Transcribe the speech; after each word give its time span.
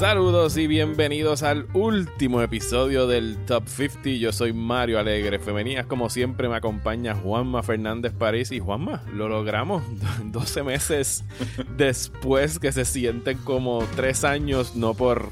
Saludos 0.00 0.56
y 0.56 0.66
bienvenidos 0.66 1.42
al 1.42 1.66
último 1.74 2.40
episodio 2.40 3.06
del 3.06 3.36
Top 3.44 3.68
50. 3.68 4.08
Yo 4.12 4.32
soy 4.32 4.54
Mario 4.54 4.98
Alegre. 4.98 5.38
Femenías, 5.38 5.84
como 5.84 6.08
siempre, 6.08 6.48
me 6.48 6.56
acompaña 6.56 7.14
Juanma 7.14 7.62
Fernández 7.62 8.14
París. 8.14 8.50
Y 8.50 8.60
Juanma, 8.60 9.02
lo 9.12 9.28
logramos 9.28 9.82
12 10.24 10.62
meses 10.62 11.22
después 11.76 12.58
que 12.58 12.72
se 12.72 12.86
sienten 12.86 13.36
como 13.44 13.84
3 13.94 14.24
años, 14.24 14.74
no 14.74 14.94
por 14.94 15.28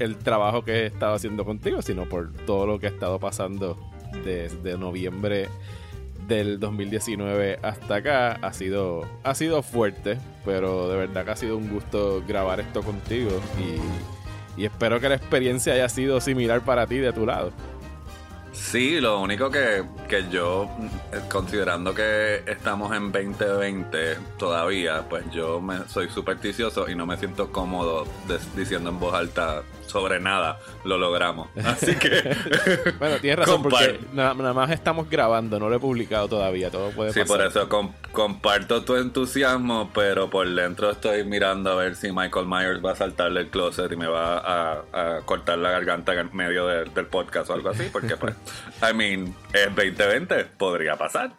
el 0.00 0.16
trabajo 0.16 0.64
que 0.64 0.80
he 0.80 0.86
estado 0.86 1.14
haciendo 1.14 1.44
contigo, 1.44 1.80
sino 1.80 2.08
por 2.08 2.32
todo 2.44 2.66
lo 2.66 2.80
que 2.80 2.86
ha 2.86 2.90
estado 2.90 3.20
pasando 3.20 3.78
desde 4.24 4.76
noviembre 4.76 5.48
del 6.26 6.60
2019 6.60 7.58
hasta 7.62 7.96
acá 7.96 8.32
ha 8.42 8.52
sido, 8.52 9.06
ha 9.22 9.34
sido 9.34 9.62
fuerte, 9.62 10.18
pero 10.44 10.88
de 10.88 10.96
verdad 10.96 11.24
que 11.24 11.30
ha 11.30 11.36
sido 11.36 11.56
un 11.56 11.68
gusto 11.68 12.22
grabar 12.26 12.60
esto 12.60 12.82
contigo 12.82 13.30
y, 13.58 14.60
y 14.60 14.64
espero 14.64 15.00
que 15.00 15.08
la 15.08 15.16
experiencia 15.16 15.74
haya 15.74 15.88
sido 15.88 16.20
similar 16.20 16.62
para 16.62 16.86
ti 16.86 16.98
de 16.98 17.12
tu 17.12 17.26
lado. 17.26 17.52
Sí, 18.52 19.00
lo 19.00 19.20
único 19.20 19.50
que, 19.50 19.82
que 20.08 20.28
yo, 20.30 20.68
considerando 21.30 21.94
que 21.94 22.42
estamos 22.46 22.94
en 22.94 23.10
2020 23.10 24.16
todavía, 24.38 25.08
pues 25.08 25.24
yo 25.32 25.60
me, 25.60 25.88
soy 25.88 26.10
supersticioso 26.10 26.88
y 26.88 26.94
no 26.94 27.06
me 27.06 27.16
siento 27.16 27.50
cómodo 27.50 28.06
diciendo 28.54 28.90
en 28.90 29.00
voz 29.00 29.14
alta 29.14 29.62
sobre 29.92 30.18
nada 30.18 30.58
lo 30.84 30.96
logramos. 30.96 31.48
Así 31.64 31.94
que. 31.96 32.36
bueno, 32.98 33.18
tienes 33.20 33.38
razón, 33.40 33.62
porque 33.62 34.00
nada, 34.12 34.34
más 34.34 34.70
estamos 34.70 35.08
grabando, 35.08 35.58
no 35.58 35.68
lo 35.68 35.76
he 35.76 35.78
publicado 35.78 36.28
todavía, 36.28 36.70
todo 36.70 36.90
puede 36.90 37.10
pasar. 37.10 37.26
Sí, 37.26 37.28
por 37.28 37.42
eso 37.42 37.68
comparto 38.10 38.82
tu 38.82 38.96
entusiasmo, 38.96 39.90
pero 39.94 40.30
por 40.30 40.48
dentro 40.48 40.90
estoy 40.90 41.24
mirando 41.24 41.70
a 41.70 41.74
ver 41.76 41.94
si 41.94 42.10
Michael 42.10 42.46
Myers 42.46 42.84
va 42.84 42.92
a 42.92 42.96
saltarle 42.96 43.40
el 43.40 43.48
closet 43.48 43.92
y 43.92 43.96
me 43.96 44.06
va 44.06 44.38
a, 44.38 45.20
cortar 45.24 45.58
la 45.58 45.70
garganta 45.70 46.14
en 46.14 46.34
medio 46.34 46.66
del 46.66 47.06
podcast 47.06 47.50
o 47.50 47.54
algo 47.54 47.68
así, 47.68 47.88
porque 47.92 48.16
pues, 48.16 48.34
I 48.82 48.94
mean, 48.94 49.34
es 49.52 49.66
2020, 49.66 50.44
podría 50.56 50.96
pasar. 50.96 51.32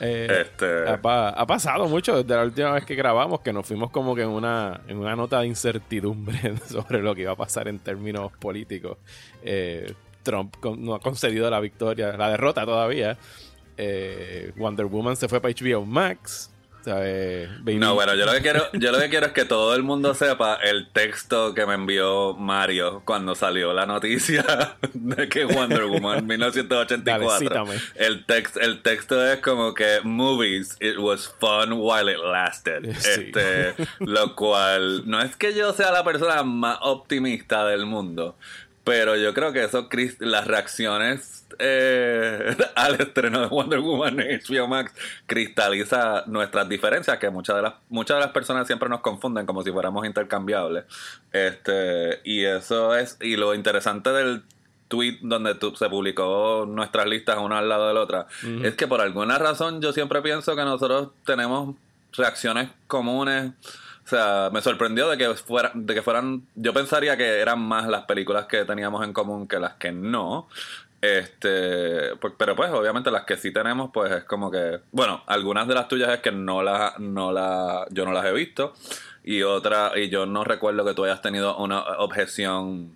Eh, 0.00 0.42
este... 0.42 0.88
ha, 0.88 1.46
pasado 1.46 1.86
mucho 1.86 2.22
desde 2.22 2.34
la 2.34 2.44
última 2.44 2.72
vez 2.72 2.84
que 2.84 2.94
grabamos, 2.94 3.40
que 3.40 3.52
nos 3.52 3.66
fuimos 3.66 3.90
como 3.90 4.14
que 4.14 4.22
en 4.22 4.28
una, 4.28 4.80
en 4.88 4.98
una 4.98 5.14
nota 5.14 5.40
de 5.40 5.46
incertidumbre 5.46 6.56
sobre 6.68 7.02
lo 7.02 7.14
que 7.14 7.22
iba 7.22 7.32
a 7.32 7.36
pasar 7.36 7.68
en 7.68 7.78
términos 7.78 7.99
términos 8.00 8.32
políticos. 8.38 8.96
Eh, 9.42 9.92
Trump 10.22 10.56
no 10.78 10.94
ha 10.94 11.00
concedido 11.00 11.50
la 11.50 11.60
victoria, 11.60 12.16
la 12.16 12.30
derrota 12.30 12.64
todavía. 12.64 13.18
Eh, 13.76 14.52
Wonder 14.56 14.86
Woman 14.86 15.16
se 15.16 15.28
fue 15.28 15.40
para 15.40 15.54
HBO 15.54 15.84
Max. 15.84 16.50
No, 16.84 17.94
bueno, 17.94 18.14
yo 18.14 18.26
lo 18.26 18.32
que 18.32 18.40
quiero, 18.40 18.70
yo 18.72 18.92
lo 18.92 18.98
que 18.98 19.08
quiero 19.08 19.26
es 19.26 19.32
que 19.32 19.44
todo 19.44 19.74
el 19.74 19.82
mundo 19.82 20.14
sepa 20.14 20.58
el 20.62 20.88
texto 20.92 21.54
que 21.54 21.66
me 21.66 21.74
envió 21.74 22.34
Mario 22.34 23.02
cuando 23.04 23.34
salió 23.34 23.72
la 23.72 23.86
noticia 23.86 24.76
de 24.94 25.28
que 25.28 25.44
Wonder 25.44 25.84
Woman 25.84 26.26
1984. 26.26 27.64
el 27.96 28.24
el 28.60 28.82
texto 28.82 29.26
es 29.26 29.40
como 29.40 29.74
que 29.74 30.00
movies, 30.02 30.76
it 30.80 30.98
was 30.98 31.32
fun 31.38 31.72
while 31.72 32.10
it 32.10 32.18
lasted. 32.18 32.84
Este, 32.84 33.74
lo 33.98 34.34
cual 34.34 35.08
no 35.08 35.20
es 35.20 35.36
que 35.36 35.54
yo 35.54 35.72
sea 35.72 35.90
la 35.92 36.04
persona 36.04 36.42
más 36.42 36.78
optimista 36.80 37.66
del 37.66 37.86
mundo, 37.86 38.36
pero 38.84 39.16
yo 39.16 39.34
creo 39.34 39.52
que 39.52 39.64
eso 39.64 39.88
las 40.20 40.46
reacciones 40.46 41.39
eh, 41.60 42.56
al 42.74 43.00
estreno 43.00 43.40
de 43.40 43.46
Wonder 43.46 43.80
Woman 43.80 44.20
en 44.20 44.40
HBO 44.40 44.68
Max 44.68 44.92
cristaliza 45.26 46.24
nuestras 46.26 46.68
diferencias, 46.68 47.18
que 47.18 47.30
muchas 47.30 47.56
de 47.56 47.62
las, 47.62 47.74
muchas 47.88 48.16
de 48.16 48.20
las 48.22 48.32
personas 48.32 48.66
siempre 48.66 48.88
nos 48.88 49.00
confunden 49.00 49.46
como 49.46 49.62
si 49.62 49.70
fuéramos 49.70 50.06
intercambiables. 50.06 50.84
Este, 51.32 52.20
y 52.24 52.44
eso 52.44 52.94
es, 52.94 53.16
y 53.20 53.36
lo 53.36 53.54
interesante 53.54 54.10
del 54.10 54.42
tweet 54.88 55.18
donde 55.22 55.56
se 55.76 55.88
publicó 55.88 56.66
nuestras 56.68 57.06
listas 57.06 57.38
una 57.38 57.58
al 57.58 57.68
lado 57.68 57.88
de 57.88 57.94
la 57.94 58.00
otra, 58.00 58.26
es 58.62 58.74
que 58.74 58.88
por 58.88 59.00
alguna 59.00 59.38
razón 59.38 59.80
yo 59.80 59.92
siempre 59.92 60.20
pienso 60.20 60.56
que 60.56 60.64
nosotros 60.64 61.10
tenemos 61.24 61.76
reacciones 62.12 62.70
comunes. 62.86 63.52
O 64.04 64.08
sea, 64.10 64.50
me 64.52 64.60
sorprendió 64.60 65.08
de 65.08 65.16
que 65.16 65.32
fuera, 65.34 65.70
de 65.74 65.94
que 65.94 66.02
fueran, 66.02 66.44
yo 66.56 66.74
pensaría 66.74 67.16
que 67.16 67.38
eran 67.38 67.60
más 67.60 67.86
las 67.86 68.02
películas 68.06 68.46
que 68.46 68.64
teníamos 68.64 69.04
en 69.04 69.12
común 69.12 69.46
que 69.46 69.60
las 69.60 69.74
que 69.74 69.92
no. 69.92 70.48
Este, 71.00 72.14
pues, 72.16 72.34
pero 72.36 72.54
pues 72.54 72.70
obviamente 72.70 73.10
las 73.10 73.24
que 73.24 73.36
sí 73.36 73.52
tenemos, 73.52 73.90
pues 73.92 74.12
es 74.12 74.24
como 74.24 74.50
que, 74.50 74.80
bueno, 74.92 75.22
algunas 75.26 75.66
de 75.66 75.74
las 75.74 75.88
tuyas 75.88 76.10
es 76.10 76.20
que 76.20 76.30
no 76.30 76.62
las, 76.62 76.98
no 76.98 77.32
la, 77.32 77.86
yo 77.90 78.04
no 78.04 78.12
las 78.12 78.26
he 78.26 78.32
visto 78.32 78.74
y 79.22 79.42
otra, 79.42 79.92
y 79.96 80.08
yo 80.08 80.26
no 80.26 80.44
recuerdo 80.44 80.84
que 80.84 80.94
tú 80.94 81.04
hayas 81.04 81.20
tenido 81.20 81.56
una 81.58 81.80
objeción 81.98 82.94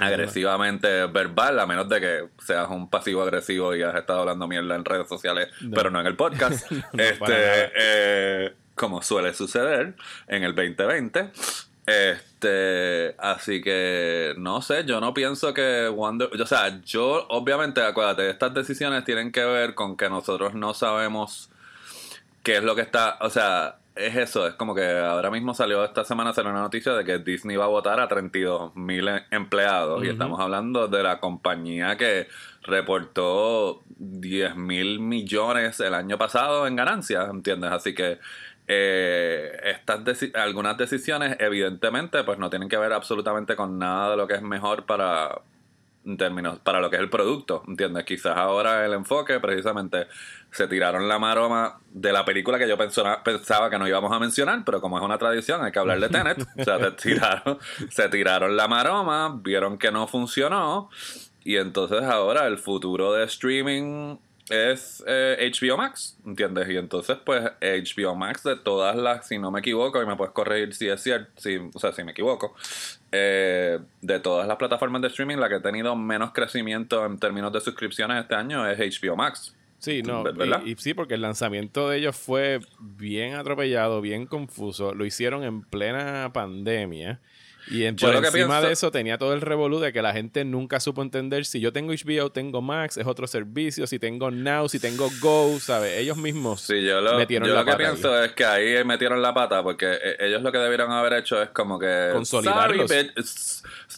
agresivamente 0.00 1.06
verbal, 1.06 1.60
a 1.60 1.66
menos 1.66 1.88
de 1.88 2.00
que 2.00 2.28
seas 2.44 2.68
un 2.70 2.90
pasivo 2.90 3.22
agresivo 3.22 3.74
y 3.74 3.82
has 3.82 3.94
estado 3.94 4.20
hablando 4.20 4.48
mierda 4.48 4.74
en 4.74 4.84
redes 4.84 5.08
sociales, 5.08 5.48
pero 5.72 5.90
no 5.90 6.00
en 6.00 6.06
el 6.06 6.16
podcast. 6.16 6.70
este, 6.98 7.70
eh, 7.76 8.52
como 8.74 9.02
suele 9.02 9.34
suceder 9.34 9.94
en 10.26 10.42
el 10.42 10.54
2020. 10.54 11.30
Este, 11.86 13.16
así 13.18 13.60
que 13.60 14.34
no 14.38 14.62
sé, 14.62 14.84
yo 14.84 15.00
no 15.00 15.12
pienso 15.14 15.52
que 15.52 15.88
Wonder, 15.88 16.28
o 16.40 16.46
sea, 16.46 16.80
yo 16.84 17.26
obviamente, 17.28 17.82
acuérdate, 17.82 18.30
estas 18.30 18.54
decisiones 18.54 19.04
tienen 19.04 19.32
que 19.32 19.44
ver 19.44 19.74
con 19.74 19.96
que 19.96 20.08
nosotros 20.08 20.54
no 20.54 20.74
sabemos 20.74 21.50
qué 22.44 22.58
es 22.58 22.62
lo 22.62 22.76
que 22.76 22.82
está, 22.82 23.18
o 23.20 23.30
sea, 23.30 23.78
es 23.96 24.16
eso, 24.16 24.46
es 24.46 24.54
como 24.54 24.74
que 24.74 24.88
ahora 24.90 25.30
mismo 25.30 25.54
salió 25.54 25.84
esta 25.84 26.04
semana 26.04 26.32
salió 26.32 26.50
una 26.50 26.62
noticia 26.62 26.94
de 26.94 27.04
que 27.04 27.18
Disney 27.18 27.56
va 27.56 27.64
a 27.64 27.68
votar 27.68 28.00
a 28.00 28.08
32 28.08 28.74
mil 28.74 29.06
empleados 29.30 30.02
y 30.04 30.08
estamos 30.08 30.40
hablando 30.40 30.88
de 30.88 31.02
la 31.02 31.20
compañía 31.20 31.96
que 31.96 32.28
reportó 32.62 33.82
10 33.98 34.56
mil 34.56 35.00
millones 35.00 35.80
el 35.80 35.94
año 35.94 36.16
pasado 36.16 36.66
en 36.66 36.76
ganancias, 36.76 37.28
¿entiendes? 37.28 37.70
Así 37.70 37.94
que 37.94 38.18
eh, 38.68 39.60
estas 39.64 40.00
algunas 40.34 40.76
decisiones 40.76 41.36
evidentemente 41.40 42.22
pues 42.24 42.38
no 42.38 42.48
tienen 42.48 42.68
que 42.68 42.76
ver 42.78 42.92
absolutamente 42.92 43.56
con 43.56 43.78
nada 43.78 44.12
de 44.12 44.16
lo 44.16 44.26
que 44.28 44.34
es 44.34 44.42
mejor 44.42 44.86
para 44.86 45.42
en 46.04 46.16
términos 46.16 46.58
para 46.58 46.80
lo 46.80 46.90
que 46.90 46.96
es 46.96 47.02
el 47.02 47.10
producto, 47.10 47.62
¿entiendes? 47.66 48.04
Quizás 48.04 48.36
ahora 48.36 48.84
el 48.84 48.92
enfoque 48.92 49.38
precisamente 49.40 50.06
se 50.50 50.66
tiraron 50.66 51.08
la 51.08 51.18
maroma 51.18 51.78
de 51.90 52.12
la 52.12 52.24
película 52.24 52.58
que 52.58 52.68
yo 52.68 52.76
pensaba, 52.76 53.22
pensaba 53.22 53.70
que 53.70 53.78
no 53.78 53.86
íbamos 53.86 54.12
a 54.12 54.18
mencionar, 54.18 54.62
pero 54.64 54.80
como 54.80 54.98
es 54.98 55.04
una 55.04 55.18
tradición 55.18 55.64
hay 55.64 55.72
que 55.72 55.78
hablar 55.78 56.00
de 56.00 56.08
Tenet, 56.08 56.40
o 56.58 56.64
sea, 56.64 56.78
se 56.78 56.90
tiraron, 56.92 57.58
se 57.88 58.08
tiraron 58.08 58.56
la 58.56 58.68
maroma, 58.68 59.40
vieron 59.42 59.78
que 59.78 59.92
no 59.92 60.06
funcionó 60.06 60.90
y 61.44 61.56
entonces 61.56 62.02
ahora 62.02 62.46
el 62.46 62.58
futuro 62.58 63.12
de 63.12 63.24
streaming 63.24 64.16
es 64.48 65.02
HBO 65.06 65.74
eh, 65.74 65.76
Max, 65.76 66.18
¿entiendes? 66.26 66.68
Y 66.68 66.76
entonces, 66.76 67.16
pues, 67.24 67.42
HBO 67.60 68.14
Max 68.14 68.42
de 68.42 68.56
todas 68.56 68.96
las, 68.96 69.28
si 69.28 69.38
no 69.38 69.50
me 69.50 69.60
equivoco, 69.60 70.02
y 70.02 70.06
me 70.06 70.16
puedes 70.16 70.32
corregir 70.32 70.74
si 70.74 70.88
es 70.88 71.02
cierto, 71.02 71.30
si, 71.36 71.56
o 71.56 71.78
sea, 71.78 71.92
si 71.92 72.02
me 72.04 72.12
equivoco, 72.12 72.54
eh, 73.12 73.78
de 74.00 74.20
todas 74.20 74.46
las 74.48 74.56
plataformas 74.56 75.02
de 75.02 75.08
streaming, 75.08 75.36
la 75.36 75.48
que 75.48 75.56
ha 75.56 75.62
tenido 75.62 75.94
menos 75.96 76.32
crecimiento 76.32 77.04
en 77.06 77.18
términos 77.18 77.52
de 77.52 77.60
suscripciones 77.60 78.22
este 78.22 78.34
año 78.34 78.68
es 78.68 78.78
HBO 78.78 79.16
Max. 79.16 79.54
Sí, 79.78 80.00
no, 80.02 80.22
y, 80.64 80.76
sí, 80.76 80.94
porque 80.94 81.14
el 81.14 81.22
lanzamiento 81.22 81.88
de 81.88 81.98
ellos 81.98 82.14
fue 82.14 82.60
bien 82.78 83.34
atropellado, 83.34 84.00
bien 84.00 84.26
confuso. 84.26 84.94
Lo 84.94 85.04
hicieron 85.04 85.42
en 85.42 85.62
plena 85.62 86.30
pandemia. 86.32 87.20
Y 87.68 87.84
en, 87.84 87.96
por 87.96 88.14
encima 88.14 88.60
de 88.60 88.72
eso 88.72 88.90
tenía 88.90 89.18
todo 89.18 89.34
el 89.34 89.40
revolú 89.40 89.78
de 89.78 89.92
que 89.92 90.02
la 90.02 90.12
gente 90.12 90.44
nunca 90.44 90.80
supo 90.80 91.02
entender 91.02 91.44
si 91.44 91.60
yo 91.60 91.72
tengo 91.72 91.92
HBO, 91.92 92.30
tengo 92.30 92.60
Max, 92.60 92.96
es 92.96 93.06
otro 93.06 93.26
servicio, 93.26 93.86
si 93.86 93.98
tengo 93.98 94.30
Now, 94.30 94.68
si 94.68 94.80
tengo 94.80 95.08
Go, 95.20 95.58
¿sabes? 95.60 95.98
Ellos 95.98 96.16
mismos 96.16 96.60
sí, 96.60 96.82
yo 96.84 97.00
lo, 97.00 97.16
metieron 97.16 97.48
yo 97.48 97.54
lo 97.54 97.64
que 97.64 97.74
pienso 97.74 98.22
es 98.22 98.32
que 98.32 98.44
ahí 98.44 98.84
metieron 98.84 99.22
la 99.22 99.32
pata 99.32 99.62
porque 99.62 99.92
eh, 99.92 100.16
ellos 100.20 100.42
lo 100.42 100.50
que 100.50 100.58
debieron 100.58 100.90
haber 100.90 101.12
hecho 101.14 101.40
es 101.40 101.50
como 101.50 101.78
que... 101.78 102.10
Consolidarlos. 102.12 102.90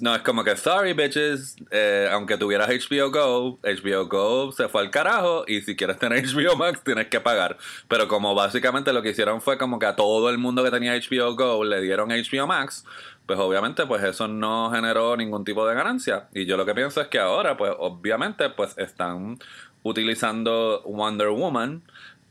no, 0.01 0.15
es 0.15 0.23
como 0.23 0.45
que, 0.45 0.57
sorry 0.57 0.93
bitches, 0.93 1.57
eh, 1.71 2.09
aunque 2.11 2.37
tuvieras 2.37 2.69
HBO 2.69 3.11
Go, 3.11 3.59
HBO 3.63 4.07
Go 4.07 4.53
se 4.53 4.69
fue 4.69 4.83
al 4.83 4.91
carajo 4.91 5.45
y 5.47 5.63
si 5.63 5.75
quieres 5.75 5.99
tener 5.99 6.23
HBO 6.27 6.57
Max 6.57 6.83
tienes 6.85 7.09
que 7.09 7.21
pagar. 7.21 7.57
Pero 7.89 8.09
como 8.09 8.35
básicamente 8.35 8.93
lo 8.93 9.03
que 9.03 9.11
hicieron 9.11 9.41
fue 9.41 9.57
como 9.57 9.79
que 9.79 9.87
a 9.87 9.97
todo 9.97 10.29
el 10.29 10.39
mundo 10.39 10.63
que 10.63 10.71
tenía 10.71 10.95
HBO 10.95 11.35
Go 11.35 11.65
le 11.65 11.81
dieron 11.81 12.11
HBO 12.11 12.47
Max 12.47 12.85
pues 13.27 13.39
obviamente 13.39 13.87
pues 13.87 14.03
eso 14.05 14.29
no 14.29 14.71
generó 14.71 15.17
ningún 15.17 15.45
tipo 15.45 15.67
de 15.67 15.75
ganancia 15.75 16.29
y 16.33 16.45
yo 16.45 16.57
lo 16.57 16.67
que 16.67 16.75
pienso 16.75 17.01
es 17.01 17.09
que 17.09 17.19
ahora 17.19 17.57
pues 17.57 17.73
obviamente 17.79 18.51
pues 18.51 18.77
están 18.77 19.39
utilizando 19.83 20.83
Wonder 20.85 21.29
Woman 21.29 21.83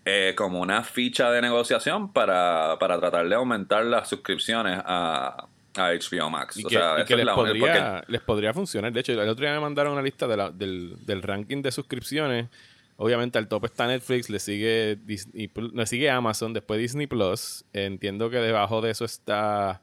eh, 0.05 0.33
como 0.35 0.59
una 0.59 0.83
ficha 0.83 1.31
de 1.31 1.41
negociación 1.41 2.11
para, 2.11 2.77
para 2.79 2.99
tratar 2.99 3.27
de 3.29 3.35
aumentar 3.35 3.85
las 3.85 4.09
suscripciones 4.09 4.77
a, 4.83 5.47
a 5.75 5.91
HBO 5.93 6.29
Max. 6.29 6.57
Y 6.57 6.63
que, 6.65 6.77
les, 7.15 7.29
podría, 7.29 8.03
les 8.07 8.21
podría 8.21 8.53
funcionar. 8.53 8.91
De 8.91 8.99
hecho, 8.99 9.13
el 9.13 9.29
otro 9.29 9.45
día 9.45 9.53
me 9.53 9.61
mandaron 9.61 9.93
una 9.93 10.01
lista 10.01 10.27
del, 10.27 10.97
del 11.05 11.21
ranking 11.21 11.61
de 11.61 11.71
suscripciones. 11.71 12.49
Obviamente 12.97 13.37
al 13.37 13.47
top 13.47 13.65
está 13.65 13.87
Netflix, 13.87 14.29
le 14.29 14.39
sigue 14.39 14.97
Disney, 15.03 15.49
le 15.73 15.85
sigue 15.85 16.09
Amazon, 16.09 16.53
después 16.53 16.79
Disney 16.79 17.07
Plus. 17.07 17.63
Entiendo 17.71 18.29
que 18.29 18.37
debajo 18.37 18.81
de 18.81 18.91
eso 18.91 19.05
está 19.05 19.81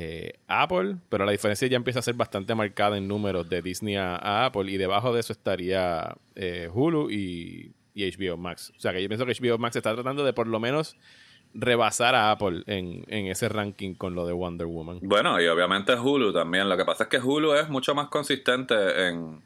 eh, 0.00 0.38
Apple, 0.46 0.94
pero 1.08 1.24
la 1.24 1.32
diferencia 1.32 1.66
ya 1.66 1.76
empieza 1.76 1.98
a 1.98 2.02
ser 2.02 2.14
bastante 2.14 2.54
marcada 2.54 2.96
en 2.96 3.08
números 3.08 3.48
de 3.48 3.62
Disney 3.62 3.96
a, 3.96 4.44
Apple 4.46 4.70
y 4.70 4.76
debajo 4.76 5.12
de 5.12 5.18
eso 5.18 5.32
estaría 5.32 6.14
eh, 6.36 6.70
Hulu 6.72 7.10
y, 7.10 7.74
HBO 7.96 8.36
Max. 8.36 8.72
O 8.76 8.78
sea 8.80 8.92
que 8.92 9.02
yo 9.02 9.08
pienso 9.08 9.26
que 9.26 9.32
HBO 9.32 9.58
Max 9.58 9.74
está 9.74 9.92
tratando 9.92 10.24
de 10.24 10.32
por 10.32 10.46
lo 10.46 10.60
menos 10.60 10.96
rebasar 11.52 12.14
a 12.14 12.30
Apple 12.30 12.62
en, 12.66 13.04
en, 13.08 13.26
ese 13.26 13.48
ranking 13.48 13.94
con 13.94 14.14
lo 14.14 14.24
de 14.24 14.32
Wonder 14.32 14.68
Woman. 14.68 15.00
Bueno, 15.02 15.40
y 15.40 15.48
obviamente 15.48 15.96
Hulu 15.96 16.32
también. 16.32 16.68
Lo 16.68 16.76
que 16.76 16.84
pasa 16.84 17.04
es 17.04 17.10
que 17.10 17.18
Hulu 17.18 17.54
es 17.54 17.68
mucho 17.68 17.96
más 17.96 18.06
consistente 18.06 19.08
en 19.08 19.42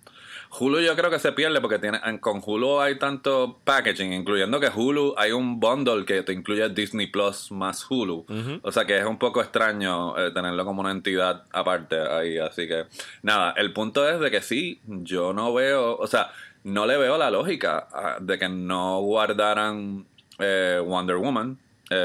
Hulu 0.58 0.80
yo 0.80 0.94
creo 0.94 1.10
que 1.10 1.18
se 1.18 1.32
pierde 1.32 1.60
porque 1.60 1.78
tiene 1.78 1.98
con 2.20 2.42
Hulu 2.44 2.80
hay 2.80 2.98
tanto 2.98 3.58
packaging, 3.64 4.12
incluyendo 4.12 4.60
que 4.60 4.68
Hulu 4.68 5.14
hay 5.16 5.32
un 5.32 5.58
bundle 5.58 6.04
que 6.04 6.22
te 6.22 6.32
incluye 6.32 6.68
Disney 6.68 7.06
Plus 7.06 7.50
más 7.50 7.86
Hulu. 7.88 8.26
O 8.62 8.72
sea 8.72 8.84
que 8.84 8.98
es 8.98 9.04
un 9.04 9.18
poco 9.18 9.40
extraño 9.40 10.18
eh, 10.18 10.30
tenerlo 10.30 10.64
como 10.64 10.82
una 10.82 10.90
entidad 10.90 11.44
aparte 11.52 11.98
ahí. 11.98 12.38
Así 12.38 12.68
que 12.68 12.84
nada, 13.22 13.54
el 13.56 13.72
punto 13.72 14.08
es 14.08 14.20
de 14.20 14.30
que 14.30 14.42
sí, 14.42 14.80
yo 14.84 15.32
no 15.32 15.54
veo, 15.54 15.96
o 15.96 16.06
sea, 16.06 16.30
no 16.64 16.86
le 16.86 16.98
veo 16.98 17.16
la 17.16 17.30
lógica 17.30 17.88
ah, 17.92 18.16
de 18.20 18.38
que 18.38 18.48
no 18.48 19.00
guardaran 19.00 20.04
eh, 20.38 20.82
Wonder 20.84 21.16
Woman 21.16 21.58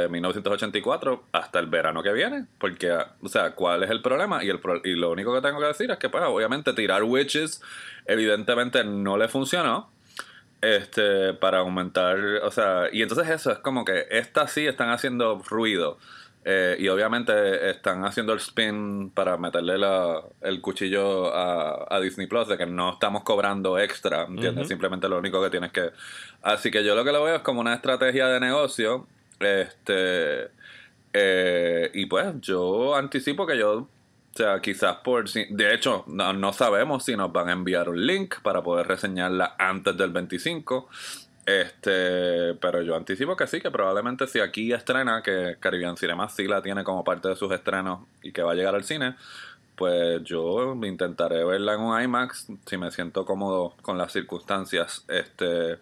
1984 0.10 1.14
eh, 1.14 1.20
hasta 1.32 1.60
el 1.60 1.68
verano 1.68 2.04
que 2.04 2.14
viene. 2.14 2.46
Porque, 2.60 2.98
o 3.22 3.28
sea, 3.28 3.52
¿cuál 3.52 3.84
es 3.84 3.90
el 3.90 4.02
problema? 4.02 4.44
Y, 4.44 4.50
el 4.50 4.60
y 4.84 4.94
lo 4.94 5.12
único 5.12 5.34
que 5.34 5.42
tengo 5.42 5.60
que 5.60 5.68
decir 5.68 5.92
es 5.92 5.98
que, 5.98 6.10
pues, 6.10 6.24
obviamente, 6.26 6.74
tirar 6.74 7.04
witches, 7.04 7.62
evidentemente 8.06 8.84
no 8.84 9.18
le 9.18 9.28
funcionó. 9.28 9.92
Este, 10.60 11.34
para 11.36 11.60
aumentar, 11.60 12.18
o 12.42 12.50
sea, 12.50 12.90
y 12.92 13.04
entonces 13.04 13.30
eso 13.30 13.52
es 13.52 13.60
como 13.60 13.86
que 13.86 14.08
estas 14.10 14.52
sí 14.52 14.66
están 14.66 14.90
haciendo 14.90 15.38
ruido. 15.48 16.00
Eh, 16.50 16.78
y 16.80 16.88
obviamente 16.88 17.70
están 17.70 18.06
haciendo 18.06 18.32
el 18.32 18.40
spin 18.40 19.10
para 19.10 19.36
meterle 19.36 19.78
la, 19.78 20.22
el 20.40 20.62
cuchillo 20.62 21.36
a, 21.36 22.00
Disney 22.00 22.26
Plus 22.26 22.48
de 22.48 22.58
que 22.58 22.66
no 22.66 22.94
estamos 22.94 23.24
cobrando 23.24 23.78
extra, 23.78 24.24
¿entiendes? 24.24 24.70
Simplemente 24.70 25.10
lo 25.10 25.18
único 25.18 25.44
que 25.44 25.50
tienes 25.50 25.74
que... 25.74 25.92
Así 26.42 26.72
que 26.72 26.86
yo 26.86 26.96
lo 26.96 27.04
que 27.04 27.12
lo 27.12 27.22
veo 27.22 27.36
es 27.36 27.42
como 27.42 27.60
una 27.60 27.74
estrategia 27.74 28.28
de 28.28 28.40
negocio 28.40 29.08
este. 29.40 30.50
Eh, 31.14 31.92
y 31.94 32.06
pues 32.06 32.28
yo 32.42 32.96
anticipo 32.96 33.46
que 33.46 33.58
yo. 33.58 33.74
O 33.74 34.38
sea, 34.38 34.62
quizás 34.62 34.98
por. 34.98 35.30
De 35.30 35.74
hecho, 35.74 36.04
no, 36.08 36.54
sabemos 36.54 37.06
si 37.06 37.16
nos 37.16 37.32
van 37.32 37.50
a 37.50 37.54
enviar 37.54 37.90
un 37.90 38.06
link 38.06 38.36
para 38.42 38.62
poder 38.62 38.88
reseñarla 38.88 39.56
antes 39.58 39.98
del 39.98 40.12
25. 40.12 40.90
Este, 41.46 42.56
pero 42.56 42.82
yo 42.82 42.96
anticipo 42.96 43.38
que 43.38 43.48
sí, 43.48 43.62
que 43.62 43.72
probablemente 43.72 44.28
si 44.28 44.40
aquí 44.40 44.74
estrena, 44.74 45.24
que 45.24 45.56
Caribbean 45.60 45.96
Cinema 45.96 46.28
sí 46.28 46.46
la 46.46 46.62
tiene 46.62 46.84
como 46.84 47.06
parte 47.06 47.30
de 47.30 47.38
sus 47.38 47.52
estrenos 47.54 48.02
y 48.22 48.34
que 48.34 48.44
va 48.44 48.52
a 48.52 48.56
llegar 48.56 48.76
al 48.76 48.84
cine, 48.84 49.16
pues 49.78 50.24
yo 50.24 50.76
intentaré 50.84 51.46
verla 51.46 51.76
en 51.76 51.82
un 51.82 52.02
IMAX 52.02 52.48
si 52.66 52.78
me 52.78 52.92
siento 52.92 53.26
cómodo 53.26 53.76
con 53.82 53.98
las 53.98 54.12
circunstancias. 54.12 55.06
Este, 55.08 55.78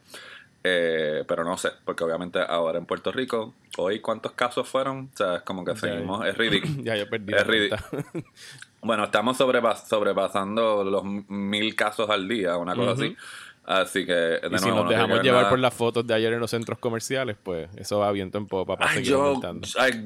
eh, 0.67 1.23
pero 1.27 1.43
no 1.43 1.59
sé, 1.59 1.69
porque 1.85 2.03
obviamente 2.03 2.39
ahora 2.39 2.79
en 2.79 2.87
Puerto 2.87 3.11
Rico, 3.11 3.53
hoy 3.77 3.99
cuántos 3.99 4.31
casos 4.31 4.67
fueron, 4.67 5.11
o 5.13 5.17
sea, 5.17 5.35
es 5.35 5.41
como 5.43 5.63
que 5.63 5.75
seguimos, 5.75 6.25
es 6.25 6.35
ridículo. 6.35 6.73
ya 6.83 6.95
yo 6.95 7.07
perdí. 7.07 7.35
Es 7.35 7.45
ridículo. 7.45 7.81
bueno, 8.81 9.03
estamos 9.03 9.37
sobrepasando 9.37 10.83
los 10.83 11.03
mil 11.03 11.75
casos 11.75 12.09
al 12.09 12.27
día, 12.27 12.57
una 12.57 12.73
cosa 12.73 12.93
así. 12.93 13.15
Así 13.63 14.07
que, 14.07 14.13
de 14.13 14.49
y 14.51 14.57
si 14.57 14.69
nos 14.69 14.89
dejamos 14.89 15.21
llevar 15.21 15.49
por 15.49 15.59
las 15.59 15.73
fotos 15.73 16.05
de 16.07 16.15
ayer 16.15 16.33
en 16.33 16.39
los 16.39 16.49
centros 16.49 16.79
comerciales, 16.79 17.37
pues 17.41 17.69
eso 17.77 17.99
va 17.99 18.11
viento 18.11 18.39
en 18.39 18.47
popa 18.47 18.77
para 18.77 18.91
seguir 18.91 19.11
yo, 19.11 19.39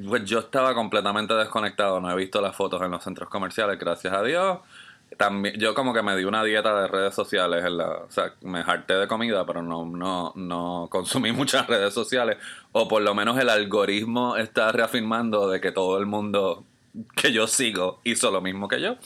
pues 0.08 0.26
yo 0.26 0.40
estaba 0.40 0.74
completamente 0.74 1.34
desconectado, 1.36 2.02
no 2.02 2.12
he 2.12 2.16
visto 2.18 2.42
las 2.42 2.54
fotos 2.54 2.82
en 2.82 2.92
los 2.92 3.02
centros 3.02 3.30
comerciales, 3.30 3.80
gracias 3.80 4.14
a 4.14 4.24
Dios 4.24 4.60
también 5.18 5.56
yo 5.60 5.74
como 5.74 5.94
que 5.94 6.02
me 6.02 6.16
di 6.16 6.24
una 6.24 6.44
dieta 6.44 6.82
de 6.82 6.88
redes 6.88 7.14
sociales 7.14 7.66
en 7.66 7.78
la, 7.78 7.90
o 7.90 8.12
sea, 8.12 8.34
me 8.42 8.60
harté 8.60 8.96
de 8.96 9.08
comida, 9.08 9.46
pero 9.46 9.62
no 9.62 9.86
no 9.86 10.34
no 10.36 10.88
consumí 10.90 11.32
muchas 11.34 11.68
redes 11.68 11.94
sociales 11.94 12.38
o 12.72 12.88
por 12.88 13.02
lo 13.02 13.14
menos 13.16 13.38
el 13.40 13.50
algoritmo 13.50 14.38
está 14.38 14.72
reafirmando 14.72 15.50
de 15.50 15.60
que 15.62 15.72
todo 15.72 15.98
el 15.98 16.06
mundo 16.06 16.66
que 17.16 17.32
yo 17.32 17.48
sigo 17.48 18.02
hizo 18.04 18.32
lo 18.32 18.42
mismo 18.42 18.68
que 18.68 18.82
yo, 18.82 18.98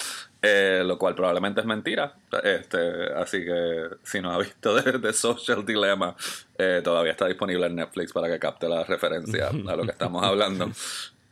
eh, 0.42 0.84
lo 0.86 0.98
cual 0.98 1.16
probablemente 1.16 1.62
es 1.62 1.66
mentira. 1.66 2.16
Este, 2.44 3.12
así 3.16 3.44
que 3.44 3.88
si 4.04 4.22
no 4.22 4.32
ha 4.32 4.38
visto 4.40 4.76
de, 4.76 5.14
Social 5.14 5.66
Dilemma, 5.66 6.16
eh, 6.58 6.82
todavía 6.84 7.12
está 7.12 7.28
disponible 7.28 7.66
en 7.68 7.76
Netflix 7.76 8.14
para 8.14 8.28
que 8.30 8.40
capte 8.40 8.68
la 8.68 8.84
referencia 8.84 9.50
a 9.50 9.76
lo 9.76 9.84
que 9.84 9.92
estamos 9.92 10.24
hablando. 10.24 10.70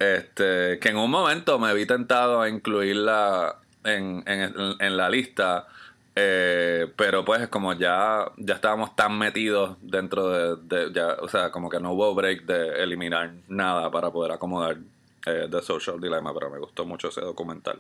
Este, 0.02 0.80
que 0.80 0.90
en 0.90 0.98
un 0.98 1.12
momento 1.12 1.60
me 1.60 1.72
vi 1.76 1.86
tentado 1.86 2.42
a 2.42 2.50
incluirla 2.50 3.61
en, 3.84 4.24
en, 4.26 4.98
la 4.98 5.10
lista. 5.10 5.68
Eh, 6.16 6.92
pero 6.98 7.24
pues 7.24 7.48
como 7.48 7.74
ya, 7.74 8.26
ya 8.38 8.56
estábamos 8.56 8.96
tan 8.96 9.18
metidos 9.18 9.78
dentro 9.82 10.58
de, 10.58 10.92
ya, 10.94 11.16
o 11.22 11.30
sea, 11.30 11.52
como 11.52 11.70
que 11.70 11.80
no 11.80 11.94
hubo 11.94 12.14
break 12.14 12.46
de 12.46 12.84
eliminar 12.84 13.32
nada 13.48 13.90
para 13.90 14.12
poder 14.12 14.34
acomodar 14.34 14.78
eh, 15.26 15.48
The 15.50 15.62
Social 15.62 16.02
Dilemma, 16.02 16.34
pero 16.34 16.50
me 16.50 16.60
gustó 16.60 16.86
mucho 16.86 17.10
ese 17.10 17.22
documental. 17.22 17.80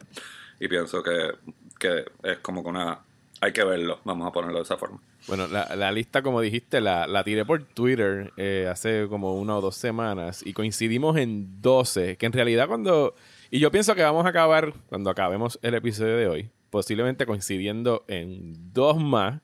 Y 0.59 0.67
pienso 0.67 1.03
que, 1.03 1.31
que 1.79 2.05
es 2.23 2.37
como 2.39 2.63
que 2.63 2.69
una... 2.69 2.99
Hay 3.43 3.53
que 3.53 3.63
verlo, 3.63 3.99
vamos 4.03 4.27
a 4.27 4.31
ponerlo 4.31 4.59
de 4.59 4.63
esa 4.63 4.77
forma. 4.77 4.99
Bueno, 5.27 5.47
la, 5.47 5.75
la 5.75 5.91
lista, 5.91 6.21
como 6.21 6.41
dijiste, 6.41 6.79
la, 6.79 7.07
la 7.07 7.23
tiré 7.23 7.43
por 7.43 7.63
Twitter 7.63 8.31
eh, 8.37 8.67
hace 8.69 9.07
como 9.09 9.33
una 9.33 9.57
o 9.57 9.61
dos 9.61 9.75
semanas 9.75 10.45
y 10.45 10.53
coincidimos 10.53 11.17
en 11.17 11.59
12, 11.59 12.17
que 12.17 12.25
en 12.27 12.33
realidad 12.33 12.67
cuando 12.67 13.15
y 13.51 13.59
yo 13.59 13.69
pienso 13.69 13.93
que 13.93 14.01
vamos 14.01 14.25
a 14.25 14.29
acabar, 14.29 14.73
cuando 14.87 15.09
acabemos 15.09 15.59
el 15.61 15.75
episodio 15.75 16.15
de 16.15 16.27
hoy, 16.27 16.49
posiblemente 16.69 17.25
coincidiendo 17.25 18.05
en 18.07 18.73
dos 18.73 18.97
más. 18.97 19.41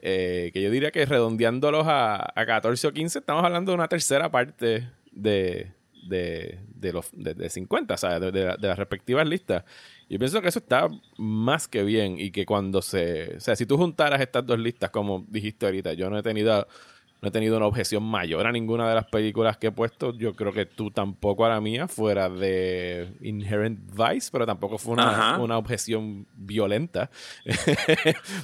Eh, 0.00 0.50
que 0.52 0.62
yo 0.62 0.70
diría 0.70 0.90
que 0.90 1.04
redondeándolos 1.04 1.86
a, 1.86 2.32
a 2.34 2.46
14 2.46 2.88
o 2.88 2.92
15, 2.92 3.18
estamos 3.20 3.44
hablando 3.44 3.70
de 3.72 3.76
una 3.76 3.88
tercera 3.88 4.30
parte 4.30 4.88
de, 5.12 5.72
de, 6.02 6.58
de 6.74 6.92
los 6.92 7.08
de, 7.12 7.48
50, 7.48 7.94
o 7.94 7.96
sea, 7.96 8.20
de, 8.20 8.32
de, 8.32 8.56
las 8.58 8.78
respectivas 8.78 9.26
listas. 9.28 9.64
Yo 10.08 10.18
pienso 10.18 10.40
que 10.42 10.48
eso 10.48 10.58
está 10.58 10.88
más 11.16 11.68
que 11.68 11.82
bien 11.84 12.18
y 12.18 12.30
que 12.30 12.44
cuando 12.44 12.82
se... 12.82 13.36
O 13.36 13.40
sea, 13.40 13.56
si 13.56 13.66
tú 13.66 13.76
juntaras 13.76 14.20
estas 14.20 14.44
dos 14.46 14.58
listas, 14.58 14.90
como 14.90 15.24
dijiste 15.28 15.66
ahorita, 15.66 15.94
yo 15.94 16.10
no 16.10 16.18
he 16.18 16.22
tenido 16.22 16.66
no 17.22 17.28
he 17.28 17.30
tenido 17.30 17.56
una 17.56 17.66
objeción 17.66 18.02
mayor 18.02 18.48
a 18.48 18.52
ninguna 18.52 18.88
de 18.88 18.96
las 18.96 19.06
películas 19.06 19.56
que 19.56 19.68
he 19.68 19.72
puesto. 19.72 20.12
Yo 20.12 20.34
creo 20.34 20.52
que 20.52 20.66
tú 20.66 20.90
tampoco 20.90 21.46
a 21.46 21.50
la 21.50 21.60
mía, 21.60 21.86
fuera 21.86 22.28
de 22.28 23.12
Inherent 23.20 23.78
Vice, 23.92 24.28
pero 24.32 24.44
tampoco 24.44 24.76
fue 24.76 24.94
una, 24.94 25.38
una 25.38 25.56
objeción 25.56 26.26
violenta. 26.34 27.10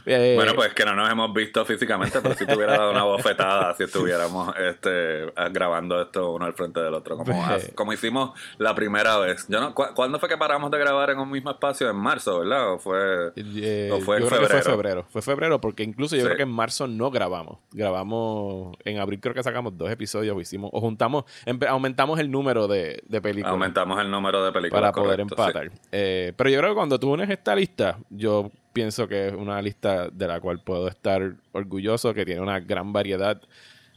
Eh, 0.06 0.34
bueno, 0.36 0.54
pues 0.54 0.72
que 0.74 0.84
no 0.84 0.94
nos 0.94 1.10
hemos 1.10 1.32
visto 1.34 1.64
físicamente, 1.64 2.20
pero 2.20 2.34
si 2.34 2.46
te 2.46 2.54
hubiera 2.54 2.78
dado 2.78 2.92
una 2.92 3.04
bofetada 3.04 3.74
si 3.74 3.84
estuviéramos 3.84 4.54
este, 4.56 5.26
grabando 5.50 6.00
esto 6.00 6.32
uno 6.32 6.46
al 6.46 6.54
frente 6.54 6.80
del 6.80 6.94
otro, 6.94 7.16
como, 7.16 7.44
como 7.74 7.92
hicimos 7.92 8.38
la 8.58 8.74
primera 8.74 9.18
vez. 9.18 9.46
Yo 9.48 9.60
no, 9.60 9.74
¿Cuándo 9.74 10.18
fue 10.18 10.28
que 10.28 10.36
paramos 10.36 10.70
de 10.70 10.78
grabar 10.78 11.10
en 11.10 11.18
un 11.18 11.30
mismo 11.30 11.50
espacio? 11.50 11.90
En 11.90 11.96
marzo, 11.96 12.40
¿verdad? 12.40 12.72
¿O 12.74 12.78
fue, 12.78 13.32
eh, 13.36 14.00
fue 14.04 14.18
en 14.18 14.28
febrero? 14.28 14.48
fue 14.48 14.62
febrero. 14.62 15.06
Fue 15.10 15.22
febrero, 15.22 15.60
porque 15.60 15.82
incluso 15.82 16.16
yo 16.16 16.24
creo 16.24 16.36
que 16.36 16.42
en 16.44 16.52
marzo 16.52 16.86
no 16.86 17.10
grabamos. 17.10 17.58
Grabamos 17.72 18.67
en 18.84 18.98
abril 18.98 19.20
creo 19.20 19.34
que 19.34 19.42
sacamos 19.42 19.76
dos 19.76 19.90
episodios 19.90 20.36
o 20.36 20.40
hicimos, 20.40 20.70
o 20.72 20.80
juntamos, 20.80 21.24
aumentamos 21.68 22.18
el 22.18 22.30
número 22.30 22.68
de, 22.68 23.02
películas. 23.22 23.52
Aumentamos 23.52 24.00
el 24.00 24.10
número 24.10 24.44
de 24.44 24.52
películas. 24.52 24.80
Para 24.80 24.92
poder 24.92 25.20
empatar. 25.20 25.70
Eh, 25.92 26.32
pero 26.36 26.50
yo 26.50 26.58
creo 26.58 26.70
que 26.70 26.76
cuando 26.76 26.98
tú 26.98 27.12
unes 27.12 27.28
esta 27.30 27.54
lista, 27.54 27.98
yo 28.10 28.50
pienso 28.72 29.08
que 29.08 29.28
es 29.28 29.34
una 29.34 29.60
lista 29.60 30.08
de 30.08 30.28
la 30.28 30.40
cual 30.40 30.60
puedo 30.62 30.88
estar 30.88 31.34
orgulloso, 31.52 32.14
que 32.14 32.24
tiene 32.24 32.40
una 32.40 32.60
gran 32.60 32.92
variedad 32.92 33.40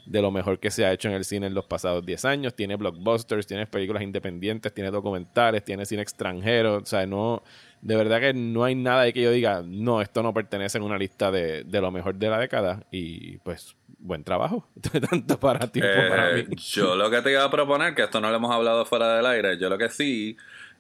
de 0.06 0.22
lo 0.22 0.32
mejor 0.32 0.60
que 0.60 0.72
se 0.72 0.86
ha 0.86 0.92
hecho 0.92 1.08
en 1.08 1.14
el 1.14 1.26
cine 1.26 1.48
en 1.48 1.54
los 1.54 1.66
pasados 1.66 2.06
10 2.06 2.26
años. 2.26 2.56
Tiene 2.56 2.76
blockbusters, 2.76 3.46
tiene 3.46 3.68
películas 3.68 4.04
independientes, 4.04 4.74
tiene 4.74 4.92
documentales, 4.92 5.64
tiene 5.64 5.86
cine 5.86 6.02
extranjero. 6.02 6.78
O 6.78 6.86
sea, 6.86 7.06
no, 7.06 7.44
de 7.82 7.96
verdad 7.96 8.20
que 8.20 8.34
no 8.34 8.64
hay 8.64 8.76
nada 8.76 9.04
de 9.04 9.14
que 9.14 9.22
yo 9.22 9.32
diga, 9.32 9.64
no, 9.66 10.02
esto 10.02 10.22
no 10.24 10.34
pertenece 10.34 10.78
en 10.78 10.84
una 10.84 10.98
lista 10.98 11.32
de, 11.32 11.64
de 11.64 11.82
lo 11.82 11.92
mejor 11.92 12.16
de 12.16 12.30
la 12.30 12.40
década. 12.40 12.84
Y 12.92 13.38
pues, 13.40 13.76
buen 13.98 14.24
trabajo, 14.24 14.68
tanto 15.10 15.40
para 15.40 15.68
ti 15.72 15.82
como 15.82 16.10
para 16.10 16.38
eh, 16.38 16.46
mí. 16.48 16.56
Yo 16.56 16.96
lo 16.96 17.10
que 17.10 17.22
te 17.22 17.32
iba 17.32 17.44
a 17.44 17.52
proponer, 17.52 17.96
que 17.96 18.04
esto 18.04 18.22
no 18.22 18.30
lo 18.30 18.36
hemos 18.36 18.52
hablado 18.52 18.86
fuera 18.86 19.16
del 19.16 19.26
aire, 19.26 19.58
yo 19.58 19.70
lo 19.70 19.78
que 19.78 19.90
sí, 19.90 20.38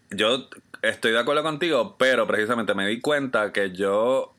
yo 0.09 0.49
estoy 0.81 1.11
de 1.11 1.19
acuerdo 1.19 1.43
contigo, 1.43 1.95
pero 1.97 2.27
precisamente 2.27 2.73
me 2.73 2.87
di 2.87 2.99
cuenta 2.99 3.51
que 3.51 3.71
yo 3.71 4.33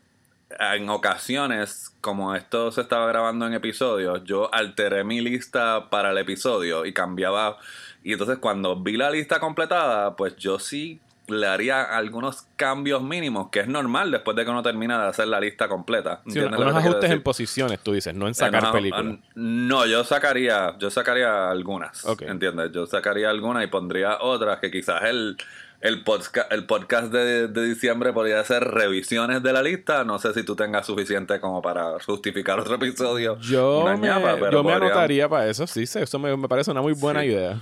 en 0.59 0.89
ocasiones, 0.89 1.95
como 2.01 2.35
esto 2.35 2.71
se 2.73 2.83
estaba 2.83 3.07
grabando 3.07 3.47
en 3.47 3.55
episodios, 3.55 4.23
yo 4.25 4.53
alteré 4.53 5.05
mi 5.05 5.21
lista 5.21 5.89
para 5.91 6.11
el 6.11 6.19
episodio 6.19 6.85
y 6.85 6.93
cambiaba. 6.93 7.59
Y 8.05 8.13
entonces 8.13 8.39
cuando 8.39 8.77
vi 8.77 8.97
la 8.97 9.11
lista 9.11 9.41
completada, 9.41 10.17
pues 10.17 10.37
yo 10.37 10.59
sí 10.59 11.01
le 11.33 11.47
haría 11.47 11.83
algunos 11.83 12.47
cambios 12.57 13.03
mínimos, 13.03 13.49
que 13.51 13.61
es 13.61 13.69
normal 13.69 14.11
después 14.11 14.37
de 14.37 14.45
que 14.45 14.51
uno 14.51 14.63
termina 14.63 15.03
de 15.03 15.09
hacer 15.09 15.29
la 15.29 15.41
lista 15.41 15.69
completa. 15.69 16.23
Sí, 16.29 16.39
unos 16.39 16.75
ajustes 16.75 17.11
en 17.11 17.23
posiciones, 17.23 17.81
tú 17.81 17.93
dices, 17.93 18.15
no 18.15 18.29
en 18.29 18.35
sacar 18.35 18.73
películas. 18.73 19.19
No, 19.35 19.87
yo 19.87 20.05
sacaría, 20.05 20.77
yo 20.79 20.91
sacaría 20.91 21.51
algunas, 21.51 22.05
¿entiendes? 22.21 22.71
Yo 22.73 22.87
sacaría 22.87 23.31
algunas 23.31 23.65
y 23.65 23.67
pondría 23.67 24.19
otras 24.21 24.59
que 24.61 24.71
quizás 24.71 25.03
el, 25.05 25.37
el, 25.83 26.05
podcast, 26.05 26.51
el 26.53 26.65
podcast 26.65 27.13
de, 27.13 27.49
diciembre 27.49 28.13
podría 28.13 28.43
ser 28.45 28.63
revisiones 28.63 29.43
de 29.43 29.53
la 29.53 29.63
lista. 29.63 30.05
No 30.05 30.19
sé 30.19 30.33
si 30.33 30.45
tú 30.45 30.55
tengas 30.55 30.87
suficiente 30.87 31.41
como 31.41 31.61
para 31.61 31.99
justificar 32.01 32.59
otro 32.61 32.77
episodio. 32.77 33.37
Yo, 33.41 33.85
me, 33.99 34.07
yo 34.51 34.63
me 34.63 34.73
anotaría 34.73 35.29
para 35.29 35.49
eso, 35.49 35.67
sí, 35.67 35.83
eso 35.83 36.19
me, 36.19 36.49
parece 36.49 36.71
una 36.71 36.83
muy 36.83 36.93
buena 36.93 37.25
idea. 37.25 37.61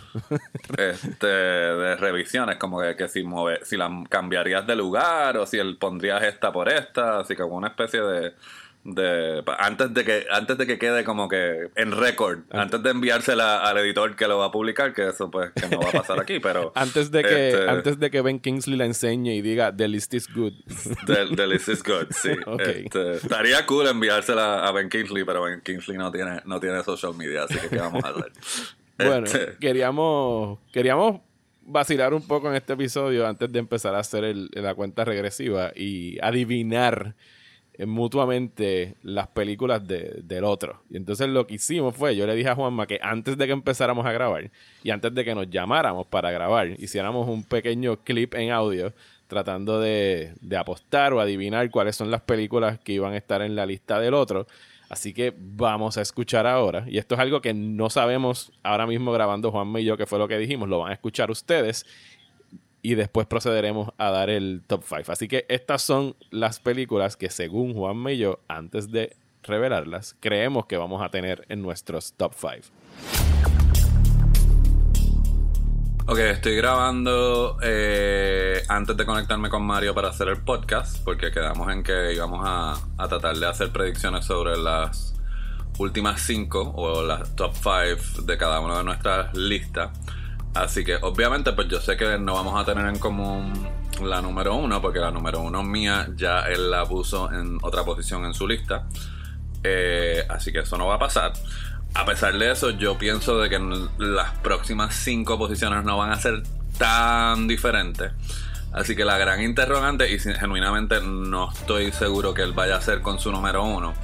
este, 0.76 1.26
de 1.26 1.96
revisiones, 1.96 2.56
como 2.58 2.80
que, 2.80 3.08
si, 3.08 3.24
si 3.62 3.76
la 3.76 4.04
cambiarías 4.08 4.66
de 4.66 4.76
lugar 4.76 5.38
o 5.38 5.46
si 5.46 5.58
el 5.58 5.78
pondrías 5.78 6.22
esta 6.22 6.52
por 6.52 6.68
esta, 6.68 7.20
así 7.20 7.34
como 7.34 7.56
una 7.56 7.68
especie 7.68 8.02
de 8.02 8.34
de 8.82 9.42
antes 9.58 9.92
de 9.92 10.04
que 10.04 10.26
antes 10.30 10.56
de 10.56 10.66
que 10.66 10.78
quede 10.78 11.04
como 11.04 11.28
que 11.28 11.68
en 11.76 11.92
récord 11.92 12.40
antes 12.50 12.82
de 12.82 12.90
enviársela 12.90 13.58
al 13.58 13.76
editor 13.76 14.16
que 14.16 14.26
lo 14.26 14.38
va 14.38 14.46
a 14.46 14.50
publicar 14.50 14.94
que 14.94 15.08
eso 15.08 15.30
pues 15.30 15.50
que 15.50 15.68
no 15.68 15.80
va 15.80 15.90
a 15.90 15.92
pasar 15.92 16.18
aquí 16.18 16.40
pero 16.40 16.72
antes 16.76 17.10
de 17.10 17.22
que 17.22 17.48
este, 17.50 17.68
antes 17.68 17.98
de 17.98 18.10
que 18.10 18.22
Ben 18.22 18.40
Kingsley 18.40 18.78
la 18.78 18.86
enseñe 18.86 19.34
y 19.34 19.42
diga 19.42 19.76
the 19.76 19.86
list 19.86 20.14
is 20.14 20.32
good 20.32 20.54
the, 21.06 21.46
list 21.46 21.68
is 21.68 21.82
good 21.82 22.06
sí 22.10 22.30
este, 22.58 23.12
estaría 23.16 23.66
cool 23.66 23.86
enviársela 23.86 24.66
a 24.66 24.72
Ben 24.72 24.88
Kingsley 24.88 25.24
pero 25.24 25.42
Ben 25.42 25.60
Kingsley 25.60 25.98
no 25.98 26.10
tiene 26.10 26.40
no 26.46 26.58
tiene 26.58 26.82
social 26.82 27.14
media 27.14 27.44
así 27.44 27.58
que 27.58 27.68
qué 27.68 27.76
vamos 27.76 28.02
a 28.02 28.08
hacer 28.08 28.32
bueno 28.96 29.26
este, 29.26 29.56
queríamos 29.60 30.58
queríamos 30.72 31.20
vacilar 31.62 32.14
un 32.14 32.26
poco 32.26 32.48
en 32.48 32.56
este 32.56 32.72
episodio 32.72 33.26
antes 33.26 33.52
de 33.52 33.58
empezar 33.58 33.94
a 33.94 33.98
hacer 33.98 34.34
la 34.52 34.74
cuenta 34.74 35.04
regresiva 35.04 35.70
y 35.76 36.18
adivinar 36.22 37.14
mutuamente 37.86 38.96
las 39.02 39.28
películas 39.28 39.86
del 39.86 40.44
otro. 40.44 40.82
Y 40.90 40.96
entonces 40.96 41.28
lo 41.28 41.46
que 41.46 41.54
hicimos 41.54 41.96
fue, 41.96 42.16
yo 42.16 42.26
le 42.26 42.34
dije 42.34 42.48
a 42.48 42.54
Juanma 42.54 42.86
que 42.86 42.98
antes 43.02 43.36
de 43.36 43.46
que 43.46 43.52
empezáramos 43.52 44.04
a 44.06 44.12
grabar 44.12 44.50
y 44.82 44.90
antes 44.90 45.14
de 45.14 45.24
que 45.24 45.34
nos 45.34 45.48
llamáramos 45.48 46.06
para 46.06 46.30
grabar, 46.30 46.68
hiciéramos 46.78 47.28
un 47.28 47.44
pequeño 47.44 47.96
clip 48.04 48.34
en 48.34 48.50
audio 48.50 48.92
tratando 49.26 49.80
de, 49.80 50.34
de 50.40 50.56
apostar 50.56 51.12
o 51.12 51.20
adivinar 51.20 51.70
cuáles 51.70 51.96
son 51.96 52.10
las 52.10 52.20
películas 52.20 52.78
que 52.80 52.92
iban 52.92 53.12
a 53.12 53.16
estar 53.16 53.42
en 53.42 53.54
la 53.54 53.64
lista 53.64 54.00
del 54.00 54.14
otro. 54.14 54.46
Así 54.90 55.14
que 55.14 55.32
vamos 55.38 55.96
a 55.98 56.02
escuchar 56.02 56.48
ahora. 56.48 56.84
Y 56.88 56.98
esto 56.98 57.14
es 57.14 57.20
algo 57.20 57.40
que 57.40 57.54
no 57.54 57.90
sabemos 57.90 58.50
ahora 58.64 58.88
mismo 58.88 59.12
grabando 59.12 59.52
Juanma 59.52 59.78
y 59.78 59.84
yo, 59.84 59.96
que 59.96 60.04
fue 60.04 60.18
lo 60.18 60.26
que 60.26 60.36
dijimos. 60.36 60.68
Lo 60.68 60.80
van 60.80 60.90
a 60.90 60.94
escuchar 60.94 61.30
ustedes 61.30 61.86
y 62.82 62.94
después 62.94 63.26
procederemos 63.26 63.90
a 63.98 64.10
dar 64.10 64.30
el 64.30 64.62
top 64.66 64.84
5. 64.86 65.12
Así 65.12 65.28
que 65.28 65.46
estas 65.48 65.82
son 65.82 66.16
las 66.30 66.60
películas 66.60 67.16
que 67.16 67.30
según 67.30 67.74
Juan 67.74 68.06
y 68.08 68.18
yo, 68.18 68.40
antes 68.48 68.90
de 68.90 69.16
revelarlas, 69.42 70.16
creemos 70.20 70.66
que 70.66 70.76
vamos 70.76 71.02
a 71.02 71.10
tener 71.10 71.44
en 71.48 71.62
nuestros 71.62 72.12
top 72.14 72.32
5. 72.34 72.50
Ok, 76.06 76.18
estoy 76.18 76.56
grabando 76.56 77.58
eh, 77.62 78.62
antes 78.68 78.96
de 78.96 79.06
conectarme 79.06 79.48
con 79.48 79.62
Mario 79.62 79.94
para 79.94 80.08
hacer 80.08 80.28
el 80.28 80.42
podcast, 80.42 81.04
porque 81.04 81.30
quedamos 81.30 81.70
en 81.70 81.84
que 81.84 82.12
íbamos 82.14 82.40
a, 82.44 82.74
a 82.98 83.08
tratar 83.08 83.36
de 83.36 83.46
hacer 83.46 83.70
predicciones 83.70 84.24
sobre 84.24 84.56
las 84.56 85.14
últimas 85.78 86.20
5 86.22 86.72
o 86.74 87.02
las 87.02 87.36
top 87.36 87.54
5 87.54 88.22
de 88.22 88.36
cada 88.36 88.60
una 88.60 88.78
de 88.78 88.84
nuestras 88.84 89.36
listas. 89.36 89.90
Así 90.54 90.84
que 90.84 90.96
obviamente 90.96 91.52
pues 91.52 91.68
yo 91.68 91.80
sé 91.80 91.96
que 91.96 92.18
no 92.18 92.34
vamos 92.34 92.60
a 92.60 92.64
tener 92.64 92.86
en 92.86 92.98
común 92.98 93.52
la 94.02 94.20
número 94.20 94.54
uno, 94.54 94.80
porque 94.80 94.98
la 94.98 95.10
número 95.10 95.40
uno 95.40 95.62
mía 95.62 96.08
ya 96.16 96.40
él 96.42 96.70
la 96.70 96.84
puso 96.86 97.30
en 97.32 97.58
otra 97.62 97.84
posición 97.84 98.24
en 98.24 98.34
su 98.34 98.48
lista. 98.48 98.86
Eh, 99.62 100.24
así 100.28 100.52
que 100.52 100.60
eso 100.60 100.76
no 100.78 100.86
va 100.86 100.94
a 100.94 100.98
pasar. 100.98 101.32
A 101.94 102.04
pesar 102.04 102.38
de 102.38 102.50
eso, 102.50 102.70
yo 102.70 102.96
pienso 102.98 103.38
de 103.38 103.50
que 103.50 103.58
las 103.98 104.30
próximas 104.38 104.94
cinco 104.94 105.38
posiciones 105.38 105.84
no 105.84 105.98
van 105.98 106.12
a 106.12 106.16
ser 106.16 106.42
tan 106.78 107.48
diferentes. 107.48 108.12
Así 108.72 108.94
que 108.94 109.04
la 109.04 109.18
gran 109.18 109.42
interrogante, 109.42 110.12
y 110.12 110.18
genuinamente 110.18 111.00
no 111.02 111.50
estoy 111.50 111.90
seguro 111.90 112.32
que 112.32 112.42
él 112.42 112.52
vaya 112.52 112.76
a 112.76 112.80
ser 112.80 113.02
con 113.02 113.18
su 113.18 113.32
número 113.32 113.64
uno, 113.64 113.94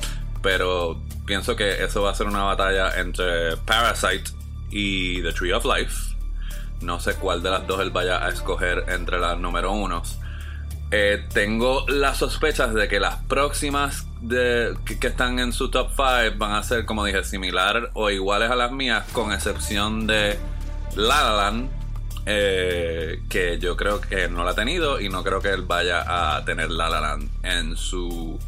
pero 0.42 1.00
pienso 1.24 1.54
que 1.54 1.84
eso 1.84 2.02
va 2.02 2.10
a 2.10 2.14
ser 2.14 2.26
una 2.26 2.42
batalla 2.42 2.98
entre 2.98 3.56
Parasite 3.58 4.32
y 4.70 5.22
The 5.22 5.32
Tree 5.32 5.52
of 5.52 5.64
Life. 5.64 6.15
No 6.80 7.00
sé 7.00 7.14
cuál 7.14 7.42
de 7.42 7.50
las 7.50 7.66
dos 7.66 7.80
él 7.80 7.90
vaya 7.90 8.24
a 8.24 8.28
escoger 8.28 8.84
entre 8.88 9.18
las 9.18 9.38
número 9.38 9.72
unos. 9.72 10.18
Eh, 10.92 11.26
tengo 11.32 11.84
las 11.88 12.18
sospechas 12.18 12.72
de 12.72 12.86
que 12.86 13.00
las 13.00 13.16
próximas 13.24 14.06
que, 14.28 14.98
están 15.02 15.38
en 15.40 15.52
su 15.52 15.68
top 15.68 15.90
5 15.90 16.38
van 16.38 16.52
a 16.52 16.62
ser, 16.62 16.84
como 16.84 17.04
dije, 17.04 17.24
similar 17.24 17.90
o 17.94 18.10
iguales 18.10 18.50
a 18.50 18.56
las 18.56 18.70
mías, 18.70 19.04
con 19.12 19.32
excepción 19.32 20.06
de 20.06 20.38
La 20.94 21.52
eh, 22.24 23.20
que 23.28 23.58
yo 23.58 23.76
creo 23.76 24.00
que 24.00 24.28
no 24.28 24.44
la 24.44 24.52
ha 24.52 24.54
tenido 24.54 25.00
y 25.00 25.08
no 25.08 25.22
creo 25.22 25.40
que 25.40 25.50
él 25.50 25.62
vaya 25.62 26.36
a 26.36 26.44
tener 26.44 26.70
La 26.70 27.18
en 27.42 27.76
su, 27.76 28.38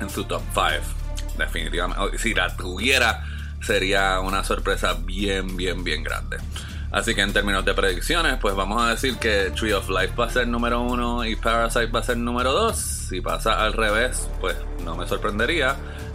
en 0.00 0.10
su 0.10 0.24
top 0.24 0.42
5. 0.52 1.38
Definitivamente. 1.38 2.18
Si 2.18 2.34
la 2.34 2.54
tuviera, 2.56 3.24
sería 3.62 4.20
una 4.20 4.44
sorpresa 4.44 4.94
bien, 4.94 5.56
bien, 5.56 5.82
bien 5.82 6.02
grande. 6.02 6.38
Así 6.94 7.12
que 7.12 7.22
en 7.22 7.32
términos 7.32 7.64
de 7.64 7.74
predicciones, 7.74 8.38
pues 8.40 8.54
vamos 8.54 8.80
a 8.80 8.90
decir 8.90 9.16
que 9.18 9.50
Tree 9.50 9.72
of 9.72 9.88
Life 9.88 10.14
va 10.16 10.26
a 10.26 10.30
ser 10.30 10.46
número 10.46 10.80
uno 10.80 11.24
y 11.24 11.34
Parasite 11.34 11.86
va 11.86 11.98
a 11.98 12.02
ser 12.04 12.18
número 12.18 12.52
dos. 12.52 12.76
Si 12.76 13.20
pasa 13.20 13.64
al 13.64 13.72
revés, 13.72 14.30
pues 14.40 14.56
no 14.84 14.94
me 14.94 15.04
sorprendería. 15.08 15.74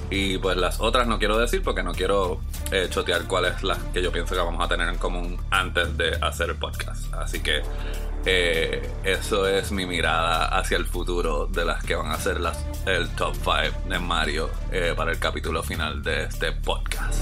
Y 0.10 0.38
pues 0.38 0.56
las 0.56 0.80
otras 0.80 1.06
no 1.06 1.20
quiero 1.20 1.38
decir 1.38 1.62
porque 1.64 1.84
no 1.84 1.92
quiero 1.92 2.40
eh, 2.72 2.88
chotear 2.90 3.26
cuáles 3.26 3.62
las 3.62 3.78
que 3.94 4.02
yo 4.02 4.10
pienso 4.10 4.36
que 4.36 4.42
vamos 4.42 4.64
a 4.64 4.70
tener 4.70 4.88
en 4.88 4.96
común 4.96 5.38
antes 5.52 5.98
de 5.98 6.18
hacer 6.22 6.52
el 6.52 6.56
podcast. 6.56 7.14
Así 7.14 7.42
que 7.42 7.62
eh, 8.26 8.90
eso 9.04 9.48
es 9.48 9.74
mi 9.74 9.86
mirada 9.86 10.46
hacia 10.46 10.78
el 10.78 10.86
futuro 10.86 11.46
de 11.48 11.66
las 11.66 11.84
que 11.84 11.96
van 11.96 12.10
a 12.10 12.18
ser 12.18 12.40
las, 12.40 12.58
el 12.86 13.10
top 13.16 13.36
5 13.36 13.90
de 13.90 14.00
Mario 14.00 14.50
eh, 14.72 14.94
para 14.96 15.12
el 15.12 15.20
capítulo 15.20 15.62
final 15.62 16.02
de 16.02 16.24
este 16.24 16.54
podcast. 16.54 17.16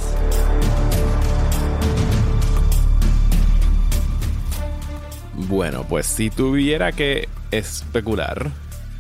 Bueno, 5.37 5.85
pues 5.87 6.07
si 6.07 6.31
tuviera 6.31 6.91
que 6.91 7.29
especular 7.51 8.49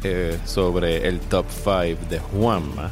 eh, 0.03 0.37
sobre 0.45 1.07
el 1.07 1.19
top 1.19 1.47
5 1.49 2.07
de 2.09 2.19
Juanma, 2.19 2.91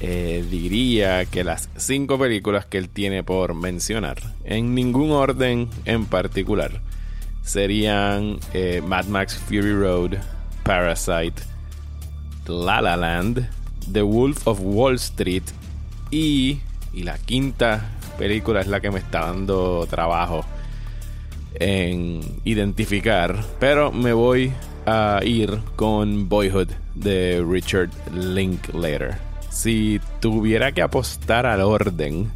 eh, 0.00 0.44
diría 0.50 1.24
que 1.26 1.44
las 1.44 1.68
cinco 1.76 2.18
películas 2.18 2.66
que 2.66 2.78
él 2.78 2.88
tiene 2.88 3.22
por 3.22 3.54
mencionar, 3.54 4.18
en 4.44 4.74
ningún 4.74 5.12
orden 5.12 5.70
en 5.84 6.06
particular, 6.06 6.80
serían 7.42 8.40
eh, 8.52 8.82
Mad 8.84 9.06
Max 9.06 9.36
Fury 9.36 9.72
Road, 9.72 10.18
Parasite, 10.64 11.40
La 12.48 12.82
La 12.82 12.96
Land, 12.96 13.48
The 13.92 14.02
Wolf 14.02 14.48
of 14.48 14.58
Wall 14.60 14.96
Street 14.96 15.44
y, 16.10 16.58
y 16.92 17.04
la 17.04 17.18
quinta 17.18 17.88
película 18.18 18.60
es 18.60 18.66
la 18.66 18.80
que 18.80 18.90
me 18.90 18.98
está 18.98 19.26
dando 19.26 19.86
trabajo 19.88 20.44
en 21.54 22.20
identificar, 22.44 23.44
pero 23.58 23.92
me 23.92 24.12
voy 24.12 24.52
a 24.86 25.20
ir 25.22 25.58
con 25.76 26.28
Boyhood 26.28 26.68
de 26.94 27.44
Richard 27.48 27.90
Linklater. 28.14 29.16
Si 29.50 30.00
tuviera 30.20 30.72
que 30.72 30.82
apostar 30.82 31.46
al 31.46 31.60
orden, 31.60 32.30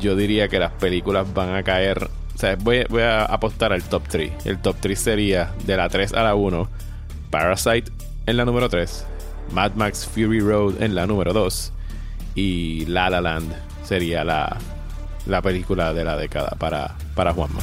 yo 0.00 0.16
diría 0.16 0.48
que 0.48 0.58
las 0.58 0.72
películas 0.72 1.32
van 1.32 1.54
a 1.54 1.62
caer. 1.62 2.08
O 2.34 2.38
sea, 2.38 2.56
voy, 2.56 2.84
a 3.00 3.24
apostar 3.24 3.72
al 3.72 3.82
top 3.82 4.02
3. 4.08 4.32
El 4.44 4.58
top 4.58 4.76
3 4.80 4.98
sería 4.98 5.54
de 5.64 5.76
la 5.76 5.88
3 5.88 6.12
a 6.14 6.22
la 6.22 6.34
1, 6.34 6.68
Parasite 7.30 7.90
en 8.26 8.36
la 8.36 8.44
número 8.44 8.68
3, 8.68 9.06
Mad 9.52 9.74
Max 9.74 10.06
Fury 10.06 10.40
Road 10.40 10.82
en 10.82 10.94
la 10.94 11.06
número 11.06 11.32
2 11.32 11.72
y 12.34 12.84
La 12.86 13.08
La 13.08 13.20
Land 13.20 13.52
sería 13.84 14.24
la, 14.24 14.58
la 15.26 15.42
película 15.42 15.92
de 15.92 16.04
la 16.04 16.16
década 16.16 16.56
para, 16.58 16.96
para 17.14 17.32
Juanma. 17.32 17.60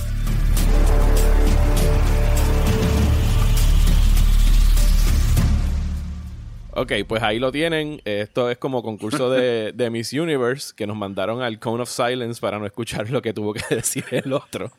Ok, 6.76 6.92
pues 7.08 7.22
ahí 7.22 7.38
lo 7.38 7.52
tienen. 7.52 8.02
Esto 8.04 8.50
es 8.50 8.58
como 8.58 8.82
concurso 8.82 9.30
de, 9.30 9.74
Miss 9.92 10.12
Universe 10.12 10.74
que 10.76 10.88
nos 10.88 10.98
mandaron 10.98 11.42
al 11.44 11.60
Cone 11.60 11.84
of 11.84 11.90
Silence 11.90 12.42
para 12.42 12.58
no 12.58 12.66
escuchar 12.66 13.12
lo 13.12 13.22
que 13.22 13.32
tuvo 13.32 13.54
que 13.54 13.62
decir 13.76 14.04
el 14.10 14.34
otro. 14.34 14.72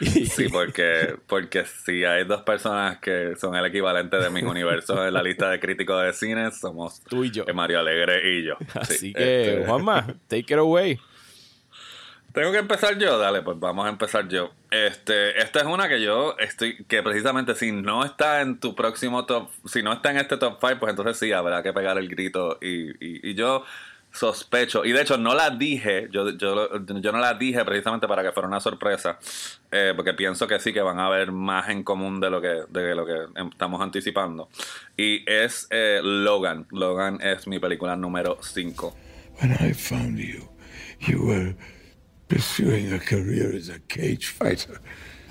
Sí, 0.00 0.48
porque, 0.52 1.14
porque 1.26 1.64
si 1.64 2.04
hay 2.04 2.24
dos 2.24 2.42
personas 2.42 2.98
que 2.98 3.36
son 3.40 3.56
el 3.56 3.64
equivalente 3.64 4.18
de 4.18 4.28
Miss 4.28 4.44
Universo 4.44 5.06
en 5.06 5.14
la 5.14 5.22
lista 5.22 5.48
de 5.48 5.58
críticos 5.58 6.04
de 6.04 6.12
cine, 6.12 6.50
somos 6.52 7.00
tú 7.04 7.24
y 7.24 7.30
yo. 7.30 7.44
Mario 7.54 7.80
Alegre 7.80 8.38
y 8.38 8.44
yo. 8.44 8.56
Así 8.74 9.14
que, 9.14 9.54
este, 9.54 9.66
Juanma, 9.66 10.14
take 10.28 10.52
it 10.52 10.58
away. 10.58 10.98
Tengo 12.32 12.52
que 12.52 12.58
empezar 12.58 12.96
yo, 12.96 13.18
dale, 13.18 13.42
pues 13.42 13.58
vamos 13.58 13.86
a 13.86 13.88
empezar 13.88 14.28
yo. 14.28 14.52
Este, 14.70 15.40
esta 15.40 15.60
es 15.60 15.66
una 15.66 15.88
que 15.88 16.00
yo 16.00 16.36
estoy, 16.38 16.84
que 16.84 17.02
precisamente 17.02 17.56
si 17.56 17.72
no 17.72 18.04
está 18.04 18.40
en 18.40 18.60
tu 18.60 18.76
próximo 18.76 19.26
top, 19.26 19.48
si 19.64 19.82
no 19.82 19.92
está 19.92 20.12
en 20.12 20.18
este 20.18 20.36
top 20.36 20.58
5, 20.60 20.76
pues 20.78 20.90
entonces 20.90 21.18
sí 21.18 21.32
habrá 21.32 21.62
que 21.62 21.72
pegar 21.72 21.98
el 21.98 22.08
grito. 22.08 22.58
Y, 22.62 22.92
y, 23.00 23.34
yo 23.34 23.64
sospecho, 24.12 24.84
y 24.84 24.92
de 24.92 25.02
hecho 25.02 25.18
no 25.18 25.34
la 25.34 25.50
dije, 25.50 26.08
yo, 26.12 26.30
yo, 26.30 26.84
yo 26.84 27.12
no 27.12 27.18
la 27.18 27.34
dije 27.34 27.64
precisamente 27.64 28.06
para 28.06 28.22
que 28.22 28.30
fuera 28.30 28.48
una 28.48 28.60
sorpresa, 28.60 29.18
eh, 29.72 29.92
porque 29.96 30.14
pienso 30.14 30.46
que 30.46 30.60
sí 30.60 30.72
que 30.72 30.82
van 30.82 31.00
a 31.00 31.06
haber 31.06 31.32
más 31.32 31.68
en 31.68 31.82
común 31.82 32.20
de 32.20 32.30
lo 32.30 32.40
que, 32.40 32.62
de 32.68 32.94
lo 32.94 33.06
que 33.06 33.26
estamos 33.50 33.80
anticipando. 33.80 34.48
Y 34.96 35.28
es 35.28 35.66
eh, 35.70 36.00
Logan. 36.00 36.66
Logan 36.70 37.20
es 37.20 37.48
mi 37.48 37.58
película 37.58 37.96
número 37.96 38.38
5. 38.40 38.94
When 39.40 39.52
I 39.52 39.72
found 39.72 40.18
you, 40.18 40.48
you 41.00 41.24
were 41.24 41.56
pursuing 42.30 42.92
a 42.92 42.98
career 42.98 43.52
as 43.52 43.68
a 43.68 43.80
cage 43.80 44.28
fighter, 44.28 44.80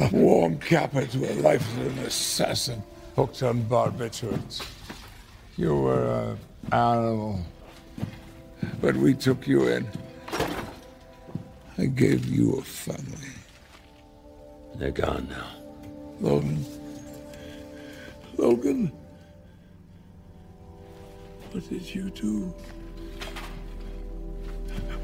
a 0.02 0.10
warm 0.10 0.60
capper 0.60 1.06
to 1.06 1.32
a 1.32 1.34
life 1.36 1.66
as 1.78 1.88
an 1.88 2.00
assassin 2.00 2.84
hooked 3.16 3.42
on 3.42 3.64
barbiturates. 3.64 4.68
You 5.56 5.76
were 5.76 6.08
an 6.32 6.38
animal. 6.74 7.40
But 8.82 8.98
we 8.98 9.14
took 9.14 9.48
you 9.48 9.70
in. 9.70 9.88
I 11.78 11.86
gave 11.86 12.26
you 12.26 12.56
a 12.56 12.62
family. 12.62 13.34
They're 14.76 14.92
gone 14.92 15.30
now. 15.30 15.48
Logan. 16.20 16.66
Logan. 18.38 18.92
What 21.52 21.70
did 21.70 21.96
you 21.96 22.10
do? 22.10 22.54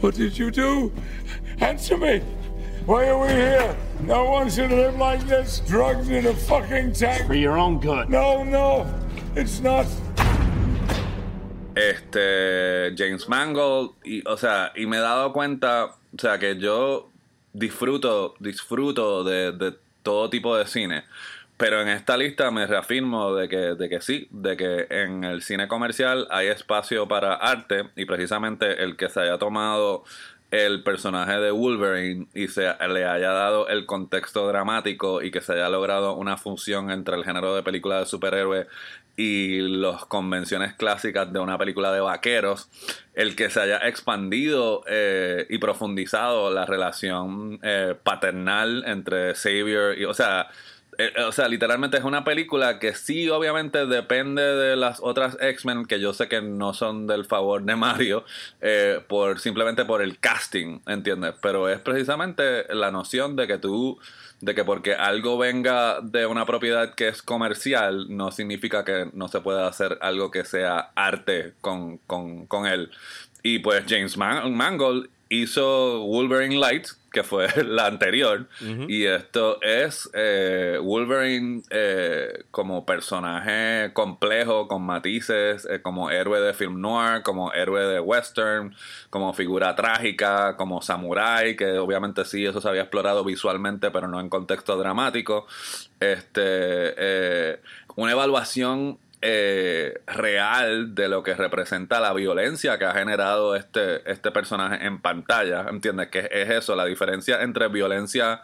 What 0.01 0.15
did 0.15 0.37
you 0.37 0.51
do? 0.51 0.91
Answer 1.59 1.97
me! 1.97 2.19
Why 2.85 3.07
are 3.07 3.19
we 3.19 3.29
here? 3.29 3.75
No 4.01 4.25
one 4.25 4.49
should 4.49 4.71
live 4.71 4.97
like 4.97 5.25
this, 5.25 5.61
drugs 5.61 6.09
in 6.09 6.27
a 6.27 6.33
fucking 6.33 6.93
tank. 6.93 7.27
For 7.27 7.33
your 7.33 7.57
own 7.57 7.79
good. 7.79 8.09
No, 8.09 8.43
no, 8.43 8.85
it's 9.35 9.59
not. 9.61 9.87
este 11.75 12.95
James 12.95 13.27
Mangold 13.27 13.95
y 14.03 14.23
o 14.25 14.37
sea 14.37 14.71
y 14.75 14.85
me 14.85 14.97
he 14.97 15.01
dado 15.01 15.33
cuenta 15.33 15.85
o 15.85 16.17
sea 16.17 16.39
que 16.39 16.57
yo 16.57 17.09
disfruto 17.51 18.35
disfruto 18.39 19.25
de, 19.25 19.75
todo 20.01 20.29
tipo 20.29 20.55
de 20.55 20.65
cine 20.67 21.03
pero 21.57 21.81
en 21.81 21.89
esta 21.89 22.17
lista 22.17 22.51
me 22.51 22.65
reafirmo 22.67 23.33
de 23.33 23.47
que, 23.47 23.57
de 23.57 23.87
que 23.87 24.01
sí, 24.01 24.27
de 24.29 24.57
que 24.57 24.87
en 24.89 25.23
el 25.23 25.41
cine 25.41 25.69
comercial 25.69 26.27
hay 26.29 26.47
espacio 26.47 27.07
para 27.07 27.33
arte 27.33 27.89
y 27.95 28.05
precisamente 28.05 28.83
el 28.83 28.97
que 28.97 29.07
se 29.07 29.21
haya 29.21 29.37
tomado 29.37 30.03
el 30.55 30.83
personaje 30.83 31.39
de 31.39 31.51
Wolverine 31.51 32.27
y 32.33 32.47
se 32.47 32.73
le 32.87 33.05
haya 33.05 33.31
dado 33.31 33.67
el 33.67 33.85
contexto 33.85 34.47
dramático 34.47 35.21
y 35.21 35.31
que 35.31 35.41
se 35.41 35.53
haya 35.53 35.69
logrado 35.69 36.15
una 36.15 36.37
función 36.37 36.91
entre 36.91 37.15
el 37.15 37.25
género 37.25 37.55
de 37.55 37.63
película 37.63 37.99
de 37.99 38.05
superhéroe 38.05 38.67
y 39.17 39.59
las 39.61 40.05
convenciones 40.05 40.73
clásicas 40.73 41.31
de 41.31 41.39
una 41.39 41.57
película 41.57 41.91
de 41.91 42.01
vaqueros, 42.01 42.69
el 43.13 43.35
que 43.35 43.49
se 43.49 43.61
haya 43.61 43.77
expandido 43.87 44.83
eh, 44.87 45.45
y 45.49 45.57
profundizado 45.57 46.51
la 46.51 46.65
relación 46.65 47.59
eh, 47.63 47.95
paternal 48.01 48.83
entre 48.87 49.33
Xavier 49.35 49.97
y, 49.97 50.05
o 50.05 50.13
sea, 50.13 50.49
o 51.27 51.31
sea, 51.31 51.47
literalmente 51.47 51.97
es 51.97 52.03
una 52.03 52.23
película 52.23 52.79
que 52.79 52.93
sí, 52.93 53.29
obviamente 53.29 53.85
depende 53.85 54.41
de 54.41 54.75
las 54.75 54.99
otras 55.01 55.37
X-Men 55.39 55.85
que 55.85 55.99
yo 55.99 56.13
sé 56.13 56.27
que 56.27 56.41
no 56.41 56.73
son 56.73 57.07
del 57.07 57.25
favor 57.25 57.63
de 57.63 57.75
Mario, 57.75 58.25
por 59.07 59.39
simplemente 59.39 59.85
por 59.85 60.01
el 60.01 60.19
casting, 60.19 60.79
¿entiendes? 60.87 61.33
Pero 61.41 61.69
es 61.69 61.79
precisamente 61.79 62.73
la 62.73 62.91
noción 62.91 63.35
de 63.35 63.47
que 63.47 63.57
tú 63.57 63.99
de 64.41 64.53
que 64.53 64.63
porque 64.63 64.93
algo 64.93 65.37
venga 65.37 66.01
de 66.01 66.25
una 66.25 66.45
propiedad 66.45 66.93
que 66.93 67.07
es 67.07 67.21
comercial, 67.21 68.07
no 68.09 68.31
significa 68.31 68.83
que 68.83 69.09
no 69.13 69.27
se 69.27 69.41
pueda 69.41 69.67
hacer 69.67 69.97
algo 70.01 70.31
que 70.31 70.45
sea 70.45 70.91
arte 70.95 71.53
con, 71.61 71.97
con, 71.97 72.65
él. 72.65 72.91
Y 73.43 73.59
pues 73.59 73.85
James 73.87 74.17
Mangold 74.17 75.09
hizo 75.29 76.05
Wolverine 76.05 76.59
Light, 76.59 76.87
que 77.11 77.23
fue 77.23 77.47
la 77.63 77.87
anterior, 77.87 78.47
y 78.87 79.05
esto 79.05 79.61
es 79.61 80.09
eh, 80.13 80.77
Wolverine 80.81 81.63
eh, 81.69 82.43
como 82.51 82.85
personaje 82.85 83.91
complejo, 83.93 84.67
con 84.67 84.83
matices, 84.83 85.65
eh, 85.69 85.81
como 85.81 86.11
héroe 86.11 86.41
de 86.41 86.53
film 86.53 86.81
noir, 86.81 87.23
como 87.23 87.53
héroe 87.53 87.85
de 87.85 87.99
western, 87.99 88.75
como 89.09 89.33
figura 89.33 89.75
trágica, 89.75 90.57
como 90.57 90.81
samurai, 90.81 91.55
que 91.55 91.77
obviamente 91.77 92.25
sí, 92.25 92.45
eso 92.45 92.61
se 92.61 92.67
había 92.67 92.81
explorado 92.81 93.23
visualmente, 93.23 93.91
pero 93.91 94.07
no 94.07 94.19
en 94.19 94.29
contexto 94.29 94.77
dramático. 94.77 95.47
Este, 95.99 97.59
una 97.95 98.11
evaluación 98.11 98.99
eh, 99.27 100.01
real 100.05 100.93
de 100.93 101.09
lo 101.09 101.23
que 101.23 101.33
representa 101.33 101.99
la 101.99 102.13
violencia 102.13 102.77
que 102.77 102.85
ha 102.85 102.93
generado 102.93 103.55
este, 103.55 104.07
este 104.09 104.29
personaje 104.29 104.85
en 104.85 105.01
pantalla. 105.01 105.65
¿Entiendes? 105.67 106.09
Que 106.09 106.29
es 106.31 106.49
eso, 106.51 106.75
la 106.75 106.85
diferencia 106.85 107.41
entre 107.41 107.67
violencia, 107.69 108.43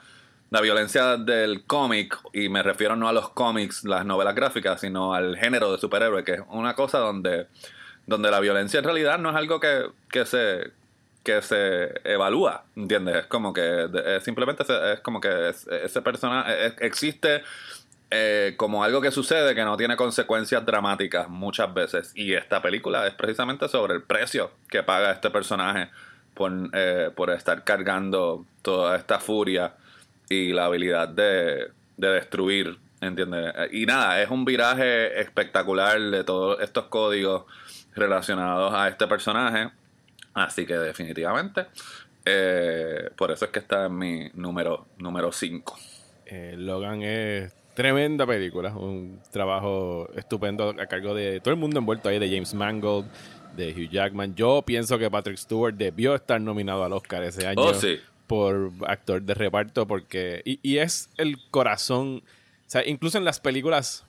la 0.50 0.60
violencia 0.60 1.18
del 1.18 1.66
cómic, 1.66 2.18
y 2.34 2.50
me 2.50 2.64
refiero 2.64 2.96
no 2.96 3.08
a 3.08 3.14
los 3.14 3.30
cómics, 3.30 3.84
las 3.84 4.06
novelas 4.06 4.34
gráficas, 4.34 4.82
sino 4.82 5.14
al 5.14 5.38
género 5.38 5.72
de 5.72 5.78
superhéroe, 5.78 6.24
que 6.24 6.34
es 6.34 6.42
una 6.50 6.74
cosa 6.74 6.98
donde, 6.98 7.46
donde 8.08 8.32
la 8.32 8.40
violencia 8.40 8.80
en 8.80 8.86
realidad 8.86 9.20
no 9.20 9.30
es 9.30 9.36
algo 9.36 9.60
que, 9.60 9.86
que 10.10 10.26
se 10.26 10.72
que 11.24 11.44
se 11.44 12.02
evalúa, 12.04 12.64
¿entiendes? 12.76 13.18
Es 13.18 13.26
como 13.28 13.54
que 13.54 13.88
simplemente 14.24 14.64
es 14.94 15.02
como 15.02 15.22
que 15.22 15.50
ese 15.50 16.02
personaje 16.02 16.74
existe 16.80 17.44
eh, 18.14 18.56
como 18.58 18.84
algo 18.84 19.00
que 19.00 19.10
sucede 19.10 19.56
que 19.56 19.64
no 19.64 19.78
tiene 19.78 19.96
consecuencias 19.96 20.66
dramáticas 20.66 21.30
muchas 21.30 21.74
veces. 21.74 22.12
Y 22.14 22.34
esta 22.34 22.62
película 22.62 23.08
es 23.08 23.14
precisamente 23.14 23.70
sobre 23.70 23.94
el 23.94 24.04
precio 24.04 24.52
que 24.70 24.84
paga 24.84 25.12
este 25.12 25.30
personaje 25.30 25.90
por, 26.34 26.52
eh, 26.74 27.10
por 27.16 27.30
estar 27.30 27.64
cargando 27.64 28.46
toda 28.62 28.98
esta 28.98 29.20
furia 29.20 29.76
y 30.28 30.52
la 30.52 30.66
habilidad 30.66 31.08
de, 31.08 31.72
de 31.96 32.08
destruir, 32.10 32.78
¿entiendes? 33.00 33.54
Y 33.72 33.86
nada, 33.86 34.22
es 34.22 34.30
un 34.30 34.44
viraje 34.44 35.22
espectacular 35.22 35.98
de 35.98 36.26
todos 36.26 36.60
estos 36.60 36.88
códigos 36.88 37.46
relacionados 37.96 38.74
a 38.74 38.90
este 38.90 39.08
personaje. 39.08 39.72
Así 40.34 40.66
que 40.66 40.78
definitivamente, 40.78 41.68
eh, 42.26 43.10
por 43.16 43.32
eso 43.32 43.46
es 43.46 43.52
que 43.52 43.60
está 43.60 43.86
en 43.86 43.98
mi 43.98 44.30
número 44.34 44.86
5. 44.98 45.02
Número 45.02 45.32
cinco. 45.32 45.80
Logan 46.58 47.02
es 47.04 47.61
Tremenda 47.74 48.26
película, 48.28 48.76
un 48.76 49.20
trabajo 49.32 50.10
estupendo 50.16 50.70
a 50.70 50.86
cargo 50.88 51.14
de 51.14 51.40
todo 51.40 51.54
el 51.54 51.60
mundo 51.60 51.80
envuelto 51.80 52.10
ahí, 52.10 52.20
de 52.20 52.30
James 52.30 52.54
Mangold, 52.54 53.08
de 53.56 53.72
Hugh 53.72 53.90
Jackman. 53.90 54.36
Yo 54.36 54.62
pienso 54.66 54.98
que 54.98 55.10
Patrick 55.10 55.38
Stewart 55.38 55.74
debió 55.74 56.16
estar 56.16 56.42
nominado 56.42 56.84
al 56.84 56.94
Oscar 56.94 57.24
ese 57.24 57.48
año 57.48 57.62
oh, 57.62 57.74
por 58.28 58.72
actor 58.88 59.22
de 59.22 59.34
reparto, 59.34 59.88
porque. 59.88 60.42
Y, 60.46 60.60
y 60.64 60.78
es 60.78 61.10
el 61.18 61.38
corazón. 61.50 62.24
O 62.26 62.70
sea, 62.72 62.86
incluso 62.86 63.18
en 63.18 63.26
las 63.26 63.40
películas 63.40 64.06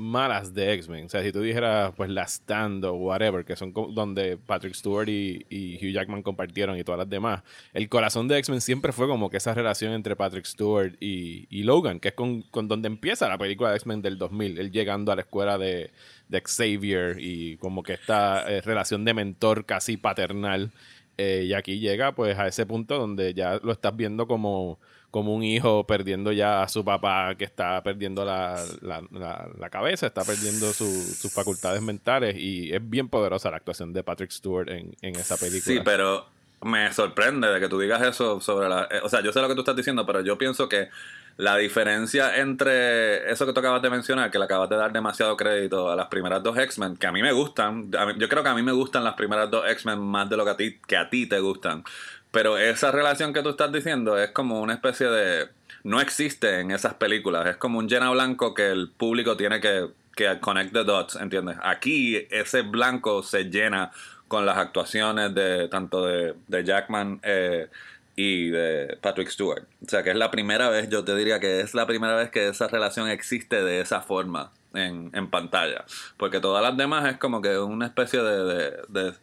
malas 0.00 0.54
de 0.54 0.72
X-Men. 0.72 1.06
O 1.06 1.08
sea, 1.08 1.22
si 1.22 1.30
tú 1.30 1.40
dijeras, 1.40 1.92
pues, 1.96 2.10
La 2.10 2.26
Stand 2.26 2.84
o 2.84 2.94
whatever, 2.94 3.44
que 3.44 3.54
son 3.54 3.72
donde 3.72 4.36
Patrick 4.38 4.74
Stewart 4.74 5.08
y, 5.08 5.76
Hugh 5.76 5.92
Jackman 5.92 6.22
compartieron 6.22 6.78
y 6.78 6.84
todas 6.84 6.98
las 6.98 7.08
demás, 7.08 7.42
el 7.72 7.88
corazón 7.88 8.26
de 8.26 8.38
X-Men 8.38 8.60
siempre 8.60 8.92
fue 8.92 9.06
como 9.06 9.30
que 9.30 9.36
esa 9.36 9.54
relación 9.54 9.92
entre 9.92 10.16
Patrick 10.16 10.46
Stewart 10.46 10.96
y, 11.00 11.62
Logan, 11.62 12.00
que 12.00 12.08
es 12.08 12.14
con, 12.14 12.44
donde 12.50 12.88
empieza 12.88 13.28
la 13.28 13.38
película 13.38 13.70
de 13.70 13.76
X-Men 13.76 14.02
del 14.02 14.18
2000, 14.18 14.58
él 14.58 14.72
llegando 14.72 15.12
a 15.12 15.16
la 15.16 15.22
escuela 15.22 15.58
de, 15.58 15.90
Xavier 16.30 17.16
y 17.18 17.56
como 17.56 17.82
que 17.82 17.94
esta 17.94 18.48
eh, 18.50 18.60
relación 18.60 19.04
de 19.04 19.14
mentor 19.14 19.66
casi 19.66 19.96
paternal. 19.96 20.70
Eh, 21.18 21.44
y 21.48 21.52
aquí 21.52 21.80
llega, 21.80 22.14
pues, 22.14 22.38
a 22.38 22.46
ese 22.46 22.64
punto 22.64 22.98
donde 22.98 23.34
ya 23.34 23.60
lo 23.62 23.72
estás 23.72 23.94
viendo 23.94 24.26
como 24.26 24.78
como 25.10 25.34
un 25.34 25.42
hijo 25.42 25.86
perdiendo 25.86 26.32
ya 26.32 26.62
a 26.62 26.68
su 26.68 26.84
papá 26.84 27.34
que 27.36 27.44
está 27.44 27.82
perdiendo 27.82 28.24
la, 28.24 28.62
la, 28.80 29.70
cabeza, 29.70 30.06
está 30.06 30.24
perdiendo 30.24 30.72
sus 30.72 31.32
facultades 31.32 31.82
mentales 31.82 32.36
y 32.38 32.72
es 32.72 32.88
bien 32.88 33.08
poderosa 33.08 33.50
la 33.50 33.56
actuación 33.56 33.92
de 33.92 34.04
Patrick 34.04 34.30
Stewart 34.30 34.68
en, 34.68 34.94
esa 35.02 35.36
película. 35.36 35.74
Sí, 35.74 35.80
pero 35.84 36.26
me 36.62 36.92
sorprende 36.92 37.48
de 37.48 37.58
que 37.58 37.68
tú 37.68 37.80
digas 37.80 38.02
eso 38.02 38.40
sobre 38.40 38.68
la... 38.68 38.84
Eh, 38.90 39.00
o 39.02 39.08
sea, 39.08 39.20
yo 39.20 39.32
sé 39.32 39.40
lo 39.40 39.48
que 39.48 39.54
tú 39.54 39.60
estás 39.60 39.76
diciendo, 39.76 40.06
pero 40.06 40.20
yo 40.20 40.38
pienso 40.38 40.68
que 40.68 40.90
la 41.36 41.56
diferencia 41.56 42.36
entre 42.36 43.30
eso 43.32 43.46
que 43.46 43.52
tú 43.52 43.60
acabas 43.60 43.80
de 43.80 43.90
mencionar, 43.90 44.30
que 44.30 44.38
le 44.38 44.44
acabas 44.44 44.68
de 44.68 44.76
dar 44.76 44.92
demasiado 44.92 45.36
crédito 45.36 45.90
a 45.90 45.96
las 45.96 46.06
primeras 46.08 46.42
dos 46.42 46.56
X-Men, 46.58 46.96
que 46.96 47.06
a 47.06 47.12
mí 47.12 47.22
me 47.22 47.32
gustan, 47.32 47.90
yo 48.18 48.28
creo 48.28 48.42
que 48.42 48.48
a 48.48 48.54
mí 48.54 48.62
me 48.62 48.72
gustan 48.72 49.04
las 49.04 49.14
primeras 49.14 49.50
dos 49.50 49.68
X-Men 49.70 49.98
más 50.00 50.28
de 50.28 50.36
lo 50.36 50.44
que 50.44 50.50
a 50.50 50.56
ti, 50.56 50.78
que 50.86 50.96
a 50.96 51.08
ti 51.08 51.26
te 51.26 51.40
gustan. 51.40 51.82
Pero 52.30 52.58
esa 52.58 52.92
relación 52.92 53.32
que 53.32 53.42
tú 53.42 53.50
estás 53.50 53.72
diciendo 53.72 54.18
es 54.18 54.30
como 54.30 54.60
una 54.60 54.74
especie 54.74 55.08
de... 55.08 55.48
No 55.82 56.00
existe 56.00 56.60
en 56.60 56.70
esas 56.70 56.94
películas. 56.94 57.46
Es 57.46 57.56
como 57.56 57.78
un 57.78 57.88
llena 57.88 58.10
blanco 58.10 58.54
que 58.54 58.70
el 58.70 58.90
público 58.90 59.36
tiene 59.36 59.60
que, 59.60 59.88
que 60.14 60.38
connect 60.40 60.72
the 60.72 60.84
dots, 60.84 61.16
¿entiendes? 61.16 61.56
Aquí 61.62 62.26
ese 62.30 62.62
blanco 62.62 63.22
se 63.22 63.44
llena 63.44 63.90
con 64.28 64.46
las 64.46 64.58
actuaciones 64.58 65.34
de 65.34 65.68
tanto 65.68 66.06
de, 66.06 66.34
de 66.46 66.64
Jackman 66.64 67.18
eh, 67.24 67.68
y 68.14 68.50
de 68.50 68.96
Patrick 69.00 69.28
Stewart. 69.28 69.64
O 69.84 69.88
sea 69.88 70.04
que 70.04 70.10
es 70.10 70.16
la 70.16 70.30
primera 70.30 70.68
vez, 70.68 70.88
yo 70.88 71.02
te 71.02 71.16
diría 71.16 71.40
que 71.40 71.60
es 71.60 71.74
la 71.74 71.86
primera 71.86 72.14
vez 72.14 72.30
que 72.30 72.48
esa 72.48 72.68
relación 72.68 73.08
existe 73.08 73.64
de 73.64 73.80
esa 73.80 74.02
forma 74.02 74.52
en, 74.74 75.10
en 75.14 75.30
pantalla. 75.30 75.84
Porque 76.16 76.38
todas 76.38 76.62
las 76.62 76.76
demás 76.76 77.10
es 77.10 77.18
como 77.18 77.40
que 77.40 77.58
una 77.58 77.86
especie 77.86 78.22
de 78.22 78.76
de 78.88 79.14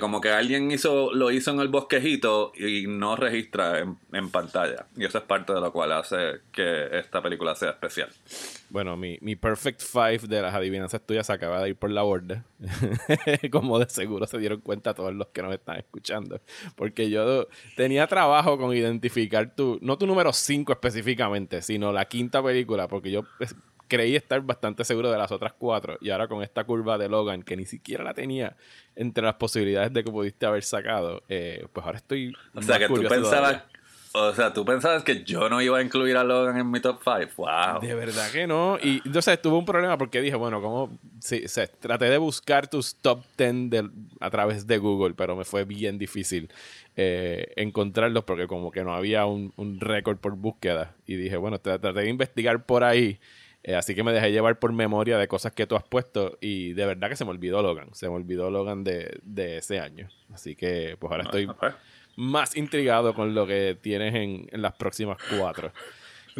como 0.00 0.20
que 0.20 0.30
alguien 0.30 0.70
hizo 0.70 1.12
lo 1.12 1.30
hizo 1.30 1.50
en 1.50 1.60
el 1.60 1.68
bosquejito 1.68 2.52
y 2.56 2.86
no 2.86 3.16
registra 3.16 3.78
en, 3.78 4.30
pantalla. 4.30 4.86
Y 4.96 5.04
eso 5.04 5.18
es 5.18 5.24
parte 5.24 5.52
de 5.52 5.60
lo 5.60 5.72
cual 5.72 5.92
hace 5.92 6.40
que 6.52 6.98
esta 6.98 7.22
película 7.22 7.54
sea 7.54 7.70
especial. 7.70 8.10
Bueno, 8.68 8.96
mi, 8.96 9.18
mi 9.20 9.36
perfect 9.36 9.82
five 9.82 10.20
de 10.28 10.42
las 10.42 10.54
adivinanzas 10.54 11.00
tuyas 11.04 11.30
acaba 11.30 11.62
de 11.62 11.70
ir 11.70 11.76
por 11.76 11.90
la 11.90 12.02
borda. 12.02 12.44
como 13.50 13.78
de 13.78 13.88
seguro 13.88 14.26
se 14.26 14.38
dieron 14.38 14.60
cuenta 14.60 14.94
todos 14.94 15.14
los 15.14 15.28
que 15.28 15.42
nos 15.42 15.52
están 15.52 15.78
escuchando. 15.78 16.40
Porque 16.76 17.10
yo 17.10 17.48
tenía 17.76 18.06
trabajo 18.06 18.58
con 18.58 18.74
identificar 18.76 19.54
tu, 19.54 19.78
no 19.82 19.98
tu 19.98 20.06
número 20.06 20.32
5 20.32 20.72
específicamente, 20.72 21.62
sino 21.62 21.92
la 21.92 22.04
quinta 22.04 22.42
película, 22.42 22.86
porque 22.86 23.10
yo 23.10 23.24
creí 23.90 24.16
estar 24.16 24.40
bastante 24.40 24.84
seguro 24.84 25.10
de 25.10 25.18
las 25.18 25.30
otras 25.32 25.52
cuatro. 25.52 25.98
Y 26.00 26.10
ahora 26.10 26.28
con 26.28 26.42
esta 26.42 26.64
curva 26.64 26.96
de 26.96 27.08
Logan, 27.08 27.42
que 27.42 27.56
ni 27.56 27.66
siquiera 27.66 28.04
la 28.04 28.14
tenía 28.14 28.56
entre 28.96 29.24
las 29.24 29.34
posibilidades 29.34 29.92
de 29.92 30.04
que 30.04 30.10
pudiste 30.10 30.46
haber 30.46 30.62
sacado, 30.62 31.22
eh, 31.28 31.66
pues 31.72 31.84
ahora 31.84 31.98
estoy. 31.98 32.32
O 32.54 32.62
sea, 32.62 32.78
que 32.78 32.86
tú 32.86 33.02
pensabas. 33.02 33.64
O 34.12 34.32
sea, 34.32 34.52
tú 34.52 34.64
pensabas 34.64 35.04
que 35.04 35.22
yo 35.22 35.48
no 35.48 35.62
iba 35.62 35.78
a 35.78 35.82
incluir 35.82 36.16
a 36.16 36.24
Logan 36.24 36.58
en 36.58 36.68
mi 36.68 36.80
top 36.80 37.00
5. 37.04 37.30
¡Wow! 37.36 37.80
De 37.80 37.94
verdad 37.94 38.28
que 38.32 38.44
no. 38.44 38.76
Y 38.82 39.00
entonces 39.04 39.40
tuve 39.40 39.56
un 39.56 39.64
problema 39.64 39.96
porque 39.98 40.20
dije, 40.20 40.34
bueno, 40.36 40.60
como. 40.60 40.98
Sí, 41.20 41.44
traté 41.78 42.06
de 42.06 42.18
buscar 42.18 42.68
tus 42.68 42.96
top 42.96 43.22
10 43.36 43.84
a 44.20 44.30
través 44.30 44.66
de 44.66 44.78
Google, 44.78 45.14
pero 45.14 45.36
me 45.36 45.44
fue 45.44 45.64
bien 45.64 45.96
difícil 45.96 46.50
eh, 46.96 47.52
encontrarlos 47.56 48.24
porque, 48.24 48.48
como 48.48 48.72
que 48.72 48.82
no 48.82 48.94
había 48.94 49.26
un, 49.26 49.52
un 49.56 49.78
récord 49.78 50.16
por 50.18 50.34
búsqueda. 50.34 50.94
Y 51.06 51.14
dije, 51.14 51.36
bueno, 51.36 51.60
traté 51.60 51.92
de 51.92 52.08
investigar 52.08 52.64
por 52.64 52.82
ahí. 52.82 53.20
Eh, 53.62 53.74
así 53.74 53.94
que 53.94 54.02
me 54.02 54.12
dejé 54.12 54.32
llevar 54.32 54.58
por 54.58 54.72
memoria 54.72 55.18
de 55.18 55.28
cosas 55.28 55.52
que 55.52 55.66
tú 55.66 55.76
has 55.76 55.84
puesto 55.84 56.38
y 56.40 56.72
de 56.72 56.86
verdad 56.86 57.10
que 57.10 57.16
se 57.16 57.24
me 57.24 57.30
olvidó 57.30 57.62
Logan. 57.62 57.94
Se 57.94 58.08
me 58.08 58.14
olvidó 58.14 58.50
Logan 58.50 58.84
de, 58.84 59.20
ese 59.36 59.80
año. 59.80 60.08
Así 60.32 60.56
que 60.56 60.96
pues 60.98 61.10
ahora 61.10 61.24
estoy 61.24 61.48
más 62.16 62.56
intrigado 62.56 63.14
con 63.14 63.34
lo 63.34 63.46
que 63.46 63.76
tienes 63.80 64.14
en, 64.14 64.48
las 64.62 64.74
próximas 64.74 65.18
cuatro. 65.38 65.72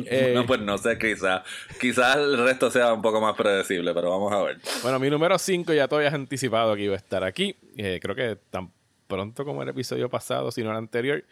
Eh, 0.07 0.33
no, 0.37 0.47
pues 0.47 0.61
no 0.61 0.79
sé, 0.79 0.97
quizás 0.97 1.43
quizás 1.81 2.17
el 2.17 2.39
resto 2.39 2.71
sea 2.71 2.95
un 2.95 3.03
poco 3.03 3.21
más 3.21 3.35
predecible, 3.37 3.93
pero 3.93 4.09
vamos 4.09 4.33
a 4.33 4.41
ver. 4.41 4.59
Bueno, 4.83 5.01
mi 5.01 5.11
número 5.11 5.37
5 5.37 5.75
ya 5.75 5.89
todavía 5.89 6.09
has 6.09 6.15
anticipado 6.15 6.77
que 6.77 6.83
iba 6.83 6.95
a 6.95 6.97
estar 6.97 7.25
aquí. 7.25 7.57
Eh, 7.77 7.99
creo 8.01 8.15
que 8.15 8.39
tan 8.51 8.71
pronto 9.09 9.45
como 9.45 9.65
el 9.65 9.69
episodio 9.69 10.09
pasado, 10.09 10.53
si 10.53 10.63
no 10.63 10.71
el 10.71 10.77
anterior. 10.77 11.25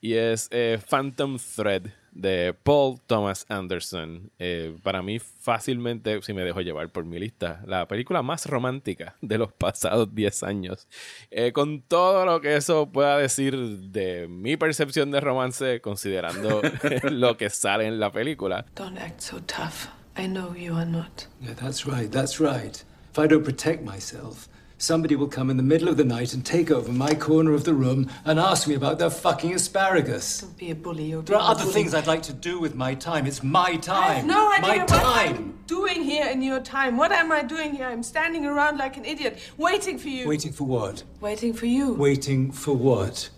Y 0.00 0.14
es 0.14 0.48
Phantom 0.88 1.38
Thread 1.56 1.90
de 2.14 2.54
Paul 2.54 3.00
Thomas 3.06 3.44
Anderson. 3.48 4.30
Eh, 4.38 4.76
para 4.82 5.02
mí, 5.02 5.18
fácilmente, 5.18 6.22
si 6.22 6.32
me 6.32 6.42
dejo 6.42 6.60
llevar 6.60 6.88
por 6.90 7.04
mi 7.04 7.18
lista, 7.18 7.62
la 7.66 7.86
película 7.86 8.22
más 8.22 8.46
romántica 8.46 9.16
de 9.20 9.38
los 9.38 9.52
pasados 9.52 10.14
10 10.14 10.42
años. 10.44 10.88
Eh, 11.30 11.52
con 11.52 11.82
todo 11.82 12.24
lo 12.24 12.40
que 12.40 12.56
eso 12.56 12.90
pueda 12.90 13.18
decir 13.18 13.56
de 13.56 14.28
mi 14.28 14.56
percepción 14.56 15.10
de 15.10 15.20
romance, 15.20 15.80
considerando 15.80 16.62
lo 17.10 17.36
que 17.36 17.50
sale 17.50 17.86
en 17.86 18.00
la 18.00 18.10
película. 18.10 18.64
Don't 18.74 18.98
act 18.98 19.20
so 19.20 19.40
tough. 19.40 19.88
I 20.16 20.28
know 20.28 20.54
you 20.54 20.76
are 20.76 20.86
not. 20.86 21.26
Yeah, 21.40 21.54
that's 21.54 21.84
right, 21.86 22.10
that's 22.10 22.38
right. 22.38 22.84
If 23.12 23.18
I 23.18 23.26
don't 23.26 23.44
protect 23.44 23.84
myself, 23.84 24.48
somebody 24.78 25.16
will 25.16 25.28
come 25.28 25.50
in 25.50 25.56
the 25.56 25.62
middle 25.62 25.88
of 25.88 25.96
the 25.96 26.04
night 26.04 26.34
and 26.34 26.44
take 26.44 26.70
over 26.70 26.92
my 26.92 27.14
corner 27.14 27.52
of 27.52 27.64
the 27.64 27.74
room 27.74 28.10
and 28.24 28.38
ask 28.38 28.66
me 28.68 28.74
about 28.74 28.98
their 28.98 29.10
fucking 29.10 29.54
asparagus. 29.54 30.40
Don't 30.40 30.56
be 30.58 30.70
a 30.70 30.74
bully. 30.74 31.04
You're 31.04 31.22
there 31.22 31.36
are 31.36 31.50
other 31.50 31.64
things 31.64 31.94
I'd 31.94 32.06
like 32.06 32.22
to 32.24 32.32
do 32.32 32.58
with 32.58 32.74
my 32.74 32.94
time. 32.94 33.26
It's 33.26 33.42
my 33.42 33.76
time. 33.76 34.02
I 34.02 34.14
have 34.14 34.26
no 34.26 34.52
idea 34.52 34.68
my 34.68 34.78
what 34.78 34.88
time. 34.88 35.36
I'm 35.36 35.58
doing 35.66 36.02
here 36.02 36.26
in 36.26 36.42
your 36.42 36.60
time. 36.60 36.96
What 36.96 37.12
am 37.12 37.32
I 37.32 37.42
doing 37.42 37.74
here? 37.74 37.86
I'm 37.86 38.02
standing 38.02 38.44
around 38.44 38.78
like 38.78 38.96
an 38.96 39.04
idiot, 39.04 39.38
waiting 39.56 39.98
for 39.98 40.08
you. 40.08 40.28
Waiting 40.28 40.52
for 40.52 40.64
what? 40.64 41.04
Waiting 41.20 41.52
for 41.52 41.66
you. 41.66 41.94
Waiting 41.94 42.50
for 42.50 42.76
what? 42.76 43.30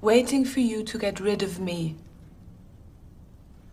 Waiting 0.00 0.44
for 0.44 0.60
you 0.60 0.84
to 0.84 0.98
get 0.98 1.18
rid 1.20 1.42
of 1.42 1.58
me. 1.58 1.96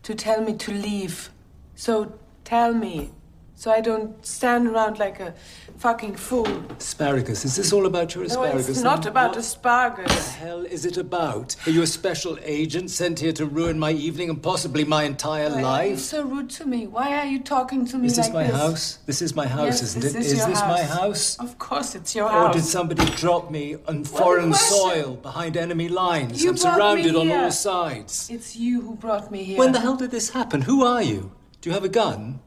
To 0.03 0.15
tell 0.15 0.41
me 0.41 0.55
to 0.57 0.71
leave. 0.71 1.29
So 1.75 2.17
tell 2.43 2.73
me. 2.73 3.11
So 3.57 3.71
I 3.71 3.79
don't 3.79 4.23
stand 4.25 4.67
around 4.67 4.99
like 4.99 5.21
a 5.21 5.33
fucking 5.77 6.15
fool. 6.15 6.47
Asparagus. 6.77 7.45
Is 7.45 7.55
this 7.55 7.71
all 7.71 7.85
about 7.85 8.13
your 8.13 8.25
asparagus? 8.25 8.67
No, 8.67 8.71
it's 8.71 8.81
not 8.81 9.05
about 9.05 9.29
what 9.29 9.37
asparagus. 9.37 10.07
What 10.07 10.25
the 10.25 10.31
hell 10.31 10.65
is 10.65 10.85
it 10.85 10.97
about? 10.97 11.55
Are 11.65 11.71
you 11.71 11.81
a 11.81 11.87
special 11.87 12.37
agent 12.43 12.91
sent 12.91 13.19
here 13.19 13.31
to 13.31 13.45
ruin 13.45 13.79
my 13.79 13.91
evening 13.91 14.29
and 14.29 14.43
possibly 14.43 14.83
my 14.83 15.03
entire 15.03 15.49
Why 15.49 15.61
life? 15.61 15.63
Why 15.63 15.85
are 15.85 15.89
you 15.91 15.97
so 15.97 16.23
rude 16.23 16.49
to 16.51 16.65
me? 16.65 16.87
Why 16.87 17.17
are 17.17 17.25
you 17.25 17.39
talking 17.39 17.85
to 17.85 17.97
me 17.97 18.07
is 18.07 18.17
this 18.17 18.25
like 18.27 18.33
my 18.33 18.43
this? 18.43 18.55
house? 18.55 18.99
This 19.05 19.21
is 19.21 19.35
my 19.35 19.47
house, 19.47 19.65
yes, 19.65 19.83
isn't 19.83 20.01
this 20.01 20.15
it? 20.15 20.19
Is, 20.19 20.33
is 20.33 20.45
this 20.45 20.59
house. 20.59 20.69
my 20.69 20.83
house? 20.83 21.39
Of 21.39 21.57
course 21.57 21.95
it's 21.95 22.13
your 22.13 22.27
house. 22.27 22.49
Or 22.49 22.59
did 22.59 22.65
somebody 22.65 23.05
drop 23.15 23.49
me 23.49 23.77
on 23.87 24.03
foreign 24.03 24.53
soil 24.53 25.15
behind 25.15 25.55
enemy 25.55 25.87
lines? 25.87 26.43
You 26.43 26.49
I'm 26.49 26.57
surrounded 26.57 27.15
on 27.15 27.31
all 27.31 27.51
sides. 27.51 28.29
It's 28.29 28.57
you 28.57 28.81
who 28.81 28.95
brought 28.95 29.31
me 29.31 29.43
here. 29.43 29.57
When 29.57 29.71
the 29.71 29.79
hell 29.79 29.95
did 29.95 30.11
this 30.11 30.31
happen? 30.31 30.63
Who 30.63 30.83
are 30.83 31.01
you? 31.01 31.31
Do 31.61 31.69
you 31.69 31.73
have 31.73 31.85
a 31.85 31.89
gun? 31.89 32.41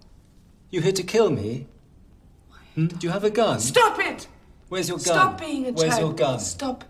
You 0.70 0.82
here 0.82 0.92
to 0.92 1.02
kill 1.02 1.30
me? 1.30 1.66
Hmm? 2.74 2.88
Do 2.88 3.06
you 3.06 3.10
have 3.10 3.24
a 3.24 3.30
gun? 3.30 3.58
Stop 3.58 3.98
it! 4.00 4.28
Where's 4.68 4.88
your 4.88 4.98
gun? 4.98 5.14
Stop 5.14 5.40
being 5.40 5.66
a 5.66 5.72
Where's 5.72 5.98
your 5.98 6.12
gun? 6.12 6.38
Stop 6.40 6.84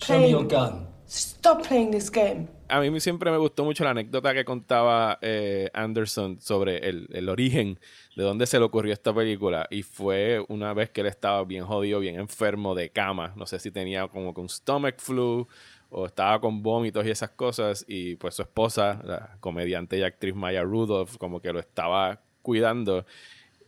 Show 0.00 0.20
me 0.20 0.30
your 0.30 0.44
gun. 0.44 0.86
Stop 1.06 1.66
playing 1.66 1.90
this 1.90 2.10
game. 2.10 2.48
A 2.68 2.80
mí 2.80 3.00
siempre 3.00 3.30
me 3.30 3.36
gustó 3.38 3.64
mucho 3.64 3.82
la 3.82 3.90
anécdota 3.90 4.32
que 4.32 4.44
contaba 4.44 5.18
eh, 5.20 5.68
Anderson 5.74 6.40
sobre 6.40 6.88
el, 6.88 7.08
el, 7.12 7.28
origen 7.28 7.78
de 8.16 8.22
dónde 8.22 8.46
se 8.46 8.58
le 8.58 8.64
ocurrió 8.64 8.92
esta 8.92 9.12
película. 9.12 9.66
Y 9.70 9.82
fue 9.82 10.44
una 10.48 10.72
vez 10.72 10.90
que 10.90 11.00
él 11.00 11.08
estaba 11.08 11.44
bien 11.44 11.64
jodido, 11.64 11.98
bien 11.98 12.20
enfermo 12.20 12.74
de 12.74 12.90
cama. 12.90 13.32
No 13.36 13.46
sé 13.46 13.58
si 13.58 13.72
tenía 13.72 14.06
como 14.08 14.32
que 14.32 14.40
un 14.40 14.48
stomach 14.48 14.98
flu 14.98 15.46
o 15.90 16.06
estaba 16.06 16.40
con 16.40 16.62
vómitos 16.62 17.04
y 17.04 17.10
esas 17.10 17.30
cosas. 17.30 17.84
Y 17.88 18.14
pues 18.14 18.36
su 18.36 18.42
esposa, 18.42 19.00
la 19.04 19.36
comediante 19.40 19.98
y 19.98 20.02
actriz 20.02 20.34
Maya 20.34 20.62
Rudolph, 20.62 21.16
como 21.18 21.40
que 21.40 21.52
lo 21.52 21.58
estaba 21.58 22.22
cuidando. 22.42 23.06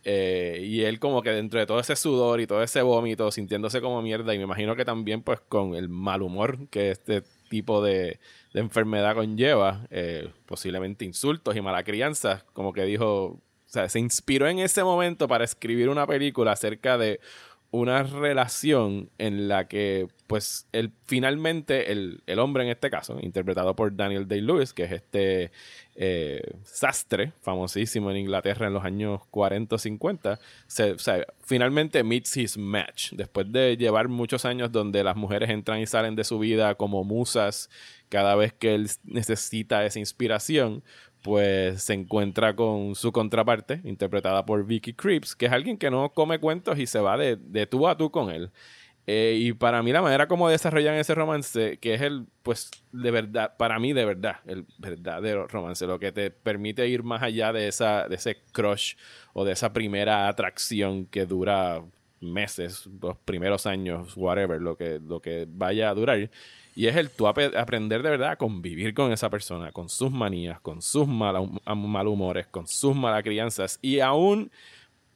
Eh, 0.07 0.59
y 0.63 0.83
él 0.83 0.99
como 0.99 1.23
que 1.23 1.31
dentro 1.31 1.59
de 1.59 1.65
todo 1.65 1.79
ese 1.79 1.95
sudor 1.95 2.39
y 2.39 2.45
todo 2.45 2.61
ese 2.61 2.83
vómito, 2.83 3.31
sintiéndose 3.31 3.81
como 3.81 4.03
mierda, 4.03 4.35
y 4.35 4.37
me 4.37 4.43
imagino 4.43 4.75
que 4.75 4.85
también 4.85 5.23
pues 5.23 5.39
con 5.39 5.73
el 5.73 5.89
mal 5.89 6.21
humor 6.21 6.67
que 6.69 6.91
este 6.91 7.23
tipo 7.49 7.83
de, 7.83 8.19
enfermedad 8.53 9.15
conlleva, 9.15 9.87
eh, 9.89 10.31
posiblemente 10.45 11.05
insultos 11.05 11.55
y 11.55 11.61
mala 11.61 11.83
crianza, 11.83 12.45
como 12.53 12.71
que 12.71 12.83
dijo, 12.83 13.25
o 13.25 13.41
sea, 13.65 13.89
se 13.89 13.99
inspiró 13.99 14.47
en 14.47 14.59
ese 14.59 14.83
momento 14.83 15.27
para 15.27 15.43
escribir 15.43 15.89
una 15.89 16.05
película 16.05 16.51
acerca 16.51 16.97
de 16.97 17.19
una 17.75 18.03
relación 18.03 19.09
en 19.17 19.47
la 19.47 19.67
que, 19.67 20.07
pues, 20.27 20.67
el, 20.71 20.91
finalmente 21.05 21.91
el, 21.91 22.23
el 22.25 22.39
hombre 22.39 22.63
en 22.63 22.69
este 22.69 22.89
caso, 22.89 23.17
interpretado 23.21 23.75
por 23.75 23.95
Daniel 23.95 24.27
Day-Lewis, 24.27 24.73
que 24.73 24.83
es 24.83 24.91
este 24.93 25.51
eh, 25.95 26.41
sastre, 26.63 27.33
famosísimo 27.41 28.11
en 28.11 28.17
Inglaterra 28.17 28.67
en 28.67 28.73
los 28.73 28.85
años 28.85 29.21
40 29.29 29.75
o 29.75 29.77
50, 29.77 30.39
se, 30.67 30.95
finalmente 31.41 32.03
meets 32.03 32.37
his 32.37 32.57
match. 32.57 33.11
Después 33.11 33.51
de 33.51 33.75
llevar 33.75 34.07
muchos 34.07 34.45
años 34.45 34.71
donde 34.71 35.03
las 35.03 35.17
mujeres 35.17 35.49
entran 35.49 35.79
y 35.79 35.85
salen 35.85 36.15
de 36.15 36.23
su 36.23 36.39
vida 36.39 36.75
como 36.75 37.03
musas 37.03 37.69
cada 38.09 38.35
vez 38.35 38.53
que 38.53 38.75
él 38.75 38.89
necesita 39.03 39.85
esa 39.85 39.99
inspiración, 39.99 40.83
pues 41.25 41.81
se 41.81 41.95
encuentra 41.95 42.55
con 42.55 42.93
su 42.93 43.11
contraparte, 43.11 43.81
interpretada 43.83 44.45
por 44.45 44.63
Vicky 44.63 44.93
Creeps, 44.93 45.35
que 45.35 45.47
es 45.47 45.51
alguien 45.51 45.75
que 45.75 45.89
no 45.89 46.13
come 46.13 46.37
cuentos 46.37 46.77
y 46.77 46.85
se 46.85 46.99
va 46.99 47.17
de, 47.17 47.35
de 47.35 47.65
tú 47.65 47.87
a 47.87 47.97
tú 47.97 48.11
con 48.11 48.29
él. 48.29 48.51
Eh, 49.07 49.35
y 49.41 49.53
para 49.53 49.81
mí 49.81 49.91
la 49.91 50.03
manera 50.03 50.27
como 50.27 50.47
desarrollan 50.49 50.93
ese 50.93 51.15
romance, 51.15 51.79
que 51.79 51.95
es 51.95 52.01
el, 52.01 52.27
pues, 52.43 52.69
de 52.91 53.09
verdad, 53.09 53.57
para 53.57 53.79
mí 53.79 53.91
de 53.91 54.05
verdad, 54.05 54.35
el 54.45 54.67
verdadero 54.77 55.47
romance, 55.47 55.87
lo 55.87 55.97
que 55.97 56.11
te 56.11 56.29
permite 56.29 56.87
ir 56.87 57.01
más 57.01 57.23
allá 57.23 57.51
de, 57.51 57.69
esa, 57.69 58.07
de 58.07 58.17
ese 58.17 58.43
crush 58.51 58.93
o 59.33 59.43
de 59.45 59.53
esa 59.53 59.73
primera 59.73 60.27
atracción 60.27 61.07
que 61.07 61.25
dura 61.25 61.83
meses, 62.21 62.87
los 63.01 63.17
primeros 63.17 63.65
años, 63.65 64.15
whatever, 64.15 64.61
lo 64.61 64.77
que, 64.77 64.99
lo 64.99 65.19
que 65.19 65.47
vaya 65.49 65.89
a 65.89 65.95
durar. 65.95 66.29
Y 66.75 66.87
es 66.87 66.95
el 66.97 67.09
tú 67.09 67.25
aprender 67.25 68.03
de 68.03 68.09
verdad 68.09 68.31
a 68.31 68.35
convivir 68.35 68.93
con 68.93 69.13
esa 69.13 69.29
persona, 69.29 69.71
con 69.71 69.87
sus 69.87 70.11
manías, 70.11 70.59
con 70.59 70.81
sus 70.81 71.07
malhumores, 71.07 72.47
con 72.47 72.67
sus 72.67 72.93
malas 72.93 73.23
crianzas. 73.23 73.79
Y 73.81 74.01
aún, 74.01 74.51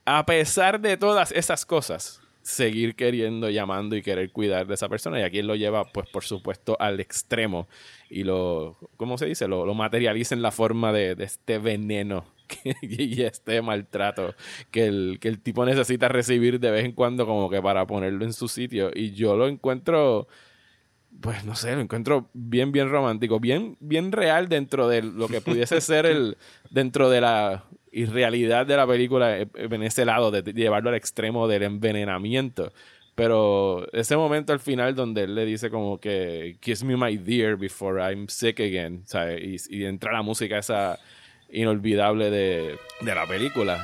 a 0.06 0.26
pesar 0.26 0.80
de 0.80 0.96
todas 0.96 1.34
esas 1.34 1.66
cosas, 1.66 2.22
seguir 2.42 2.96
queriendo, 2.96 3.50
llamando 3.50 3.98
y 3.98 4.02
querer 4.02 4.32
cuidar 4.32 4.68
de 4.68 4.76
esa 4.76 4.88
persona. 4.88 5.20
Y 5.20 5.24
aquí 5.24 5.40
él 5.40 5.48
lo 5.48 5.56
lleva, 5.56 5.92
pues, 5.92 6.08
por 6.10 6.24
supuesto, 6.24 6.78
al 6.80 7.02
extremo. 7.02 7.68
Y 8.10 8.24
lo, 8.24 8.78
¿cómo 8.96 9.18
se 9.18 9.26
dice? 9.26 9.48
Lo, 9.50 9.74
materializa 9.74 10.36
en 10.36 10.42
la 10.42 10.52
forma 10.52 10.94
de, 10.94 11.16
este 11.20 11.58
veneno 11.58 12.26
y 12.82 13.22
este 13.22 13.62
maltrato 13.62 14.34
que 14.72 14.86
el, 14.86 15.18
que 15.20 15.28
el 15.28 15.40
tipo 15.40 15.66
necesita 15.66 16.08
recibir 16.08 16.62
de 16.62 16.72
vez 16.72 16.86
en 16.86 16.94
cuando 16.94 17.26
como 17.26 17.50
que 17.50 17.62
para 17.62 17.86
ponerlo 17.86 18.24
en 18.24 18.32
su 18.32 18.48
sitio. 18.48 18.92
Y 18.94 19.12
yo 19.12 19.36
lo 19.36 19.48
encuentro 19.48 20.28
pues 21.22 21.44
no 21.46 21.56
sé, 21.56 21.76
lo 21.76 21.82
encuentro 21.82 22.30
bien, 22.34 22.72
bien 22.72 22.90
romántico, 22.90 23.40
bien, 23.40 23.78
bien 23.80 24.12
real 24.12 24.48
dentro 24.48 24.88
de 24.88 25.02
lo 25.02 25.28
que 25.28 25.42
pudiese 25.42 25.82
ser 25.82 26.06
el, 26.06 26.38
dentro 26.70 27.10
de 27.10 27.22
la 27.22 27.64
irrealidad 27.92 28.66
de 28.66 28.78
la 28.78 28.88
película 28.88 29.40
eh, 29.40 29.48
en 29.54 29.84
ese 29.84 30.06
lado, 30.06 30.32
de 30.32 30.42
llevarlo 30.54 30.90
al 30.90 30.96
extremo 30.96 31.48
del 31.48 31.64
envenenamiento. 31.64 32.72
Pero 33.16 33.92
ese 33.92 34.16
momento 34.16 34.54
al 34.54 34.62
final 34.62 34.96
donde 34.96 35.24
él 35.24 35.36
le 35.36 35.44
dice 35.44 35.70
como 35.70 36.00
que 36.00 36.56
Kiss 36.62 36.86
me 36.86 36.96
my 36.96 37.18
dear 37.18 37.58
before 37.58 38.02
I'm 38.02 38.30
sick 38.30 38.62
again, 38.62 39.04
¿sabes? 39.06 39.70
Y, 39.70 39.80
y 39.80 39.86
entra 39.86 40.14
la 40.14 40.22
música 40.22 40.58
esa 40.58 40.98
inolvidable 41.52 42.30
de, 42.30 42.78
de 43.02 43.16
la 43.16 43.28
película. 43.28 43.84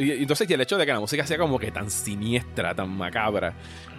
Y, 0.00 0.12
entonces, 0.12 0.48
y 0.48 0.54
el 0.54 0.60
hecho 0.60 0.76
de 0.76 0.86
que 0.86 0.92
la 0.92 1.00
música 1.00 1.26
sea 1.26 1.38
como 1.38 1.58
que 1.58 1.70
tan 1.70 1.90
siniestra, 1.90 2.74
tan 2.74 2.90
macabra, 2.90 3.54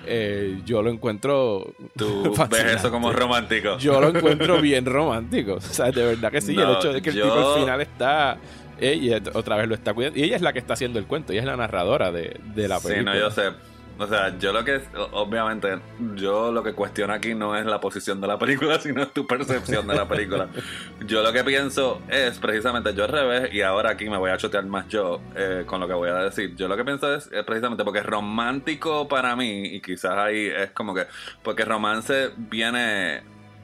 eh, 0.06 0.62
yo 0.66 0.82
lo 0.82 0.90
encuentro. 0.90 1.74
¿Tú 1.96 2.34
ves 2.50 2.76
eso 2.76 2.92
como 2.92 3.12
romántico? 3.12 3.78
Yo 3.78 4.00
lo 4.02 4.10
encuentro 4.10 4.62
bien 4.62 4.86
romántico. 4.86 5.56
O 5.56 5.62
sea, 5.62 5.92
de 5.92 6.06
verdad 6.06 6.32
que 6.32 6.42
sí. 6.42 6.56
el 6.56 6.72
hecho 6.72 6.94
de 6.94 7.02
que 7.02 7.10
el 7.10 7.16
tipo 7.16 7.34
al 7.34 7.60
final 7.60 7.82
está. 7.82 8.38
Ella 8.80 9.22
otra 9.34 9.58
vez 9.58 9.68
lo 9.68 9.76
está 9.76 9.94
cuidando. 9.94 10.18
Y 10.18 10.24
ella 10.24 10.36
es 10.36 10.42
la 10.42 10.54
que 10.54 10.60
está 10.60 10.74
haciendo 10.74 10.98
el 10.98 11.06
cuento. 11.06 11.34
Ella 11.34 11.42
es 11.42 11.48
la 11.48 11.56
narradora 11.56 12.12
de, 12.12 12.40
de 12.56 12.68
la 12.68 12.80
película. 12.80 13.14
Sí, 13.14 13.20
no, 13.20 13.24
yo 13.24 13.30
sé. 13.30 13.52
O 13.98 14.08
sea, 14.08 14.38
yo 14.40 14.52
lo 14.52 14.66
que, 14.66 14.82
obviamente, 15.12 15.80
yo 16.16 16.52
lo 16.52 16.64
que 16.64 16.74
cuestiono 16.74 17.14
aquí 17.14 17.36
no 17.36 17.56
es 17.56 17.66
la 17.66 17.80
posición 17.80 18.20
de 18.20 18.28
la 18.28 18.40
película, 18.40 18.80
sino 18.82 19.08
tu 19.08 19.28
percepción 19.28 19.86
de 19.88 19.96
la 19.96 20.08
película. 20.08 20.48
yo 21.06 21.22
lo 21.22 21.32
que 21.32 21.44
pienso 21.44 22.02
es 22.10 22.40
precisamente, 22.40 22.94
yo 22.94 23.04
al 23.04 23.12
revés, 23.12 23.54
y 23.54 23.62
ahora 23.62 23.92
aquí 23.92 24.10
me 24.10 24.18
voy 24.18 24.32
a 24.32 24.38
chotear 24.38 24.66
más 24.66 24.88
yo 24.88 25.22
eh, 25.36 25.64
con 25.66 25.80
lo 25.80 25.88
que 25.88 25.94
voy 25.94 26.10
a 26.10 26.16
decir. 26.16 26.56
Yo 26.56 26.68
lo 26.68 26.76
que 26.76 26.84
pienso 26.84 27.14
es, 27.14 27.30
precisamente 27.46 27.84
porque 27.84 28.00
es 28.00 28.06
romántico 28.06 29.08
para 29.08 29.36
mí, 29.36 29.66
y 29.66 29.82
quizás 29.82 30.18
ahí 30.18 30.48
es 30.48 30.72
como 30.72 30.96
que, 30.96 31.06
porque 31.44 31.64
romance 31.64 32.32
viene 32.38 33.22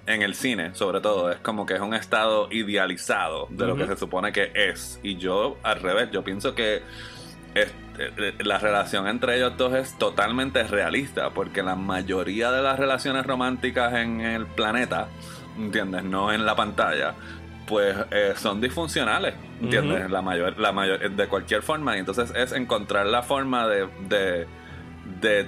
en 0.07 0.21
el 0.21 0.35
cine, 0.35 0.73
sobre 0.73 1.01
todo, 1.01 1.31
es 1.31 1.39
como 1.39 1.65
que 1.65 1.75
es 1.75 1.81
un 1.81 1.93
estado 1.93 2.47
idealizado 2.51 3.47
de 3.49 3.67
lo 3.67 3.75
que 3.75 3.85
se 3.85 3.97
supone 3.97 4.31
que 4.31 4.51
es. 4.53 4.99
Y 5.03 5.17
yo, 5.17 5.57
al 5.63 5.81
revés, 5.81 6.09
yo 6.11 6.23
pienso 6.23 6.55
que 6.55 6.81
eh, 7.55 7.67
la 8.39 8.57
relación 8.57 9.07
entre 9.07 9.37
ellos 9.37 9.57
dos 9.57 9.73
es 9.73 9.97
totalmente 9.97 10.63
realista, 10.63 11.31
porque 11.31 11.63
la 11.63 11.75
mayoría 11.75 12.51
de 12.51 12.61
las 12.61 12.77
relaciones 12.77 13.25
románticas 13.25 13.93
en 13.93 14.21
el 14.21 14.45
planeta, 14.45 15.07
¿entiendes? 15.57 16.03
No 16.03 16.31
en 16.31 16.45
la 16.45 16.55
pantalla, 16.55 17.13
pues 17.67 17.95
eh, 18.11 18.33
son 18.37 18.61
disfuncionales, 18.61 19.35
¿entiendes? 19.61 20.09
La 20.09 20.21
mayor, 20.21 20.57
la 20.59 20.71
mayor, 20.71 21.09
de 21.11 21.27
cualquier 21.27 21.61
forma, 21.61 21.95
y 21.95 21.99
entonces 21.99 22.31
es 22.35 22.51
encontrar 22.51 23.05
la 23.05 23.23
forma 23.23 23.67
de, 23.67 23.87
de 24.07 24.47
de, 25.21 25.47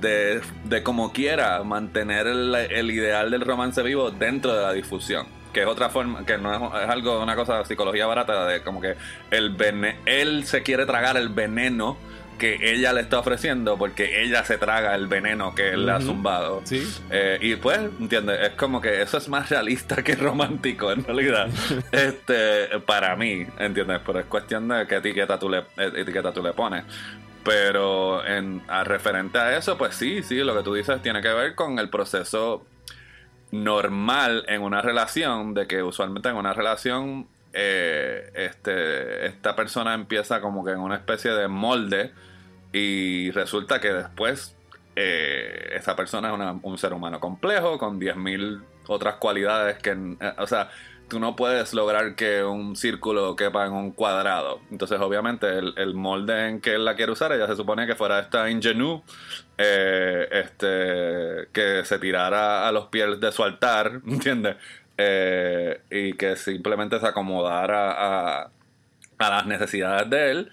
de, 0.00 0.40
de, 0.64 0.82
como 0.84 1.12
quiera 1.12 1.64
mantener 1.64 2.28
el, 2.28 2.54
el, 2.54 2.90
ideal 2.90 3.32
del 3.32 3.40
romance 3.40 3.82
vivo 3.82 4.12
dentro 4.12 4.54
de 4.54 4.62
la 4.62 4.72
difusión 4.72 5.26
que 5.52 5.62
es 5.62 5.66
otra 5.66 5.90
forma, 5.90 6.24
que 6.24 6.38
no 6.38 6.54
es, 6.54 6.88
algo, 6.88 7.22
una 7.22 7.36
cosa 7.36 7.58
de 7.58 7.64
psicología 7.64 8.06
barata, 8.06 8.46
de 8.46 8.62
como 8.62 8.80
que 8.80 8.96
el 9.30 9.50
vene, 9.50 9.98
él 10.06 10.44
se 10.44 10.62
quiere 10.62 10.86
tragar 10.86 11.16
el 11.16 11.28
veneno 11.28 11.96
que 12.38 12.72
ella 12.72 12.92
le 12.92 13.02
está 13.02 13.20
ofreciendo 13.20 13.76
porque 13.76 14.22
ella 14.22 14.44
se 14.44 14.58
traga 14.58 14.96
el 14.96 15.06
veneno 15.06 15.54
que 15.54 15.70
él 15.70 15.86
le 15.86 15.92
ha 15.92 16.00
zumbado. 16.00 16.62
¿Sí? 16.64 16.82
Eh, 17.10 17.38
y 17.40 17.54
pues, 17.54 17.78
¿entiendes? 18.00 18.40
Es 18.42 18.50
como 18.56 18.80
que 18.80 19.00
eso 19.00 19.18
es 19.18 19.28
más 19.28 19.48
realista 19.48 20.02
que 20.02 20.16
romántico 20.16 20.90
en 20.90 21.04
realidad. 21.04 21.48
este, 21.92 22.80
para 22.80 23.14
mí, 23.14 23.46
¿entiendes? 23.58 24.00
Pero 24.04 24.18
es 24.18 24.26
cuestión 24.26 24.66
de 24.66 24.86
qué 24.88 24.96
etiqueta 24.96 25.38
tú 25.38 25.48
le, 25.48 25.58
eh, 25.58 25.92
etiqueta 25.96 26.32
tú 26.32 26.42
le 26.42 26.52
pones. 26.52 26.84
Pero 27.44 28.24
en 28.26 28.62
a 28.66 28.82
referente 28.82 29.38
a 29.38 29.56
eso, 29.56 29.78
pues 29.78 29.94
sí, 29.94 30.22
sí, 30.22 30.36
lo 30.38 30.56
que 30.56 30.62
tú 30.62 30.74
dices 30.74 31.00
tiene 31.02 31.22
que 31.22 31.32
ver 31.32 31.54
con 31.54 31.78
el 31.78 31.90
proceso 31.90 32.66
normal 33.52 34.44
en 34.48 34.62
una 34.62 34.80
relación, 34.80 35.54
de 35.54 35.68
que 35.68 35.82
usualmente 35.82 36.28
en 36.28 36.36
una 36.36 36.52
relación 36.52 37.28
eh, 37.52 38.30
este, 38.34 39.26
esta 39.26 39.54
persona 39.54 39.94
empieza 39.94 40.40
como 40.40 40.64
que 40.64 40.72
en 40.72 40.80
una 40.80 40.96
especie 40.96 41.32
de 41.32 41.48
molde 41.48 42.12
y 42.72 43.30
resulta 43.30 43.78
que 43.78 43.92
después 43.92 44.56
eh, 44.96 45.70
esa 45.74 45.94
persona 45.94 46.32
es 46.34 46.60
un 46.62 46.78
ser 46.78 46.94
humano 46.94 47.20
complejo 47.20 47.78
con 47.78 48.00
10.000 48.00 48.62
otras 48.88 49.16
cualidades 49.16 49.78
que, 49.78 49.90
eh, 49.90 50.32
o 50.38 50.46
sea, 50.46 50.70
tú 51.12 51.20
no 51.20 51.36
puedes 51.36 51.74
lograr 51.74 52.14
que 52.14 52.42
un 52.42 52.74
círculo 52.74 53.36
quepa 53.36 53.66
en 53.66 53.74
un 53.74 53.92
cuadrado. 53.92 54.62
Entonces, 54.70 54.98
obviamente, 54.98 55.46
el, 55.58 55.92
molde 55.92 56.48
en 56.48 56.62
que 56.62 56.76
él 56.76 56.86
la 56.86 56.96
quiere 56.96 57.12
usar, 57.12 57.30
ella 57.32 57.46
se 57.46 57.54
supone 57.54 57.86
que 57.86 57.94
fuera 57.94 58.18
esta 58.18 58.48
ingenue, 58.48 59.02
eh, 59.58 60.26
este, 60.32 61.48
que 61.52 61.84
se 61.84 61.98
tirara 61.98 62.66
a 62.66 62.72
los 62.72 62.86
pies 62.86 63.20
de 63.20 63.30
su 63.30 63.44
altar, 63.44 64.00
¿entiendes? 64.06 64.56
Eh, 64.96 65.82
y 65.90 66.14
que 66.14 66.34
simplemente 66.34 66.98
se 66.98 67.06
acomodara 67.06 67.92
a, 67.92 68.50
a 69.18 69.30
las 69.30 69.44
necesidades 69.44 70.08
de 70.08 70.30
él. 70.30 70.52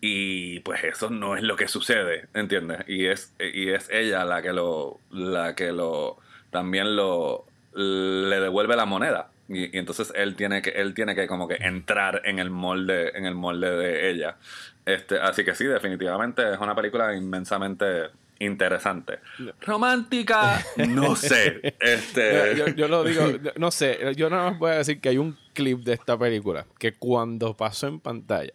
Y 0.00 0.60
pues 0.60 0.84
eso 0.84 1.10
no 1.10 1.36
es 1.36 1.42
lo 1.42 1.56
que 1.56 1.68
sucede, 1.68 2.28
¿entiendes? 2.32 2.78
Y 2.86 3.04
es, 3.08 3.34
y 3.38 3.68
es 3.68 3.90
ella 3.90 4.24
la 4.24 4.40
que 4.40 4.54
lo, 4.54 5.00
la 5.10 5.54
que 5.54 5.70
lo, 5.70 6.16
también 6.50 6.96
lo, 6.96 7.44
le 7.74 8.40
devuelve 8.40 8.74
la 8.74 8.86
moneda. 8.86 9.32
Y, 9.48 9.76
entonces 9.76 10.12
él 10.14 10.36
tiene 10.36 10.62
que, 10.62 10.70
él 10.70 10.94
tiene 10.94 11.14
que 11.14 11.26
como 11.26 11.48
que 11.48 11.56
entrar 11.56 12.22
en 12.24 12.38
el 12.38 12.50
molde, 12.50 13.16
en 13.16 13.26
el 13.26 13.34
molde 13.34 13.70
de 13.70 14.10
ella. 14.10 14.36
Este, 14.84 15.18
así 15.18 15.44
que 15.44 15.54
sí, 15.54 15.64
definitivamente 15.64 16.52
es 16.52 16.58
una 16.58 16.74
película 16.74 17.14
inmensamente 17.14 18.10
interesante. 18.38 19.18
Romántica, 19.60 20.64
no 20.88 21.16
sé. 21.16 21.74
Este... 21.80 22.74
Yo, 22.76 22.88
lo 22.88 23.04
digo, 23.04 23.24
no 23.56 23.70
sé, 23.70 24.14
yo 24.16 24.30
nada 24.30 24.50
más 24.50 24.58
voy 24.58 24.70
a 24.72 24.78
decir 24.78 25.00
que 25.00 25.08
hay 25.08 25.18
un 25.18 25.36
clip 25.54 25.80
de 25.80 25.94
esta 25.94 26.18
película 26.18 26.66
que 26.78 26.94
cuando 26.94 27.56
pasó 27.56 27.88
en 27.88 28.00
pantalla, 28.00 28.52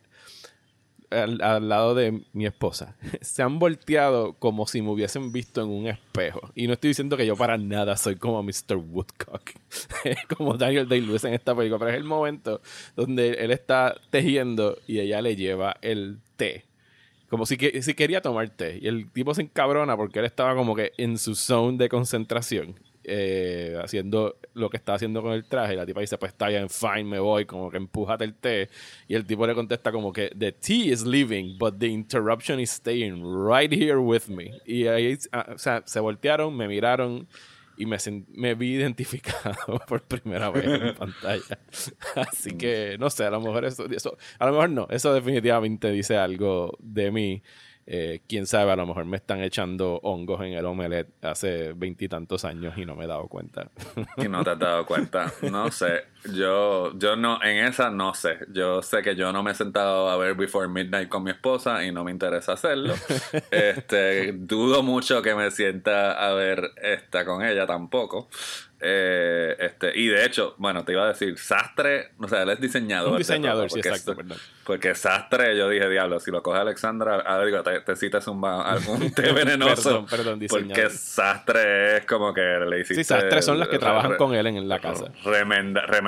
al, 1.14 1.70
lado 1.70 1.96
de 1.96 2.22
mi 2.34 2.46
esposa, 2.46 2.96
se 3.22 3.42
han 3.44 3.60
volteado 3.60 4.34
como 4.34 4.68
si 4.68 4.82
me 4.82 4.90
hubiesen 4.90 5.32
visto 5.32 5.62
en 5.62 5.70
un 5.70 5.88
espejo. 5.88 6.52
Y 6.56 6.68
no 6.68 6.74
estoy 6.74 6.90
diciendo 6.90 7.18
que 7.18 7.26
yo 7.26 7.36
para 7.36 7.58
nada 7.58 7.96
soy 7.98 8.16
como 8.16 8.42
Mr. 8.44 8.76
Woodcock, 8.76 9.52
como 10.38 10.58
Daniel 10.58 10.88
Day-Lewis 10.88 11.24
en 11.24 11.34
esta 11.34 11.56
película, 11.56 11.80
pero 11.80 11.92
es 11.92 11.98
el 11.98 12.04
momento 12.04 12.62
donde 12.96 13.32
él 13.32 13.52
está 13.52 13.96
tejiendo 14.10 14.78
y 14.88 15.00
ella 15.00 15.22
le 15.22 15.36
lleva 15.36 15.78
el 15.82 16.20
té. 16.36 16.66
Como 17.30 17.48
si, 17.48 17.58
que, 17.58 17.82
si 17.82 17.96
quería 17.96 18.22
tomar 18.22 18.48
té. 18.50 18.78
Y 18.80 18.88
el 18.88 19.10
tipo 19.12 19.34
se 19.34 19.42
encabrona 19.42 19.98
porque 19.98 20.20
él 20.20 20.26
estaba 20.26 20.56
como 20.56 20.76
que 20.76 20.92
en 20.98 21.18
su 21.18 21.34
zone 21.34 21.80
de 21.80 21.90
concentración. 21.90 22.76
Eh, 23.06 23.78
haciendo 23.84 24.38
lo 24.54 24.70
que 24.70 24.78
está 24.78 24.94
haciendo 24.94 25.22
con 25.22 25.34
el 25.34 25.44
traje. 25.46 25.76
La 25.76 25.86
tipa 25.86 26.00
dice, 26.00 26.18
pues 26.18 26.32
está 26.32 26.48
bien, 26.48 26.70
fine, 26.70 27.04
me 27.04 27.20
voy, 27.20 27.46
como 27.46 27.70
que 27.70 27.78
empújate 27.78 28.24
el 28.24 28.34
té. 28.34 28.70
Y 29.08 29.16
el 29.16 29.26
tipo 29.26 29.46
le 29.46 29.54
contesta 29.54 29.92
como 29.92 30.14
que, 30.14 30.32
the 30.38 30.54
tea 30.54 30.94
is 30.94 31.06
leaving, 31.06 31.58
but 31.58 31.78
the 31.80 31.88
interruption 31.88 32.60
is 32.60 32.70
staying 32.70 33.22
right 33.24 33.72
here 33.72 33.98
with 33.98 34.28
me. 34.28 34.52
Y 34.66 34.88
ahí, 34.88 35.18
ah, 35.34 35.48
o 35.54 35.58
sea, 35.58 35.84
se 35.86 36.00
voltearon, 36.00 36.56
me 36.56 36.68
miraron 36.68 37.28
y 37.76 37.86
me, 37.86 37.98
me 38.30 38.56
vi 38.56 38.76
identificado 38.76 39.80
por 39.88 40.04
primera 40.04 40.50
vez 40.50 40.66
en 40.66 40.96
pantalla. 40.96 41.60
Así 42.16 42.52
que, 42.56 42.98
no 43.00 43.10
sé, 43.10 43.26
a 43.26 43.32
lo 43.32 43.42
mejor 43.42 43.66
eso, 43.66 43.86
eso, 43.90 44.18
a 44.40 44.46
lo 44.46 44.52
mejor 44.54 44.70
no, 44.70 44.88
eso 44.90 45.14
definitivamente 45.14 45.92
dice 45.92 46.18
algo 46.18 46.78
de 46.80 47.12
mí. 47.12 47.44
Eh, 47.86 48.22
quién 48.28 48.48
sabe, 48.48 48.72
a 48.72 48.76
lo 48.76 48.86
mejor 48.86 49.06
me 49.06 49.18
están 49.18 49.42
echando 49.42 50.00
hongos 50.04 50.42
en 50.42 50.54
el 50.54 50.66
omelette 50.66 51.14
hace 51.22 51.74
veintitantos 51.74 52.46
años 52.46 52.78
y 52.78 52.86
no 52.86 52.96
me 52.96 53.06
he 53.06 53.08
dado 53.08 53.28
cuenta. 53.28 53.70
Y 54.18 54.28
no 54.28 54.44
te 54.44 54.52
has 54.52 54.60
dado 54.60 54.86
cuenta. 54.86 55.32
No 55.42 55.70
sé. 55.72 56.13
Yo, 56.32 56.98
yo 56.98 57.16
no, 57.16 57.44
en 57.44 57.66
esa 57.66 57.90
no 57.90 58.14
sé. 58.14 58.40
Yo 58.52 58.82
sé 58.82 59.02
que 59.02 59.16
yo 59.16 59.34
no 59.34 59.44
me 59.44 59.52
he 59.52 59.56
sentado 59.56 60.10
a 60.10 60.18
ver 60.18 60.36
Before 60.36 60.68
Midnight 60.68 61.10
con 61.10 61.24
mi 61.24 61.32
esposa 61.32 61.84
y 61.84 61.92
no 61.92 62.04
me 62.04 62.12
interesa 62.12 62.54
hacerlo. 62.54 62.94
Este, 63.52 64.32
dudo 64.34 64.84
mucho 64.84 65.22
que 65.22 65.36
me 65.36 65.52
sienta 65.52 66.12
a 66.12 66.34
ver 66.34 66.72
esta 66.82 67.26
con 67.26 67.44
ella 67.44 67.66
tampoco. 67.66 68.30
Eh, 68.86 69.56
este, 69.60 69.98
y 69.98 70.08
de 70.08 70.26
hecho, 70.26 70.56
bueno, 70.58 70.84
te 70.84 70.92
iba 70.92 71.06
a 71.06 71.08
decir, 71.08 71.38
Sastre, 71.38 72.12
o 72.20 72.28
sea, 72.28 72.44
él 72.44 72.50
es 72.50 72.60
diseñador. 72.60 73.14
Un 73.14 73.18
diseñador, 73.18 73.72
sí, 73.72 73.80
exacto, 73.80 74.14
Porque 74.66 74.94
Sastre, 74.94 75.58
yo 75.58 75.70
dije, 75.70 75.88
diablo, 75.88 76.20
si 76.20 76.32
lo 76.32 76.44
coge 76.44 76.60
Alexandra, 76.60 77.22
a 77.22 77.38
ver, 77.38 77.48
digo, 77.48 77.64
te, 77.64 77.80
te 77.80 77.96
citas 77.96 78.28
un, 78.28 78.44
algún 78.44 79.10
té 79.16 79.32
venenoso. 79.32 79.84
perdón, 79.84 80.06
perdón, 80.08 80.40
diseñador. 80.40 80.76
Porque 80.76 80.90
Sastre 80.90 81.98
es 81.98 82.06
como 82.06 82.34
que 82.34 82.42
le 82.42 82.82
hiciste. 82.82 82.96
Sí, 82.96 83.04
Sastre 83.06 83.42
son 83.42 83.58
las 83.58 83.70
que 83.70 83.80
trabajan 83.80 84.18
con 84.18 84.36
él 84.36 84.48
en 84.48 84.68
la 84.68 84.80
casa. 84.80 85.06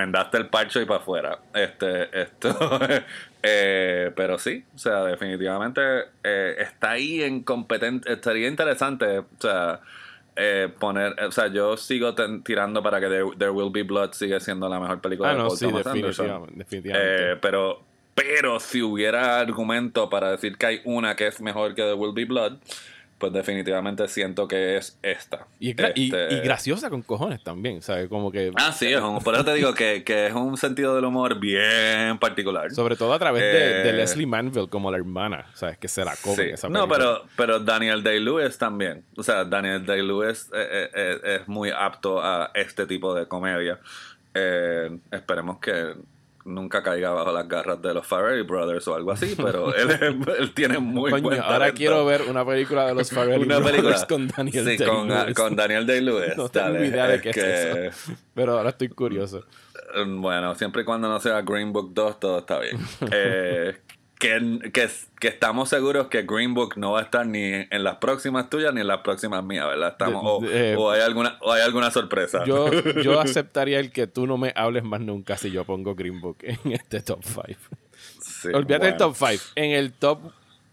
Remendaste 0.05 0.37
el 0.37 0.47
parcho 0.47 0.81
y 0.81 0.85
para 0.85 0.99
afuera. 0.99 1.39
Este, 1.53 2.21
esto. 2.21 2.57
eh, 3.43 4.11
pero 4.15 4.37
sí, 4.37 4.63
o 4.73 4.77
sea, 4.77 5.03
definitivamente 5.03 5.81
eh, 6.23 6.55
está 6.59 6.91
ahí 6.91 7.23
en 7.23 7.43
competente. 7.43 8.13
Estaría 8.13 8.47
interesante, 8.47 9.19
o 9.19 9.25
sea 9.39 9.81
eh, 10.37 10.69
poner, 10.79 11.15
o 11.23 11.31
sea, 11.31 11.47
yo 11.47 11.77
sigo 11.77 12.13
tirando 12.43 12.83
para 12.83 12.99
que 12.99 13.07
There, 13.07 13.49
Will 13.51 13.71
Be 13.71 13.83
Blood 13.83 14.11
sigue 14.11 14.39
siendo 14.41 14.67
la 14.67 14.79
mejor 14.79 14.99
película 14.99 15.29
ah, 15.29 15.33
de 15.33 15.39
no, 15.39 15.49
sí, 15.49 15.65
definitivamente, 15.71 16.65
eh, 16.83 17.37
pero, 17.41 17.81
pero 18.13 18.59
si 18.59 18.81
hubiera 18.81 19.39
argumento 19.39 20.09
para 20.09 20.31
decir 20.31 20.57
que 20.57 20.65
hay 20.65 20.81
una 20.83 21.15
que 21.15 21.27
es 21.27 21.39
mejor 21.39 21.73
que 21.73 21.83
There 21.83 21.93
Will 21.93 22.13
Be 22.13 22.25
Blood, 22.25 22.57
pues 23.17 23.32
definitivamente 23.32 24.08
siento 24.08 24.47
que 24.47 24.78
es 24.78 24.97
esta. 25.01 25.47
Y, 25.60 25.69
este, 25.71 26.41
graciosa 26.41 26.89
con 26.89 27.01
cojones 27.01 27.41
también, 27.43 27.82
¿sabes? 27.82 28.10
Como 28.10 28.32
que... 28.32 28.51
Ah, 28.56 28.71
sí, 28.73 28.88
es 28.88 29.01
por 29.23 29.36
eso 29.36 29.45
te 29.45 29.54
digo 29.54 29.73
que, 29.73 30.04
es 30.06 30.34
un 30.34 30.58
sentido 30.58 30.95
del 30.95 31.06
humor 31.06 31.39
bien 31.39 32.17
particular. 32.19 32.71
Sobre 32.71 32.95
todo 32.95 33.13
a 33.13 33.19
través 33.19 33.41
de, 33.41 33.89
eh, 33.89 33.93
Leslie 33.93 34.28
Manville 34.28 34.67
como 34.67 34.91
la 34.91 34.97
hermana, 34.97 35.45
¿sabes? 35.54 35.78
Que 35.78 35.88
se 35.88 36.04
la 36.04 36.15
come 36.21 36.51
esa 36.51 36.67
No, 36.67 36.88
pero, 36.88 37.23
pero 37.38 37.60
Daniel 37.60 38.04
Day-Lewis 38.04 38.58
también. 38.58 39.06
O 39.15 39.23
sea, 39.23 39.45
Daniel 39.45 39.86
Day-Lewis 39.86 40.49
eh, 40.54 40.89
eh, 40.93 41.39
es 41.41 41.47
muy 41.47 41.71
apto 41.71 42.21
a 42.21 42.51
este 42.54 42.86
tipo 42.86 43.15
de 43.15 43.28
comedia. 43.28 43.80
esperemos 45.12 45.60
que 45.60 45.95
nunca 46.45 46.84
caiga 46.84 47.10
bajo 47.10 47.31
las 47.31 47.47
garras 47.47 47.81
de 47.81 47.93
los 47.93 48.05
Farrelly 48.05 48.43
Brothers 48.43 48.88
o 48.88 48.95
algo 48.95 49.12
así, 49.12 49.36
pero 49.38 49.73
él, 49.75 50.53
tiene 50.53 50.77
muy 50.79 51.12
Coño, 51.12 51.41
ahora 51.43 51.71
quiero 51.71 52.05
ver 52.05 52.21
una 52.29 52.45
película 52.45 52.86
de 52.86 52.95
los 52.95 53.10
Farrelly 53.10 53.45
Brothers 53.45 54.05
con 54.05 54.27
Daniel 54.27 54.65
sí, 54.65 54.77
Day-Lewis. 54.77 55.36
Con, 55.36 55.55
Daniel 55.55 55.86
Day-Lewis. 55.86 56.38
No 56.38 56.47
tengo 56.49 56.84
idea 56.84 57.08
de 57.08 57.21
qué 57.21 57.29
es, 57.31 57.38
eso. 57.38 58.13
Pero 58.34 58.58
ahora 58.58 58.69
estoy 58.69 58.89
curioso. 58.89 59.43
Bueno, 60.05 60.55
siempre 60.55 60.84
y 60.84 60.86
cuando 60.86 61.08
no 61.08 61.19
sea 61.19 61.41
Green 61.41 61.71
Book 61.71 61.93
2, 61.93 62.19
todo 62.19 62.39
está 62.39 62.60
bien. 62.60 62.77
eh, 63.12 63.77
que, 64.19 64.71
que, 64.71 65.28
estamos 65.28 65.69
seguros 65.69 66.08
que 66.08 66.23
Green 66.23 66.54
Book 66.54 66.78
no 66.78 66.93
va 66.93 66.99
a 66.99 67.04
estar 67.04 67.25
ni 67.25 67.43
en 67.43 67.84
las 67.84 67.97
próximas 67.97 68.49
tuyas 68.49 68.73
ni 68.73 68.82
en 68.82 68.88
las 68.88 69.01
próximas 69.01 69.43
mías, 69.43 69.65
¿verdad? 69.67 69.89
Estamos, 69.89 70.21
o, 70.23 70.45
eh, 70.45 70.75
hay 70.93 71.01
alguna, 71.01 71.38
o 71.41 71.51
hay 71.51 71.62
alguna 71.62 71.91
sorpresa. 71.91 72.43
Yo, 72.45 72.71
yo 73.04 73.19
aceptaría 73.19 73.80
el 73.80 73.91
que 73.91 74.08
tú 74.08 74.25
no 74.28 74.38
me 74.38 74.54
hables 74.56 74.84
más 74.84 75.01
nunca 75.01 75.38
si 75.38 75.51
yo 75.51 75.65
pongo 75.65 75.95
Green 75.95 76.21
Book 76.21 76.38
en 76.41 76.71
este 76.71 77.01
top 77.01 77.23
5. 77.23 78.58
Olvídate 78.58 78.86
del 78.86 78.97
top 78.97 79.15
5. 79.15 79.43
En 79.56 79.71
el 79.71 79.93
top 79.93 80.19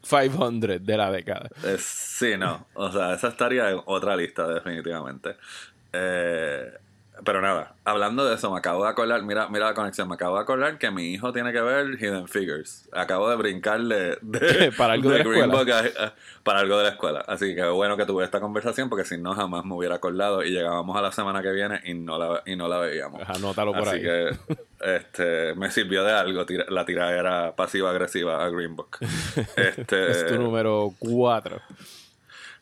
500 0.02 0.84
de 0.84 0.96
la 0.96 1.10
década. 1.10 1.48
Eh, 1.64 1.76
sí, 1.78 2.36
no. 2.36 2.66
O 2.74 2.90
sea, 2.90 3.14
esa 3.14 3.28
estaría 3.28 3.70
en 3.70 3.80
otra 3.86 4.16
lista, 4.16 4.46
definitivamente. 4.46 5.36
Eh, 5.92 6.72
pero 7.24 7.40
nada, 7.40 7.74
hablando 7.84 8.24
de 8.24 8.34
eso, 8.34 8.50
me 8.50 8.58
acabo 8.58 8.84
de 8.84 8.90
acordar, 8.90 9.22
mira, 9.22 9.48
mira 9.48 9.66
la 9.66 9.74
conexión, 9.74 10.08
me 10.08 10.14
acabo 10.14 10.36
de 10.36 10.42
acordar 10.42 10.78
que 10.78 10.90
mi 10.90 11.12
hijo 11.12 11.32
tiene 11.32 11.52
que 11.52 11.60
ver 11.60 11.96
Hidden 12.00 12.28
Figures. 12.28 12.88
Acabo 12.92 13.28
de 13.28 13.36
brincarle 13.36 14.18
de, 14.20 14.72
para 14.76 14.94
algo 14.94 15.10
de, 15.10 15.24
la 15.24 15.56
escuela. 15.56 16.14
para 16.42 16.60
algo 16.60 16.76
de 16.78 16.84
la 16.84 16.90
escuela. 16.90 17.24
Así 17.26 17.54
que 17.54 17.64
bueno 17.64 17.96
que 17.96 18.06
tuve 18.06 18.24
esta 18.24 18.40
conversación 18.40 18.88
porque 18.88 19.04
si 19.04 19.18
no 19.18 19.34
jamás 19.34 19.64
me 19.64 19.74
hubiera 19.74 19.96
acordado 19.96 20.44
y 20.44 20.50
llegábamos 20.50 20.96
a 20.96 21.02
la 21.02 21.12
semana 21.12 21.42
que 21.42 21.52
viene 21.52 21.80
y 21.84 21.94
no 21.94 22.18
la, 22.18 22.42
y 22.46 22.56
no 22.56 22.68
la 22.68 22.78
veíamos. 22.78 23.22
Anótalo 23.28 23.72
por 23.72 23.88
Así 23.88 24.00
que 24.00 24.30
este, 24.80 25.54
me 25.54 25.70
sirvió 25.70 26.04
de 26.04 26.12
algo 26.12 26.44
la 26.68 26.84
tiradera 26.84 27.54
pasiva-agresiva 27.54 28.44
a 28.44 28.48
Green 28.48 28.76
Book. 28.76 28.98
Este, 29.56 30.10
es 30.10 30.26
tu 30.26 30.38
número 30.38 30.92
4. 30.98 31.60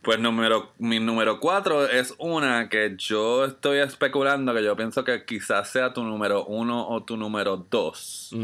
Pues 0.02 0.18
número, 0.18 0.72
mi 0.78 0.98
número 0.98 1.40
cuatro 1.40 1.86
es 1.86 2.14
una 2.18 2.70
que 2.70 2.94
yo 2.96 3.44
estoy 3.44 3.78
especulando, 3.78 4.54
que 4.54 4.64
yo 4.64 4.74
pienso 4.74 5.04
que 5.04 5.24
quizás 5.26 5.68
sea 5.68 5.92
tu 5.92 6.02
número 6.02 6.46
uno 6.46 6.88
o 6.88 7.02
tu 7.02 7.18
número 7.18 7.58
dos. 7.70 8.34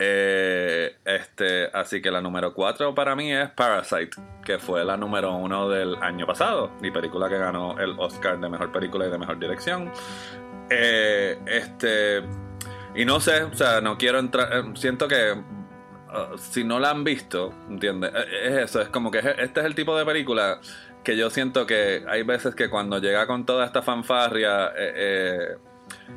Eh, 0.00 0.96
este, 1.04 1.66
así 1.72 2.00
que 2.00 2.10
la 2.10 2.20
número 2.20 2.54
cuatro 2.54 2.94
para 2.94 3.16
mí 3.16 3.32
es 3.32 3.50
Parasite, 3.50 4.16
que 4.44 4.58
fue 4.58 4.84
la 4.84 4.96
número 4.96 5.34
uno 5.34 5.68
del 5.68 5.96
año 5.96 6.24
pasado, 6.26 6.70
mi 6.80 6.90
película 6.90 7.28
que 7.28 7.36
ganó 7.36 7.78
el 7.78 7.94
Oscar 7.98 8.38
de 8.38 8.48
mejor 8.48 8.70
película 8.70 9.06
y 9.06 9.10
de 9.10 9.18
mejor 9.18 9.38
dirección. 9.38 9.90
Eh, 10.70 11.38
este, 11.46 12.22
y 12.94 13.04
no 13.04 13.20
sé, 13.20 13.42
o 13.42 13.54
sea, 13.54 13.80
no 13.80 13.98
quiero 13.98 14.18
entrar, 14.18 14.52
eh, 14.52 14.62
siento 14.74 15.08
que 15.08 15.32
uh, 15.32 16.38
si 16.38 16.62
no 16.62 16.78
la 16.78 16.90
han 16.90 17.02
visto, 17.02 17.52
¿entiendes? 17.68 18.12
Es 18.44 18.52
eso, 18.56 18.80
es 18.80 18.88
como 18.90 19.10
que 19.10 19.18
este 19.18 19.60
es 19.60 19.66
el 19.66 19.74
tipo 19.74 19.96
de 19.96 20.04
película 20.04 20.60
que 21.08 21.16
yo 21.16 21.30
siento 21.30 21.64
que 21.64 22.04
hay 22.06 22.22
veces 22.22 22.54
que 22.54 22.68
cuando 22.68 22.98
llega 22.98 23.26
con 23.26 23.46
toda 23.46 23.64
esta 23.64 23.80
fanfarria, 23.80 24.66
eh, 24.76 24.92
eh, 24.94 25.56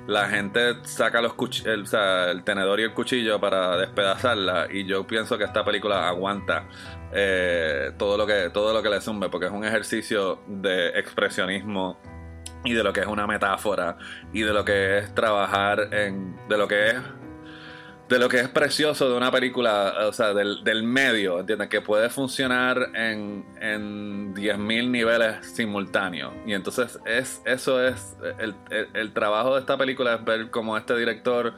la 0.06 0.27
gente 0.27 0.84
saca 0.84 1.21
los 1.21 1.32
el, 1.63 1.86
el, 2.30 2.43
tenedor 2.43 2.77
y 2.82 2.84
el 2.84 2.93
cuchillo 2.93 3.39
para 3.39 3.77
despedazarla 3.77 4.67
y 4.69 4.86
yo 4.86 5.08
pienso 5.08 5.38
que 5.38 5.45
esta 5.45 5.63
película 5.63 6.10
aguanta 6.10 6.67
eh, 7.13 7.93
todo 7.97 8.17
lo 8.17 8.27
que 8.27 8.49
todo 8.49 8.73
lo 8.73 8.84
que 8.84 8.89
le 8.89 8.99
zumbe 8.99 9.30
porque 9.30 9.45
es 9.45 9.54
un 9.54 9.63
ejercicio 9.63 10.41
de 10.45 10.89
expresionismo 10.89 11.97
y 12.65 12.73
de 12.73 12.84
lo 12.84 12.91
que 12.91 12.99
es 12.99 13.08
una 13.08 13.25
metáfora 13.25 13.97
y 14.34 14.41
de 14.41 14.51
lo 14.51 14.65
que 14.65 14.97
es 14.97 15.15
trabajar 15.15 15.93
en 15.93 16.36
de 16.49 16.58
lo 16.58 16.67
que 16.67 16.89
es 16.89 16.97
de 18.12 18.19
lo 18.19 18.28
que 18.28 18.41
es 18.41 18.50
precioso 18.50 19.10
de 19.10 19.15
una 19.15 19.32
película, 19.32 19.93
o 20.06 20.12
sea, 20.12 20.34
del, 20.34 20.65
del 20.65 20.84
medio, 20.84 21.39
¿entiendes? 21.39 21.69
Que 21.69 21.80
puede 21.80 22.10
funcionar 22.10 22.89
en, 22.93 23.45
en 23.62 24.36
10.000 24.36 24.89
niveles 24.89 25.45
simultáneos. 25.54 26.34
Y 26.45 26.54
entonces 26.54 27.00
es, 27.06 27.41
eso 27.45 27.82
es, 27.82 28.17
el, 28.38 28.54
el, 28.93 29.13
trabajo 29.13 29.54
de 29.54 29.62
esta 29.62 29.78
película 29.78 30.15
es 30.15 30.26
ver 30.26 30.50
cómo 30.50 30.78
este 30.78 30.93
director 30.97 31.54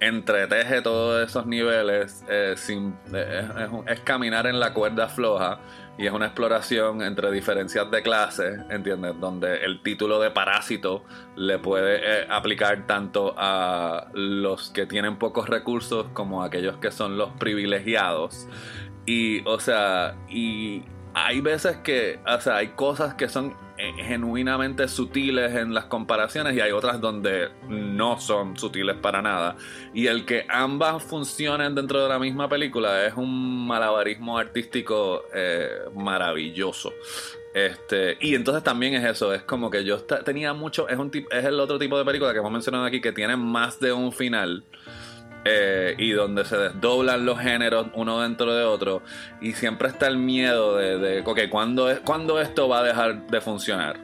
entreteje 0.00 0.82
todos 0.82 1.24
esos 1.24 1.46
niveles 1.46 2.24
eh, 2.28 2.54
sin, 2.56 2.96
eh, 3.14 3.48
es, 3.86 3.96
es, 3.96 4.00
caminar 4.00 4.48
en 4.48 4.58
la 4.58 4.74
cuerda 4.74 5.06
floja 5.06 5.60
y 5.98 6.06
es 6.06 6.12
una 6.12 6.26
exploración 6.26 7.02
entre 7.02 7.30
diferencias 7.30 7.90
de 7.90 8.02
clase, 8.02 8.56
¿entiendes? 8.70 9.18
Donde 9.20 9.58
el 9.64 9.82
título 9.82 10.20
de 10.20 10.30
parásito 10.30 11.04
le 11.36 11.58
puede 11.58 12.00
eh, 12.02 12.26
aplicar 12.30 12.86
tanto 12.86 13.34
a 13.36 14.08
los 14.14 14.70
que 14.70 14.86
tienen 14.86 15.16
pocos 15.16 15.48
recursos 15.48 16.06
como 16.14 16.42
a 16.42 16.46
aquellos 16.46 16.78
que 16.78 16.90
son 16.90 17.18
los 17.18 17.30
privilegiados. 17.32 18.48
Y, 19.04 19.46
o 19.46 19.60
sea, 19.60 20.16
y 20.30 20.82
hay 21.14 21.40
veces 21.40 21.76
que, 21.78 22.20
o 22.26 22.40
sea, 22.40 22.56
hay 22.56 22.68
cosas 22.68 23.14
que 23.14 23.28
son 23.28 23.54
genuinamente 23.96 24.88
sutiles 24.88 25.54
en 25.54 25.74
las 25.74 25.86
comparaciones 25.86 26.56
y 26.56 26.60
hay 26.60 26.72
otras 26.72 27.00
donde 27.00 27.48
no 27.68 28.20
son 28.20 28.56
sutiles 28.56 28.96
para 28.96 29.22
nada. 29.22 29.56
Y 29.92 30.06
el 30.06 30.24
que 30.24 30.46
ambas 30.48 31.02
funcionen 31.02 31.74
dentro 31.74 32.02
de 32.02 32.08
la 32.08 32.18
misma 32.18 32.48
película 32.48 33.04
es 33.06 33.14
un 33.14 33.66
malabarismo 33.66 34.38
artístico 34.38 35.24
eh, 35.34 35.68
maravilloso. 35.94 36.92
Este, 37.54 38.16
y 38.20 38.34
entonces 38.34 38.62
también 38.62 38.94
es 38.94 39.04
eso, 39.04 39.34
es 39.34 39.42
como 39.42 39.70
que 39.70 39.84
yo 39.84 39.98
tenía 40.02 40.54
mucho, 40.54 40.88
es, 40.88 40.98
un 40.98 41.10
es 41.30 41.44
el 41.44 41.60
otro 41.60 41.78
tipo 41.78 41.98
de 41.98 42.04
película 42.04 42.32
que 42.32 42.38
hemos 42.38 42.50
mencionado 42.50 42.84
aquí 42.84 43.00
que 43.00 43.12
tiene 43.12 43.36
más 43.36 43.78
de 43.78 43.92
un 43.92 44.12
final. 44.12 44.64
Eh, 45.44 45.96
y 45.98 46.12
donde 46.12 46.44
se 46.44 46.56
desdoblan 46.56 47.26
los 47.26 47.40
géneros 47.40 47.88
uno 47.94 48.20
dentro 48.20 48.54
de 48.54 48.62
otro 48.62 49.02
y 49.40 49.54
siempre 49.54 49.88
está 49.88 50.06
el 50.06 50.16
miedo 50.16 50.76
de, 50.76 50.98
de 50.98 51.20
ok, 51.26 51.40
¿cuándo, 51.50 51.90
es, 51.90 51.98
¿cuándo 51.98 52.40
esto 52.40 52.68
va 52.68 52.78
a 52.78 52.82
dejar 52.84 53.26
de 53.26 53.40
funcionar? 53.40 53.98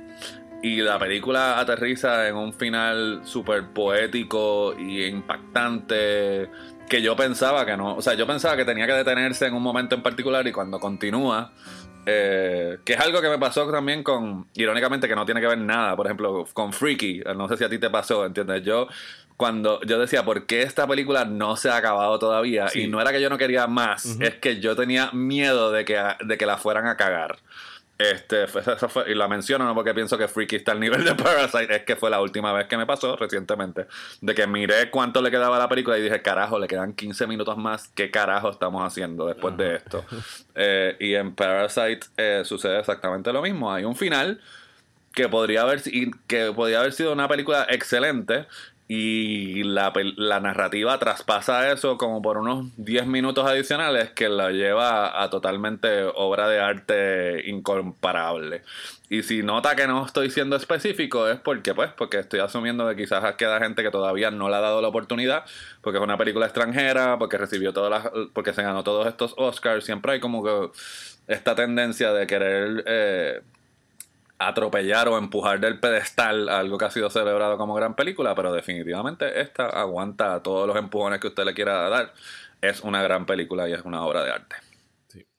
Y 0.65 0.81
la 0.81 0.99
película 0.99 1.61
aterriza 1.61 2.27
en 2.27 2.35
un 2.35 2.53
final 2.53 3.21
súper 3.23 3.69
poético 3.69 4.75
y 4.77 5.05
impactante 5.05 6.51
que 6.89 7.03
yo 7.03 7.15
pensaba 7.15 7.65
que 7.65 7.77
no, 7.77 7.95
o 7.95 8.03
sea, 8.03 8.15
yo 8.15 8.27
pensaba 8.27 8.57
que 8.57 8.65
tenía 8.65 8.87
que 8.87 8.95
detenerse 8.95 9.47
en 9.47 9.55
un 9.55 9.63
momento 9.63 9.95
en 9.95 10.03
particular 10.03 10.45
y 10.49 10.53
cuando 10.53 10.81
continúa, 10.81 11.53
eh, 12.07 12.79
que 12.85 12.95
es 12.95 13.01
algo 13.01 13.21
que 13.21 13.29
me 13.29 13.39
pasó 13.39 13.71
también 13.71 14.03
con, 14.03 14.49
irónicamente, 14.55 15.07
que 15.07 15.15
no 15.15 15.25
tiene 15.25 15.41
que 15.41 15.47
ver 15.47 15.59
nada, 15.59 15.95
por 15.95 16.07
ejemplo, 16.07 16.47
con 16.53 16.73
Freaky, 16.73 17.23
no 17.37 17.47
sé 17.47 17.57
si 17.59 17.65
a 17.65 17.69
ti 17.69 17.79
te 17.79 17.91
pasó, 17.91 18.25
¿entiendes? 18.25 18.65
Yo 18.65 18.89
cuando 19.39 19.81
yo 19.83 20.01
decía, 20.01 20.25
¿por 20.25 20.47
qué 20.47 20.63
esta 20.63 20.87
película 20.89 21.25
no 21.25 21.57
se 21.57 21.71
ha 21.71 21.77
acabado 21.77 22.19
todavía? 22.19 22.67
Y 22.75 22.89
no 22.89 23.01
era 23.01 23.13
que 23.13 23.23
yo 23.23 23.31
no 23.31 23.39
quería 23.39 23.69
más, 23.69 24.19
es 24.21 24.35
que 24.35 24.59
yo 24.59 24.75
tenía 24.75 25.13
miedo 25.13 25.71
de 25.71 25.85
que, 25.85 25.97
de 26.25 26.37
que 26.37 26.45
la 26.45 26.59
fueran 26.59 26.89
a 26.89 26.97
cagar. 26.97 27.39
Este, 27.99 28.47
y 29.07 29.15
la 29.15 29.29
menciono 29.29 29.65
no 29.65 29.75
porque 29.77 29.95
pienso 29.95 30.19
que 30.19 30.27
Freaky 30.27 30.57
está 30.57 30.73
al 30.73 30.81
nivel 30.81 31.05
de 31.05 31.15
Parasite, 31.17 31.77
es 31.77 31.83
que 31.85 31.95
fue 31.95 32.11
la 32.11 32.21
última 32.21 32.53
vez 32.53 32.67
que 32.67 32.77
me 32.77 32.85
pasó 32.85 33.15
recientemente, 33.15 33.87
de 34.21 34.35
que 34.35 34.47
miré 34.49 34.91
cuánto 34.91 35.23
le 35.23 35.31
quedaba 35.31 35.55
a 35.55 35.61
la 35.61 35.69
película 35.69 35.97
y 35.99 36.03
dije, 36.03 36.21
carajo, 36.21 36.59
le 36.59 36.67
quedan 36.67 36.93
15 36.95 37.29
minutos 37.29 37.57
más, 37.57 37.87
¿qué 37.95 38.11
carajo 38.11 38.51
estamos 38.51 38.85
haciendo 38.85 39.27
después 39.27 39.57
de 39.57 39.77
esto? 39.77 40.05
Eh, 40.57 40.97
y 40.99 41.15
en 41.15 41.37
Parasite 41.37 42.01
eh, 42.17 42.43
sucede 42.45 42.81
exactamente 42.81 43.33
lo 43.33 43.41
mismo, 43.41 43.73
hay 43.73 43.85
un 43.85 43.95
final 43.95 44.41
que 45.13 45.29
podría 45.29 45.63
haber, 45.63 45.81
que 46.27 46.53
podría 46.53 46.81
haber 46.81 46.93
sido 46.93 47.13
una 47.13 47.29
película 47.29 47.67
excelente 47.69 48.47
y 48.91 49.65
la, 49.65 49.93
la, 50.17 50.41
narrativa 50.41 50.99
traspasa 50.99 51.71
eso 51.71 51.99
como 51.99 52.23
por 52.23 52.39
unos 52.39 52.75
10 52.79 53.07
minutos 53.07 53.47
adicionales 53.47 54.11
que 54.13 54.31
la 54.31 54.51
lleva 54.51 55.23
a 55.23 55.29
totalmente 55.29 56.05
obra 56.15 56.49
de 56.49 56.59
arte 56.59 57.51
incomparable. 57.51 58.63
Y 59.11 59.25
si 59.25 59.43
nota 59.43 59.77
que 59.77 59.87
no 59.87 60.07
estoy 60.07 60.31
siendo 60.31 60.57
específico 60.57 61.29
es 61.29 61.39
porque 61.39 61.75
pues 61.75 61.93
porque 61.93 62.19
estoy 62.19 62.41
asumiendo 62.41 62.89
que 62.89 62.97
quizás 62.97 63.35
queda 63.35 63.59
gente 63.61 63.83
que 63.83 63.91
todavía 63.91 64.31
no 64.31 64.49
le 64.49 64.57
ha 64.57 64.61
dado 64.61 64.81
la 64.81 64.89
oportunidad, 64.89 65.45
porque 65.83 65.99
es 65.99 66.05
una 66.05 66.17
película 66.17 66.47
extranjera, 66.47 67.19
porque 67.19 67.37
recibió 67.37 67.75
todas 67.75 67.91
las 67.91 68.13
porque 68.33 68.55
se 68.55 68.63
ganó 68.63 68.85
todos 68.85 69.07
estos 69.07 69.35
Oscars, 69.37 69.85
siempre 69.85 70.13
hay 70.13 70.21
como 70.21 70.43
que 70.43 70.71
esta 71.27 71.55
tendencia 71.55 72.15
de 72.15 72.27
querer 72.27 72.85
eh, 72.87 73.43
atropellar 74.39 75.09
o 75.09 75.19
empujar 75.19 75.61
del 75.61 75.81
pedestal 75.81 76.49
algo 76.49 76.79
que 76.79 76.85
ha 76.85 76.91
sido 76.91 77.11
celebrado 77.11 77.59
como 77.59 77.75
gran 77.75 77.97
película, 77.97 78.35
pero 78.35 78.53
definitivamente 78.53 79.41
esta 79.41 79.67
aguanta 79.67 80.43
todos 80.43 80.67
los 80.67 80.77
empujones 80.77 81.21
que 81.21 81.29
usted 81.29 81.45
le 81.45 81.55
quiera 81.55 81.89
dar. 81.89 82.15
Es 82.61 82.81
una 82.81 83.03
gran 83.03 83.27
película 83.27 83.69
y 83.69 83.73
es 83.73 83.83
una 83.85 84.05
obra 84.05 84.25
de 84.25 84.31
arte. 84.31 84.57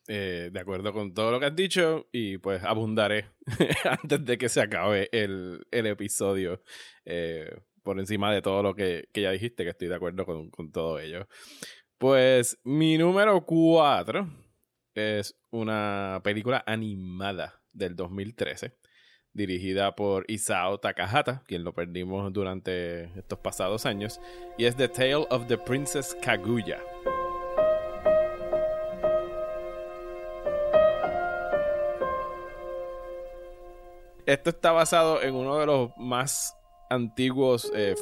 eh, 0.07 0.49
de 0.51 0.59
acuerdo 0.59 0.91
con 0.91 1.13
todo 1.13 1.31
lo 1.31 1.39
que 1.39 1.45
has 1.45 1.55
dicho 1.55 2.07
y 2.11 2.37
pues 2.39 2.63
abundaré 2.63 3.29
antes 3.85 4.25
de 4.25 4.37
que 4.37 4.49
se 4.49 4.61
acabe 4.61 5.09
el, 5.11 5.65
episodio 5.71 6.61
eh, 7.05 7.49
por 7.83 7.99
encima 7.99 8.33
de 8.33 8.41
todo 8.41 8.63
lo 8.63 8.75
que, 8.75 9.07
ya 9.13 9.31
dijiste, 9.31 9.63
que 9.63 9.69
estoy 9.69 9.87
de 9.87 9.95
acuerdo 9.95 10.25
con, 10.25 10.49
con 10.49 10.71
todo 10.71 10.99
ello. 10.99 11.27
Pues 11.97 12.59
mi 12.63 12.97
número 12.97 13.45
4 13.45 14.27
es 14.95 15.37
una 15.51 16.21
película 16.23 16.63
animada 16.65 17.61
del 17.71 17.95
2013 17.95 18.78
dirigida 19.33 19.95
por 19.95 20.25
Isao 20.27 20.79
Takahata, 20.79 21.43
quien 21.47 21.63
lo 21.63 21.73
perdimos 21.73 22.31
durante 22.33 23.05
estos 23.17 23.39
pasados 23.39 23.85
años, 23.85 24.19
y 24.57 24.65
es 24.65 24.75
The 24.75 24.87
Tale 24.87 25.27
of 25.29 25.47
the 25.47 25.57
Princess 25.57 26.15
Kaguya. 26.21 26.79
Esto 34.25 34.51
está 34.51 34.71
basado 34.71 35.21
en 35.23 35.33
uno 35.33 35.57
de 35.57 35.65
los 35.65 35.89
más 35.97 36.55
antiguos 36.89 37.71
eh, 37.75 37.95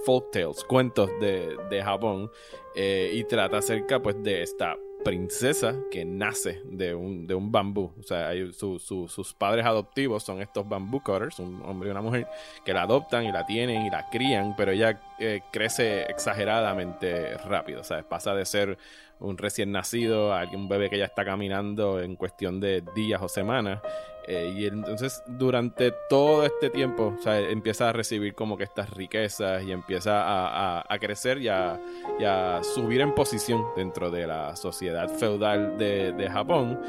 cuentos 0.68 1.10
de, 1.22 1.58
de 1.70 1.84
Japón, 1.84 2.30
eh, 2.76 3.12
y 3.14 3.24
trata 3.24 3.58
acerca 3.58 4.02
pues 4.02 4.22
de 4.24 4.42
esta 4.44 4.76
princesa 5.04 5.76
que 5.92 6.04
nace 6.06 6.62
de 6.66 6.94
un, 6.94 7.28
de 7.28 7.36
un 7.36 7.52
bambú. 7.52 7.92
O 8.00 8.04
sea, 8.04 8.32
sus 8.54 9.34
padres 9.34 9.66
adoptivos 9.66 10.24
son 10.24 10.42
estos 10.42 10.68
bambú 10.68 11.02
cutters, 11.02 11.40
un 11.40 11.62
hombre 11.64 11.90
y 11.90 11.92
una 11.92 12.02
mujer, 12.02 12.28
que 12.66 12.74
la 12.74 12.84
adoptan 12.84 13.26
y 13.26 13.32
la 13.32 13.46
tienen 13.46 13.86
y 13.86 13.90
la 13.90 14.10
crían, 14.10 14.56
pero 14.56 14.72
ella 14.72 15.00
eh, 15.20 15.42
crece 15.52 16.04
exageradamente 16.04 17.38
rápido. 17.38 17.82
O 17.82 17.84
sea, 17.84 18.04
pasa 18.08 18.34
de 18.34 18.46
ser 18.46 18.78
un 19.20 19.38
recién 19.38 19.72
nacido 19.72 20.34
a 20.34 20.44
un 20.44 20.68
bebé 20.68 20.90
que 20.90 20.98
ya 20.98 21.06
está 21.06 21.26
caminando 21.26 22.02
en 22.02 22.16
cuestión 22.16 22.60
de 22.60 22.84
días 22.96 23.22
o 23.22 23.28
semanas. 23.28 23.80
Eh, 24.28 24.54
y 24.58 24.66
entonces 24.66 25.24
durante 25.26 25.94
todo 26.10 26.44
este 26.44 26.70
tiempo 26.70 27.16
empieza 27.26 27.90
a 27.90 27.94
recibir 27.94 28.36
como 28.36 28.58
que 28.58 28.66
estas 28.66 28.90
riquezas 28.90 29.64
y 29.64 29.72
empieza 29.72 30.82
a, 30.82 31.00
crecer 31.00 31.38
y 31.42 31.48
a, 31.48 32.60
subir 32.62 33.00
en 33.00 33.16
posición 33.16 33.64
dentro 33.78 34.12
de 34.12 34.28
la 34.28 34.56
sociedad 34.58 35.08
feudal 35.10 35.78
de, 35.78 36.30
Japón. 36.30 36.80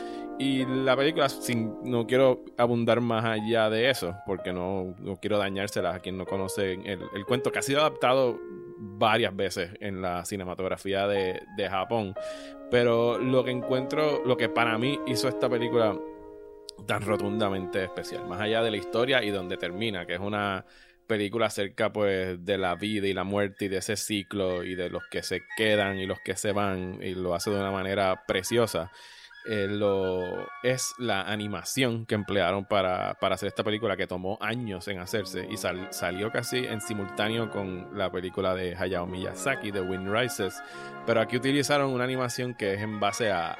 Y 0.40 0.64
la 0.66 0.96
película, 0.96 1.28
sin, 1.28 1.76
no 1.82 2.06
quiero 2.06 2.44
abundar 2.56 3.00
más 3.00 3.24
allá 3.24 3.70
de 3.70 3.90
eso, 3.90 4.16
porque 4.26 4.52
no, 4.52 4.94
quiero 5.20 5.38
dañárselas 5.38 5.96
a 5.96 6.00
quien 6.00 6.16
no 6.16 6.26
conoce 6.26 6.72
el, 6.72 7.00
el, 7.14 7.24
cuento, 7.24 7.50
que 7.52 7.60
ha 7.60 7.62
sido 7.62 7.80
adaptado 7.80 8.38
varias 8.78 9.34
veces 9.34 9.70
en 9.80 10.00
la 10.02 10.24
cinematografía 10.24 11.06
de, 11.06 11.40
de 11.56 11.68
Japón. 11.68 12.14
Pero 12.70 13.18
lo 13.18 13.44
que 13.44 13.50
encuentro, 13.50 14.22
lo 14.24 14.36
que 14.36 14.48
para 14.48 14.76
mí 14.78 15.00
hizo 15.06 15.28
esta 15.28 15.48
película 15.48 15.96
tan 16.86 17.02
rotundamente 17.02 17.84
especial, 17.84 18.26
más 18.26 18.40
allá 18.40 18.62
de 18.62 18.70
la 18.70 18.76
historia 18.76 19.22
y 19.22 19.30
donde 19.30 19.56
termina, 19.56 20.06
que 20.06 20.14
es 20.14 20.20
una 20.20 20.64
película 21.06 21.46
acerca 21.46 21.92
pues 21.92 22.44
de 22.44 22.58
la 22.58 22.74
vida 22.76 23.08
y 23.08 23.14
la 23.14 23.24
muerte 23.24 23.64
y 23.64 23.68
de 23.68 23.78
ese 23.78 23.96
ciclo 23.96 24.62
y 24.62 24.74
de 24.74 24.90
los 24.90 25.02
que 25.10 25.22
se 25.22 25.42
quedan 25.56 25.98
y 25.98 26.06
los 26.06 26.20
que 26.20 26.36
se 26.36 26.52
van 26.52 27.00
y 27.02 27.14
lo 27.14 27.34
hace 27.34 27.50
de 27.50 27.58
una 27.58 27.72
manera 27.72 28.22
preciosa. 28.26 28.92
Eh, 29.50 29.66
lo, 29.66 30.46
es 30.62 30.94
la 30.98 31.22
animación 31.22 32.04
que 32.04 32.14
emplearon 32.14 32.66
para, 32.66 33.12
hacer 33.12 33.46
esta 33.46 33.64
película 33.64 33.96
que 33.96 34.06
tomó 34.06 34.36
años 34.42 34.86
en 34.88 34.98
hacerse 34.98 35.48
y 35.50 35.56
salió 35.56 36.30
casi 36.30 36.66
en 36.66 36.82
simultáneo 36.82 37.50
con 37.50 37.96
la 37.96 38.10
película 38.12 38.54
de 38.54 38.76
Hayao 38.76 39.06
Miyazaki, 39.06 39.72
The 39.72 39.80
Wind 39.80 40.14
Rises. 40.14 40.62
Pero 41.06 41.22
aquí 41.22 41.38
utilizaron 41.38 41.94
una 41.94 42.04
animación 42.04 42.54
que 42.54 42.74
es 42.74 42.82
en 42.82 43.00
base 43.00 43.32
a, 43.32 43.56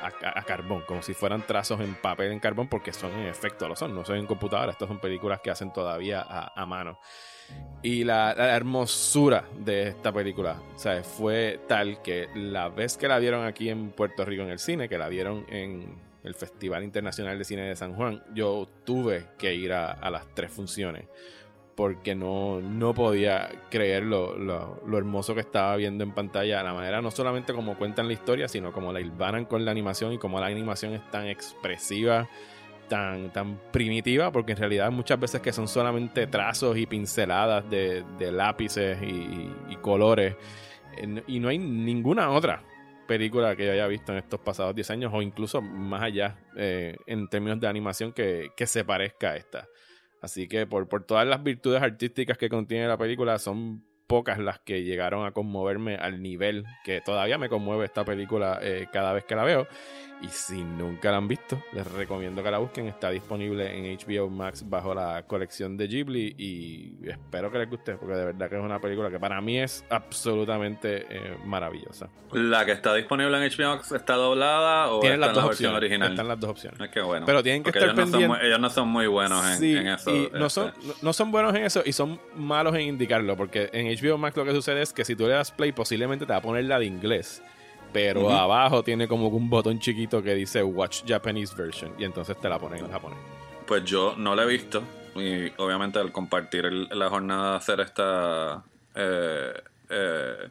carbón, 0.47 0.83
como 0.87 1.01
si 1.01 1.15
fueran 1.15 1.47
trazos 1.47 1.81
en 1.81 1.95
papel 1.95 2.33
en 2.33 2.41
carbón, 2.41 2.69
porque 2.69 2.93
son 2.93 3.13
en 3.13 3.27
efecto, 3.27 3.67
lo 3.67 3.75
son, 3.75 3.95
no 3.95 4.05
son 4.05 4.17
en 4.17 4.27
computadora, 4.27 4.73
estas 4.73 4.89
son 4.89 5.01
películas 5.01 5.41
que 5.41 5.51
hacen 5.51 5.73
todavía 5.73 6.21
a 6.21 6.67
mano. 6.67 6.99
Y 7.83 8.03
la, 8.03 8.33
hermosura 8.33 9.45
de 9.57 9.89
esta 9.89 10.13
película, 10.13 10.61
o 10.75 11.03
fue 11.05 11.61
tal 11.69 12.03
que 12.03 12.29
la 12.35 12.69
vez 12.69 12.97
que 12.97 13.07
la 13.07 13.19
vieron 13.19 13.47
aquí 13.47 13.69
en 13.69 13.91
Puerto 13.91 14.25
Rico 14.25 14.43
en 14.43 14.51
el 14.51 14.59
cine, 14.59 14.89
que 14.89 14.99
la 14.99 15.09
vieron 15.09 15.47
en 15.49 15.97
el 16.25 16.35
Festival 16.35 16.83
Internacional 16.83 17.39
de 17.39 17.45
Cine 17.45 17.63
de 17.63 17.77
San 17.77 17.95
Juan, 17.95 18.23
yo 18.35 18.69
tuve 18.85 19.27
que 19.39 19.55
ir 19.55 19.73
a, 19.73 20.11
las 20.11 20.27
tres 20.35 20.51
funciones 20.51 21.05
porque 21.77 22.17
no, 22.17 22.61
no 22.61 22.93
podía 22.93 23.49
creer 23.71 24.03
lo, 24.03 24.37
lo, 24.37 24.99
hermoso 24.99 25.35
que 25.37 25.41
estaba 25.41 25.77
viendo 25.77 26.03
en 26.03 26.11
pantalla, 26.11 26.65
la 26.65 26.75
manera 26.75 27.01
no 27.01 27.13
solamente 27.13 27.53
como 27.53 27.79
cuentan 27.79 28.09
la 28.09 28.15
historia, 28.15 28.49
sino 28.49 28.73
como 28.73 28.93
la 28.93 29.01
hilvanan 29.01 29.45
con 29.45 29.65
la 29.65 29.71
animación 29.71 30.13
y 30.13 30.19
como 30.19 30.41
la 30.41 30.47
animación 30.47 30.95
es 30.95 31.09
tan 31.13 31.29
expresiva 31.29 32.29
tan, 32.89 33.61
primitiva, 33.71 34.33
porque 34.33 34.53
en 34.53 34.59
realidad 34.59 34.91
muchas 34.91 35.19
veces 35.21 35.41
que 35.41 35.53
son 35.53 35.69
solamente 35.69 36.27
trazos 36.27 36.77
y 36.77 36.87
pinceladas 36.87 37.69
de, 37.71 38.05
lápices 38.33 38.99
y, 39.03 39.77
colores. 39.77 40.37
Y 41.27 41.39
no 41.39 41.49
hay 41.49 41.59
ninguna 41.59 42.31
otra 42.31 42.65
película 43.07 43.57
que 43.57 43.65
yo 43.65 43.73
haya 43.73 43.87
visto 43.87 44.13
en 44.13 44.19
estos 44.19 44.41
pasados 44.41 44.75
10 44.75 44.91
años 44.91 45.13
o 45.15 45.23
incluso 45.23 45.63
más 45.63 46.03
allá 46.03 46.37
eh, 46.57 46.97
en 47.07 47.29
términos 47.29 47.59
de 47.59 47.67
animación 47.67 48.13
que, 48.13 48.51
se 48.67 48.85
parezca 48.85 49.31
a 49.31 49.37
esta. 49.37 49.69
Así 50.21 50.49
que 50.49 50.67
por, 50.67 50.89
por 50.89 51.05
todas 51.05 51.27
las 51.27 51.43
virtudes 51.43 51.81
artísticas 51.81 52.37
que 52.37 52.49
contiene 52.49 52.89
la 52.89 52.99
película, 52.99 53.39
son 53.39 53.85
pocas 54.09 54.39
las 54.39 54.59
que 54.59 54.83
llegaron 54.83 55.25
a 55.27 55.33
conmoverme 55.33 55.95
al 55.97 56.21
nivel 56.21 56.65
que 56.83 57.01
todavía 57.01 57.39
me 57.39 57.49
conmueve 57.49 57.85
esta 57.85 58.05
película 58.05 58.59
eh, 58.61 58.89
cada 58.91 59.13
vez 59.13 59.25
que 59.25 59.37
la 59.37 59.45
veo. 59.45 59.69
Y 60.21 60.29
si 60.29 60.65
nunca 60.65 61.13
la 61.13 61.19
han 61.19 61.29
visto, 61.29 61.63
les 61.73 61.87
recomiendo 61.93 62.43
que 62.43 62.51
la 62.51 62.59
busquen. 62.59 62.87
Está 62.87 63.11
disponible 63.11 63.77
en 63.77 63.97
HBO 63.97 64.29
Max 64.29 64.69
bajo 64.69 64.93
la 64.93 65.23
colección 65.27 65.77
de 65.77 65.87
Ghibli 65.87 66.35
y 66.37 67.09
espero 67.09 67.53
que 67.53 67.59
les 67.59 67.71
guste 67.71 67.95
porque 67.95 68.15
de 68.15 68.25
verdad 68.25 68.49
que 68.49 68.57
es 68.57 68.63
una 68.63 68.81
película 68.81 69.11
que 69.11 69.21
para 69.21 69.41
mí 69.41 69.59
es 69.61 69.85
absolutamente 69.91 71.07
eh, 71.09 71.37
maravillosa. 71.45 72.09
¿La 72.33 72.67
que 72.67 72.73
está 72.73 72.95
disponible 72.95 73.37
en 73.37 73.51
HBO 73.51 73.77
Max 73.77 73.93
está 73.93 74.15
doblada 74.15 74.91
o 74.91 75.03
está 75.03 75.15
en 75.15 75.21
la 75.21 75.33
versión 75.33 75.75
original? 75.75 76.11
Están 76.11 76.29
las 76.29 76.41
dos 76.41 76.51
opciones. 76.51 76.81
Es 76.81 76.91
que 76.91 77.01
bueno. 77.01 77.25
Pero 77.25 77.43
tienen 77.43 77.63
que 77.63 77.71
estar 77.71 77.85
ellos 77.85 77.95
pendientes. 77.95 78.29
No 78.29 78.41
ellos 78.41 78.61
no 78.61 78.71
son 78.71 78.89
muy 78.89 79.07
buenos 79.07 79.45
en, 79.61 79.87
eso. 79.87 80.11
Y 80.11 80.31
no, 80.33 80.51
son, 80.51 80.69
este. 80.69 80.95
no 81.01 81.13
son 81.13 81.31
buenos 81.31 81.55
en 81.55 81.65
eso 81.65 81.83
y 81.87 81.93
son 81.93 82.21
malos 82.35 82.75
en 82.75 82.83
indicarlo 82.83 83.37
porque 83.37 83.71
en 83.73 83.87
HBO 83.87 84.19
Max 84.19 84.37
lo 84.37 84.45
que 84.45 84.53
sucede 84.53 84.83
es 84.83 84.93
que 84.93 85.05
si 85.05 85.15
tú 85.15 85.29
le 85.29 85.35
das 85.35 85.53
play 85.53 85.71
posiblemente 85.71 86.27
te 86.27 86.33
va 86.33 86.39
a 86.39 86.43
poner 86.43 86.65
la 86.65 86.79
de 86.79 86.87
inglés 86.87 87.43
pero 87.93 88.31
abajo 88.31 88.83
tiene 88.83 89.09
como 89.09 89.29
un 89.29 89.49
botón 89.49 89.79
chiquito 89.79 90.23
que 90.23 90.35
dice 90.35 90.63
Watch 90.63 91.03
Japanese 91.07 91.55
Version 91.57 91.93
y 91.99 92.05
entonces 92.05 92.39
te 92.41 92.49
la 92.49 92.59
ponen 92.59 92.85
en 92.85 92.91
japonés. 92.91 93.19
Pues 93.67 93.85
yo 93.85 94.15
no 94.17 94.35
la 94.35 94.45
he 94.45 94.47
visto 94.47 94.83
y 95.15 95.53
obviamente 95.57 95.99
al 95.99 96.13
compartir 96.13 96.65
la 96.65 97.09
jornada 97.09 97.53
de 97.53 97.57
hacer 97.57 97.81
esta 97.81 98.63
eh, 98.95 99.53
eh, 99.91 100.49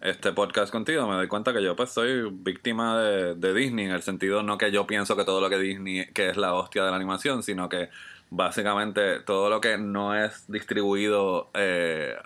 este 0.00 0.32
podcast 0.32 0.70
contigo 0.70 1.06
me 1.08 1.14
doy 1.14 1.28
cuenta 1.28 1.52
que 1.52 1.62
yo 1.62 1.74
pues 1.74 1.90
soy 1.90 2.30
víctima 2.30 2.98
de, 3.00 3.54
Disney 3.54 3.86
en 3.86 3.92
el 3.92 4.02
sentido 4.02 4.42
no 4.42 4.58
que 4.58 4.70
yo 4.70 4.86
pienso 4.86 5.16
que 5.16 5.24
todo 5.24 5.40
lo 5.40 5.48
que 5.48 5.58
Disney 5.58 6.06
que 6.12 6.28
es 6.30 6.36
la 6.36 6.54
hostia 6.54 6.84
de 6.84 6.90
la 6.90 6.96
animación 6.96 7.42
sino 7.42 7.68
que 7.68 7.88
básicamente 8.30 9.20
todo 9.20 9.50
lo 9.50 9.60
que 9.60 9.78
no 9.78 10.14
es 10.14 10.44
distribuido 10.48 11.50
eh, 11.54 12.16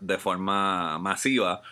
de 0.00 0.18
forma 0.18 0.98
masiva 0.98 1.62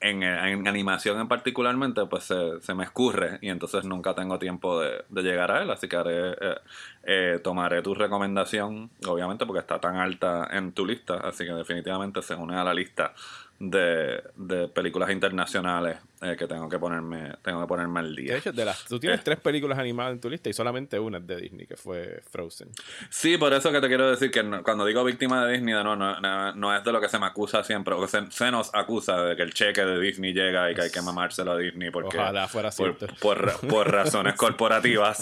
en, 0.00 0.22
animación 0.66 1.20
en 1.20 1.28
particularmente, 1.28 2.06
pues 2.06 2.24
se, 2.24 2.74
me 2.74 2.84
escurre 2.84 3.38
y 3.40 3.48
entonces 3.48 3.84
nunca 3.84 4.14
tengo 4.14 4.38
tiempo 4.38 4.80
de, 4.80 5.04
llegar 5.22 5.50
a 5.50 5.62
él, 5.62 5.70
así 5.70 5.88
que 5.88 5.96
haré, 5.96 6.30
eh, 6.30 6.56
eh, 7.04 7.40
tomaré 7.42 7.82
tu 7.82 7.94
recomendación, 7.94 8.90
obviamente 9.06 9.46
porque 9.46 9.60
está 9.60 9.80
tan 9.80 9.96
alta 9.96 10.48
en 10.50 10.72
tu 10.72 10.86
lista, 10.86 11.14
así 11.14 11.44
que 11.44 11.52
definitivamente 11.52 12.22
se 12.22 12.34
une 12.34 12.56
a 12.56 12.64
la 12.64 12.74
lista 12.74 13.12
de 13.58 14.70
películas 14.72 15.10
internacionales 15.10 15.98
eh, 16.20 16.36
que 16.36 16.48
tengo 16.48 16.68
que 16.68 16.80
ponerme 16.80 17.34
tengo 17.42 17.60
que 17.60 17.66
ponerme 17.68 18.00
al 18.00 18.16
día. 18.16 18.32
De 18.32 18.38
hecho, 18.38 18.52
de 18.52 18.64
las, 18.64 18.84
tú 18.86 18.98
tienes 18.98 19.20
eh. 19.20 19.22
tres 19.24 19.38
películas 19.38 19.78
animadas 19.78 20.14
en 20.14 20.20
tu 20.20 20.28
lista 20.28 20.50
y 20.50 20.52
solamente 20.52 20.98
una 20.98 21.18
es 21.18 21.26
de 21.26 21.36
Disney, 21.36 21.66
que 21.66 21.76
fue 21.76 22.20
Frozen. 22.30 22.70
Sí, 23.08 23.38
por 23.38 23.52
eso 23.52 23.70
que 23.70 23.80
te 23.80 23.86
quiero 23.86 24.10
decir 24.10 24.30
que 24.30 24.42
cuando 24.62 24.84
digo 24.84 25.04
víctima 25.04 25.46
de 25.46 25.52
Disney, 25.52 25.74
no, 25.74 25.94
no, 25.94 26.52
no, 26.52 26.76
es 26.76 26.82
de 26.82 26.92
lo 26.92 27.00
que 27.00 27.08
se 27.08 27.20
me 27.20 27.26
acusa 27.26 27.62
siempre, 27.62 27.94
o 27.94 28.00
que 28.00 28.08
se, 28.08 28.50
nos 28.50 28.74
acusa 28.74 29.22
de 29.22 29.36
que 29.36 29.42
el 29.42 29.54
cheque 29.54 29.84
de 29.84 30.00
Disney 30.00 30.32
llega 30.32 30.70
y 30.70 30.74
que 30.74 30.82
hay 30.82 30.90
que 30.90 31.02
mamárselo 31.02 31.52
a 31.52 31.56
Disney 31.56 31.90
porque 31.90 32.18
Ojalá 32.18 32.48
fuera 32.48 32.72
cierto. 32.72 33.06
Por, 33.20 33.52
por, 33.68 33.88
razones 33.92 34.34
corporativas. 34.34 35.20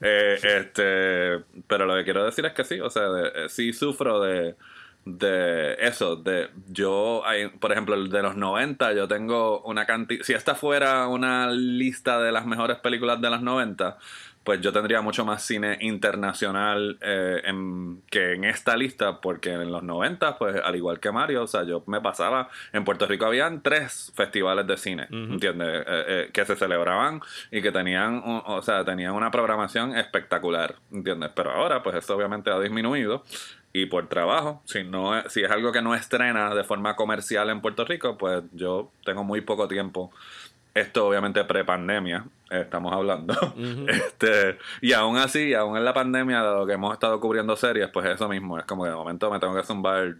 Eh, 0.00 0.38
este, 0.42 1.42
pero 1.66 1.86
lo 1.86 1.94
que 1.96 2.04
quiero 2.04 2.24
decir 2.24 2.44
es 2.44 2.52
que 2.52 2.64
sí, 2.64 2.80
o 2.80 2.90
sea, 2.90 3.08
sí 3.48 3.72
sufro 3.72 4.20
de 4.20 4.56
de 5.04 5.74
eso, 5.80 6.16
de 6.16 6.48
yo, 6.68 7.26
hay, 7.26 7.48
por 7.48 7.72
ejemplo, 7.72 7.94
el 7.94 8.10
de 8.10 8.22
los 8.22 8.36
90, 8.36 8.92
yo 8.94 9.06
tengo 9.08 9.60
una 9.62 9.86
cantidad, 9.86 10.24
si 10.24 10.32
esta 10.32 10.54
fuera 10.54 11.08
una 11.08 11.50
lista 11.50 12.20
de 12.20 12.32
las 12.32 12.46
mejores 12.46 12.78
películas 12.78 13.20
de 13.20 13.30
los 13.30 13.42
90, 13.42 13.98
pues 14.44 14.60
yo 14.60 14.72
tendría 14.72 15.00
mucho 15.00 15.24
más 15.24 15.42
cine 15.42 15.78
internacional 15.80 16.98
eh, 17.00 17.42
que 18.10 18.34
en 18.34 18.44
esta 18.44 18.76
lista, 18.76 19.20
porque 19.20 19.52
en 19.52 19.72
los 19.72 19.82
90, 19.82 20.38
pues 20.38 20.60
al 20.62 20.76
igual 20.76 21.00
que 21.00 21.10
Mario, 21.10 21.44
o 21.44 21.46
sea, 21.46 21.64
yo 21.64 21.82
me 21.86 22.00
pasaba, 22.00 22.50
en 22.72 22.84
Puerto 22.84 23.06
Rico 23.06 23.24
habían 23.24 23.62
tres 23.62 24.12
festivales 24.14 24.66
de 24.66 24.76
cine, 24.76 25.06
¿entiendes? 25.10 25.84
Eh, 25.86 26.04
eh, 26.08 26.30
que 26.32 26.44
se 26.44 26.56
celebraban 26.56 27.20
y 27.50 27.62
que 27.62 27.72
tenían, 27.72 28.22
o 28.24 28.60
sea, 28.62 28.84
tenían 28.84 29.12
una 29.12 29.30
programación 29.30 29.96
espectacular, 29.96 30.76
¿entiendes? 30.92 31.30
Pero 31.34 31.50
ahora, 31.52 31.82
pues 31.82 31.96
eso 31.96 32.14
obviamente 32.14 32.50
ha 32.50 32.60
disminuido 32.60 33.24
y 33.76 33.86
por 33.86 34.06
trabajo, 34.06 34.62
si 34.66 34.84
no 34.84 35.28
si 35.28 35.42
es 35.42 35.50
algo 35.50 35.72
que 35.72 35.82
no 35.82 35.96
estrena 35.96 36.54
de 36.54 36.62
forma 36.62 36.94
comercial 36.94 37.50
en 37.50 37.60
Puerto 37.60 37.84
Rico, 37.84 38.16
pues 38.16 38.44
yo 38.52 38.92
tengo 39.04 39.24
muy 39.24 39.40
poco 39.40 39.66
tiempo. 39.66 40.12
Esto 40.74 41.08
obviamente 41.08 41.42
pre-pandemia, 41.44 42.24
estamos 42.50 42.92
hablando. 42.92 43.34
este, 43.88 44.58
y 44.80 44.92
aún 44.92 45.16
así, 45.16 45.54
aún 45.54 45.76
en 45.76 45.84
la 45.84 45.92
pandemia, 45.92 46.40
dado 46.40 46.66
que 46.66 46.74
hemos 46.74 46.92
estado 46.92 47.18
cubriendo 47.18 47.56
series, 47.56 47.88
pues 47.88 48.06
eso 48.06 48.28
mismo, 48.28 48.60
es 48.60 48.64
como 48.64 48.84
que 48.84 48.90
de 48.90 48.94
momento 48.94 49.28
me 49.28 49.40
tengo 49.40 49.56
que 49.56 49.64
zumbar 49.64 50.14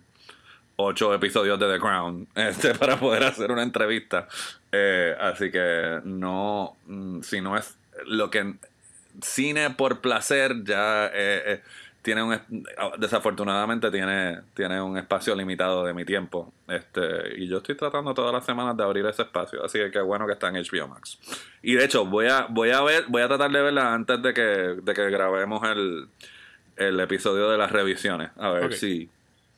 ocho 0.74 1.14
episodios 1.14 1.57
de 1.61 1.72
The 1.72 1.78
Crown 1.78 2.26
este, 2.34 2.74
para 2.74 2.96
poder 2.96 3.22
hacer 3.22 3.52
una 3.52 3.62
entrevista. 3.62 4.26
Eh, 4.72 5.14
así 5.20 5.52
que 5.52 6.00
no, 6.02 6.76
mm, 6.86 7.20
si 7.20 7.40
no 7.40 7.57
es 7.57 7.78
lo 8.07 8.30
que 8.30 8.57
cine 9.22 9.70
por 9.70 10.00
placer 10.00 10.64
ya... 10.64 11.07
Eh, 11.07 11.42
eh 11.46 11.62
tiene 12.05 12.22
un 12.22 12.38
desafortunadamente 12.98 13.90
tiene, 13.90 14.42
tiene 14.52 14.80
un 14.82 14.98
espacio 14.98 15.34
limitado 15.34 15.86
de 15.86 15.94
mi 15.94 16.05
tiempo. 16.05 16.52
Este, 16.68 17.00
y 17.38 17.48
yo 17.48 17.57
estoy 17.57 17.76
tratando 17.76 18.12
todas 18.12 18.30
las 18.30 18.44
semanas 18.44 18.76
de 18.76 18.82
abrir 18.84 19.07
ese 19.07 19.22
espacio. 19.22 19.64
Así 19.64 19.78
que 19.78 19.90
qué 19.90 20.00
bueno 20.02 20.26
que 20.26 20.34
está 20.34 20.48
en 20.48 20.57
HBO 20.57 20.86
Max. 20.86 21.18
Y 21.62 21.74
de 21.74 21.84
hecho, 21.86 22.05
voy 22.05 22.26
a, 22.26 22.46
voy 22.50 22.72
a 22.72 22.82
ver, 22.82 23.07
voy 23.09 23.22
a 23.22 23.28
tratar 23.28 23.50
de 23.50 23.62
verla 23.62 23.94
antes 23.94 24.20
de 24.20 24.34
que, 24.34 24.42
de 24.42 24.94
que 24.94 25.11
grabemos 25.11 25.66
el, 25.66 26.09
el 26.76 27.00
episodio 27.00 27.48
de 27.48 27.57
las 27.57 27.72
revisiones. 27.72 28.32
A 28.36 28.50
ver 28.50 28.74
si, 28.74 29.09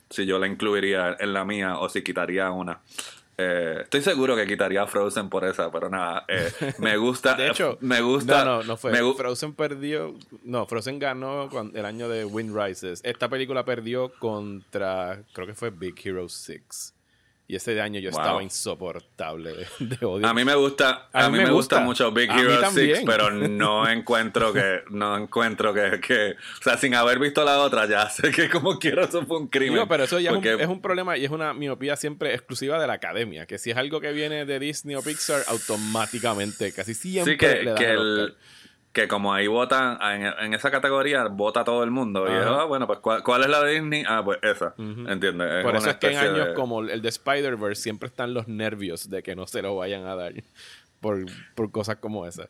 si 0.09 0.25
yo 0.25 0.39
la 0.39 0.47
incluiría 0.47 1.17
en 1.19 1.33
la 1.33 1.43
mía 1.43 1.77
o 1.79 1.89
si 1.89 2.01
quitaría 2.01 2.49
una. 2.51 2.79
Eh, 3.39 3.81
estoy 3.83 4.01
seguro 4.01 4.35
que 4.35 4.47
quitaría 4.47 4.85
Frozen 4.87 5.29
por 5.29 5.45
esa, 5.45 5.71
pero 5.71 5.89
nada. 5.89 6.25
Eh, 6.27 6.51
me 6.79 6.97
gusta. 6.97 7.33
de 7.37 7.49
hecho, 7.49 7.77
me 7.81 8.01
gusta. 8.01 8.43
No, 8.43 8.57
no, 8.57 8.63
no 8.63 8.77
fue. 8.77 8.91
Frozen 9.13 9.53
perdió. 9.53 10.15
No, 10.43 10.65
Frozen 10.65 10.97
ganó 10.97 11.49
el 11.73 11.85
año 11.85 12.09
de 12.09 12.25
Wind 12.25 12.57
Rises. 12.57 13.01
Esta 13.03 13.29
película 13.29 13.63
perdió 13.63 14.11
contra. 14.19 15.21
Creo 15.33 15.45
que 15.45 15.53
fue 15.53 15.69
Big 15.69 15.95
Hero 16.03 16.27
6. 16.27 16.95
Y 17.49 17.55
ese 17.55 17.79
año 17.79 18.01
yo 18.01 18.09
estaba 18.09 18.43
insoportable 18.43 19.53
de, 19.79 20.05
odio. 20.05 20.27
A 20.27 20.33
mí 20.33 20.43
me 20.43 20.53
gusta, 20.55 21.07
a, 21.13 21.29
mí, 21.29 21.37
me, 21.37 21.49
gusta, 21.49 21.79
mucho 21.79 22.11
Big 22.11 22.29
Hero 22.29 22.59
6, 22.69 23.03
pero 23.05 23.31
no 23.31 23.87
encuentro 23.87 24.51
que, 24.51 24.81
no 24.89 25.15
encuentro 25.15 25.73
que, 25.73 26.01
que, 26.01 26.31
o 26.31 26.63
sea, 26.63 26.77
sin 26.77 26.93
haber 26.93 27.19
visto 27.19 27.45
la 27.45 27.59
otra, 27.59 27.87
ya 27.87 28.09
sé 28.09 28.31
que 28.31 28.49
como 28.49 28.77
quiero 28.77 29.05
eso 29.05 29.25
fue 29.25 29.37
un 29.37 29.47
crimen. 29.47 29.77
No, 29.77 29.87
pero 29.87 30.03
eso 30.03 30.19
ya 30.19 30.31
es, 30.31 30.67
un, 30.67 30.81
problema 30.81 31.17
y 31.17 31.23
es 31.23 31.31
una 31.31 31.53
miopía 31.53 31.95
siempre 31.95 32.33
exclusiva 32.33 32.81
de 32.81 32.87
la 32.87 32.93
academia, 32.93 33.45
que 33.45 33.57
si 33.57 33.71
es 33.71 33.77
algo 33.77 34.01
que 34.01 34.11
viene 34.11 34.43
de 34.43 34.59
Disney 34.59 34.97
o 34.97 35.01
Pixar, 35.01 35.43
automáticamente, 35.47 36.73
casi 36.73 36.93
siempre 36.95 37.33
sí, 37.33 37.37
que, 37.37 37.63
le 37.63 37.75
que 37.75 37.91
el, 37.91 38.35
que 38.97 39.07
como 39.07 39.31
ahí 39.31 39.45
votan, 39.45 39.99
en, 40.01 40.55
esa 40.55 40.71
categoría 40.71 41.25
vota 41.25 41.63
todo 41.63 41.83
el 41.83 41.91
mundo. 41.91 42.25
Y 42.27 42.31
es, 42.31 42.43
ah, 42.47 42.63
bueno, 42.63 42.87
pues 42.87 42.97
¿cuál, 42.97 43.43
es 43.43 43.47
la 43.47 43.61
de 43.61 43.73
Disney? 43.73 44.03
Ah, 44.07 44.23
pues 44.25 44.39
esa. 44.41 44.73
¿Entiendes? 44.75 45.63
Por 45.63 45.75
eso 45.75 45.91
es 45.91 45.97
que 45.97 46.07
en 46.07 46.17
años 46.17 46.47
como 46.55 46.81
el 46.81 46.99
de 46.99 47.09
Spider-Verse 47.09 47.79
siempre 47.79 48.07
están 48.07 48.33
los 48.33 48.47
nervios 48.47 49.07
de 49.07 49.21
que 49.21 49.35
no 49.35 49.45
se 49.45 49.61
lo 49.61 49.75
vayan 49.75 50.07
a 50.07 50.15
dar 50.15 50.33
por, 50.99 51.27
cosas 51.69 51.97
como 51.97 52.25
esa. 52.25 52.49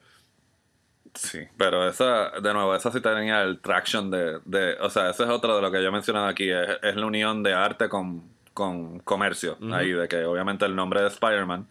Sí, 1.16 1.42
pero 1.58 1.86
esa, 1.86 2.30
de 2.42 2.54
nuevo, 2.54 2.74
esa 2.74 2.94
sí 2.94 3.02
tenía 3.02 3.42
el 3.42 3.60
traction 3.60 4.10
de, 4.10 4.40
de 4.46 4.78
o 4.80 4.90
sea, 4.90 5.10
eso 5.10 5.26
es 5.26 5.30
otro 5.30 5.54
de 5.58 5.62
lo 5.62 5.70
que 5.70 5.82
yo 5.82 5.90
he 5.90 5.92
mencionado 5.92 6.28
aquí, 6.28 6.50
es, 6.50 6.96
la 6.96 7.06
unión 7.06 7.44
de 7.44 7.54
arte 7.54 7.90
con, 7.90 8.24
con 8.54 9.00
comercio, 9.00 9.58
ahí, 9.74 9.92
de 9.92 10.08
que 10.08 10.24
obviamente 10.24 10.64
el 10.64 10.78
nombre 10.78 11.02
de 11.02 11.08
Spider-Man 11.08 11.68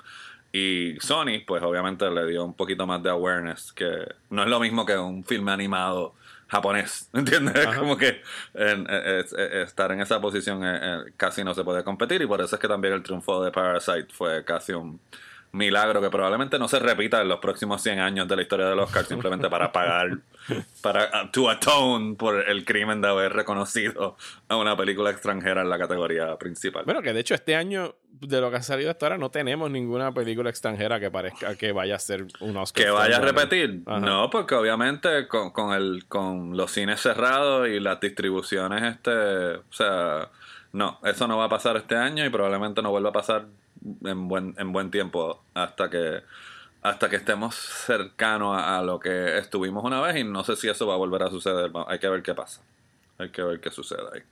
y 0.56 0.96
Sony, 1.00 1.44
pues 1.46 1.62
obviamente 1.62 2.10
le 2.10 2.26
dio 2.26 2.42
un 2.42 2.54
poquito 2.54 2.86
más 2.86 3.02
de 3.02 3.10
awareness, 3.10 3.72
que 3.72 4.06
no 4.30 4.42
es 4.42 4.48
lo 4.48 4.58
mismo 4.58 4.86
que 4.86 4.96
un 4.96 5.22
filme 5.22 5.52
animado 5.52 6.14
japonés, 6.48 7.10
¿entiendes? 7.12 7.66
Como 7.76 7.98
que 7.98 8.22
estar 8.54 9.92
en 9.92 10.00
esa 10.00 10.18
posición 10.18 10.64
eh, 10.64 10.78
eh, 10.80 11.12
casi 11.18 11.44
no 11.44 11.52
se 11.52 11.62
puede 11.62 11.84
competir 11.84 12.22
y 12.22 12.26
por 12.26 12.40
eso 12.40 12.56
es 12.56 12.60
que 12.60 12.68
también 12.68 12.94
el 12.94 13.02
triunfo 13.02 13.44
de 13.44 13.50
Parasite 13.50 14.08
fue 14.10 14.44
casi 14.44 14.72
un 14.72 14.98
milagro 15.56 16.00
que 16.00 16.10
probablemente 16.10 16.58
no 16.58 16.68
se 16.68 16.78
repita 16.78 17.20
en 17.20 17.28
los 17.28 17.38
próximos 17.38 17.82
100 17.82 17.98
años 17.98 18.28
de 18.28 18.36
la 18.36 18.42
historia 18.42 18.66
del 18.66 18.78
Oscar 18.78 19.04
simplemente 19.04 19.48
para 19.48 19.72
pagar, 19.72 20.18
para 20.82 21.30
to 21.30 21.50
atone 21.50 22.14
por 22.14 22.48
el 22.48 22.64
crimen 22.64 23.00
de 23.00 23.08
haber 23.08 23.32
reconocido 23.32 24.16
a 24.48 24.56
una 24.56 24.76
película 24.76 25.10
extranjera 25.10 25.62
en 25.62 25.70
la 25.70 25.78
categoría 25.78 26.36
principal. 26.36 26.84
Bueno, 26.84 27.02
que 27.02 27.12
de 27.12 27.20
hecho 27.20 27.34
este 27.34 27.56
año, 27.56 27.94
de 28.10 28.40
lo 28.40 28.50
que 28.50 28.56
ha 28.56 28.62
salido 28.62 28.90
hasta 28.90 29.06
ahora, 29.06 29.18
no 29.18 29.30
tenemos 29.30 29.70
ninguna 29.70 30.12
película 30.12 30.50
extranjera 30.50 31.00
que 31.00 31.10
parezca 31.10 31.56
que 31.56 31.72
vaya 31.72 31.96
a 31.96 31.98
ser 31.98 32.26
un 32.40 32.56
Oscar. 32.56 32.84
Que 32.84 32.90
vaya 32.90 33.16
a 33.16 33.20
repetir. 33.20 33.82
No, 33.86 34.30
porque 34.30 34.54
obviamente 34.54 35.26
con, 35.28 35.50
con, 35.50 35.74
el, 35.74 36.04
con 36.06 36.56
los 36.56 36.70
cines 36.70 37.00
cerrados 37.00 37.68
y 37.68 37.80
las 37.80 38.00
distribuciones, 38.00 38.82
este, 38.82 39.56
o 39.56 39.72
sea, 39.72 40.28
no, 40.72 40.98
eso 41.04 41.26
no 41.26 41.38
va 41.38 41.44
a 41.44 41.48
pasar 41.48 41.76
este 41.76 41.96
año 41.96 42.24
y 42.24 42.28
probablemente 42.28 42.82
no 42.82 42.90
vuelva 42.90 43.08
a 43.10 43.12
pasar 43.12 43.46
en 44.04 44.28
buen, 44.28 44.54
en 44.58 44.72
buen 44.72 44.90
tiempo 44.90 45.42
hasta 45.54 45.90
que 45.90 46.22
hasta 46.82 47.10
que 47.10 47.16
estemos 47.16 47.56
cercanos 47.56 48.56
a, 48.62 48.80
lo 48.80 49.00
que 49.00 49.38
estuvimos 49.38 49.82
una 49.82 50.00
vez 50.00 50.16
y 50.16 50.24
no 50.24 50.44
sé 50.44 50.54
si 50.54 50.68
eso 50.68 50.86
va 50.86 50.94
a 50.94 50.96
volver 50.96 51.22
a 51.24 51.30
suceder. 51.30 51.72
Hay 51.88 51.98
que 51.98 52.08
ver 52.08 52.22
qué 52.22 52.32
pasa. 52.32 52.60
Hay 53.18 53.30
que 53.30 53.42
ver 53.42 53.60
qué 53.60 53.72
sucede 53.72 54.02
ahí. 54.14 54.22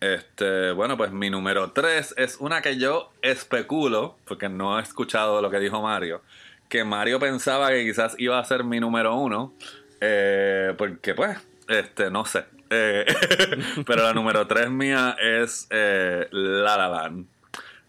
Este, 0.00 0.72
bueno, 0.72 0.96
pues 0.96 1.12
mi 1.12 1.30
número 1.30 1.70
3 1.70 2.14
es 2.16 2.36
una 2.40 2.62
que 2.62 2.78
yo 2.78 3.12
especulo, 3.22 4.16
porque 4.24 4.48
no 4.48 4.78
he 4.78 4.82
escuchado 4.82 5.40
lo 5.40 5.50
que 5.50 5.60
dijo 5.60 5.80
Mario, 5.80 6.20
que 6.68 6.82
Mario 6.82 7.20
pensaba 7.20 7.70
que 7.70 7.84
quizás 7.84 8.16
iba 8.18 8.38
a 8.38 8.44
ser 8.44 8.64
mi 8.64 8.80
número 8.80 9.14
1, 9.16 9.54
eh, 10.00 10.74
porque 10.76 11.14
pues, 11.14 11.38
este, 11.68 12.10
no 12.10 12.24
sé. 12.24 12.44
Eh, 12.70 13.06
pero 13.86 14.02
la 14.02 14.12
número 14.12 14.46
3 14.46 14.70
mía 14.70 15.16
es 15.20 15.68
eh, 15.70 16.28
La 16.32 16.76
La 16.76 16.88
Land. 16.88 17.37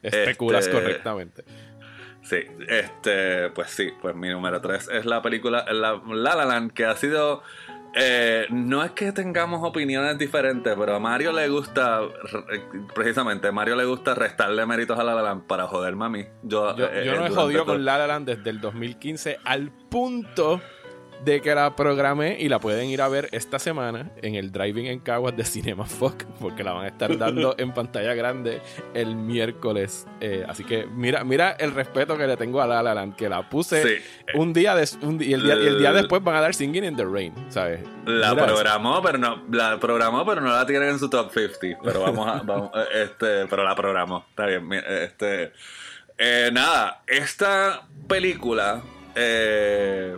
Especulas 0.01 0.65
este, 0.65 0.77
correctamente. 0.77 1.43
Sí, 2.21 2.37
este, 2.67 3.49
pues 3.49 3.69
sí, 3.71 3.89
pues 4.01 4.15
mi 4.15 4.29
número 4.29 4.61
3 4.61 4.89
es 4.93 5.05
la 5.05 5.21
película 5.21 5.65
La 5.71 6.01
La, 6.05 6.45
Land, 6.45 6.73
que 6.73 6.85
ha 6.85 6.95
sido. 6.95 7.41
Eh, 7.95 8.45
no 8.51 8.83
es 8.83 8.91
que 8.91 9.11
tengamos 9.11 9.67
opiniones 9.67 10.15
diferentes, 10.19 10.75
pero 10.77 10.95
a 10.95 10.99
Mario 10.99 11.31
le 11.31 11.49
gusta, 11.49 12.01
precisamente, 12.93 13.47
a 13.47 13.51
Mario 13.51 13.75
le 13.75 13.85
gusta 13.85 14.13
restarle 14.13 14.63
méritos 14.67 14.99
a 14.99 15.03
La 15.03 15.15
La 15.15 15.23
Land 15.23 15.47
para 15.47 15.65
joderme 15.65 16.05
a 16.05 16.09
mí. 16.09 16.25
Yo, 16.43 16.75
yo, 16.75 16.85
eh, 16.85 17.05
no 17.05 17.25
he 17.25 17.29
jodido 17.31 17.65
con 17.65 17.83
La 17.83 17.97
La 17.97 18.05
Land 18.05 18.27
desde 18.27 18.49
el 18.51 18.61
2015 18.61 19.39
al 19.43 19.71
punto 19.89 20.61
de 21.23 21.41
que 21.41 21.53
la 21.53 21.75
programé 21.75 22.37
y 22.39 22.49
la 22.49 22.59
pueden 22.59 22.89
ir 22.89 23.01
a 23.01 23.07
ver 23.07 23.29
esta 23.31 23.59
semana 23.59 24.11
en 24.21 24.35
el 24.35 24.51
Driving 24.51 24.87
en 24.87 24.99
Caguas 24.99 25.35
de 25.35 25.43
Cinema 25.43 25.85
Fox, 25.85 26.25
porque 26.39 26.63
la 26.63 26.73
van 26.73 26.85
a 26.85 26.87
estar 26.87 27.17
dando 27.17 27.55
en 27.57 27.73
pantalla 27.73 28.13
grande 28.13 28.61
el 28.93 29.15
miércoles. 29.15 30.07
Eh, 30.21 30.45
así 30.47 30.63
que 30.63 30.85
mira, 30.85 31.23
mira 31.23 31.51
el 31.51 31.73
respeto 31.73 32.17
que 32.17 32.27
le 32.27 32.37
tengo 32.37 32.61
a 32.61 32.67
La 32.67 32.81
La 32.81 32.93
Land, 32.93 33.15
que 33.15 33.29
la 33.29 33.49
puse 33.49 34.01
un, 34.33 34.53
día 34.53 34.75
de, 34.75 34.87
y, 35.19 35.33
el 35.33 35.79
día, 35.79 35.93
después 35.93 36.23
van 36.23 36.35
a 36.35 36.41
dar 36.41 36.53
Singing 36.53 36.83
in 36.83 36.95
the 36.95 37.05
Rain, 37.05 37.33
¿sabes? 37.49 37.81
La 38.05 38.35
programó, 38.35 39.01
pero 39.01 39.17
no, 39.17 39.43
la 39.51 39.79
programó, 39.79 40.25
pero 40.25 40.41
no 40.41 40.51
la 40.51 40.65
tienen 40.65 40.89
en 40.89 40.99
su 40.99 41.09
top 41.09 41.31
50. 41.31 41.79
Pero 41.83 42.01
vamos 42.01 42.27
a, 42.27 42.41
vamos, 42.43 42.71
eh, 42.75 43.03
este, 43.03 43.45
pero 43.47 43.63
la 43.63 43.75
programó. 43.75 44.25
Está 44.29 44.45
bien, 44.45 44.71
este. 44.71 45.51
Eh, 46.17 46.49
nada, 46.51 47.03
esta 47.07 47.87
película. 48.07 48.81
Eh, 49.15 50.17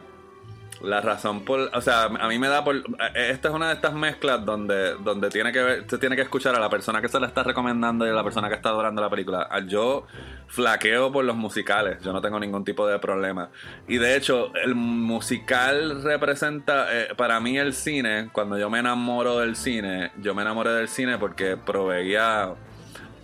la 0.83 1.01
razón 1.01 1.41
por, 1.41 1.69
o 1.73 1.81
sea, 1.81 2.03
a 2.03 2.27
mí 2.27 2.39
me 2.39 2.47
da 2.47 2.63
por, 2.63 2.83
esta 3.15 3.47
es 3.49 3.53
una 3.53 3.67
de 3.67 3.73
estas 3.75 3.93
mezclas 3.93 4.43
donde, 4.45 4.95
donde 4.95 5.29
tiene 5.29 5.51
que 5.51 5.61
ver, 5.61 5.85
se 5.87 5.97
tiene 5.97 6.15
que 6.15 6.23
escuchar 6.23 6.55
a 6.55 6.59
la 6.59 6.69
persona 6.69 7.01
que 7.01 7.07
se 7.07 7.19
la 7.19 7.27
está 7.27 7.43
recomendando 7.43 8.05
y 8.05 8.09
a 8.09 8.13
la 8.13 8.23
persona 8.23 8.49
que 8.49 8.55
está 8.55 8.69
adorando 8.69 9.01
la 9.01 9.09
película. 9.09 9.47
Ah, 9.49 9.59
yo 9.59 10.05
flaqueo 10.47 11.11
por 11.11 11.23
los 11.25 11.35
musicales, 11.35 12.01
yo 12.01 12.11
no 12.13 12.21
tengo 12.21 12.39
ningún 12.39 12.65
tipo 12.65 12.87
de 12.87 12.99
problema. 12.99 13.49
Y 13.87 13.97
de 13.97 14.15
hecho, 14.15 14.51
el 14.55 14.75
musical 14.75 16.03
representa, 16.03 16.87
eh, 16.91 17.09
para 17.15 17.39
mí 17.39 17.57
el 17.57 17.73
cine, 17.73 18.29
cuando 18.31 18.57
yo 18.57 18.69
me 18.69 18.79
enamoro 18.79 19.39
del 19.39 19.55
cine, 19.55 20.11
yo 20.17 20.33
me 20.33 20.41
enamoré 20.41 20.71
del 20.71 20.87
cine 20.87 21.17
porque 21.17 21.57
proveía 21.57 22.53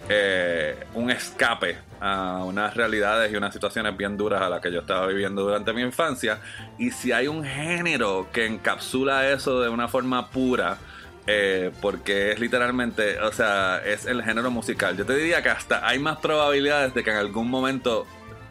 eh, 0.09 0.85
un 0.93 1.09
escape 1.11 1.86
a 1.99 2.43
unas 2.43 2.75
realidades 2.75 3.31
y 3.31 3.35
unas 3.35 3.53
situaciones 3.53 3.95
bien 3.95 4.17
duras 4.17 4.41
a 4.41 4.49
las 4.49 4.61
que 4.61 4.71
yo 4.71 4.81
estaba 4.81 5.07
viviendo 5.07 5.43
durante 5.43 5.73
mi 5.73 5.81
infancia. 5.81 6.39
Y 6.77 6.91
si 6.91 7.11
hay 7.11 7.27
un 7.27 7.43
género 7.43 8.27
que 8.31 8.45
encapsula 8.45 9.29
eso 9.29 9.61
de 9.61 9.69
una 9.69 9.87
forma 9.87 10.29
pura, 10.29 10.77
eh, 11.25 11.71
porque 11.81 12.31
es 12.31 12.39
literalmente, 12.39 13.19
o 13.19 13.31
sea, 13.33 13.81
es 13.85 14.05
el 14.05 14.23
género 14.23 14.49
musical. 14.49 14.95
Yo 14.95 15.05
te 15.05 15.15
diría 15.15 15.43
que 15.43 15.49
hasta 15.49 15.85
hay 15.85 15.99
más 15.99 16.17
probabilidades 16.19 16.93
de 16.93 17.03
que 17.03 17.09
en 17.09 17.17
algún 17.17 17.49
momento 17.49 18.07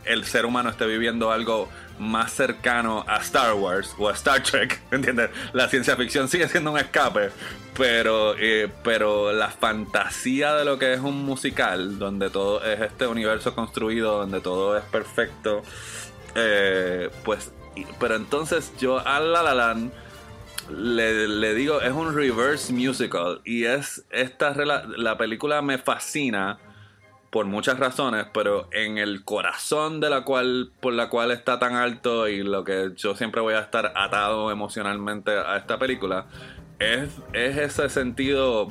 el 0.06 0.24
ser 0.24 0.46
humano 0.46 0.70
esté 0.70 0.86
viviendo 0.86 1.30
algo 1.30 1.68
más 1.98 2.32
cercano 2.32 3.04
a 3.08 3.18
Star 3.18 3.54
Wars 3.54 3.94
o 3.98 4.08
a 4.08 4.12
Star 4.12 4.42
Trek, 4.42 4.80
¿entiendes? 4.90 5.30
La 5.52 5.68
ciencia 5.68 5.96
ficción 5.96 6.28
sigue 6.28 6.48
siendo 6.48 6.72
un 6.72 6.78
escape, 6.78 7.30
pero, 7.76 8.34
eh, 8.38 8.70
pero 8.84 9.32
la 9.32 9.50
fantasía 9.50 10.54
de 10.54 10.64
lo 10.64 10.78
que 10.78 10.92
es 10.92 11.00
un 11.00 11.24
musical, 11.24 11.98
donde 11.98 12.30
todo 12.30 12.64
es 12.64 12.80
este 12.80 13.06
universo 13.06 13.54
construido, 13.54 14.18
donde 14.18 14.40
todo 14.40 14.76
es 14.76 14.84
perfecto, 14.84 15.62
eh, 16.34 17.10
pues, 17.24 17.52
pero 17.98 18.16
entonces 18.16 18.72
yo 18.78 19.06
a 19.06 19.20
La 19.20 19.42
La 19.42 19.54
Land 19.54 19.92
le, 20.70 21.28
le, 21.28 21.54
digo, 21.54 21.80
es 21.80 21.92
un 21.92 22.14
reverse 22.14 22.72
musical 22.72 23.40
y 23.44 23.64
es 23.64 24.04
esta 24.10 24.52
la 24.54 25.16
película 25.16 25.62
me 25.62 25.78
fascina 25.78 26.58
por 27.30 27.46
muchas 27.46 27.78
razones, 27.78 28.26
pero 28.32 28.68
en 28.72 28.98
el 28.98 29.24
corazón 29.24 30.00
de 30.00 30.10
la 30.10 30.22
cual, 30.22 30.70
por 30.80 30.92
la 30.92 31.08
cual 31.08 31.30
está 31.30 31.58
tan 31.58 31.74
alto 31.74 32.28
y 32.28 32.42
lo 32.42 32.64
que 32.64 32.92
yo 32.96 33.14
siempre 33.14 33.40
voy 33.40 33.54
a 33.54 33.60
estar 33.60 33.92
atado 33.96 34.50
emocionalmente 34.50 35.32
a 35.32 35.56
esta 35.56 35.78
película, 35.78 36.26
es, 36.78 37.10
es 37.32 37.56
ese 37.56 37.88
sentido 37.88 38.68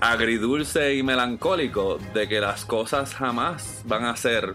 agridulce 0.00 0.94
y 0.94 1.02
melancólico 1.02 1.98
de 2.14 2.28
que 2.28 2.40
las 2.40 2.64
cosas 2.64 3.14
jamás 3.14 3.82
van 3.86 4.04
a 4.04 4.16
ser 4.16 4.54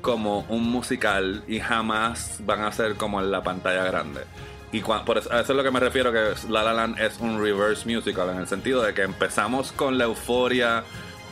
como 0.00 0.40
un 0.50 0.64
musical 0.64 1.42
y 1.48 1.60
jamás 1.60 2.40
van 2.44 2.60
a 2.62 2.72
ser 2.72 2.96
como 2.96 3.20
en 3.20 3.30
la 3.30 3.42
pantalla 3.42 3.84
grande. 3.84 4.20
Y 4.70 4.80
por 4.80 5.18
eso, 5.18 5.32
a 5.32 5.40
eso 5.40 5.52
es 5.52 5.56
lo 5.56 5.62
que 5.62 5.70
me 5.70 5.78
refiero 5.78 6.12
que 6.12 6.34
La 6.50 6.64
La 6.64 6.72
Land 6.72 6.98
es 6.98 7.20
un 7.20 7.40
reverse 7.40 7.88
musical, 7.88 8.28
en 8.30 8.38
el 8.38 8.48
sentido 8.48 8.82
de 8.82 8.92
que 8.92 9.02
empezamos 9.02 9.70
con 9.70 9.98
la 9.98 10.04
euforia 10.04 10.82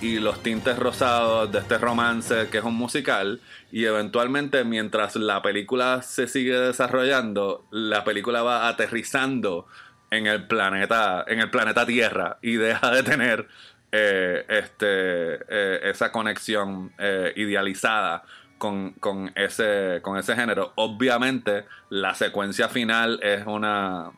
y 0.03 0.19
los 0.19 0.43
tintes 0.43 0.79
rosados 0.79 1.51
de 1.53 1.61
este 1.61 1.79
romance 1.79 2.49
que 2.51 2.59
es 2.59 2.65
un 2.65 2.75
musical 2.75 3.41
y 3.71 3.85
eventualmente 3.85 4.65
mientras 4.65 5.15
la 5.17 5.41
película 5.43 6.03
se 6.03 6.27
sigue 6.27 6.59
desarrollando 6.59 7.65
la 7.71 8.03
película 8.03 8.43
va 8.43 8.69
aterrizando 8.69 9.67
en 10.11 10.27
el 10.27 10.47
planeta 10.49 11.25
en 11.27 11.39
el 11.39 11.51
planeta 11.51 11.87
Tierra 11.87 12.39
y 12.43 12.57
deja 12.57 12.91
de 12.91 13.03
tener 13.05 13.49
eh, 13.93 14.45
este 14.49 15.35
eh, 15.49 15.91
esa 15.91 16.11
conexión 16.11 16.93
eh, 16.99 17.33
idealizada 17.37 18.25
con, 18.57 18.93
con, 18.93 19.33
ese 19.35 20.01
con 20.03 20.17
ese 20.17 20.35
género. 20.35 20.73
Obviamente 20.77 21.65
la 21.91 22.15
secuencia 22.15 22.69
final 22.69 23.21
es 23.23 23.45
una 23.47 24.13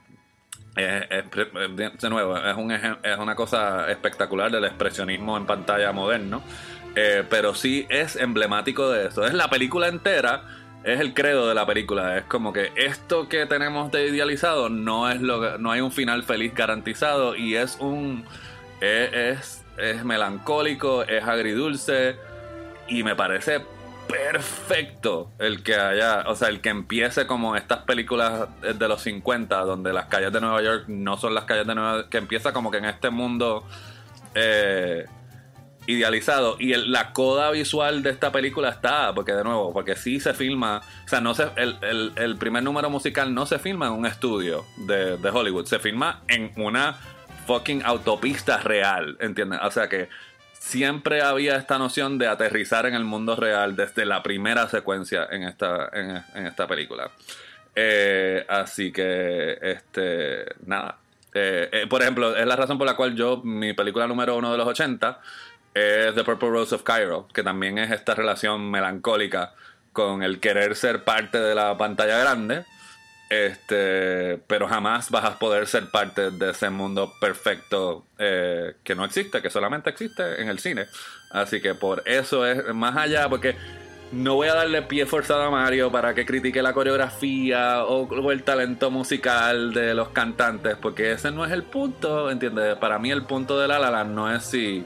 es, 0.77 1.25
de 2.01 2.11
nuevo, 2.11 2.37
es, 2.37 2.57
un 2.57 2.73
es 2.73 3.19
una 3.19 3.35
cosa 3.35 3.91
espectacular 3.91 4.51
del 4.51 4.65
expresionismo 4.65 5.37
en 5.37 5.47
pantalla 5.47 5.93
moderno. 5.93 6.43
Eh, 6.97 7.25
pero 7.29 7.55
sí 7.55 7.87
es 7.89 8.17
emblemático 8.17 8.91
de 8.91 9.09
eso. 9.09 9.27
Es 9.27 9.35
la 9.35 9.49
película 9.49 9.89
entera, 9.89 10.43
es 10.85 11.01
el 11.01 11.13
credo 11.13 11.49
de 11.49 11.55
la 11.55 11.67
película. 11.67 12.17
Es 12.19 12.25
como 12.25 12.53
que 12.53 12.71
esto 12.77 13.29
que 13.29 13.47
tenemos 13.47 13.91
de 13.91 14.09
idealizado 14.09 14.69
no 14.69 15.11
es 15.11 15.21
lo 15.21 15.59
no 15.59 15.73
hay 15.73 15.81
un 15.81 15.91
final 15.91 16.23
feliz 16.23 16.55
garantizado 16.55 17.35
y 17.35 17.57
es 17.57 17.79
un 17.81 18.25
es, 18.81 19.65
es 19.79 20.05
melancólico, 20.05 21.03
es 21.05 21.25
agridulce 21.25 22.17
y 22.87 23.03
me 23.03 23.17
parece 23.17 23.63
perfecto 24.09 25.33
el 25.39 25.63
que 25.63 25.77
haya, 25.77 26.25
o 26.27 26.37
sea, 26.37 26.49
el 26.49 26.61
que 26.61 26.69
empiece 26.69 27.27
como 27.27 27.57
estas 27.57 27.81
películas 27.81 28.49
de 28.61 28.89
los 28.89 29.03
50, 29.03 29.61
donde 29.61 29.93
las 29.93 30.07
calles 30.07 30.33
de 30.33 30.41
Nueva 30.41 30.63
York 30.63 30.85
no 30.89 31.17
son 31.17 31.35
las 31.35 31.45
calles 31.45 31.67
de 31.67 31.75
Nueva 31.75 31.97
York, 31.99 32.09
que 32.11 32.19
empieza 32.19 32.53
como 32.53 32.71
que 32.71 32.79
en 32.79 32.87
este 32.87 33.11
mundo 33.11 33.65
eh, 34.35 35.07
idealizado. 35.87 36.57
Y 36.59 36.75
la 36.75 37.13
coda 37.13 37.51
visual 37.51 38.03
de 38.03 38.11
esta 38.11 38.33
película 38.33 38.71
está, 38.71 39.15
porque 39.15 39.33
de 39.33 39.45
nuevo, 39.45 39.73
porque 39.73 39.97
sí 39.97 40.21
se 40.21 40.35
filma, 40.35 40.81
o 41.05 41.09
sea, 41.09 41.21
no 41.21 41.35
se, 41.35 41.49
el, 41.57 42.37
primer 42.39 42.63
número 42.63 42.91
musical 42.91 43.35
no 43.35 43.47
se 43.47 43.59
filma 43.59 43.87
en 43.87 43.93
un 43.93 44.07
estudio 44.07 44.65
de, 44.77 45.17
de 45.17 45.31
Hollywood, 45.31 45.67
se 45.67 45.79
filma 45.79 46.23
en 46.29 46.53
una 46.57 46.99
fucking 47.47 47.83
autopista 47.85 48.59
real, 48.59 49.17
¿entiendes? 49.21 49.61
O 49.63 49.71
sea 49.71 49.89
que 49.89 50.09
siempre 50.65 51.21
había 51.21 51.57
esta 51.57 51.79
noción 51.79 52.17
de 52.17 52.27
aterrizar 52.27 52.87
en 52.87 52.95
el 52.95 53.05
mundo 53.05 53.37
real 53.37 53.77
desde 53.77 54.07
la 54.07 54.23
primera 54.23 54.67
secuencia 54.67 55.29
en 55.31 55.43
esta, 55.43 55.91
en, 55.93 56.47
esta 56.47 56.67
película. 56.67 57.11
Eh, 57.77 58.45
así 58.49 58.91
que, 58.91 59.59
este, 59.61 60.47
nada. 60.67 60.97
Eh, 61.35 61.69
eh, 61.71 61.87
por 61.87 62.01
ejemplo, 62.01 62.35
es 62.35 62.47
la 62.47 62.57
razón 62.57 62.79
por 62.79 62.87
la 62.87 62.97
cual 62.97 63.15
yo, 63.15 63.43
mi 63.45 63.75
película 63.75 64.07
número 64.07 64.37
uno 64.37 64.51
de 64.53 64.57
los 64.57 64.67
80 64.67 65.21
es 65.75 66.15
The 66.15 66.25
Purple 66.25 66.51
Rose 66.51 66.75
of 66.75 66.83
Cairo, 66.83 67.29
que 67.33 67.43
también 67.43 67.77
es 67.79 67.91
esta 67.91 68.15
relación 68.15 68.71
melancólica 68.71 69.53
con 69.93 70.23
el 70.23 70.41
querer 70.41 70.77
ser 70.77 71.05
parte 71.05 71.39
de 71.39 71.55
la 71.55 71.77
pantalla 71.77 72.17
grande, 72.19 72.65
este, 73.35 74.39
pero 74.47 74.69
jamás 74.69 75.11
vas 75.11 75.25
a 75.25 75.39
poder 75.39 75.67
ser 75.67 75.91
parte 75.91 76.31
de 76.31 76.51
ese 76.51 76.71
mundo 76.71 77.13
perfecto 77.21 78.07
eh, 78.19 78.75
que 78.85 78.95
no 78.95 79.05
existe, 79.05 79.43
que 79.43 79.51
solamente 79.51 79.91
existe 79.91 80.41
en 80.41 80.49
el 80.49 80.59
cine. 80.59 80.87
Así 81.31 81.61
que 81.61 81.75
por 81.75 82.03
eso 82.07 82.47
es 82.47 82.73
más 82.75 82.97
allá, 82.97 83.29
porque 83.29 83.57
no 84.13 84.37
voy 84.37 84.49
a 84.49 84.55
darle 84.55 84.83
pie 84.83 85.07
forzado 85.07 85.43
a 85.43 85.51
Mario 85.51 85.91
para 85.91 86.15
que 86.15 86.25
critique 86.25 86.63
la 86.63 86.73
coreografía 86.73 87.85
o, 87.85 88.31
el 88.31 88.43
talento 88.45 88.91
musical 88.91 89.73
de 89.73 89.95
los 89.95 90.11
cantantes, 90.11 90.77
porque 90.81 91.13
ese 91.13 91.31
no 91.31 91.45
es 91.45 91.53
el 91.53 91.65
punto, 91.65 92.31
¿entiendes? 92.31 92.77
Para 92.77 92.99
mí 92.99 93.11
el 93.11 93.25
punto 93.25 93.59
de 93.59 93.67
La 93.67 93.79
La 93.79 94.05
no 94.05 94.33
es 94.33 94.45
si, 94.45 94.85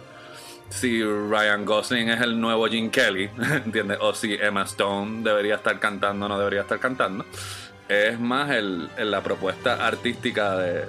si 0.70 1.02
Ryan 1.02 1.64
Gosling 1.64 2.08
es 2.08 2.20
el 2.22 2.40
nuevo 2.40 2.66
Gene 2.66 2.90
Kelly, 2.90 3.28
¿entiendes? 3.64 3.98
O 4.00 4.14
si 4.14 4.34
Emma 4.34 4.62
Stone 4.62 5.22
debería 5.22 5.56
estar 5.56 5.78
cantando 5.78 6.26
o 6.26 6.28
no 6.28 6.38
debería 6.38 6.62
estar 6.62 6.78
cantando 6.78 7.26
es 7.88 8.20
más 8.20 8.50
el, 8.50 8.88
la 8.98 9.22
propuesta 9.22 9.86
artística 9.86 10.56
de, 10.56 10.84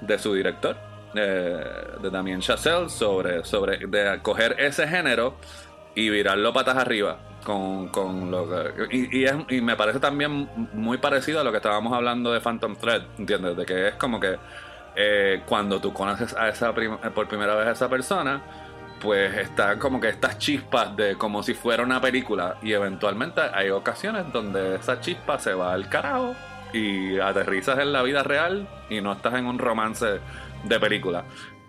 de 0.00 0.18
su 0.18 0.34
director, 0.34 0.76
de 1.14 2.10
Damien 2.10 2.40
Chazelle, 2.40 2.88
sobre, 2.88 3.44
sobre 3.44 3.78
de 3.78 4.20
coger 4.22 4.56
ese 4.58 4.86
género 4.86 5.36
y 5.94 6.10
virarlo 6.10 6.52
patas 6.52 6.76
arriba. 6.76 7.18
Con, 7.44 7.88
con 7.88 8.30
lo 8.30 8.46
y, 8.90 9.24
y, 9.48 9.60
me 9.62 9.74
parece 9.76 10.00
también 10.00 10.50
muy 10.74 10.98
parecido 10.98 11.40
a 11.40 11.44
lo 11.44 11.50
que 11.50 11.58
estábamos 11.58 11.94
hablando 11.94 12.32
de 12.32 12.40
Phantom 12.40 12.76
Thread, 12.76 13.02
¿entiendes? 13.16 13.56
De 13.56 13.64
que 13.64 13.88
es 13.88 13.94
como 13.94 14.20
que 14.20 14.36
eh, 14.96 15.42
cuando 15.46 15.80
tú 15.80 15.92
conoces 15.92 16.36
a 16.36 16.48
esa 16.48 16.74
por 16.74 17.28
primera 17.28 17.54
vez 17.54 17.68
a 17.68 17.70
esa 17.70 17.88
persona, 17.88 18.42
pues 19.00 19.36
está 19.36 19.78
como 19.78 20.00
que 20.00 20.08
estas 20.08 20.38
chispas 20.38 20.96
de 20.96 21.16
como 21.16 21.42
si 21.42 21.54
fuera 21.54 21.82
una 21.82 22.00
película 22.00 22.58
y 22.62 22.72
eventualmente 22.72 23.40
hay 23.52 23.70
ocasiones 23.70 24.32
donde 24.32 24.76
esa 24.76 25.00
chispa 25.00 25.38
se 25.38 25.54
va 25.54 25.72
al 25.72 25.88
carajo 25.88 26.34
y 26.72 27.18
aterrizas 27.18 27.78
en 27.78 27.92
la 27.92 28.02
vida 28.02 28.22
real 28.22 28.68
y 28.90 29.00
no 29.00 29.12
estás 29.12 29.34
en 29.34 29.46
un 29.46 29.58
romance 29.58 30.20
de 30.64 30.80
película. 30.80 31.24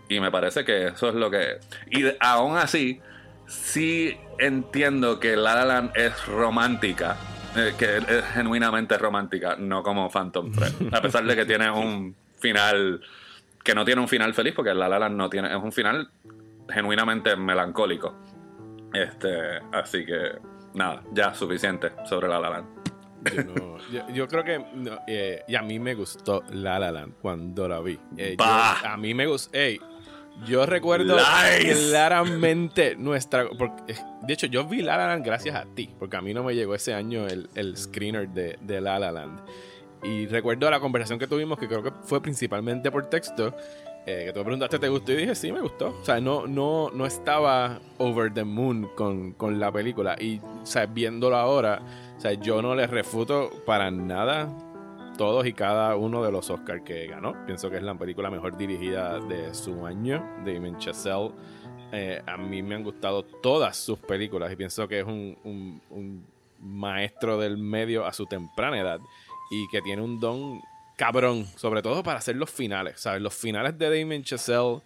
Y 0.07 0.19
me 0.19 0.32
parece 0.32 0.65
que 0.65 0.88
eso 0.88 1.09
es 1.09 1.15
lo 1.15 1.30
que... 1.30 1.59
Y 1.91 2.05
aún 2.19 2.57
así, 2.57 2.99
sí 3.47 4.17
entiendo 4.39 5.19
que 5.19 5.36
La 5.36 5.55
La 5.55 5.65
Land 5.65 5.91
es 5.95 6.25
romántica, 6.25 7.15
eh, 7.55 7.73
que 7.77 7.97
es 7.97 8.25
genuinamente 8.34 8.97
romántica, 8.97 9.55
no 9.57 9.84
como 9.84 10.09
Phantom 10.09 10.51
Thread. 10.51 10.73
A 10.93 11.01
pesar 11.01 11.25
de 11.25 11.36
que 11.36 11.45
tiene 11.45 11.69
un 11.69 12.15
final 12.39 13.01
que 13.63 13.75
no 13.75 13.86
tiene 13.86 14.01
un 14.01 14.07
final 14.07 14.34
feliz, 14.34 14.53
porque 14.55 14.73
La 14.73 14.89
La 14.89 14.97
Land 14.99 15.15
no 15.15 15.30
tiene, 15.30 15.49
es 15.49 15.61
un 15.61 15.71
final 15.71 16.09
genuinamente 16.72 17.36
melancólico. 17.36 18.15
Este, 18.93 19.59
así 19.72 20.05
que 20.05 20.39
nada, 20.74 21.03
ya 21.11 21.34
suficiente 21.34 21.91
sobre 22.05 22.28
La 22.28 22.39
La 22.39 22.49
Land. 22.49 22.80
Yo, 24.13 24.28
creo 24.28 24.43
que 24.43 24.63
eh, 25.07 25.43
y 25.47 25.55
a 25.55 25.61
mí 25.61 25.78
me 25.80 25.93
gustó 25.93 26.43
La 26.51 26.80
La 26.80 26.91
Land 26.91 27.15
cuando 27.22 27.67
la 27.67 27.82
vi. 27.82 27.99
Eh, 28.17 28.38
a 28.39 28.95
mí 28.97 29.13
me 29.13 29.26
gustó. 29.28 29.57
yo 30.45 30.65
recuerdo 30.65 31.17
claramente 31.17 32.95
nuestra. 32.95 33.45
de 34.22 34.34
hecho, 34.34 34.47
yo 34.47 34.65
vi 34.65 34.82
La 34.82 34.97
La 34.97 35.07
Land 35.07 35.26
gracias 35.26 35.55
a 35.55 35.65
ti, 35.65 35.93
porque 35.99 36.17
a 36.17 36.22
mí 36.22 36.34
no 36.34 36.43
me 36.43 36.55
llegó 36.55 36.76
ese 36.76 36.93
año 36.93 37.28
el, 37.28 37.49
el 37.55 37.76
screener 37.78 38.30
de, 38.30 38.57
de 38.61 38.82
La 38.82 38.99
La 38.99 39.11
Land. 39.11 39.41
Y 40.01 40.28
recuerdo 40.28 40.70
la 40.72 40.80
conversación 40.80 41.20
que 41.20 41.28
tuvimos, 41.28 41.59
que 41.59 41.67
creo 41.67 41.84
que 41.84 41.91
fue 42.03 42.22
principalmente 42.22 42.89
por 42.89 43.07
texto, 43.07 43.53
eh, 44.06 44.26
que 44.26 44.34
tú 44.34 44.39
me 44.39 44.45
preguntaste, 44.45 44.80
¿te 44.80 44.89
gustó? 44.89 45.12
Y 45.12 45.18
dije, 45.18 45.36
sí, 45.36 45.52
me 45.52 45.62
gustó. 45.62 45.95
O 46.02 46.06
sea, 46.06 46.20
no, 46.20 46.47
no, 46.47 46.89
no 46.91 47.06
estaba 47.06 47.80
over 47.97 48.34
the 48.34 48.43
moon 48.43 48.89
con, 48.95 49.34
con 49.34 49.60
la 49.60 49.72
película. 49.72 50.16
Y, 50.20 50.39
o 50.39 50.66
sea, 50.66 50.86
viéndolo 50.86 51.36
ahora, 51.36 51.82
o 52.18 52.20
sea, 52.20 52.34
yo 52.34 52.62
no 52.62 52.76
le 52.76 52.88
refuto 52.88 53.50
para 53.66 53.91
nada 53.91 54.50
todos 55.18 55.45
y 55.45 55.54
cada 55.54 55.95
uno 55.95 56.24
de 56.24 56.32
los 56.32 56.50
Oscars 56.50 56.82
que 56.84 57.08
ganó. 57.08 57.36
Pienso 57.45 57.70
que 57.70 57.78
es 57.78 57.84
la 57.84 57.93
película 57.95 58.30
mejor 58.32 58.58
dirigida 58.58 59.20
de 59.20 59.54
su 59.54 59.86
año, 59.86 60.26
Damien 60.45 60.78
Chazelle. 60.78 61.32
Eh, 61.91 62.22
a 62.26 62.38
mí 62.38 62.64
me 62.64 62.76
han 62.76 62.84
gustado 62.84 63.24
todas 63.24 63.76
sus 63.76 64.00
películas 64.00 64.52
y 64.52 64.56
pienso 64.56 64.88
que 64.88 65.00
es 65.00 65.06
un, 65.06 65.36
un 65.89 66.26
maestro 66.62 67.38
del 67.38 67.58
medio 67.58 68.06
a 68.06 68.14
su 68.14 68.26
temprana 68.26 68.80
edad 68.80 69.00
y 69.50 69.68
que 69.70 69.82
tiene 69.82 70.02
un 70.02 70.20
don 70.20 70.62
cabrón, 71.00 71.45
sobre 71.56 71.82
todo 71.82 72.04
para 72.04 72.20
hacer 72.20 72.36
los 72.36 72.52
finales, 72.52 73.00
¿sabes? 73.00 73.22
Los 73.22 73.34
finales 73.34 73.78
de 73.78 73.86
Damien 73.86 74.22
Chazelle, 74.22 74.82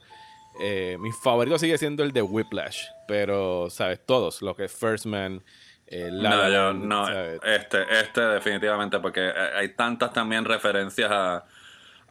eh, 0.61 0.95
mi 0.99 1.11
favorito 1.11 1.57
sigue 1.57 1.75
siendo 1.79 2.03
el 2.03 2.11
de 2.11 2.21
Whiplash, 2.21 2.83
pero, 3.07 3.67
¿sabes? 3.71 3.99
Todos, 4.05 4.43
lo 4.43 4.55
que 4.55 4.65
es 4.65 4.71
First 4.71 5.07
Man, 5.07 5.43
no, 5.91 6.49
yo, 6.49 6.73
no, 6.73 7.09
este, 7.43 7.83
este 7.99 8.21
definitivamente, 8.21 8.99
porque 8.99 9.21
hay 9.55 9.69
tantas 9.69 10.13
también 10.13 10.45
referencias 10.45 11.09
a 11.11 11.45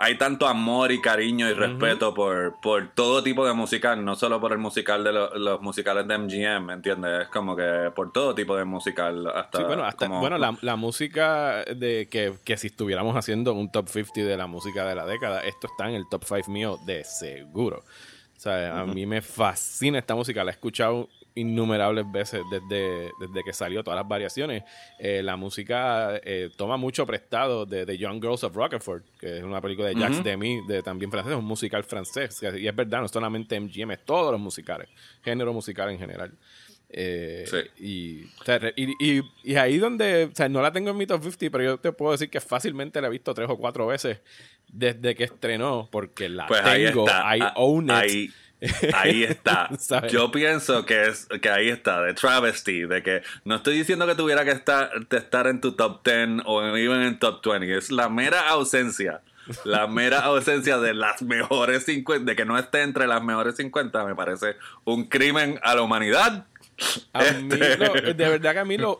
hay 0.02 0.18
tanto 0.18 0.48
amor 0.48 0.90
y 0.90 1.00
cariño 1.00 1.48
y 1.48 1.52
respeto 1.52 2.12
por, 2.12 2.60
por 2.60 2.88
todo 2.92 3.22
tipo 3.22 3.46
de 3.46 3.52
musical, 3.52 4.04
no 4.04 4.16
solo 4.16 4.40
por 4.40 4.50
el 4.50 4.58
musical 4.58 5.04
de 5.04 5.12
los 5.12 5.62
musicales 5.62 6.08
de 6.08 6.18
MGM, 6.18 6.66
¿me 6.66 6.72
entiendes? 6.72 7.22
Es 7.22 7.28
como 7.28 7.54
que 7.54 7.92
por 7.94 8.12
todo 8.12 8.34
tipo 8.34 8.56
de 8.56 8.64
musical. 8.64 9.28
Hasta, 9.28 9.58
sí, 9.58 9.64
bueno, 9.64 9.84
hasta, 9.84 10.08
bueno 10.08 10.38
la, 10.38 10.76
música 10.76 11.64
de 11.64 12.08
que, 12.10 12.34
que, 12.44 12.56
si 12.56 12.66
estuviéramos 12.66 13.14
haciendo 13.14 13.54
un 13.54 13.70
top 13.70 13.88
50 13.88 14.28
de 14.28 14.36
la 14.36 14.48
música 14.48 14.84
de 14.84 14.96
la 14.96 15.06
década, 15.06 15.40
esto 15.42 15.68
está 15.68 15.88
en 15.88 15.94
el 15.94 16.08
top 16.10 16.24
5 16.24 16.50
mío 16.50 16.78
de 16.84 17.04
seguro. 17.04 17.84
O 18.36 18.40
sea, 18.40 18.80
a 18.80 18.84
mí 18.84 19.06
me 19.06 19.22
fascina 19.22 20.00
esta 20.00 20.16
música, 20.16 20.42
la 20.42 20.50
he 20.50 20.54
escuchado 20.54 21.10
innumerables 21.34 22.10
veces 22.10 22.42
desde, 22.50 23.10
desde 23.18 23.44
que 23.44 23.52
salió 23.52 23.82
todas 23.82 23.98
las 23.98 24.08
variaciones. 24.08 24.64
Eh, 24.98 25.22
la 25.22 25.36
música 25.36 26.20
eh, 26.24 26.50
toma 26.56 26.76
mucho 26.76 27.06
prestado 27.06 27.66
de 27.66 27.86
The 27.86 27.96
Young 27.96 28.20
Girls 28.20 28.44
of 28.44 28.54
Rockefort, 28.54 29.04
que 29.18 29.38
es 29.38 29.44
una 29.44 29.60
película 29.60 29.88
de 29.88 29.94
Jacques 29.94 30.22
Demy, 30.22 30.66
de 30.66 30.82
también 30.82 31.10
francés, 31.10 31.34
un 31.34 31.44
musical 31.44 31.84
francés. 31.84 32.40
Y 32.58 32.66
es 32.66 32.76
verdad, 32.76 33.00
no 33.00 33.08
solamente 33.08 33.58
MGM, 33.58 33.92
es 33.92 34.04
todos 34.04 34.32
los 34.32 34.40
musicales, 34.40 34.88
género 35.22 35.52
musical 35.52 35.90
en 35.90 35.98
general. 35.98 36.32
Eh, 36.94 37.46
y, 37.78 38.26
y, 38.76 39.22
y, 39.42 39.54
ahí 39.56 39.78
donde, 39.78 40.24
o 40.24 40.34
sea, 40.34 40.50
no 40.50 40.60
la 40.60 40.70
tengo 40.72 40.90
en 40.90 40.98
mi 40.98 41.06
top 41.06 41.22
50, 41.22 41.50
pero 41.50 41.64
yo 41.64 41.80
te 41.80 41.90
puedo 41.90 42.12
decir 42.12 42.28
que 42.28 42.38
fácilmente 42.38 43.00
la 43.00 43.06
he 43.06 43.10
visto 43.10 43.32
tres 43.32 43.48
o 43.48 43.56
cuatro 43.56 43.86
veces 43.86 44.18
desde 44.70 45.14
que 45.14 45.24
estrenó, 45.24 45.88
porque 45.90 46.28
la 46.28 46.46
pues 46.46 46.62
tengo, 46.62 47.06
I 47.06 47.40
ah, 47.40 47.54
own 47.56 47.84
it. 47.84 47.90
Ahí 47.90 48.30
está. 49.24 49.68
Yo 50.08 50.30
pienso 50.30 50.86
que 50.86 51.08
es 51.08 51.26
que 51.40 51.50
ahí 51.50 51.68
está, 51.68 52.00
de 52.02 52.14
travesty, 52.14 52.82
de 52.82 53.02
que 53.02 53.22
no 53.44 53.56
estoy 53.56 53.76
diciendo 53.76 54.06
que 54.06 54.14
tuviera 54.14 54.44
que 54.44 54.52
estar, 54.52 54.90
estar 55.10 55.46
en 55.48 55.60
tu 55.60 55.72
top 55.72 56.04
10 56.04 56.42
o 56.44 56.62
even 56.76 57.02
en 57.02 57.18
top 57.18 57.44
20, 57.44 57.76
es 57.76 57.90
la 57.90 58.08
mera 58.08 58.48
ausencia. 58.50 59.20
La 59.64 59.88
mera 59.88 60.20
ausencia 60.24 60.78
de 60.78 60.94
las 60.94 61.22
mejores 61.22 61.84
50, 61.84 62.24
de 62.24 62.36
que 62.36 62.44
no 62.44 62.56
esté 62.56 62.82
entre 62.82 63.08
las 63.08 63.22
mejores 63.24 63.56
50, 63.56 64.04
me 64.04 64.14
parece 64.14 64.56
un 64.84 65.08
crimen 65.08 65.58
a 65.62 65.74
la 65.74 65.82
humanidad. 65.82 66.46
Este 67.14 67.56
de 68.14 68.28
verdad 68.28 68.52
que 68.52 68.58
a 68.60 68.64
mí 68.64 68.78
lo, 68.78 68.98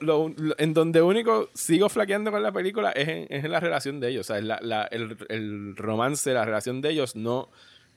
en 0.59 0.75
donde 0.75 1.03
único 1.03 1.51
sigo 1.55 1.89
flaqueando 1.89 2.31
con 2.31 2.43
la 2.43 2.53
película 2.53 2.91
es 2.91 3.09
en, 3.09 3.27
es 3.31 3.45
en 3.45 3.51
la 3.51 3.61
relación 3.61 4.01
de 4.01 4.09
ellos. 4.09 4.29
O 4.29 4.35
sea, 4.35 4.39
el, 4.39 5.17
el 5.29 5.77
romance, 5.77 6.33
la 6.33 6.45
relación 6.45 6.81
de 6.81 6.91
ellos 6.91 7.15
no 7.15 7.49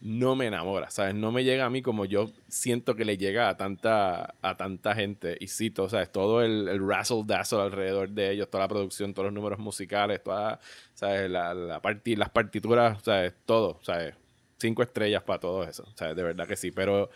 no 0.02 0.36
me 0.36 0.48
enamora, 0.48 0.90
¿sabes? 0.90 1.16
No 1.16 1.32
me 1.32 1.44
llega 1.44 1.66
a 1.66 1.70
mí 1.70 1.82
como 1.82 2.06
yo 2.06 2.30
siento 2.48 2.96
que 2.96 3.06
le 3.06 3.18
llega 3.18 3.50
a 3.50 3.58
tanta, 3.58 4.36
a 4.42 4.58
tanta 4.58 4.94
gente. 4.94 5.38
Y 5.40 5.48
cito, 5.48 5.90
¿sabes? 5.90 6.12
Todo 6.12 6.42
el, 6.44 6.68
el 6.68 6.88
razzle 6.88 7.24
dazzle 7.26 7.62
alrededor 7.62 8.10
de 8.10 8.32
ellos, 8.32 8.50
toda 8.50 8.66
la 8.66 8.68
producción, 8.68 9.14
todos 9.14 9.28
los 9.28 9.34
números 9.34 9.60
musicales, 9.60 10.22
toda, 10.24 10.60
¿sabes? 10.94 11.30
La, 11.30 11.54
la 11.54 11.82
las 12.04 12.30
partituras, 12.30 13.02
¿sabes? 13.04 13.34
Todo, 13.46 13.80
¿sabes? 13.84 14.16
Cinco 14.58 14.84
estrellas 14.84 15.24
para 15.24 15.40
todo 15.40 15.64
eso, 15.64 15.86
¿sabes? 15.96 16.16
De 16.16 16.24
verdad 16.24 16.48
que 16.48 16.56
sí. 16.56 16.72
Pero 16.72 17.10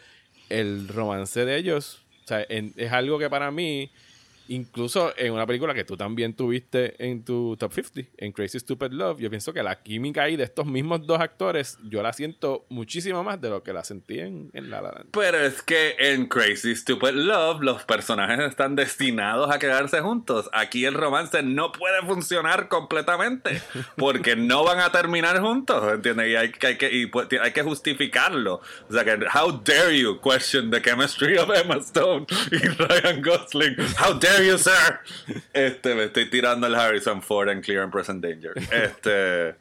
el 0.50 0.88
romance 0.88 1.46
de 1.46 1.58
ellos, 1.58 2.06
¿sabes? 2.26 2.48
es 2.50 2.92
algo 2.92 3.20
que 3.20 3.30
para 3.30 3.52
mí 3.52 3.92
Incluso 4.50 5.14
en 5.16 5.32
una 5.32 5.46
película 5.46 5.76
que 5.76 5.84
tú 5.84 5.96
también 5.96 6.34
tuviste 6.34 6.96
en 7.06 7.24
tu 7.24 7.56
top 7.56 7.72
50, 7.72 8.10
en 8.18 8.32
Crazy 8.32 8.60
Stupid 8.60 8.92
Love, 8.92 9.20
yo 9.20 9.30
pienso 9.30 9.54
que 9.54 9.62
la 9.62 9.84
química 9.84 10.24
ahí 10.24 10.38
de 10.38 10.44
estos 10.44 10.66
mismos 10.66 11.06
dos 11.06 11.20
actores, 11.20 11.78
yo 11.84 12.02
la 12.02 12.14
siento 12.14 12.66
muchísimo 12.70 13.24
más 13.24 13.40
de 13.40 13.50
lo 13.52 13.62
que 13.62 13.74
la 13.74 13.84
sentí 13.84 14.20
en, 14.20 14.50
La 14.54 14.82
La 14.82 14.92
Land. 14.92 15.10
Pero 15.12 15.38
es 15.38 15.62
que 15.62 15.96
en 16.00 16.26
Crazy 16.26 16.76
Stupid 16.76 17.12
Love 17.12 17.62
los 17.62 17.84
personajes 17.84 18.40
están 18.40 18.76
destinados 18.76 19.52
a 19.52 19.60
quedarse 19.60 20.02
juntos. 20.02 20.50
Aquí 20.52 20.84
el 20.84 20.96
romance 20.96 21.44
no 21.44 21.72
puede 21.72 22.02
funcionar 22.02 22.70
completamente 22.70 23.62
porque 23.98 24.36
no 24.36 24.64
van 24.64 24.80
a 24.80 24.92
terminar 24.92 25.40
juntos, 25.42 25.94
¿entiendes? 25.94 26.28
Y 26.28 26.36
hay, 26.36 26.52
hay 26.64 26.78
que, 26.78 26.92
y 26.92 27.12
hay 27.38 27.52
que 27.52 27.62
justificarlo. 27.62 28.62
O 28.90 28.94
sea 28.94 29.06
que, 29.06 29.12
how 29.32 29.62
dare 29.64 29.96
you 29.96 30.20
question 30.20 30.72
the 30.72 30.82
chemistry 30.82 31.38
of 31.38 31.52
Emma 31.52 31.76
Stone 31.78 32.26
y 32.52 32.58
Ryan 32.58 33.22
Gosling? 33.22 33.76
How 34.04 34.18
dare 34.18 34.39
sir. 34.58 35.00
Este, 35.54 35.96
me 35.96 36.06
estoy 36.06 36.30
tirando 36.30 36.68
el 36.68 36.76
Harrison 36.76 37.22
Ford 37.22 37.50
en 37.50 37.62
Clear 37.62 37.84
and 37.84 37.92
Present 37.92 38.24
Danger. 38.24 38.54
Este. 38.72 39.56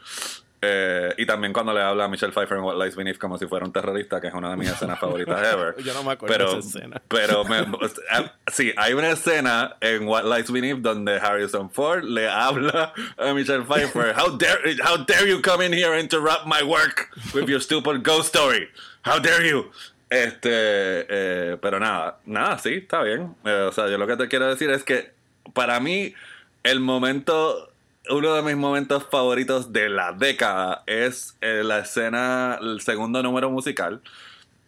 Eh, 0.60 1.14
y 1.18 1.24
también 1.24 1.52
cuando 1.52 1.72
le 1.72 1.80
habla 1.80 2.04
a 2.04 2.08
Michelle 2.08 2.32
Pfeiffer 2.32 2.58
en 2.58 2.64
What 2.64 2.82
Lies 2.82 2.96
Beneath 2.96 3.18
como 3.18 3.38
si 3.38 3.46
fuera 3.46 3.64
un 3.64 3.72
terrorista, 3.72 4.20
que 4.20 4.26
es 4.26 4.34
una 4.34 4.50
de 4.50 4.56
mis 4.56 4.68
escenas 4.68 4.98
favoritas 4.98 5.40
ever. 5.52 5.76
Yo 5.84 5.94
no 5.94 6.02
me 6.02 6.12
acuerdo 6.12 6.36
pero, 6.36 6.52
de 6.52 6.58
esa 6.58 6.78
escena. 6.78 7.02
Pero 7.06 7.44
eh, 7.54 8.30
sí, 8.48 8.72
hay 8.76 8.92
una 8.92 9.10
escena 9.10 9.76
en 9.80 10.08
What 10.08 10.24
Lies 10.24 10.50
Beneath 10.50 10.78
donde 10.78 11.18
Harrison 11.18 11.70
Ford 11.70 12.02
le 12.02 12.28
habla 12.28 12.92
a 13.16 13.32
Michelle 13.34 13.64
Pfeiffer. 13.64 14.14
How 14.16 14.36
dare, 14.36 14.76
how 14.82 14.96
dare 15.04 15.28
you 15.28 15.40
come 15.40 15.64
in 15.64 15.72
here 15.72 15.92
and 15.92 16.00
interrupt 16.00 16.46
my 16.46 16.62
work 16.62 17.10
with 17.34 17.48
your 17.48 17.60
stupid 17.60 18.02
ghost 18.02 18.28
story? 18.28 18.68
How 19.02 19.20
dare 19.20 19.46
you? 19.46 19.70
Este, 20.10 20.50
eh, 20.50 21.56
pero 21.60 21.78
nada, 21.78 22.18
nada, 22.24 22.58
sí, 22.58 22.74
está 22.74 23.02
bien. 23.02 23.34
Eh, 23.44 23.66
o 23.68 23.72
sea, 23.72 23.88
yo 23.88 23.98
lo 23.98 24.06
que 24.06 24.16
te 24.16 24.28
quiero 24.28 24.48
decir 24.48 24.70
es 24.70 24.82
que 24.82 25.12
para 25.52 25.80
mí 25.80 26.14
el 26.62 26.80
momento, 26.80 27.70
uno 28.10 28.34
de 28.34 28.42
mis 28.42 28.56
momentos 28.56 29.06
favoritos 29.10 29.72
de 29.72 29.88
la 29.90 30.12
década 30.12 30.82
es 30.86 31.36
eh, 31.40 31.62
la 31.64 31.80
escena, 31.80 32.58
el 32.60 32.80
segundo 32.80 33.22
número 33.22 33.50
musical. 33.50 34.00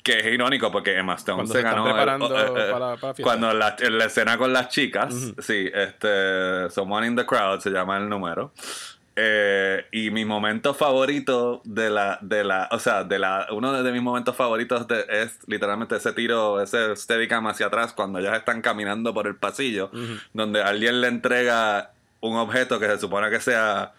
Que 0.02 0.18
es 0.18 0.24
irónico 0.24 0.72
porque 0.72 0.96
Emma 0.96 1.14
Stone 1.16 1.46
se, 1.46 1.60
ganó 1.60 1.84
cuando 3.22 3.52
la, 3.52 3.76
la, 3.78 4.04
escena 4.06 4.38
con 4.38 4.50
las 4.50 4.70
chicas, 4.70 5.14
sí, 5.40 5.70
este 5.74 6.70
Someone 6.70 7.06
in 7.06 7.16
the 7.16 7.26
Crowd 7.26 7.60
se 7.60 7.68
llama 7.68 7.98
el 7.98 8.08
número. 8.08 8.50
Eh, 9.22 9.84
y 9.92 10.10
mi 10.10 10.24
momento 10.24 10.72
favorito 10.72 11.60
de 11.64 11.90
la, 11.90 12.18
de 12.22 12.42
la, 12.42 12.70
o 12.72 12.78
sea, 12.78 13.04
de 13.04 13.18
la, 13.18 13.48
uno 13.50 13.82
de, 13.82 13.92
mis 13.92 14.00
momentos 14.00 14.34
favoritos 14.34 14.86
es 15.10 15.40
literalmente 15.46 15.96
ese 15.96 16.14
tiro, 16.14 16.58
ese 16.62 16.96
steadicam 16.96 17.46
hacia 17.46 17.66
atrás 17.66 17.92
cuando 17.92 18.18
ellas 18.18 18.38
están 18.38 18.62
caminando 18.62 19.12
por 19.12 19.26
el 19.26 19.36
pasillo, 19.36 19.90
donde 20.32 20.62
alguien 20.62 21.02
le 21.02 21.08
entrega 21.08 21.90
un 22.20 22.38
objeto 22.38 22.80
que 22.80 22.86
se 22.86 22.98
supone 22.98 23.28
que 23.28 23.40
sea 23.40 23.92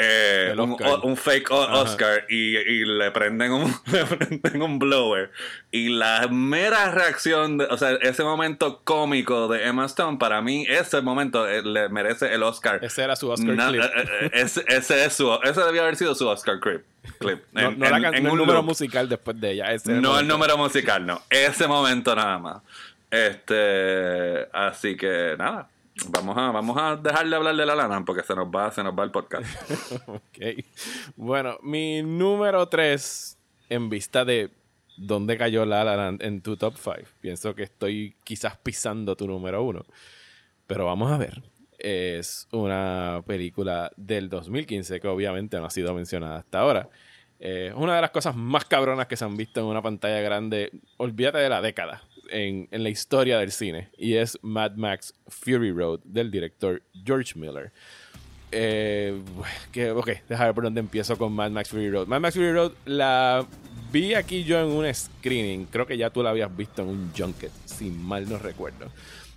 eh, 0.00 0.54
un, 1.02 1.16
fake 1.16 1.50
Oscar 1.50 2.24
y, 2.28 2.84
le, 2.84 3.10
prenden 3.10 3.50
un, 3.50 3.74
le 3.92 4.04
prenden 4.04 4.62
un 4.62 4.78
blower. 4.78 5.32
Y 5.72 5.88
la 5.88 6.28
mera 6.28 6.92
reacción, 6.92 7.58
de, 7.58 7.64
o 7.64 7.76
sea, 7.76 7.90
ese 8.02 8.22
momento 8.22 8.80
cómico 8.84 9.48
de 9.48 9.66
Emma 9.66 9.86
Stone, 9.86 10.18
para 10.18 10.40
mí, 10.40 10.64
ese 10.68 11.00
momento 11.00 11.48
eh, 11.48 11.62
le 11.64 11.88
merece 11.88 12.32
el 12.32 12.44
Oscar. 12.44 12.78
Ese 12.80 13.02
era 13.02 13.16
su 13.16 13.28
Oscar 13.28 13.56
clip. 13.56 13.82
Eh, 13.82 14.30
ese, 14.34 14.64
es 14.68 15.12
su, 15.14 15.36
ese 15.42 15.60
debía 15.62 15.82
haber 15.82 15.96
sido 15.96 16.14
su 16.14 16.28
Oscar 16.28 16.60
clip. 16.60 16.82
clip 17.18 17.42
no, 17.50 17.72
no, 17.72 18.08
el 18.08 18.22
número 18.22 18.62
musical 18.62 19.08
después 19.08 19.40
de 19.40 19.50
ella. 19.50 19.66
no 19.86 20.20
el 20.20 20.28
número 20.28 20.56
musical, 20.56 21.04
no. 21.04 21.22
Ese 21.28 21.66
momento 21.66 22.14
nada 22.14 22.38
más. 22.38 22.62
Este, 23.10 24.46
así 24.52 24.96
que 24.96 25.34
nada. 25.36 25.68
Vamos 26.06 26.36
a, 26.36 26.50
vamos 26.52 26.76
a 26.78 26.96
dejar 26.96 27.28
de 27.28 27.36
hablar 27.36 27.56
de 27.56 27.66
la 27.66 27.74
lana 27.74 28.04
porque 28.04 28.22
se 28.22 28.34
nos 28.34 28.46
va, 28.46 28.70
se 28.70 28.82
nos 28.82 28.96
va 28.96 29.04
el 29.04 29.10
podcast. 29.10 29.44
ok. 30.06 30.64
Bueno, 31.16 31.58
mi 31.62 32.02
número 32.02 32.68
3 32.68 33.36
en 33.70 33.88
vista 33.88 34.24
de 34.24 34.50
dónde 34.96 35.36
cayó 35.36 35.64
La 35.64 35.84
La 35.84 36.08
en 36.20 36.40
tu 36.40 36.56
top 36.56 36.74
5. 36.76 37.10
Pienso 37.20 37.54
que 37.54 37.64
estoy 37.64 38.14
quizás 38.24 38.56
pisando 38.56 39.16
tu 39.16 39.26
número 39.26 39.62
1. 39.62 39.84
Pero 40.66 40.86
vamos 40.86 41.10
a 41.10 41.18
ver. 41.18 41.42
Es 41.78 42.48
una 42.52 43.22
película 43.26 43.90
del 43.96 44.28
2015 44.28 45.00
que 45.00 45.08
obviamente 45.08 45.58
no 45.58 45.66
ha 45.66 45.70
sido 45.70 45.94
mencionada 45.94 46.38
hasta 46.38 46.60
ahora. 46.60 46.88
Es 47.38 47.72
una 47.74 47.94
de 47.96 48.00
las 48.00 48.10
cosas 48.10 48.34
más 48.34 48.64
cabronas 48.64 49.06
que 49.06 49.16
se 49.16 49.24
han 49.24 49.36
visto 49.36 49.60
en 49.60 49.66
una 49.66 49.82
pantalla 49.82 50.20
grande. 50.20 50.70
Olvídate 50.96 51.38
de 51.38 51.48
la 51.48 51.60
década 51.60 52.02
en, 52.30 52.68
la 52.70 52.88
historia 52.88 53.38
del 53.38 53.52
cine 53.52 53.88
y 53.96 54.14
es 54.14 54.38
Mad 54.42 54.72
Max 54.76 55.14
Fury 55.28 55.72
Road 55.72 56.00
del 56.04 56.30
director 56.30 56.82
George 57.04 57.38
Miller. 57.38 57.72
Eh, 58.50 59.20
que, 59.72 59.90
ok, 59.90 60.08
déjame 60.28 60.48
ver 60.48 60.54
por 60.54 60.64
dónde 60.64 60.80
empiezo 60.80 61.18
con 61.18 61.32
Mad 61.32 61.50
Max 61.50 61.68
Fury 61.68 61.90
Road. 61.90 62.06
Mad 62.06 62.20
Max 62.20 62.34
Fury 62.34 62.52
Road 62.52 62.72
la 62.86 63.46
vi 63.92 64.14
aquí 64.14 64.44
yo 64.44 64.58
en 64.58 64.66
un 64.66 64.92
screening. 64.94 65.66
Creo 65.66 65.86
que 65.86 65.96
ya 65.96 66.10
tú 66.10 66.22
la 66.22 66.30
habías 66.30 66.54
visto 66.56 66.82
en 66.82 66.88
un 66.88 67.12
junket, 67.16 67.52
si 67.66 67.90
mal 67.90 68.28
no 68.28 68.38
recuerdo. 68.38 68.90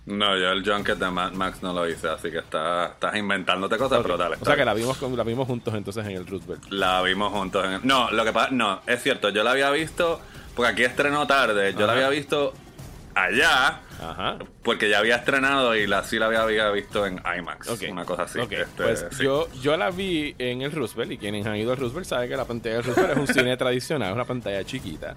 No, 0.04 0.36
yo 0.36 0.50
el 0.50 0.68
junket 0.68 0.98
de 0.98 1.10
Mad 1.10 1.32
Max 1.32 1.62
no 1.62 1.72
lo 1.72 1.88
hice, 1.88 2.08
así 2.08 2.30
que 2.30 2.38
estás 2.38 3.16
inventándote 3.16 3.76
cosas, 3.76 4.00
pero 4.02 4.16
dale. 4.16 4.36
O 4.40 4.44
sea 4.44 4.56
que 4.56 4.64
la 4.64 4.74
vimos, 4.74 5.00
la 5.00 5.22
vimos 5.22 5.46
juntos 5.46 5.74
entonces 5.74 6.04
en 6.04 6.12
el 6.12 6.26
Roosevelt. 6.26 6.64
La 6.70 7.02
vimos 7.02 7.32
juntos 7.32 7.64
en 7.64 7.72
el... 7.72 7.80
No, 7.84 8.10
lo 8.10 8.24
que 8.24 8.32
pasa... 8.32 8.50
No, 8.50 8.80
es 8.86 9.00
cierto, 9.00 9.28
yo 9.28 9.44
la 9.44 9.52
había 9.52 9.70
visto... 9.70 10.20
Porque 10.56 10.72
aquí 10.72 10.82
estrenó 10.84 11.26
tarde. 11.26 11.74
Yo 11.78 11.86
la 11.86 11.94
había 11.94 12.10
visto 12.10 12.52
allá. 13.14 13.80
Porque 14.64 14.88
ya 14.88 14.98
había 14.98 15.16
estrenado 15.16 15.76
y 15.76 15.86
la, 15.86 16.02
sí 16.04 16.18
la 16.18 16.26
había, 16.26 16.70
visto 16.70 17.06
en 17.06 17.20
IMAX. 17.38 17.68
Una 17.90 18.04
cosa 18.04 18.24
así. 18.24 18.40
Este, 18.40 18.64
pues 18.76 19.18
yo, 19.18 19.48
yo 19.60 19.76
la 19.76 19.90
vi 19.90 20.34
en 20.38 20.62
el 20.62 20.72
Roosevelt 20.72 21.12
y 21.12 21.18
quienes 21.18 21.46
han 21.46 21.56
ido 21.56 21.72
al 21.72 21.78
Roosevelt 21.78 22.06
saben 22.06 22.28
que 22.28 22.36
la 22.36 22.44
pantalla 22.44 22.76
del 22.76 22.84
Roosevelt 22.84 23.12
es 23.12 23.18
un 23.18 23.34
cine 23.34 23.56
tradicional, 23.62 24.08
es 24.08 24.14
una 24.14 24.24
pantalla 24.24 24.64
chiquita. 24.64 25.14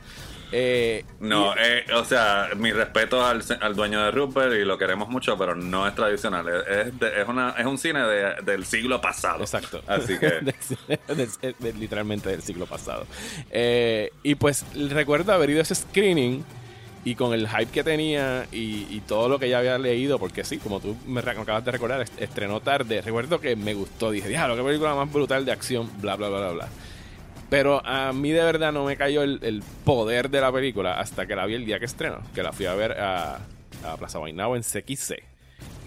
Eh, 0.51 1.03
no, 1.19 1.53
eh, 1.57 1.85
o 1.93 2.05
sea, 2.05 2.49
mi 2.55 2.71
respeto 2.71 3.25
al, 3.25 3.43
dueño 3.75 4.03
de 4.03 4.11
Rupert 4.11 4.53
y 4.53 4.63
lo 4.63 4.77
queremos 4.77 5.09
mucho, 5.09 5.37
pero 5.37 5.55
no 5.55 5.87
es 5.87 5.95
tradicional. 5.95 6.47
Es, 6.47 6.93
es, 7.01 7.27
una, 7.27 7.55
es 7.57 7.65
un 7.65 7.77
cine 7.77 8.01
del 8.43 8.65
siglo 8.65 9.01
pasado. 9.01 9.41
Exacto. 9.41 9.81
Así 9.87 10.17
que. 10.19 10.41
literalmente 11.77 12.29
del 12.29 12.41
siglo 12.41 12.67
pasado. 12.67 13.05
Eh, 13.49 14.11
y 14.23 14.35
pues 14.35 14.65
recuerdo 14.89 15.33
haber 15.33 15.49
ido 15.49 15.59
a 15.59 15.63
ese 15.63 15.75
screening 15.75 16.45
y 17.05 17.13
con 17.13 17.33
el 17.33 17.47
hype 17.47 17.67
que 17.67 17.83
tenía 17.83 18.47
y, 18.51 18.99
todo 19.01 19.29
lo 19.29 19.37
que 19.37 19.47
ya 19.47 19.59
había 19.59 19.77
leído, 19.77 20.17
porque 20.17 20.43
sí, 20.43 20.57
como 20.57 20.79
tú 20.79 20.97
me, 21.05 21.19
acabas 21.19 21.63
de 21.63 21.71
recordar, 21.71 22.03
estrenó 22.17 22.59
tarde. 22.59 23.01
Recuerdo 23.01 23.39
que 23.39 23.55
me 23.55 23.75
gustó. 23.75 24.09
Dije, 24.09 24.27
diablo, 24.27 24.55
qué 24.55 24.63
película 24.63 24.95
más 24.95 25.13
brutal 25.13 25.45
de 25.45 25.51
acción, 25.51 25.87
bla, 26.01 26.15
bla, 26.15 26.29
bla, 26.29 26.39
bla, 26.39 26.51
bla. 26.51 26.69
Pero 27.47 27.85
a 27.85 28.11
mí 28.11 28.31
de 28.31 28.43
verdad 28.43 28.71
no 28.71 28.85
me 28.85 28.97
cayó 28.97 29.21
el, 29.21 29.63
poder 29.85 30.31
de 30.31 30.41
la 30.41 30.51
película 30.51 30.99
hasta 30.99 31.27
que 31.27 31.35
la 31.35 31.45
vi 31.45 31.53
el 31.53 31.65
día 31.65 31.77
que 31.77 31.85
estrenó, 31.85 32.21
que 32.33 32.41
la 32.41 32.51
fui 32.51 32.65
a 32.65 32.73
ver 32.73 32.93
a, 32.99 33.39
Plaza 33.99 34.17
Guaynabo 34.17 34.55
en 34.55 34.63
CXC. 34.63 35.34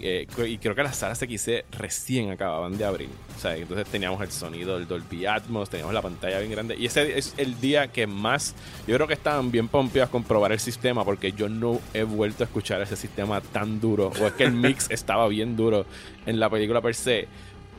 Eh, 0.00 0.26
y 0.46 0.58
creo 0.58 0.74
que 0.74 0.82
las 0.82 0.96
salas 0.96 1.18
XC 1.18 1.64
recién 1.72 2.30
acababan 2.30 2.78
de 2.78 2.84
abrir. 2.84 3.08
O 3.36 3.40
sea, 3.40 3.56
entonces 3.56 3.86
teníamos 3.88 4.20
el 4.22 4.30
sonido 4.30 4.78
del 4.78 4.86
Dolby 4.86 5.26
Atmos, 5.26 5.70
teníamos 5.70 5.92
la 5.92 6.02
pantalla 6.02 6.38
bien 6.38 6.52
grande. 6.52 6.76
Y 6.76 6.86
ese 6.86 7.18
es 7.18 7.34
el 7.36 7.60
día 7.60 7.88
que 7.88 8.06
más. 8.06 8.54
Yo 8.86 8.94
creo 8.94 9.08
que 9.08 9.14
estaban 9.14 9.50
bien 9.50 9.68
pompeados 9.68 10.10
con 10.10 10.22
probar 10.22 10.52
el 10.52 10.60
sistema, 10.60 11.04
porque 11.04 11.32
yo 11.32 11.48
no 11.48 11.80
he 11.94 12.04
vuelto 12.04 12.44
a 12.44 12.46
escuchar 12.46 12.80
ese 12.80 12.96
sistema 12.96 13.40
tan 13.40 13.80
duro. 13.80 14.12
O 14.20 14.26
es 14.26 14.32
que 14.34 14.44
el 14.44 14.52
mix 14.52 14.86
estaba 14.90 15.26
bien 15.28 15.56
duro 15.56 15.84
en 16.26 16.38
la 16.38 16.48
película 16.48 16.80
per 16.80 16.94
se. 16.94 17.26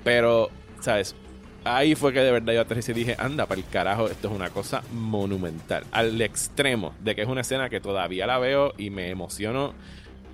Pero, 0.03 0.49
¿sabes? 0.81 1.15
Ahí 1.65 1.95
fue 1.95 2.13
que 2.13 2.19
de 2.21 2.31
verdad 2.31 2.53
yo 2.53 2.61
aterricé 2.61 2.93
y 2.93 2.95
dije, 2.95 3.15
anda, 3.19 3.45
para 3.45 3.59
el 3.59 3.67
carajo, 3.67 4.07
esto 4.07 4.29
es 4.29 4.33
una 4.33 4.49
cosa 4.49 4.81
monumental. 4.93 5.83
Al 5.91 6.21
extremo 6.21 6.95
de 7.01 7.15
que 7.15 7.21
es 7.21 7.27
una 7.27 7.41
escena 7.41 7.69
que 7.69 7.81
todavía 7.81 8.25
la 8.25 8.39
veo 8.39 8.73
y 8.77 8.89
me 8.89 9.09
emociono 9.09 9.73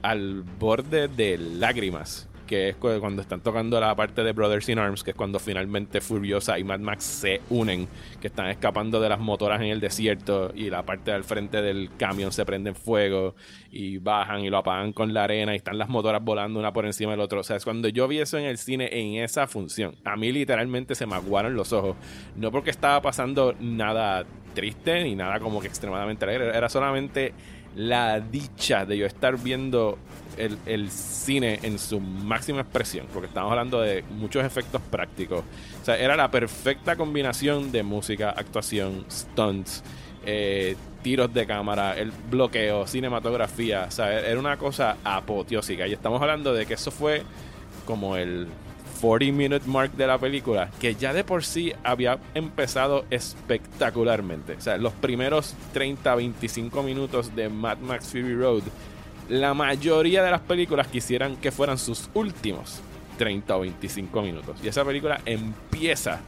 al 0.05 0.43
borde 0.43 1.07
de 1.07 1.37
lágrimas 1.37 2.29
que 2.45 2.69
es 2.69 2.75
cuando 2.75 3.21
están 3.21 3.41
tocando 3.41 3.79
la 3.79 3.95
parte 3.95 4.23
de 4.23 4.31
Brothers 4.31 4.69
in 4.69 4.79
Arms, 4.79 5.03
que 5.03 5.11
es 5.11 5.17
cuando 5.17 5.39
finalmente 5.39 6.01
Furiosa 6.01 6.57
y 6.59 6.63
Mad 6.63 6.79
Max 6.79 7.03
se 7.03 7.41
unen, 7.49 7.87
que 8.21 8.27
están 8.27 8.47
escapando 8.47 8.99
de 8.99 9.09
las 9.09 9.19
motoras 9.19 9.61
en 9.61 9.67
el 9.67 9.79
desierto 9.79 10.51
y 10.55 10.69
la 10.69 10.83
parte 10.83 11.11
del 11.11 11.23
frente 11.23 11.61
del 11.61 11.89
camión 11.97 12.31
se 12.31 12.45
prende 12.45 12.69
en 12.69 12.75
fuego 12.75 13.35
y 13.71 13.97
bajan 13.97 14.41
y 14.41 14.49
lo 14.49 14.57
apagan 14.57 14.93
con 14.93 15.13
la 15.13 15.23
arena 15.23 15.53
y 15.53 15.57
están 15.57 15.77
las 15.77 15.89
motoras 15.89 16.23
volando 16.23 16.59
una 16.59 16.71
por 16.71 16.85
encima 16.85 17.11
del 17.11 17.21
otro. 17.21 17.39
O 17.39 17.43
sea, 17.43 17.55
es 17.55 17.63
cuando 17.63 17.87
yo 17.87 18.07
vi 18.07 18.19
eso 18.19 18.37
en 18.37 18.45
el 18.45 18.57
cine 18.57 18.89
en 18.91 19.23
esa 19.23 19.47
función, 19.47 19.95
a 20.05 20.15
mí 20.15 20.31
literalmente 20.31 20.95
se 20.95 21.05
me 21.05 21.15
aguaron 21.15 21.55
los 21.55 21.73
ojos. 21.73 21.95
No 22.35 22.51
porque 22.51 22.69
estaba 22.69 23.01
pasando 23.01 23.55
nada 23.59 24.25
triste 24.53 25.03
ni 25.03 25.15
nada 25.15 25.39
como 25.39 25.59
que 25.59 25.67
extremadamente 25.67 26.25
alegre, 26.25 26.55
era 26.55 26.69
solamente 26.69 27.33
la 27.75 28.19
dicha 28.19 28.85
de 28.85 28.97
yo 28.97 29.05
estar 29.05 29.37
viendo 29.37 29.97
el, 30.37 30.89
cine 30.89 31.59
en 31.63 31.79
su 31.79 31.99
máxima 31.99 32.61
expresión, 32.61 33.07
porque 33.13 33.27
estamos 33.27 33.51
hablando 33.51 33.81
de 33.81 34.03
muchos 34.11 34.43
efectos 34.43 34.81
prácticos. 34.89 35.43
O 35.81 35.85
sea, 35.85 35.97
era 35.97 36.15
la 36.15 36.29
perfecta 36.29 36.95
combinación 36.95 37.71
de 37.71 37.83
música, 37.83 38.31
actuación, 38.31 39.05
stunts, 39.09 39.83
eh, 40.25 40.75
tiros 41.01 41.33
de 41.33 41.45
cámara, 41.45 41.97
el 41.97 42.11
bloqueo, 42.11 42.87
cinematografía. 42.87 43.85
O 43.87 43.91
sea, 43.91 44.19
era 44.19 44.39
una 44.39 44.57
cosa 44.57 44.97
apoteósica. 45.03 45.87
Y 45.87 45.93
estamos 45.93 46.21
hablando 46.21 46.53
de 46.53 46.65
que 46.65 46.73
eso 46.73 46.91
fue 46.91 47.23
como 47.85 48.17
el 48.17 48.47
40 48.99 49.35
minute 49.35 49.67
mark 49.67 49.91
de 49.93 50.07
la 50.07 50.17
película, 50.17 50.69
que 50.79 50.95
ya 50.95 51.13
de 51.13 51.23
por 51.23 51.43
sí 51.43 51.73
había 51.83 52.19
empezado 52.33 53.05
espectacularmente. 53.09 54.53
O 54.53 54.61
sea, 54.61 54.77
los 54.77 54.93
primeros 54.93 55.53
30, 55.73 56.15
25 56.15 56.83
minutos 56.83 57.35
de 57.35 57.49
Mad 57.49 57.77
Max 57.79 58.07
Fury 58.07 58.35
Road, 58.35 58.63
la 59.29 59.53
mayoría 59.53 60.23
de 60.23 60.31
las 60.31 60.41
películas 60.41 60.87
quisieran 60.87 61.37
que 61.37 61.51
fueran 61.51 61.77
sus 61.77 62.09
últimos 62.13 62.81
30 63.17 63.55
o 63.55 63.59
25 63.61 64.21
minutos. 64.21 64.57
Y 64.63 64.67
esa 64.67 64.83
película 64.83 65.21
empieza 65.25 66.21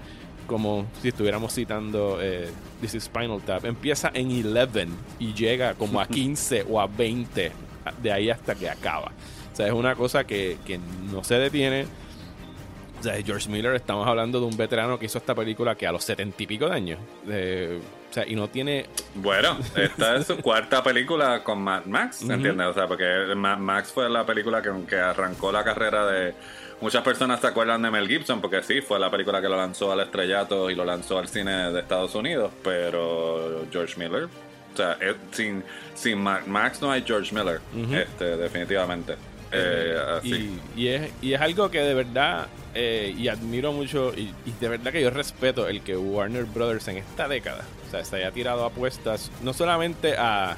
como 0.48 0.86
si 1.02 1.10
estuviéramos 1.10 1.54
citando 1.54 2.20
eh, 2.22 2.50
This 2.82 2.96
is 2.96 3.04
Spinal 3.04 3.42
Tap, 3.42 3.66
empieza 3.66 4.10
en 4.14 4.30
11 4.30 4.88
y 5.20 5.34
llega 5.34 5.74
como 5.74 6.00
a 6.00 6.08
15 6.08 6.66
o 6.70 6.80
a 6.80 6.88
20 6.88 7.52
de 8.02 8.12
ahí 8.12 8.30
hasta 8.30 8.56
que 8.56 8.70
acaba. 8.70 9.12
O 9.52 9.56
sea, 9.56 9.68
es 9.68 9.74
una 9.74 9.96
cosa 9.96 10.26
que, 10.26 10.58
que 10.66 10.80
no 11.12 11.24
se 11.24 11.36
detiene 11.36 11.86
o 13.00 13.04
sea, 13.04 13.22
George 13.24 13.50
Miller, 13.50 13.76
estamos 13.76 14.08
hablando 14.08 14.40
de 14.40 14.46
un 14.46 14.58
veterano 14.58 14.98
que 14.98 15.06
hizo 15.06 15.18
esta 15.18 15.36
película 15.36 15.76
que 15.76 15.86
a 15.88 15.92
los 15.92 16.04
setenta 16.04 16.42
y 16.42 16.48
pico 16.48 16.68
de 16.68 16.76
años. 16.76 17.00
o 17.26 18.14
sea, 18.14 18.28
y 18.28 18.36
no 18.36 18.48
tiene. 18.50 18.86
Bueno, 19.16 19.58
esta 19.76 20.16
es 20.16 20.28
su 20.28 20.38
cuarta 20.38 20.84
película 20.84 21.44
con 21.44 21.62
Mad 21.62 21.86
Max, 21.86 22.22
¿entiendes? 22.22 22.68
O 22.68 22.74
sea, 22.74 22.88
porque 22.88 23.34
Mad 23.36 23.58
Max 23.58 23.92
fue 23.94 24.10
la 24.10 24.26
película 24.26 24.62
que, 24.62 24.72
que 24.88 24.98
arrancó 24.98 25.52
la 25.52 25.64
carrera 25.64 26.06
de. 26.08 26.34
Muchas 26.80 27.04
personas 27.04 27.42
se 27.42 27.48
acuerdan 27.48 27.82
de 27.82 27.90
Mel 27.90 28.08
Gibson 28.08 28.40
porque 28.40 28.62
sí, 28.62 28.82
fue 28.82 29.00
la 29.00 29.10
película 29.10 29.42
que 29.42 29.50
lo 29.50 29.58
lanzó 29.58 29.92
al 29.92 30.00
estrellato 30.02 30.70
y 30.70 30.76
lo 30.76 30.86
lanzó 30.86 31.18
al 31.18 31.28
cine 31.28 31.72
de 31.72 31.80
Estados 31.80 32.14
Unidos, 32.14 32.52
pero 32.64 33.66
George 33.72 33.96
Miller, 33.98 34.26
o 34.26 34.78
sea, 34.78 34.96
sin, 35.32 35.64
sin 35.96 36.20
Mad 36.20 36.46
Max 36.46 36.80
no 36.80 36.92
hay 36.92 37.02
George 37.02 37.34
Miller, 37.34 37.62
este, 37.92 38.38
definitivamente. 38.38 39.16
Eh, 39.52 40.60
y, 40.76 40.88
es, 40.88 41.12
y 41.22 41.34
es 41.34 41.42
algo 41.42 41.72
que 41.72 41.80
de 41.80 41.94
verdad 41.94 42.48
eh, 42.76 43.16
y 43.18 43.30
admiro 43.30 43.72
mucho 43.72 44.14
y, 44.14 44.34
de 44.60 44.68
verdad 44.68 44.92
que 44.92 45.02
yo 45.02 45.10
respeto 45.10 45.68
el 45.68 45.82
que 45.82 45.96
Warner 45.96 46.44
Brothers 46.44 46.88
en 46.90 46.98
esta 46.98 47.28
década 47.30 47.64
o 47.88 47.92
sea, 47.92 48.04
se 48.04 48.18
haya 48.18 48.32
tirado 48.32 48.66
apuestas 48.66 49.32
no 49.44 49.54
solamente 49.54 50.18
a 50.18 50.58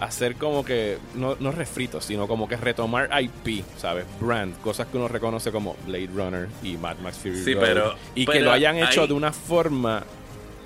hacer 0.00 0.36
como 0.36 0.64
que 0.64 0.96
no, 1.14 1.36
no 1.40 1.52
refritos 1.52 2.06
sino 2.06 2.26
como 2.26 2.48
que 2.48 2.56
retomar 2.56 3.10
IP 3.20 3.64
sabes 3.76 4.06
brand 4.18 4.58
cosas 4.62 4.86
que 4.86 4.96
uno 4.96 5.08
reconoce 5.08 5.52
como 5.52 5.76
Blade 5.86 6.08
Runner 6.14 6.48
y 6.62 6.78
Mad 6.78 6.96
Max 6.98 7.18
Fury 7.18 7.44
sí, 7.44 7.54
pero, 7.54 7.94
y 8.14 8.24
que 8.24 8.40
lo 8.40 8.50
hayan 8.50 8.78
hecho 8.78 9.06
de 9.06 9.12
una 9.12 9.32
forma 9.32 10.04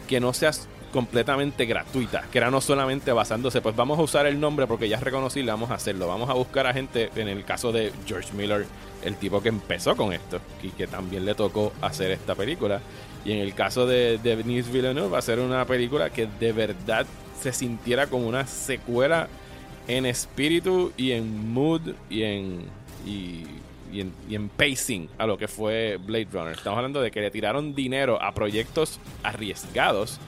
que 0.07 0.21
no 0.21 0.33
sea 0.33 0.53
completamente 0.93 1.65
gratuita, 1.65 2.25
que 2.31 2.39
era 2.39 2.51
no 2.51 2.61
solamente 2.61 3.11
basándose, 3.13 3.61
pues 3.61 3.75
vamos 3.75 3.99
a 3.99 4.03
usar 4.03 4.27
el 4.27 4.39
nombre 4.39 4.67
porque 4.67 4.89
ya 4.89 4.97
es 4.99 5.03
reconocible, 5.03 5.51
vamos 5.51 5.71
a 5.71 5.75
hacerlo, 5.75 6.07
vamos 6.07 6.31
a 6.31 6.35
buscar 6.35 6.67
a 6.67 6.73
gente, 6.73 7.11
en 7.17 7.29
el 7.29 7.45
caso 7.45 7.73
de 7.73 7.93
George 8.07 8.33
Miller, 8.35 8.67
el 9.03 9.17
tipo 9.17 9.43
que 9.43 9.49
empezó 9.49 9.97
con 9.97 10.13
esto 10.13 10.41
y 10.63 10.69
que 10.69 10.87
también 10.87 11.25
le 11.25 11.35
tocó 11.35 11.73
hacer 11.81 12.13
esta 12.13 12.35
película, 12.35 12.81
y 13.25 13.33
en 13.33 13.39
el 13.39 13.55
caso 13.55 13.87
de, 13.87 14.19
Denis 14.23 14.71
Villeneuve 14.71 15.09
va 15.09 15.19
a 15.19 15.23
ser 15.23 15.41
una 15.41 15.65
película 15.65 16.11
que 16.11 16.29
de 16.39 16.53
verdad 16.53 17.07
se 17.41 17.53
sintiera 17.53 18.07
como 18.07 18.29
una 18.29 18.47
secuela 18.47 19.29
en 19.89 20.07
espíritu 20.07 20.93
y 20.97 21.13
en 21.13 21.53
mood 21.53 21.81
y 22.09 22.23
en, 22.23 22.67
y, 23.07 23.45
en, 23.93 24.13
y 24.29 24.35
en 24.35 24.49
pacing 24.49 25.09
a 25.19 25.27
lo 25.27 25.39
que 25.39 25.49
fue 25.49 25.99
Blade 26.05 26.29
Runner. 26.33 26.53
Estamos 26.53 26.77
hablando 26.77 27.01
de 27.01 27.11
que 27.11 27.21
le 27.21 27.31
tiraron 27.31 27.75
dinero 27.75 28.23
a 28.23 28.33
proyectos 28.33 29.01
arriesgados 29.23 30.21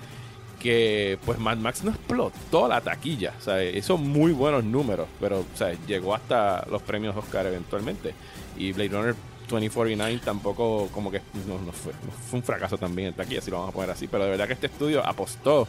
que 0.65 1.19
pues 1.27 1.39
Mad 1.39 1.59
Max 1.59 1.85
no 1.85 1.91
explotó 1.91 2.67
la 2.67 2.81
taquilla, 2.81 3.35
o 3.39 3.43
sea, 3.43 3.63
hizo 3.63 3.99
muy 3.99 4.33
buenos 4.33 4.65
números, 4.65 5.07
pero 5.21 5.41
o 5.41 5.57
sea, 5.59 5.75
llegó 5.87 6.15
hasta 6.15 6.65
los 6.71 6.81
premios 6.81 7.15
Oscar 7.15 7.45
eventualmente. 7.45 8.15
Y 8.57 8.73
Blade 8.73 8.89
Runner 8.89 9.15
2049 9.51 10.23
tampoco 10.25 10.89
como 10.91 11.11
que 11.11 11.21
no, 11.47 11.71
fue, 11.71 11.93
fue, 12.31 12.39
un 12.39 12.43
fracaso 12.43 12.79
también 12.79 13.09
en 13.09 13.15
taquilla, 13.15 13.43
si 13.43 13.51
lo 13.51 13.59
vamos 13.59 13.73
a 13.73 13.75
poner 13.75 13.91
así, 13.91 14.09
pero 14.09 14.25
de 14.25 14.31
verdad 14.31 14.47
que 14.47 14.55
este 14.55 14.69
estudio 14.69 15.07
apostó 15.07 15.69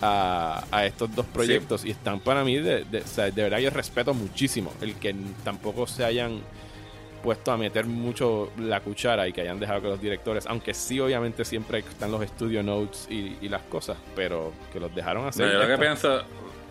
a, 0.00 0.64
estos 0.86 1.14
dos 1.14 1.26
proyectos 1.26 1.84
y 1.84 1.92
están 1.92 2.18
para 2.18 2.42
mí, 2.42 2.56
de, 2.56 2.84
de 2.84 3.30
verdad 3.30 3.58
yo 3.58 3.70
respeto 3.70 4.12
muchísimo 4.12 4.72
el 4.80 4.96
que 4.96 5.14
tampoco 5.44 5.86
se 5.86 6.04
hayan 6.04 6.40
puesto 7.22 7.52
a 7.52 7.56
meter 7.56 7.86
mucho 7.86 8.50
la 8.58 8.80
cuchara 8.80 9.28
y 9.28 9.32
que 9.32 9.42
hayan 9.42 9.60
dejado 9.60 9.82
que 9.82 9.88
los 9.88 10.00
directores, 10.00 10.46
aunque 10.46 10.74
sí 10.74 11.00
obviamente 11.00 11.44
siempre 11.44 11.78
están 11.78 12.10
los 12.10 12.26
studio 12.26 12.62
notes 12.62 13.06
y, 13.10 13.48
las 13.48 13.62
cosas, 13.62 13.98
pero 14.16 14.52
que 14.72 14.80
los 14.80 14.94
dejaron 14.94 15.26
hacer. 15.26 15.52
yo 15.52 15.58
lo 15.58 15.66
que 15.66 15.76
pienso, 15.76 16.22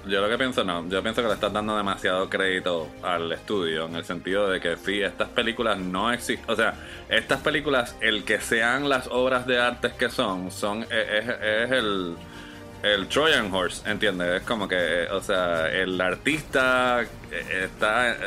yo 0.08 0.20
lo 0.20 0.28
que 0.28 0.38
pienso 0.38 0.64
no, 0.64 0.88
yo 0.90 1.04
pienso 1.04 1.22
que 1.22 1.28
le 1.28 1.36
estás 1.36 1.54
dando 1.54 1.78
demasiado 1.78 2.28
crédito 2.28 2.88
al 3.04 3.32
estudio 3.32 3.86
en 3.86 3.96
el 3.98 4.04
sentido 4.04 4.50
de 4.50 4.60
que 4.60 4.78
sí, 4.78 5.02
estas 5.02 5.30
películas 5.30 5.78
no 5.78 6.12
existen, 6.12 6.50
o 6.50 6.56
sea, 6.56 6.74
estas 7.08 7.42
películas, 7.42 7.96
el 8.02 8.24
que 8.24 8.40
sean 8.40 8.90
las 8.90 9.08
obras 9.08 9.46
de 9.46 9.60
arte 9.60 9.92
que 9.98 10.10
son, 10.10 10.50
son 10.50 10.84
es 10.84 11.72
el 11.72 12.16
el 12.84 13.08
Trojan 13.08 13.54
Horse, 13.54 13.90
¿entiendes? 13.90 14.42
Es 14.42 14.48
como 14.48 14.68
que, 14.68 15.08
o 15.12 15.22
sea, 15.22 15.70
el 15.70 16.00
artista 16.00 17.06
está 17.64 18.18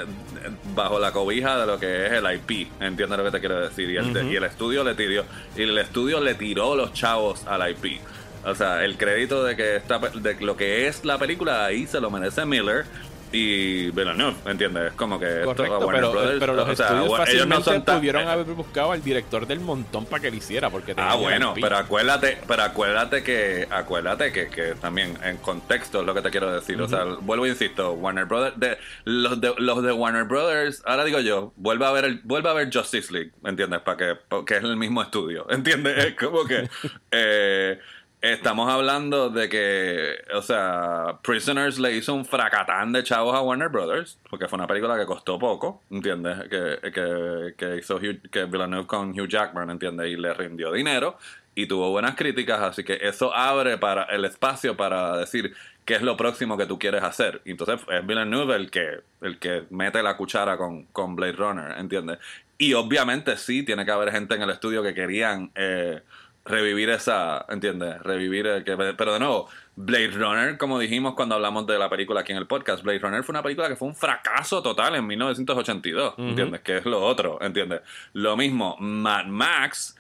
bajo 0.75 0.99
la 0.99 1.13
cobija 1.13 1.59
de 1.59 1.67
lo 1.67 1.79
que 1.79 2.07
es 2.07 2.13
el 2.13 2.25
IP, 2.35 2.71
¿entiendes 2.81 3.19
lo 3.19 3.25
que 3.25 3.31
te 3.31 3.41
quiero 3.41 3.61
decir? 3.61 3.91
Y 3.91 3.97
el, 3.97 4.33
y 4.33 4.37
el 4.37 4.45
estudio 4.45 4.85
le 4.85 4.95
tiró, 4.95 5.25
y 5.57 5.63
el 5.63 5.79
estudio 5.79 6.21
le 6.21 6.35
tiró 6.35 6.77
los 6.77 6.93
chavos 6.93 7.47
al 7.47 7.71
IP. 7.71 8.01
O 8.47 8.55
sea, 8.55 8.85
el 8.85 8.97
crédito 8.97 9.43
de 9.43 9.57
que 9.57 9.77
esta, 9.77 9.99
de 9.99 10.37
lo 10.41 10.57
que 10.57 10.87
es 10.87 11.05
la 11.05 11.19
película 11.19 11.65
ahí 11.65 11.87
se 11.87 12.01
lo 12.01 12.11
merece 12.11 12.45
Miller 12.45 12.85
y 13.35 13.91
Villeneuve, 13.91 14.37
¿entiendes? 14.47 14.93
Como 14.93 15.19
que 15.19 15.41
Correcto, 15.43 15.89
pero, 15.91 16.13
pero, 16.39 16.55
los 16.55 16.69
estudios 16.69 17.17
fácilmente 17.17 17.71
ellos 17.71 17.85
no 17.87 17.95
pudieron 17.97 18.29
haber 18.29 18.47
buscado 18.47 18.93
al 18.93 19.03
director 19.03 19.45
del 19.45 19.59
montón 19.59 20.07
para 20.07 20.23
que 20.23 20.31
lo 20.31 20.37
hiciera 20.37 20.71
porque 20.71 20.95
Ah, 20.97 21.17
bueno, 21.17 21.53
pero 21.61 21.77
acuérdate, 21.77 22.39
pero 22.47 22.63
acuérdate 22.63 23.25
que 23.25 23.67
acuérdate 23.69 24.31
que, 24.31 24.49
que 24.49 24.75
también 24.77 25.19
en 25.25 25.39
contexto 25.39 26.01
es 26.01 26.07
lo 26.07 26.15
que 26.15 26.23
te 26.23 26.31
quiero 26.31 26.53
decir, 26.53 26.81
o 26.81 26.89
sea, 26.89 27.05
vuelvo 27.21 27.47
e 27.47 27.49
insisto, 27.49 27.93
Warner 27.95 28.27
Brothers 28.27 28.59
de, 28.61 28.79
los 29.05 29.41
de 29.41 29.53
los 29.59 29.83
de 29.83 29.93
Warner 29.93 30.25
Brothers, 30.25 30.83
ahora 30.87 31.05
digo 31.05 31.19
yo, 31.19 31.53
vuelve 31.57 31.87
a 31.87 31.91
ver 31.91 32.05
el, 32.05 32.21
vuelve 32.23 32.51
a 32.51 32.53
ver 32.53 32.71
Justice 32.73 33.13
League, 33.13 33.33
¿entiendes? 33.45 33.81
Para 33.81 33.97
que 33.97 34.15
porque 34.29 34.59
es 34.59 34.63
el 34.63 34.77
mismo 34.77 35.03
estudio, 35.03 35.47
¿entiendes? 35.51 36.05
Es 36.05 36.15
como 36.15 36.45
que 36.45 36.69
eh, 37.11 37.81
Estamos 38.25 38.71
hablando 38.73 39.29
de 39.29 39.51
que, 39.51 40.17
o 40.35 40.41
sea, 40.41 41.19
Prisoners 41.23 41.79
le 41.79 41.95
hizo 41.95 42.15
un 42.15 42.25
fracatán 42.25 42.91
de 42.91 43.05
chavos 43.05 43.35
a 43.35 43.43
Warner 43.43 43.69
Brothers, 43.69 44.19
porque 44.31 44.49
fue 44.49 44.57
una 44.57 44.67
película 44.67 44.99
que 44.99 45.05
costó 45.05 45.39
poco, 45.39 45.83
¿entiendes? 45.91 46.39
Que, 46.49 46.91
que, 46.91 47.55
que 47.55 47.77
hizo 47.77 47.97
Hugh, 47.97 48.23
que 48.31 48.47
Villeneuve 48.47 48.87
con 48.87 49.11
Hugh 49.11 49.29
Jackman, 49.29 49.69
¿entiendes? 49.69 50.09
Y 50.09 50.17
le 50.17 50.33
rindió 50.33 50.73
dinero 50.73 51.19
y 51.55 51.67
tuvo 51.67 51.91
buenas 51.91 52.15
críticas, 52.15 52.63
así 52.63 52.83
que 52.83 52.99
eso 53.03 53.35
abre 53.35 53.77
para 53.77 54.05
el 54.05 54.25
espacio 54.25 54.75
para 54.75 55.19
decir 55.19 55.55
qué 55.85 55.97
es 55.97 56.01
lo 56.01 56.17
próximo 56.17 56.57
que 56.57 56.65
tú 56.65 56.79
quieres 56.79 57.03
hacer. 57.03 57.43
Entonces 57.45 57.79
es 57.91 58.07
Villeneuve 58.07 58.57
el 58.57 58.71
que, 58.71 59.01
el 59.21 59.39
que 59.39 59.65
mete 59.69 60.03
la 60.03 60.17
cuchara 60.17 60.57
con, 60.57 60.85
con 60.85 61.15
Blade 61.15 61.33
Runner, 61.33 61.79
¿entiendes? 61.79 62.21
Y 62.57 62.73
obviamente 62.73 63.37
sí, 63.37 63.65
tiene 63.65 63.85
que 63.85 63.91
haber 63.91 64.13
gente 64.13 64.35
en 64.35 64.41
el 64.41 64.49
estudio 64.49 64.83
que 64.83 64.95
querían... 64.95 65.51
Eh, 65.55 66.01
revivir 66.45 66.91
esa, 66.91 67.45
¿entiendes? 67.49 68.03
Revivir, 68.03 68.47
el 68.47 68.65
que, 68.65 68.77
pero 68.77 69.15
de 69.15 69.19
nuevo, 69.19 69.49
Blade 69.77 70.09
Runner, 70.09 70.59
como 70.59 70.79
dijimos 70.79 71.15
cuando 71.15 71.35
hablamos 71.35 71.67
de 71.67 71.79
la 71.79 71.89
película 71.89 72.21
aquí 72.21 72.33
en 72.33 72.39
el 72.39 72.47
podcast, 72.47 72.83
Blade 72.83 72.99
Runner 72.99 73.25
fue 73.25 73.33
una 73.33 73.43
película 73.43 73.69
que 73.69 73.77
fue 73.77 73.89
un 73.89 73.95
fracaso 73.95 74.63
total 74.63 74.95
en 74.95 75.07
1982, 75.07 76.15
¿entiendes? 76.19 76.61
Que 76.61 76.79
es 76.79 76.85
lo 76.85 77.05
otro, 77.05 77.39
¿entiendes? 77.41 77.81
Lo 78.13 78.37
mismo, 78.37 78.77
Mad 78.79 79.27
Max 79.27 79.97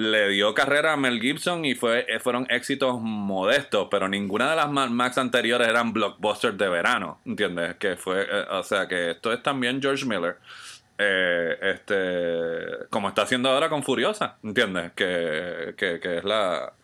le 0.00 0.30
dio 0.30 0.54
carrera 0.54 0.94
a 0.94 0.96
Mel 0.96 1.20
Gibson 1.20 1.64
y 1.66 1.74
fue, 1.74 2.06
eh, 2.08 2.20
fueron 2.20 2.46
éxitos 2.48 2.98
modestos, 3.00 3.88
pero 3.90 4.08
ninguna 4.08 4.48
de 4.48 4.56
las 4.56 4.70
Mad 4.70 4.88
Max 4.88 5.18
anteriores 5.18 5.68
eran 5.68 5.92
blockbusters 5.92 6.56
de 6.56 6.68
verano, 6.70 7.20
¿entiendes? 7.26 7.74
Que 7.76 7.96
fue, 7.96 8.22
eh, 8.22 8.44
o 8.50 8.62
sea, 8.62 8.88
que 8.88 9.10
esto 9.10 9.30
es 9.32 9.42
también 9.42 9.82
George 9.82 10.06
Miller. 10.06 10.38
Eh, 11.02 11.56
este 11.62 12.86
como 12.90 13.08
está 13.08 13.22
haciendo 13.22 13.48
ahora 13.48 13.70
con 13.70 13.82
Furiosa, 13.82 14.36
¿entiendes? 14.42 14.92
Que, 14.92 15.74
que, 15.74 16.18
es 16.18 16.24
la 16.24 16.74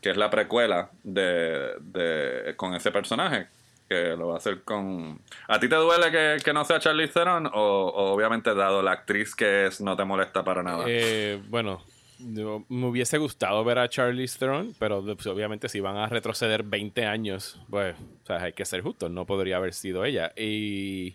que 0.00 0.10
es 0.10 0.16
la 0.16 0.28
precuela 0.28 0.90
de, 1.04 1.74
de, 1.78 2.54
con 2.56 2.74
ese 2.74 2.90
personaje 2.90 3.46
que 3.88 4.16
lo 4.16 4.28
va 4.28 4.34
a 4.34 4.36
hacer 4.38 4.62
con 4.62 5.20
¿A 5.46 5.60
ti 5.60 5.68
te 5.68 5.76
duele 5.76 6.40
que, 6.42 6.52
no 6.52 6.64
sea 6.64 6.80
Charlize 6.80 7.12
Theron 7.12 7.46
o, 7.46 8.12
obviamente 8.12 8.52
dado 8.56 8.82
la 8.82 8.90
actriz 8.90 9.36
que 9.36 9.66
es 9.66 9.80
no 9.80 9.96
te 9.96 10.04
molesta 10.04 10.42
para 10.42 10.64
nada? 10.64 10.84
Eh, 10.88 11.40
bueno, 11.48 11.80
me 12.18 12.86
hubiese 12.86 13.18
gustado 13.18 13.62
ver 13.62 13.78
a 13.78 13.88
Charlize 13.88 14.36
Theron, 14.36 14.74
pero 14.80 15.04
pues, 15.04 15.26
obviamente 15.28 15.68
si 15.68 15.78
van 15.78 15.96
a 15.96 16.08
retroceder 16.08 16.64
20 16.64 17.06
años, 17.06 17.60
pues 17.70 17.94
hay 18.26 18.52
que 18.52 18.64
ser 18.64 18.82
justos, 18.82 19.12
no 19.12 19.26
podría 19.26 19.58
haber 19.58 19.74
sido 19.74 20.04
ella. 20.04 20.32
Y 20.36 21.14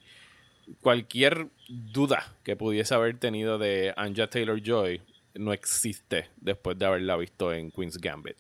cualquier 0.82 1.48
duda 1.68 2.34
que 2.44 2.56
pudiese 2.56 2.94
haber 2.96 3.18
tenido 3.18 3.58
de 3.58 3.94
Anja 3.98 4.28
Taylor 4.28 4.62
Joy 4.62 5.02
no 5.36 5.54
existe 5.54 6.30
después 6.38 6.78
de 6.78 6.86
haberla 6.86 7.18
visto 7.18 7.52
en 7.54 7.72
Queen's 7.72 7.98
Gambit. 7.98 8.38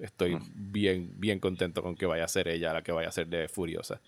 Estoy 0.00 0.36
mm. 0.36 0.52
bien, 0.54 1.10
bien 1.14 1.40
contento 1.40 1.82
con 1.82 1.96
que 1.96 2.06
vaya 2.06 2.24
a 2.24 2.28
ser 2.28 2.48
ella 2.48 2.72
la 2.72 2.82
que 2.82 2.92
vaya 2.92 3.08
a 3.08 3.12
ser 3.12 3.26
de 3.26 3.48
Furiosa. 3.48 4.00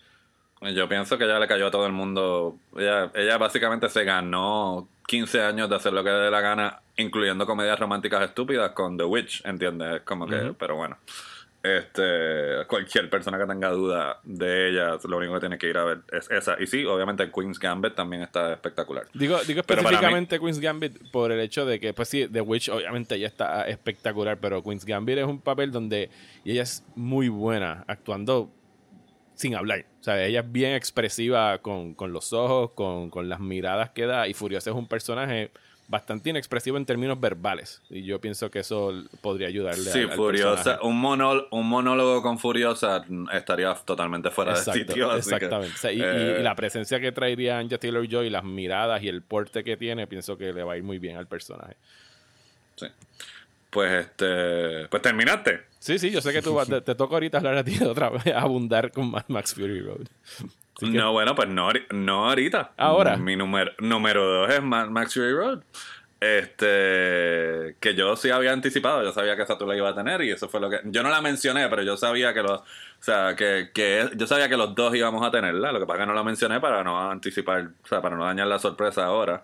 Yo 0.61 0.87
pienso 0.87 1.17
que 1.17 1.27
ya 1.27 1.39
le 1.39 1.47
cayó 1.47 1.67
a 1.67 1.71
todo 1.71 1.87
el 1.87 1.91
mundo. 1.91 2.57
Ella, 2.77 3.11
ella 3.15 3.37
básicamente 3.37 3.89
se 3.89 4.03
ganó 4.03 4.87
15 5.07 5.41
años 5.41 5.69
de 5.69 5.75
hacer 5.75 5.91
lo 5.91 6.03
que 6.03 6.11
le 6.11 6.17
dé 6.17 6.31
la 6.31 6.39
gana, 6.39 6.81
incluyendo 6.97 7.47
comedias 7.47 7.79
románticas 7.79 8.21
estúpidas 8.21 8.71
con 8.71 8.95
The 8.95 9.03
Witch, 9.03 9.43
¿entiendes? 9.43 10.01
Como 10.01 10.27
que, 10.27 10.53
pero 10.57 10.75
bueno. 10.75 10.97
Este, 11.63 12.65
cualquier 12.67 13.07
persona 13.09 13.37
que 13.37 13.45
tenga 13.45 13.69
duda 13.69 14.19
de 14.23 14.69
ella, 14.69 14.97
lo 15.03 15.17
único 15.17 15.35
que 15.35 15.39
tiene 15.41 15.57
que 15.59 15.67
ir 15.69 15.77
a 15.77 15.83
ver 15.83 15.99
es 16.11 16.29
esa. 16.31 16.55
Y 16.59 16.65
sí, 16.65 16.85
obviamente 16.85 17.31
Queen's 17.31 17.59
Gambit 17.59 17.93
también 17.93 18.23
está 18.23 18.53
espectacular. 18.53 19.05
Digo, 19.13 19.37
digo 19.43 19.59
específicamente 19.59 20.39
Queen's 20.39 20.59
Gambit 20.59 21.11
por 21.11 21.31
el 21.31 21.39
hecho 21.39 21.65
de 21.65 21.79
que, 21.79 21.93
pues 21.93 22.09
sí, 22.09 22.27
The 22.27 22.41
Witch 22.41 22.69
obviamente 22.69 23.15
ella 23.15 23.27
está 23.27 23.67
espectacular, 23.67 24.39
pero 24.39 24.63
Queen's 24.63 24.85
Gambit 24.85 25.19
es 25.19 25.25
un 25.25 25.39
papel 25.39 25.71
donde 25.71 26.09
ella 26.43 26.63
es 26.63 26.83
muy 26.95 27.29
buena 27.29 27.83
actuando 27.87 28.51
sin 29.35 29.55
hablar. 29.55 29.85
O 29.99 30.03
sea, 30.03 30.23
ella 30.23 30.39
es 30.39 30.51
bien 30.51 30.73
expresiva 30.73 31.59
con, 31.59 31.93
con 31.93 32.11
los 32.11 32.33
ojos, 32.33 32.71
con, 32.71 33.11
con 33.11 33.29
las 33.29 33.39
miradas 33.39 33.91
que 33.91 34.07
da, 34.07 34.27
y 34.27 34.33
Furiosa 34.33 34.71
es 34.71 34.75
un 34.75 34.87
personaje 34.87 35.51
bastante 35.91 36.29
inexpresivo 36.29 36.77
en 36.77 36.85
términos 36.85 37.19
verbales. 37.19 37.81
Y 37.89 38.03
yo 38.03 38.19
pienso 38.21 38.49
que 38.49 38.59
eso 38.59 38.93
podría 39.19 39.49
ayudarle 39.49 39.91
sí, 39.91 40.07
Furiosa. 40.07 40.79
Un, 40.81 41.03
un 41.51 41.67
monólogo 41.67 42.21
con 42.21 42.39
Furiosa 42.39 43.03
estaría 43.33 43.73
totalmente 43.75 44.31
fuera 44.31 44.57
de 44.57 44.71
sitio. 44.71 45.13
exactamente. 45.15 45.93
y, 45.93 46.01
eh, 46.01 46.39
la 46.41 46.55
presencia 46.55 46.99
que 47.01 47.11
traería 47.11 47.59
Anja 47.59 47.77
Taylor 47.77 48.07
Joy, 48.07 48.29
las 48.29 48.45
miradas 48.45 49.03
y 49.03 49.09
el 49.09 49.21
porte 49.21 49.65
que 49.65 49.75
tiene, 49.75 50.07
pienso 50.07 50.37
que 50.37 50.53
le 50.53 50.63
va 50.63 50.73
a 50.73 50.77
ir 50.77 50.83
muy 50.83 50.97
bien 50.97 51.17
al 51.17 51.27
personaje. 51.27 51.75
Sí. 52.77 52.87
Pues 53.69 54.05
este. 54.05 54.87
Pues 54.87 55.01
terminaste. 55.01 55.61
Sí, 55.77 55.99
sí, 55.99 56.09
yo 56.09 56.21
sé 56.21 56.31
que 56.31 56.41
tú 56.41 56.57
te, 56.67 56.79
te 56.79 56.95
toca 56.95 57.15
ahorita 57.15 57.39
hablar 57.39 57.57
a 57.57 57.63
ti 57.65 57.83
otra 57.83 58.09
vez, 58.09 58.27
abundar 58.35 58.91
con 58.91 59.11
Max 59.27 59.53
Fury 59.53 59.81
Road. 59.81 60.07
No, 60.81 61.11
bueno, 61.11 61.35
pues 61.35 61.49
no, 61.49 61.69
no 61.91 62.29
ahorita. 62.29 62.71
Ahora. 62.77 63.17
Mi 63.17 63.35
número, 63.35 63.71
número 63.79 64.25
dos 64.25 64.49
es 64.49 64.61
Max 64.61 65.13
Fury 65.13 65.33
Road. 65.33 65.63
Este, 66.19 67.77
que 67.79 67.95
yo 67.95 68.15
sí 68.15 68.29
había 68.29 68.53
anticipado, 68.53 69.03
yo 69.03 69.11
sabía 69.11 69.35
que 69.35 69.41
esa 69.41 69.57
tú 69.57 69.65
la 69.65 69.75
iba 69.75 69.89
a 69.89 69.95
tener 69.95 70.21
y 70.21 70.29
eso 70.29 70.47
fue 70.47 70.59
lo 70.59 70.69
que. 70.69 70.79
Yo 70.85 71.01
no 71.01 71.09
la 71.09 71.19
mencioné, 71.19 71.67
pero 71.67 71.81
yo 71.81 71.97
sabía 71.97 72.33
que 72.33 72.43
los. 72.43 72.61
O 72.61 72.65
sea, 72.99 73.35
que, 73.35 73.71
que 73.73 74.07
yo 74.15 74.27
sabía 74.27 74.47
que 74.47 74.55
los 74.55 74.75
dos 74.75 74.93
íbamos 74.93 75.25
a 75.25 75.31
tenerla. 75.31 75.71
Lo 75.71 75.79
que 75.79 75.87
pasa 75.87 75.97
es 75.97 76.03
que 76.03 76.07
no 76.07 76.13
la 76.13 76.23
mencioné 76.23 76.59
para 76.59 76.83
no 76.83 77.09
anticipar, 77.09 77.69
o 77.83 77.87
sea, 77.87 78.01
para 78.01 78.15
no 78.15 78.25
dañar 78.25 78.45
la 78.45 78.59
sorpresa 78.59 79.05
ahora. 79.05 79.43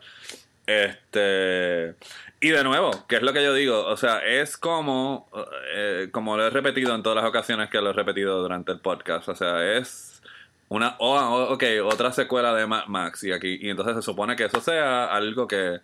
Este. 0.67 1.95
Y 2.39 2.49
de 2.49 2.63
nuevo, 2.63 2.91
que 3.07 3.15
es 3.15 3.23
lo 3.23 3.33
que 3.33 3.43
yo 3.43 3.55
digo, 3.55 3.83
o 3.85 3.97
sea, 3.97 4.19
es 4.19 4.57
como, 4.57 5.27
eh, 5.73 6.09
como 6.11 6.37
lo 6.37 6.45
he 6.45 6.51
repetido 6.51 6.93
en 6.93 7.01
todas 7.01 7.15
las 7.15 7.25
ocasiones 7.25 7.71
que 7.71 7.81
lo 7.81 7.89
he 7.89 7.93
repetido 7.93 8.39
durante 8.39 8.71
el 8.71 8.79
podcast, 8.79 9.27
o 9.29 9.35
sea, 9.35 9.75
es 9.77 10.06
una, 10.69 10.95
oh, 10.99 11.53
ok, 11.53 11.63
otra 11.83 12.11
secuela 12.11 12.53
de 12.53 12.67
Max 12.67 13.23
y 13.23 13.31
aquí, 13.31 13.57
y 13.61 13.69
entonces 13.69 13.95
se 13.95 14.01
supone 14.01 14.35
que 14.35 14.45
eso 14.45 14.59
sea 14.61 15.05
algo 15.05 15.47
que, 15.47 15.79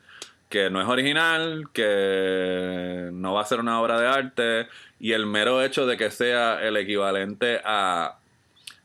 que 0.49 0.69
no 0.69 0.81
es 0.81 0.87
original, 0.87 1.69
que 1.73 3.09
no 3.13 3.33
va 3.33 3.41
a 3.41 3.45
ser 3.45 3.59
una 3.59 3.81
obra 3.81 3.99
de 3.99 4.07
arte, 4.07 4.67
y 4.99 5.13
el 5.13 5.25
mero 5.25 5.63
hecho 5.63 5.85
de 5.85 5.97
que 5.97 6.11
sea 6.11 6.61
el 6.61 6.77
equivalente 6.77 7.61
a 7.63 8.17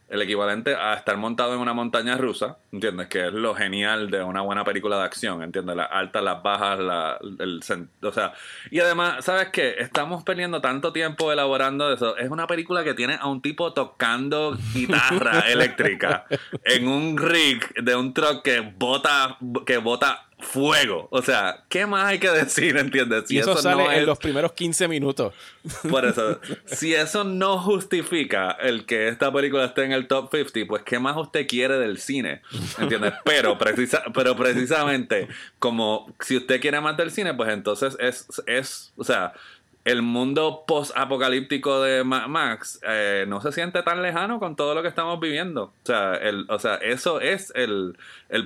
el 0.09 0.23
equivalente 0.23 0.75
a 0.75 0.95
estar 0.95 1.17
montado 1.17 1.55
en 1.55 1.61
una 1.61 1.75
montaña 1.75 2.17
rusa, 2.17 2.59
¿entiendes? 2.73 3.09
Que 3.09 3.27
es 3.27 3.33
lo 3.33 3.55
genial 3.55 4.11
de 4.11 4.23
una 4.23 4.41
buena 4.41 4.65
película 4.65 4.97
de 4.99 5.05
acción, 5.05 5.43
¿entiendes? 5.43 5.77
Las 5.77 5.89
altas, 5.91 6.23
las 6.23 6.43
bajas, 6.43 6.79
la, 6.79 7.19
el, 7.39 7.61
o 8.03 8.13
sea, 8.13 8.33
y 8.71 8.81
además, 8.81 9.25
¿sabes 9.25 9.49
qué? 9.51 9.77
Estamos 9.79 10.25
perdiendo 10.25 10.61
tanto 10.61 10.93
tiempo 10.93 11.31
elaborando 11.31 11.93
eso. 11.93 12.17
Es 12.17 12.31
una 12.31 12.47
película 12.47 12.85
que 12.85 12.95
tiene 12.95 13.19
a 13.21 13.27
un 13.27 13.43
tipo 13.43 13.73
tocando 13.75 14.57
guitarra 14.73 15.41
eléctrica 15.49 16.25
en 16.65 16.89
un 16.89 17.19
rig 17.19 17.75
de 17.83 17.95
un 17.95 18.15
truck 18.15 18.43
que 18.43 18.61
bota, 18.61 19.37
que 19.67 19.77
bota 19.79 20.28
fuego. 20.39 21.09
O 21.11 21.23
sea, 21.23 21.65
¿qué 21.69 21.87
más 21.87 22.05
hay 22.07 22.19
que 22.19 22.31
decir, 22.31 22.77
entiendes? 22.77 23.25
Si 23.27 23.37
y 23.37 23.39
eso, 23.39 23.57
sale 23.57 23.99
en 23.99 24.07
los 24.07 24.19
primeros 24.19 24.53
15 24.53 24.89
minutos. 24.89 25.35
Por 25.91 26.05
eso, 26.05 26.41
si 26.67 26.95
eso 26.95 27.25
no 27.25 27.59
justifica 27.59 28.53
el 28.53 28.87
que 28.87 29.09
esta 29.09 29.33
película 29.33 29.65
esté 29.65 29.85
en 29.85 29.93
el 29.93 30.07
top 30.07 30.31
50, 30.31 30.69
pues 30.69 30.83
¿qué 30.85 30.99
más 30.99 31.17
usted 31.17 31.47
quiere 31.47 31.79
del 31.79 31.99
cine? 31.99 32.43
¿Entiendes? 32.79 33.15
Pero, 33.25 33.59
precisa, 33.59 34.03
pero 34.15 34.37
precisamente, 34.37 35.29
como 35.59 36.13
si 36.21 36.37
usted 36.37 36.61
quiere 36.61 36.81
más 36.81 36.97
del 36.97 37.11
cine, 37.11 37.35
pues 37.35 37.51
entonces 37.51 37.97
es, 38.01 38.27
es 38.47 38.93
o 38.97 39.05
sea, 39.05 39.33
el 39.89 40.03
mundo 40.03 40.65
post-apocalíptico 40.67 41.81
de 41.81 42.05
Max 42.05 42.79
eh, 42.87 43.25
no 43.27 43.41
se 43.41 43.53
siente 43.53 43.83
tan 43.83 44.03
lejano 44.03 44.39
con 44.39 44.55
todo 44.55 44.75
lo 44.75 44.83
que 44.83 44.89
estamos 44.89 45.19
viviendo. 45.19 45.73
O 45.83 45.87
sea, 45.87 46.15
el, 46.15 46.45
o 46.51 46.59
sea 46.59 46.75
eso 46.75 47.23
es 47.23 47.55
el, 47.57 47.97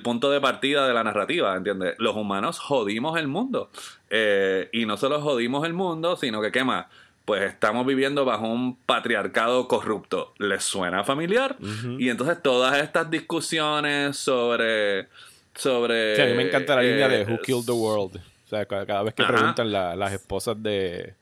punto 0.05 0.31
de 0.31 0.41
partida 0.41 0.87
de 0.87 0.95
la 0.95 1.03
narrativa, 1.03 1.57
¿entiendes? 1.57 1.97
Los 1.99 2.15
humanos 2.15 2.61
jodimos 2.61 3.19
el 3.19 3.27
mundo. 3.27 3.71
Eh, 4.09 4.69
y 4.71 4.87
no 4.87 4.97
solo 4.97 5.21
jodimos 5.21 5.67
el 5.67 5.73
mundo, 5.73 6.17
sino 6.17 6.41
que, 6.41 6.53
¿qué 6.53 6.63
más? 6.63 6.87
Pues 7.25 7.43
estamos 7.43 7.85
viviendo 7.87 8.25
bajo 8.25 8.47
un 8.47 8.77
patriarcado 8.77 9.67
corrupto. 9.67 10.35
¿Les 10.39 10.63
suena 10.63 11.03
familiar? 11.03 11.57
Y 11.99 12.09
entonces 12.09 12.41
todas 12.41 12.79
estas 12.81 13.11
discusiones 13.11 14.17
sobre... 14.17 15.09
sobre 15.57 16.23
a 16.23 16.27
mí 16.27 16.35
me 16.35 16.43
encanta 16.45 16.77
la 16.77 16.83
línea 16.83 17.09
de 17.09 17.25
Who 17.25 17.41
Killed 17.41 17.67
the 17.67 17.73
World. 17.73 18.17
O 18.17 18.49
sea, 18.49 18.65
cada 18.65 19.03
vez 19.03 19.15
que 19.15 19.25
preguntan 19.25 19.73
las 19.73 20.13
esposas 20.13 20.63
de, 20.63 21.15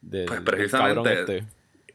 pues 0.00 0.40
precisamente. 0.40 1.20
Este. 1.20 1.44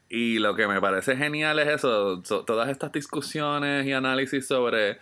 Y 0.10 0.40
lo 0.40 0.56
que 0.56 0.68
me 0.68 0.80
parece 0.80 1.18
genial 1.18 1.60
es 1.60 1.68
eso, 1.68 2.22
todas 2.22 2.70
estas 2.70 2.92
discusiones 2.92 3.86
y 3.86 3.94
análisis 3.94 4.48
sobre, 4.48 5.00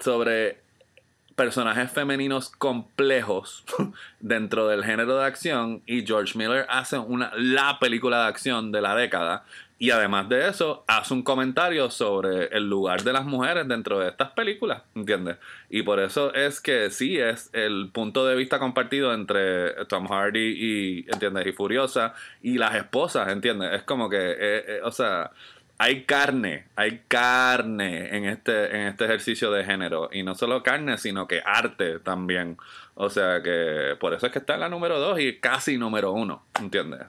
sobre 0.00 0.58
personajes 1.36 1.90
femeninos 1.90 2.50
complejos 2.50 3.64
dentro 4.20 4.68
del 4.68 4.84
género 4.84 5.16
de 5.16 5.24
acción 5.24 5.82
y 5.86 6.04
George 6.04 6.36
Miller 6.36 6.66
hace 6.68 6.98
una, 6.98 7.30
la 7.36 7.78
película 7.78 8.22
de 8.22 8.28
acción 8.28 8.72
de 8.72 8.82
la 8.82 8.94
década 8.94 9.44
y 9.80 9.92
además 9.92 10.28
de 10.28 10.46
eso 10.46 10.84
hace 10.86 11.14
un 11.14 11.22
comentario 11.22 11.88
sobre 11.88 12.48
el 12.48 12.68
lugar 12.68 13.02
de 13.02 13.14
las 13.14 13.24
mujeres 13.24 13.66
dentro 13.66 13.98
de 13.98 14.10
estas 14.10 14.30
películas, 14.32 14.82
¿entiendes? 14.94 15.38
Y 15.70 15.82
por 15.82 16.00
eso 16.00 16.34
es 16.34 16.60
que 16.60 16.90
sí 16.90 17.18
es 17.18 17.48
el 17.54 17.88
punto 17.90 18.26
de 18.26 18.36
vista 18.36 18.58
compartido 18.58 19.14
entre 19.14 19.86
Tom 19.86 20.06
Hardy 20.06 20.54
y, 20.54 21.06
¿entiendes? 21.10 21.46
Y 21.46 21.52
Furiosa 21.52 22.12
y 22.42 22.58
las 22.58 22.74
esposas, 22.74 23.28
¿entiendes? 23.28 23.72
Es 23.72 23.82
como 23.84 24.10
que, 24.10 24.18
eh, 24.18 24.36
eh, 24.38 24.80
o 24.84 24.92
sea 24.92 25.30
hay 25.78 26.04
carne, 26.04 26.66
hay 26.76 27.04
carne 27.08 28.14
en 28.14 28.26
este, 28.26 28.76
en 28.76 28.88
este 28.88 29.06
ejercicio 29.06 29.50
de 29.50 29.64
género. 29.64 30.10
Y 30.12 30.22
no 30.22 30.34
solo 30.34 30.62
carne, 30.62 30.98
sino 30.98 31.26
que 31.26 31.40
arte 31.42 32.00
también. 32.00 32.58
O 32.96 33.08
sea 33.08 33.42
que 33.42 33.96
por 33.98 34.12
eso 34.12 34.26
es 34.26 34.32
que 34.32 34.40
está 34.40 34.56
en 34.56 34.60
la 34.60 34.68
número 34.68 35.00
2 35.00 35.20
y 35.20 35.38
casi 35.40 35.78
número 35.78 36.12
1, 36.12 36.42
¿entiendes? 36.60 37.00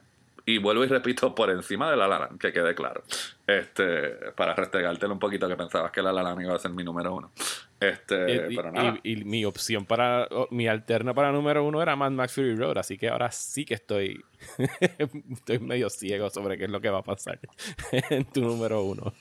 Y 0.45 0.57
vuelvo 0.57 0.83
y 0.83 0.87
repito, 0.87 1.35
por 1.35 1.49
encima 1.49 1.89
de 1.89 1.97
La 1.97 2.07
La 2.07 2.29
que 2.39 2.51
quede 2.51 2.73
claro. 2.73 3.03
Este, 3.45 4.31
para 4.35 4.55
restregártelo 4.55 5.13
un 5.13 5.19
poquito 5.19 5.47
que 5.47 5.55
pensabas 5.55 5.91
que 5.91 6.01
La 6.01 6.11
La 6.11 6.35
iba 6.41 6.55
a 6.55 6.59
ser 6.59 6.71
mi 6.71 6.83
número 6.83 7.13
uno. 7.13 7.31
Este, 7.79 8.47
y, 8.51 8.55
pero 8.55 8.71
nada. 8.71 8.99
Y, 9.03 9.23
mi 9.23 9.43
opción 9.43 9.85
para, 9.85 10.27
mi 10.51 10.67
alterna 10.67 11.15
para 11.15 11.31
número 11.31 11.65
uno 11.65 11.81
era 11.81 11.95
Mad 11.95 12.11
Max 12.11 12.33
Fury 12.33 12.55
Road, 12.55 12.77
así 12.77 12.95
que 12.95 13.09
ahora 13.09 13.31
sí 13.31 13.65
que 13.65 13.73
estoy, 13.73 14.23
estoy 15.31 15.59
medio 15.59 15.89
ciego 15.89 16.29
sobre 16.29 16.57
qué 16.59 16.65
es 16.65 16.69
lo 16.69 16.79
que 16.79 16.91
va 16.91 16.99
a 16.99 17.03
pasar 17.03 17.39
en 17.91 18.25
tu 18.25 18.41
número 18.41 18.83
uno. 18.83 19.13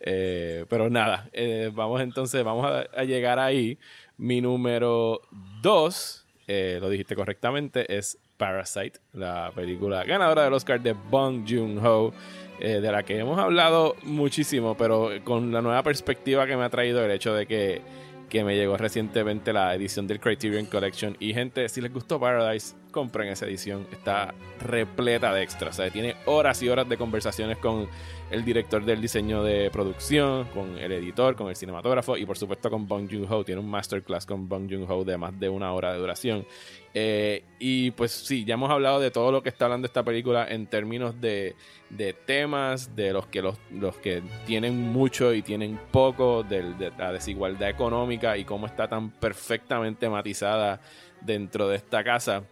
Eh, 0.00 0.64
pero 0.68 0.88
nada, 0.88 1.28
eh, 1.32 1.70
vamos 1.74 2.00
entonces, 2.00 2.42
vamos 2.42 2.66
a, 2.66 3.04
llegar 3.04 3.38
ahí. 3.38 3.78
Mi 4.16 4.40
número 4.40 5.20
dos, 5.60 6.26
eh, 6.46 6.78
lo 6.80 6.88
dijiste 6.88 7.14
correctamente, 7.14 7.96
es 7.96 8.18
Parasite, 8.40 9.00
la 9.12 9.52
película 9.54 10.02
ganadora 10.02 10.44
del 10.44 10.54
Oscar 10.54 10.80
de 10.80 10.94
Bong 10.94 11.44
Joon-ho, 11.46 12.10
eh, 12.58 12.80
de 12.80 12.90
la 12.90 13.02
que 13.02 13.18
hemos 13.18 13.38
hablado 13.38 13.96
muchísimo, 14.02 14.78
pero 14.78 15.10
con 15.24 15.52
la 15.52 15.60
nueva 15.60 15.82
perspectiva 15.82 16.46
que 16.46 16.56
me 16.56 16.64
ha 16.64 16.70
traído 16.70 17.04
el 17.04 17.10
hecho 17.10 17.34
de 17.34 17.46
que, 17.46 17.82
que 18.30 18.42
me 18.42 18.56
llegó 18.56 18.78
recientemente 18.78 19.52
la 19.52 19.74
edición 19.74 20.06
del 20.06 20.20
Criterion 20.20 20.64
Collection. 20.64 21.18
Y 21.20 21.34
gente, 21.34 21.68
si 21.68 21.82
les 21.82 21.92
gustó 21.92 22.18
Paradise, 22.18 22.74
compren 22.90 23.28
esa 23.28 23.44
edición. 23.44 23.86
Está 23.92 24.32
repleta 24.58 25.34
de 25.34 25.42
extras. 25.42 25.78
Tiene 25.92 26.16
horas 26.24 26.62
y 26.62 26.70
horas 26.70 26.88
de 26.88 26.96
conversaciones 26.96 27.58
con 27.58 27.88
el 28.30 28.44
director 28.44 28.84
del 28.84 29.00
diseño 29.00 29.42
de 29.42 29.70
producción, 29.70 30.44
con 30.54 30.78
el 30.78 30.92
editor, 30.92 31.34
con 31.34 31.48
el 31.48 31.56
cinematógrafo 31.56 32.16
y 32.16 32.24
por 32.24 32.38
supuesto 32.38 32.70
con 32.70 32.86
Bong 32.86 33.08
Joon-ho. 33.10 33.44
Tiene 33.44 33.60
un 33.60 33.68
masterclass 33.68 34.24
con 34.24 34.48
Bong 34.48 34.70
Joon-ho 34.70 35.04
de 35.04 35.16
más 35.16 35.38
de 35.38 35.48
una 35.48 35.72
hora 35.72 35.92
de 35.92 35.98
duración. 35.98 36.46
Eh, 36.94 37.44
y 37.58 37.90
pues 37.92 38.12
sí, 38.12 38.44
ya 38.44 38.54
hemos 38.54 38.70
hablado 38.70 39.00
de 39.00 39.10
todo 39.10 39.32
lo 39.32 39.42
que 39.42 39.48
está 39.48 39.64
hablando 39.64 39.86
esta 39.86 40.04
película 40.04 40.46
en 40.48 40.66
términos 40.66 41.20
de, 41.20 41.54
de 41.88 42.12
temas, 42.12 42.94
de 42.94 43.12
los 43.12 43.26
que 43.26 43.42
los, 43.42 43.58
los, 43.72 43.96
que 43.96 44.22
tienen 44.46 44.76
mucho 44.76 45.34
y 45.34 45.42
tienen 45.42 45.78
poco, 45.90 46.42
de, 46.42 46.74
de 46.74 46.92
la 46.98 47.12
desigualdad 47.12 47.68
económica 47.68 48.36
y 48.36 48.44
cómo 48.44 48.66
está 48.66 48.88
tan 48.88 49.10
perfectamente 49.10 50.08
matizada 50.08 50.80
dentro 51.20 51.68
de 51.68 51.76
esta 51.76 52.02
casa. 52.04 52.44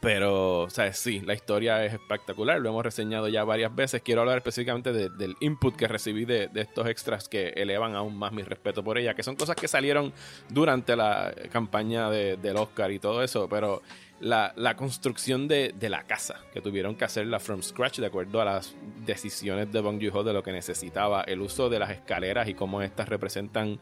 Pero, 0.00 0.62
o 0.62 0.70
sea, 0.70 0.92
sí, 0.92 1.20
la 1.20 1.34
historia 1.34 1.84
es 1.84 1.94
espectacular. 1.94 2.60
Lo 2.60 2.68
hemos 2.68 2.84
reseñado 2.84 3.28
ya 3.28 3.44
varias 3.44 3.74
veces. 3.74 4.02
Quiero 4.02 4.20
hablar 4.20 4.38
específicamente 4.38 4.92
del 4.92 5.36
input 5.40 5.76
que 5.76 5.88
recibí 5.88 6.24
de, 6.24 6.50
estos 6.54 6.86
extras 6.86 7.28
que 7.28 7.48
elevan 7.56 7.94
aún 7.94 8.16
más 8.16 8.32
mi 8.32 8.42
respeto 8.42 8.82
por 8.82 8.98
ella, 8.98 9.14
que 9.14 9.22
son 9.22 9.36
cosas 9.36 9.56
que 9.56 9.68
salieron 9.68 10.12
durante 10.48 10.96
la 10.96 11.34
campaña 11.50 12.10
del 12.10 12.56
Oscar 12.56 12.90
y 12.90 12.98
todo 12.98 13.22
eso. 13.22 13.48
Pero 13.48 13.82
la, 14.20 14.76
construcción 14.76 15.48
de, 15.48 15.74
la 15.80 16.04
casa, 16.04 16.40
que 16.52 16.60
tuvieron 16.60 16.96
que 16.96 17.04
hacerla 17.04 17.40
from 17.40 17.62
scratch 17.62 17.98
de 17.98 18.06
acuerdo 18.06 18.40
a 18.40 18.44
las 18.44 18.74
decisiones 19.04 19.70
de 19.72 19.80
Bong 19.80 20.00
Joon-ho 20.00 20.24
de 20.24 20.32
lo 20.32 20.42
que 20.42 20.52
necesitaba, 20.52 21.22
el 21.22 21.40
uso 21.40 21.68
de 21.68 21.78
las 21.78 21.90
escaleras 21.90 22.48
y 22.48 22.54
cómo 22.54 22.82
estas 22.82 23.08
representan 23.08 23.78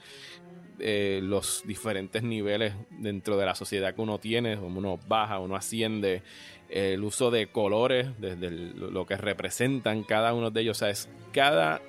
eh, 0.83 1.21
los 1.23 1.63
diferentes 1.67 2.23
niveles 2.23 2.75
dentro 2.91 3.37
de 3.37 3.47
la 3.47 3.55
sociedad 3.55 3.95
que 3.95 4.01
uno 4.01 4.19
tiene, 4.19 4.57
uno 4.57 4.99
baja, 5.09 5.39
uno 5.39 5.57
asciende, 5.57 6.23
el 6.69 7.05
uso 7.05 7.31
de 7.31 7.49
colores, 7.49 8.09
desde 8.19 8.51
lo 8.51 9.07
que 9.07 9.17
representan 9.17 10.05
cada 10.05 10.33
uno 10.33 10.51
de 10.51 10.63
ellos, 10.63 10.79
o 10.79 10.81
sea, 10.81 10.91
es 10.91 11.09
cada 11.33 11.83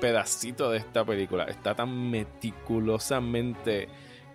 pedacito 0.00 0.70
de 0.70 0.78
esta 0.78 1.04
película 1.04 1.44
está 1.44 1.74
tan 1.74 2.10
meticulosamente 2.10 3.88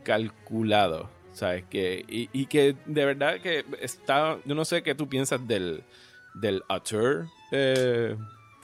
calculado, 0.03 1.09
¿sabes? 1.31 1.63
Que, 1.69 2.05
y, 2.07 2.45
que 2.45 2.75
de 2.85 3.05
verdad 3.05 3.39
que 3.39 3.65
está, 3.81 4.37
yo 4.45 4.55
no 4.55 4.65
sé 4.65 4.83
qué 4.83 4.93
tú 4.93 5.07
piensas 5.07 5.47
del, 5.47 5.83
del 6.35 6.61
auteur, 6.67 7.27
eh, 7.51 8.15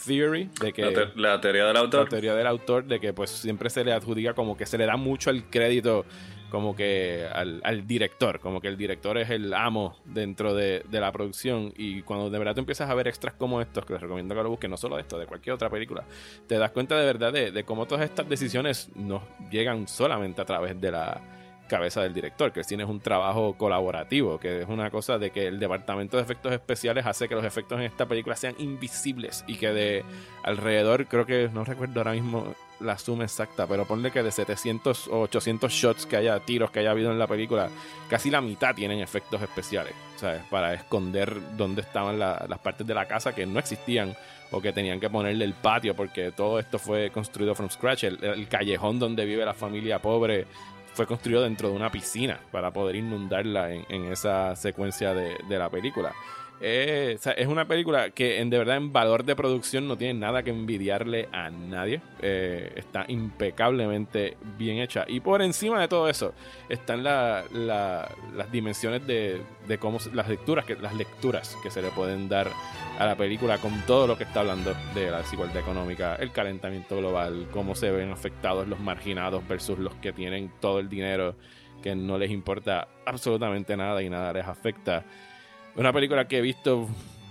theory 0.05 0.49
de 0.61 0.73
que 0.73 1.11
la, 1.15 1.39
teoría 1.41 1.65
del 1.65 1.77
autor. 1.77 2.03
la 2.03 2.09
teoría 2.09 2.35
del 2.35 2.47
autor 2.47 2.85
de 2.85 2.99
que 2.99 3.13
pues 3.13 3.29
siempre 3.29 3.69
se 3.69 3.83
le 3.83 3.93
adjudica 3.93 4.33
como 4.33 4.57
que 4.57 4.65
se 4.65 4.77
le 4.77 4.85
da 4.85 4.97
mucho 4.97 5.29
el 5.29 5.45
crédito 5.45 6.05
como 6.49 6.75
que 6.75 7.27
al, 7.31 7.85
director 7.85 8.39
como 8.39 8.59
que 8.59 8.67
el 8.67 8.77
director 8.77 9.17
es 9.17 9.29
el 9.29 9.53
amo 9.53 9.97
dentro 10.05 10.55
de, 10.55 10.83
la 10.91 11.11
producción. 11.11 11.73
Y 11.77 12.01
cuando 12.01 12.29
de 12.29 12.39
verdad 12.39 12.55
tú 12.55 12.61
empiezas 12.61 12.89
a 12.89 12.95
ver 12.95 13.07
extras 13.07 13.35
como 13.35 13.61
estos 13.61 13.85
que 13.85 13.93
les 13.93 14.01
recomiendo 14.01 14.33
que 14.33 14.41
lo 14.41 14.49
busquen 14.49 14.71
no 14.71 14.77
solo 14.77 14.95
de 14.95 15.03
esto 15.03 15.19
de 15.19 15.27
cualquier 15.27 15.53
otra 15.53 15.69
película 15.69 16.03
te 16.47 16.57
das 16.57 16.71
cuenta 16.71 16.97
de 16.97 17.05
verdad 17.05 17.31
de, 17.31 17.51
de 17.51 17.63
cómo 17.63 17.85
todas 17.85 18.05
estas 18.05 18.27
decisiones 18.27 18.89
no 18.95 19.21
llegan 19.51 19.87
solamente 19.87 20.41
a 20.41 20.45
través 20.45 20.79
de 20.81 20.91
la 20.91 21.21
cabeza 21.69 22.01
del 22.01 22.13
director, 22.13 22.51
que 22.51 22.65
cine 22.65 22.83
es 22.83 22.89
un 22.89 22.99
trabajo 22.99 23.55
colaborativo, 23.57 24.37
que 24.37 24.63
es 24.63 24.67
una 24.67 24.89
cosa 24.91 25.17
de 25.17 25.31
que 25.31 25.47
el 25.47 25.59
departamento 25.59 26.17
de 26.17 26.23
efectos 26.23 26.51
especiales 26.51 27.05
hace 27.05 27.29
que 27.29 27.35
los 27.35 27.45
efectos 27.45 27.79
en 27.79 27.85
esta 27.85 28.05
película 28.05 28.35
sean 28.35 28.55
invisibles 28.57 29.45
y 29.47 29.55
que 29.55 29.69
de 29.69 30.03
alrededor, 30.43 31.05
creo 31.05 31.25
que 31.25 31.49
no 31.53 31.63
recuerdo 31.63 32.01
ahora 32.01 32.11
mismo 32.11 32.53
la 32.81 32.97
suma 32.97 33.23
exacta, 33.23 33.67
pero 33.67 33.85
ponle 33.85 34.11
que 34.11 34.23
de 34.23 34.31
700 34.31 35.07
o 35.09 35.21
800 35.21 35.71
shots 35.71 36.05
que 36.05 36.17
haya, 36.17 36.39
tiros 36.39 36.71
que 36.71 36.79
haya 36.79 36.91
habido 36.91 37.11
en 37.11 37.19
la 37.19 37.27
película, 37.27 37.69
casi 38.09 38.29
la 38.29 38.41
mitad 38.41 38.73
tienen 38.73 38.99
efectos 38.99 39.41
especiales, 39.41 39.93
¿sabes? 40.15 40.41
Para 40.49 40.73
esconder 40.73 41.55
dónde 41.55 41.81
estaban 41.81 42.19
las 42.19 42.59
partes 42.59 42.87
de 42.87 42.93
la 42.93 43.05
casa 43.05 43.33
que 43.33 43.45
no 43.45 43.59
existían 43.59 44.15
o 44.51 44.61
que 44.61 44.73
tenían 44.73 44.99
que 44.99 45.09
ponerle 45.09 45.45
el 45.45 45.53
patio 45.53 45.95
porque 45.95 46.31
todo 46.31 46.57
esto 46.57 46.79
fue 46.79 47.11
construido 47.11 47.53
from 47.53 47.69
scratch, 47.69 48.05
el 48.05 48.47
callejón 48.47 48.97
donde 48.97 49.25
vive 49.25 49.45
la 49.45 49.53
familia 49.53 49.99
pobre 49.99 50.47
fue 50.99 51.07
construido 51.07 51.43
dentro 51.43 51.69
de 51.69 51.75
una 51.77 51.89
piscina 51.89 52.41
para 52.51 52.73
poder 52.73 52.97
inundarla 52.97 53.71
en, 53.71 54.11
esa 54.11 54.53
secuencia 54.57 55.13
de, 55.13 55.37
la 55.47 55.69
película. 55.69 56.13
Eh, 56.61 57.17
es 57.37 57.47
una 57.47 57.65
película 57.65 58.09
que 58.09 58.39
en 58.39 58.49
de 58.49 58.57
verdad 58.57 58.75
en 58.77 58.91
valor 58.91 59.23
de 59.23 59.35
producción 59.35 59.87
no 59.87 59.97
tiene 59.97 60.19
nada 60.19 60.43
que 60.43 60.49
envidiarle 60.49 61.29
a 61.31 61.49
nadie. 61.49 62.01
Eh, 62.21 62.73
está 62.75 63.05
impecablemente 63.07 64.37
bien 64.57 64.79
hecha. 64.79 65.05
Y 65.07 65.21
por 65.21 65.41
encima 65.41 65.79
de 65.79 65.87
todo 65.87 66.09
eso 66.09 66.33
están 66.67 67.03
las 67.03 68.51
dimensiones 68.51 69.05
de, 69.07 69.41
cómo 69.79 69.99
las 70.13 70.27
lecturas, 70.27 70.65
que, 70.65 70.75
las 70.75 70.93
lecturas 70.93 71.57
que 71.63 71.71
se 71.71 71.81
le 71.81 71.89
pueden 71.91 72.27
dar 72.27 72.49
a 72.97 73.05
la 73.05 73.15
película 73.15 73.57
con 73.59 73.81
todo 73.85 74.07
lo 74.07 74.17
que 74.17 74.25
está 74.25 74.41
hablando 74.41 74.75
de 74.93 75.09
la 75.09 75.19
desigualdad 75.19 75.57
económica, 75.57 76.15
el 76.15 76.31
calentamiento 76.31 76.97
global, 76.97 77.47
cómo 77.51 77.75
se 77.75 77.91
ven 77.91 78.11
afectados 78.11 78.67
los 78.67 78.79
marginados 78.79 79.47
versus 79.47 79.79
los 79.79 79.95
que 79.95 80.11
tienen 80.11 80.51
todo 80.59 80.79
el 80.79 80.89
dinero 80.89 81.35
que 81.81 81.95
no 81.95 82.17
les 82.17 82.29
importa 82.29 82.89
absolutamente 83.05 83.75
nada 83.77 84.01
y 84.03 84.09
nada 84.09 84.33
les 84.33 84.45
afecta. 84.45 85.05
Una 85.75 85.93
película 85.93 86.27
que 86.27 86.39
he 86.39 86.41
visto 86.41 86.87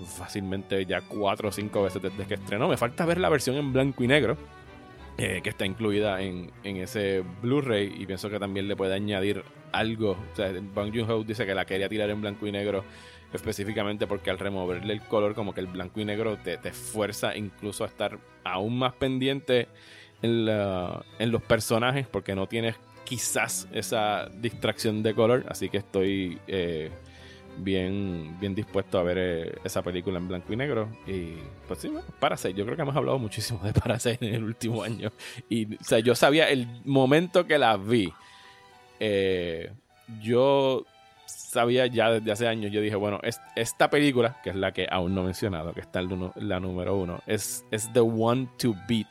fácilmente 0.06 0.84
ya 0.86 1.00
cuatro 1.02 1.48
o 1.48 1.52
cinco 1.52 1.82
veces 1.82 2.02
desde 2.02 2.26
que 2.26 2.34
estrenó. 2.34 2.68
Me 2.68 2.76
falta 2.76 3.04
ver 3.04 3.18
la 3.18 3.28
versión 3.28 3.56
en 3.56 3.72
blanco 3.72 4.04
y 4.04 4.08
negro. 4.08 4.36
Eh, 5.20 5.40
que 5.42 5.50
está 5.50 5.66
incluida 5.66 6.22
en, 6.22 6.52
ese 6.62 7.24
Blu-ray 7.42 7.92
y 7.98 8.06
pienso 8.06 8.30
que 8.30 8.38
también 8.38 8.68
le 8.68 8.76
puede 8.76 8.94
añadir 8.94 9.42
algo. 9.72 10.12
O 10.12 10.36
sea, 10.36 10.52
Bong 10.52 10.94
Joon-ho 10.94 11.24
dice 11.24 11.44
que 11.44 11.56
la 11.56 11.64
quería 11.64 11.88
tirar 11.88 12.08
en 12.10 12.20
blanco 12.20 12.46
y 12.46 12.52
negro 12.52 12.84
específicamente 13.32 14.06
porque 14.06 14.30
al 14.30 14.38
removerle 14.38 14.92
el 14.92 15.00
color 15.00 15.34
como 15.34 15.52
que 15.52 15.60
el 15.60 15.66
blanco 15.66 16.00
y 16.00 16.04
negro 16.04 16.36
te, 16.36 16.56
te 16.56 16.72
fuerza 16.72 17.36
incluso 17.36 17.82
a 17.82 17.88
estar 17.88 18.16
aún 18.44 18.78
más 18.78 18.94
pendiente 18.94 19.66
en, 20.22 20.48
en 20.48 21.32
los 21.32 21.42
personajes 21.42 22.06
porque 22.06 22.36
no 22.36 22.46
tienes 22.46 22.76
quizás 23.04 23.68
esa 23.72 24.28
distracción 24.28 25.02
de 25.02 25.14
color 25.14 25.44
así 25.48 25.68
que 25.68 25.78
estoy 25.78 26.38
eh, 26.46 26.90
bien 27.58 28.36
bien 28.40 28.54
dispuesto 28.54 28.98
a 28.98 29.02
ver 29.02 29.16
eh, 29.18 29.58
esa 29.64 29.82
película 29.82 30.18
en 30.18 30.28
blanco 30.28 30.52
y 30.52 30.56
negro 30.56 30.88
y 31.06 31.34
pues 31.66 31.80
sí, 31.80 31.92
Parasite, 32.18 32.54
yo 32.54 32.64
creo 32.64 32.76
que 32.76 32.82
hemos 32.82 32.96
hablado 32.96 33.18
muchísimo 33.18 33.60
de 33.62 33.72
Parasite 33.72 34.26
en 34.26 34.34
el 34.34 34.44
último 34.44 34.82
año 34.82 35.12
y 35.48 35.74
o 35.74 35.84
sea, 35.84 35.98
yo 35.98 36.14
sabía 36.14 36.48
el 36.48 36.66
momento 36.84 37.46
que 37.46 37.58
la 37.58 37.76
vi 37.76 38.12
eh, 39.00 39.70
yo 40.20 40.84
sabía 41.26 41.86
ya 41.86 42.10
desde 42.10 42.32
hace 42.32 42.48
años, 42.48 42.72
yo 42.72 42.80
dije, 42.80 42.96
bueno, 42.96 43.20
esta 43.54 43.90
película, 43.90 44.40
que 44.42 44.50
es 44.50 44.56
la 44.56 44.72
que 44.72 44.86
aún 44.90 45.14
no 45.14 45.22
he 45.22 45.24
mencionado, 45.24 45.72
que 45.72 45.80
está 45.80 46.00
en 46.00 46.30
la 46.36 46.60
número 46.60 46.96
uno, 46.96 47.20
es, 47.26 47.64
es 47.70 47.92
the 47.92 48.00
one 48.00 48.48
to 48.58 48.74
beat 48.88 49.08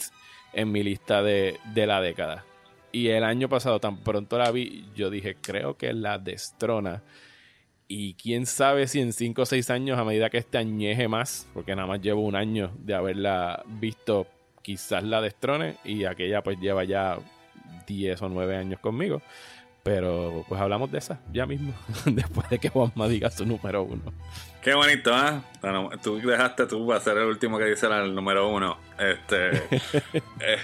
en 0.53 0.71
mi 0.71 0.83
lista 0.83 1.21
de, 1.21 1.59
la 1.75 2.01
década. 2.01 2.45
Y 2.91 3.09
el 3.09 3.23
año 3.23 3.49
pasado, 3.49 3.79
tan 3.79 3.97
pronto 3.97 4.37
la 4.37 4.49
vi, 4.51 4.85
yo 4.95 5.09
dije, 5.09 5.35
creo 5.39 5.77
que 5.77 5.93
la 5.93 6.17
destrona. 6.17 7.03
Y 7.87 8.15
quién 8.15 8.45
sabe 8.45 8.87
si 8.87 8.99
en 8.99 9.13
5 9.13 9.41
o 9.41 9.45
6 9.45 9.69
años, 9.69 9.97
a 9.97 10.03
medida 10.03 10.29
que 10.29 10.37
este 10.37 10.57
añeje 10.57 11.07
más, 11.07 11.47
porque 11.53 11.75
nada 11.75 11.87
más 11.87 12.01
llevo 12.01 12.21
un 12.21 12.35
año 12.35 12.71
de 12.79 12.93
haberla 12.93 13.63
visto, 13.65 14.27
quizás 14.61 15.03
la 15.03 15.21
destrone. 15.21 15.77
Y 15.85 16.03
aquella 16.03 16.43
pues 16.43 16.59
lleva 16.59 16.83
ya 16.83 17.17
10 17.87 18.21
o 18.21 18.29
9 18.29 18.57
años 18.57 18.79
conmigo. 18.79 19.21
Pero 19.83 20.43
pues 20.49 20.59
hablamos 20.59 20.91
de 20.91 20.97
esa 20.97 21.21
ya 21.31 21.45
mismo, 21.45 21.73
después 22.05 22.49
de 22.49 22.59
que 22.59 22.67
Juanma 22.67 23.07
diga 23.07 23.31
su 23.31 23.45
número 23.45 23.83
uno. 23.83 24.11
Qué 24.61 24.73
bonito, 24.73 25.11
¿eh? 25.15 25.39
tú 26.03 26.17
dejaste 26.17 26.65
tú 26.65 26.85
para 26.85 26.99
ser 26.99 27.17
el 27.17 27.23
último 27.23 27.57
que 27.57 27.63
dice 27.63 27.87
el 27.87 28.13
número 28.13 28.49
uno. 28.49 28.77
Este. 28.99 29.63
Eh, 30.39 30.57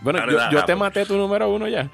bueno, 0.00 0.20
yo, 0.50 0.64
te 0.64 0.74
maté 0.74 1.04
tu 1.06 1.16
número 1.16 1.48
uno 1.48 1.68
ya. 1.68 1.88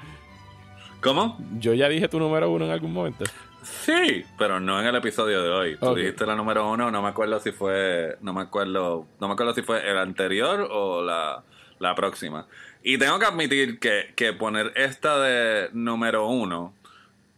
¿Cómo? 1.01 1.37
Yo 1.59 1.73
ya 1.75 1.87
dije 1.87 2.07
tu 2.07 2.19
número 2.19 2.49
uno 2.49 2.65
en 2.65 2.71
algún 2.71 2.93
momento. 2.93 3.25
Sí, 3.65 4.23
pero 4.37 4.59
no 4.59 4.79
en 4.79 4.85
el 4.85 4.95
episodio 4.95 5.41
de 5.41 5.49
hoy. 5.49 5.77
Tú 5.77 5.95
dijiste 5.95 6.25
la 6.25 6.35
número 6.35 6.69
uno, 6.69 6.91
no 6.91 7.01
me 7.01 7.09
acuerdo 7.09 7.39
si 7.39 7.51
fue. 7.51 8.17
No 8.21 8.33
me 8.33 8.41
acuerdo. 8.41 9.07
No 9.19 9.27
me 9.27 9.33
acuerdo 9.33 9.53
si 9.53 9.63
fue 9.63 9.89
el 9.89 9.97
anterior 9.97 10.67
o 10.71 11.01
la, 11.01 11.43
la 11.79 11.95
próxima. 11.95 12.47
Y 12.83 12.97
tengo 12.97 13.17
que 13.17 13.25
admitir 13.25 13.79
que, 13.79 14.13
que 14.15 14.33
poner 14.33 14.71
esta 14.75 15.19
de 15.19 15.69
número 15.73 16.27
uno 16.27 16.73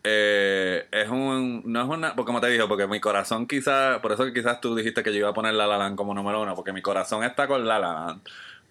eh, 0.10 0.88
es 0.92 1.10
un. 1.10 1.64
No 1.66 1.82
es 1.82 1.90
una. 1.90 2.16
Porque 2.16 2.28
como 2.28 2.40
te 2.40 2.48
dije, 2.48 2.66
porque 2.68 2.88
mi 2.88 3.00
corazón 3.00 3.48
quizás. 3.48 4.00
Por 4.00 4.12
eso 4.12 4.26
que 4.26 4.34
quizás 4.34 4.62
tú 4.62 4.76
dijiste 4.76 5.04
que 5.04 5.12
yo 5.12 5.20
iba 5.20 5.30
a 5.30 5.34
poner 5.34 5.54
La 5.54 5.68
La 5.68 5.78
Land 5.78 5.98
como 5.98 6.14
número 6.14 6.42
uno, 6.42 6.56
porque 6.56 6.72
mi 6.72 6.82
corazón 6.82 7.24
está 7.24 7.48
con 7.48 7.66
La 7.66 7.80
La 7.80 7.92
Land. 7.92 8.22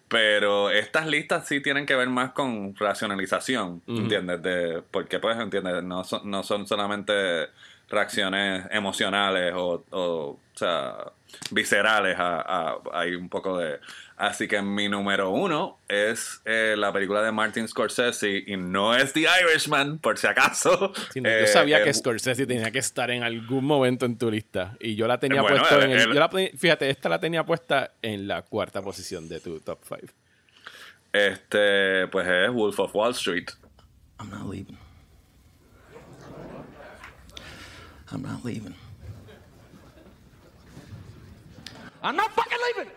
Pero 0.08 0.70
estas 0.70 1.06
listas 1.06 1.48
sí 1.48 1.60
tienen 1.60 1.84
que 1.84 1.96
ver 1.96 2.08
más 2.08 2.30
con 2.32 2.76
racionalización, 2.76 3.82
¿entiendes? 3.88 4.40
De, 4.40 4.82
porque, 4.90 5.18
pues, 5.18 5.36
¿entiendes? 5.36 5.82
No 5.82 6.04
son, 6.04 6.30
no 6.30 6.44
son 6.44 6.66
solamente 6.66 7.48
reacciones 7.88 8.66
emocionales 8.70 9.52
o, 9.54 9.84
o, 9.90 10.00
o 10.00 10.40
sea, 10.54 11.12
viscerales. 11.50 12.16
A, 12.18 12.78
hay 12.92 13.14
un 13.16 13.28
poco 13.28 13.58
de 13.58 13.80
Así 14.16 14.48
que 14.48 14.62
mi 14.62 14.88
número 14.88 15.30
uno 15.30 15.78
es 15.88 16.40
eh, 16.46 16.74
la 16.78 16.90
película 16.90 17.20
de 17.20 17.32
Martin 17.32 17.68
Scorsese 17.68 18.44
y 18.46 18.56
no 18.56 18.96
es 18.96 19.12
The 19.12 19.26
Irishman, 19.42 19.98
por 19.98 20.16
si 20.16 20.26
acaso. 20.26 20.94
yo 21.14 21.22
eh, 21.22 21.46
sabía 21.46 21.84
que 21.84 21.92
Scorsese 21.92 22.46
tenía 22.46 22.70
que 22.70 22.78
estar 22.78 23.10
en 23.10 23.22
algún 23.22 23.66
momento 23.66 24.06
en 24.06 24.16
tu 24.16 24.30
lista 24.30 24.74
y 24.80 24.94
yo 24.94 25.06
la 25.06 25.20
tenía 25.20 25.42
puesta 25.42 25.84
en 25.84 25.90
el, 25.90 26.52
fíjate, 26.56 26.88
esta 26.88 27.10
la 27.10 27.20
tenía 27.20 27.44
puesta 27.44 27.92
en 28.00 28.26
la 28.26 28.40
cuarta 28.40 28.80
posición 28.80 29.28
de 29.28 29.38
tu 29.40 29.60
top 29.60 29.80
5. 29.86 30.12
Este, 31.12 32.08
pues 32.08 32.26
es 32.26 32.50
Wolf 32.50 32.80
of 32.80 32.94
Wall 32.94 33.12
Street. 33.12 33.50
I'm 34.18 34.30
not 34.30 34.48
leaving. 34.48 34.78
I'm 38.10 38.22
not 38.22 38.42
leaving. 38.44 38.74
I'm 42.02 42.16
not 42.16 42.30
fucking 42.32 42.58
leaving. 42.74 42.92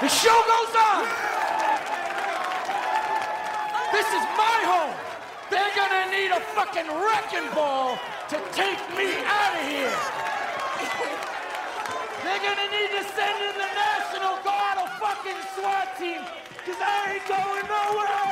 The 0.00 0.08
show 0.08 0.38
goes 0.44 0.74
on. 0.76 1.04
This 3.96 4.08
is 4.12 4.24
my 4.36 4.58
home. 4.68 4.94
They're 5.48 5.74
gonna 5.74 6.10
need 6.12 6.30
a 6.32 6.40
fucking 6.52 6.84
wrecking 6.84 7.48
ball 7.54 7.96
to 8.28 8.36
take 8.52 8.76
me 8.92 9.08
out 9.24 9.54
of 9.56 9.64
here. 9.64 9.96
They're 12.24 12.44
gonna 12.44 12.68
need 12.76 12.90
to 12.92 13.02
send 13.16 13.38
in 13.40 13.54
the 13.56 13.70
National 13.72 14.36
Guard 14.44 14.76
a 14.84 14.88
fucking 15.00 15.40
SWAT 15.56 15.88
team, 15.98 16.20
cause 16.66 16.76
I 16.76 17.16
ain't 17.16 17.26
going 17.26 17.66
nowhere. 17.66 18.26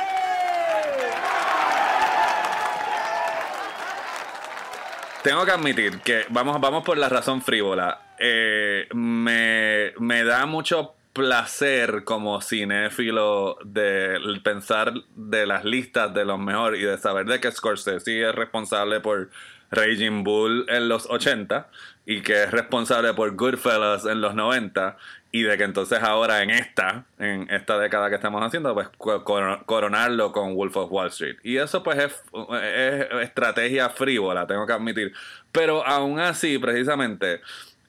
Tengo 5.23 5.43
que 5.45 5.51
admitir 5.51 6.01
que 6.01 6.25
vamos, 6.29 6.61
vamos 6.61 6.83
por 6.83 6.99
la 6.99 7.09
razón 7.09 7.41
frívola. 7.41 8.01
Eh, 8.19 8.87
me, 8.93 9.93
me 9.97 10.23
da 10.23 10.45
mucho 10.45 10.94
placer 11.15 12.03
como 12.03 12.41
cinéfilo 12.41 13.57
de 13.63 14.19
pensar 14.43 14.93
de 15.15 15.47
las 15.47 15.63
listas 15.63 16.13
de 16.13 16.25
los 16.25 16.37
mejores 16.37 16.81
y 16.81 16.83
de 16.83 16.97
saber 16.97 17.25
de 17.25 17.39
que 17.39 17.49
Scorsese 17.53 18.27
es 18.27 18.35
responsable 18.35 18.99
por 18.99 19.29
Raging 19.71 20.25
Bull 20.25 20.65
en 20.67 20.89
los 20.89 21.09
80 21.09 21.69
y 22.05 22.21
que 22.21 22.43
es 22.43 22.51
responsable 22.51 23.13
por 23.13 23.33
Goodfellas 23.33 24.05
en 24.05 24.19
los 24.19 24.35
90 24.35 24.97
y 25.31 25.43
de 25.43 25.57
que 25.57 25.63
entonces 25.63 26.03
ahora 26.03 26.43
en 26.43 26.49
esta, 26.49 27.05
en 27.17 27.49
esta 27.49 27.79
década 27.79 28.09
que 28.09 28.15
estamos 28.15 28.43
haciendo, 28.43 28.73
pues 28.73 28.89
coronarlo 28.97 30.33
con 30.33 30.53
Wolf 30.53 30.75
of 30.75 30.91
Wall 30.91 31.07
Street. 31.07 31.37
Y 31.43 31.57
eso 31.57 31.81
pues 31.81 31.97
es, 31.97 32.23
es 32.61 33.05
estrategia 33.21 33.89
frívola, 33.89 34.45
tengo 34.47 34.67
que 34.67 34.73
admitir. 34.73 35.13
Pero 35.53 35.85
aún 35.87 36.19
así, 36.19 36.57
precisamente, 36.57 37.39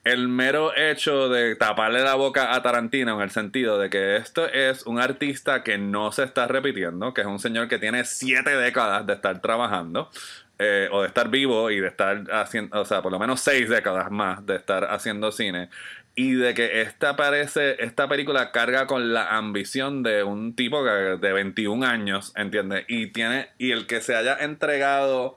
el 0.06 0.28
mero 0.28 0.70
hecho 0.76 1.28
de 1.28 1.56
taparle 1.56 2.00
la 2.00 2.14
boca 2.14 2.54
a 2.54 2.62
Tarantino 2.62 3.16
en 3.16 3.22
el 3.22 3.30
sentido 3.30 3.76
de 3.76 3.90
que 3.90 4.14
esto 4.14 4.46
es 4.46 4.86
un 4.86 5.00
artista 5.00 5.64
que 5.64 5.78
no 5.78 6.12
se 6.12 6.22
está 6.22 6.46
repitiendo, 6.46 7.12
que 7.12 7.22
es 7.22 7.26
un 7.26 7.40
señor 7.40 7.66
que 7.66 7.80
tiene 7.80 8.04
siete 8.04 8.56
décadas 8.56 9.04
de 9.04 9.14
estar 9.14 9.42
trabajando. 9.42 10.10
Eh, 10.58 10.88
o 10.90 11.02
de 11.02 11.08
estar 11.08 11.28
vivo 11.28 11.70
y 11.70 11.80
de 11.80 11.88
estar 11.88 12.24
haciendo, 12.32 12.80
o 12.80 12.84
sea, 12.86 13.02
por 13.02 13.12
lo 13.12 13.18
menos 13.18 13.42
seis 13.42 13.68
décadas 13.68 14.10
más 14.10 14.46
de 14.46 14.56
estar 14.56 14.84
haciendo 14.84 15.30
cine 15.30 15.68
y 16.14 16.32
de 16.32 16.54
que 16.54 16.80
esta 16.80 17.14
parece, 17.14 17.76
esta 17.84 18.08
película 18.08 18.52
carga 18.52 18.86
con 18.86 19.12
la 19.12 19.36
ambición 19.36 20.02
de 20.02 20.22
un 20.22 20.56
tipo 20.56 20.82
de 20.82 21.32
21 21.32 21.86
años, 21.86 22.32
¿entiendes? 22.36 22.86
Y 22.88 23.08
tiene, 23.08 23.50
y 23.58 23.72
el 23.72 23.86
que 23.86 24.00
se 24.00 24.16
haya 24.16 24.34
entregado 24.34 25.36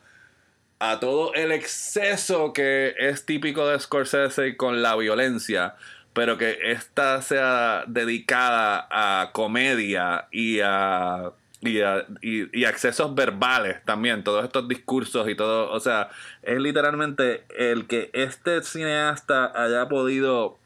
a 0.79 0.99
todo 0.99 1.33
el 1.33 1.51
exceso 1.51 2.53
que 2.53 2.95
es 2.97 3.25
típico 3.25 3.67
de 3.67 3.79
Scorsese 3.79 4.55
con 4.57 4.81
la 4.81 4.95
violencia, 4.95 5.75
pero 6.13 6.37
que 6.37 6.57
esta 6.63 7.21
sea 7.21 7.83
dedicada 7.87 8.87
a 8.89 9.31
comedia 9.31 10.27
y 10.31 10.59
a 10.61 11.31
y, 11.61 11.81
a, 11.81 12.05
y, 12.21 12.63
accesos 12.63 13.13
verbales 13.13 13.83
también, 13.83 14.23
todos 14.23 14.45
estos 14.45 14.67
discursos 14.69 15.27
y 15.27 15.35
todo, 15.35 15.69
o 15.71 15.79
sea, 15.81 16.09
es 16.41 16.57
literalmente 16.59 17.43
el 17.57 17.85
que 17.85 18.09
este 18.13 18.63
cineasta 18.63 19.51
haya 19.53 19.89
podido 19.89 20.57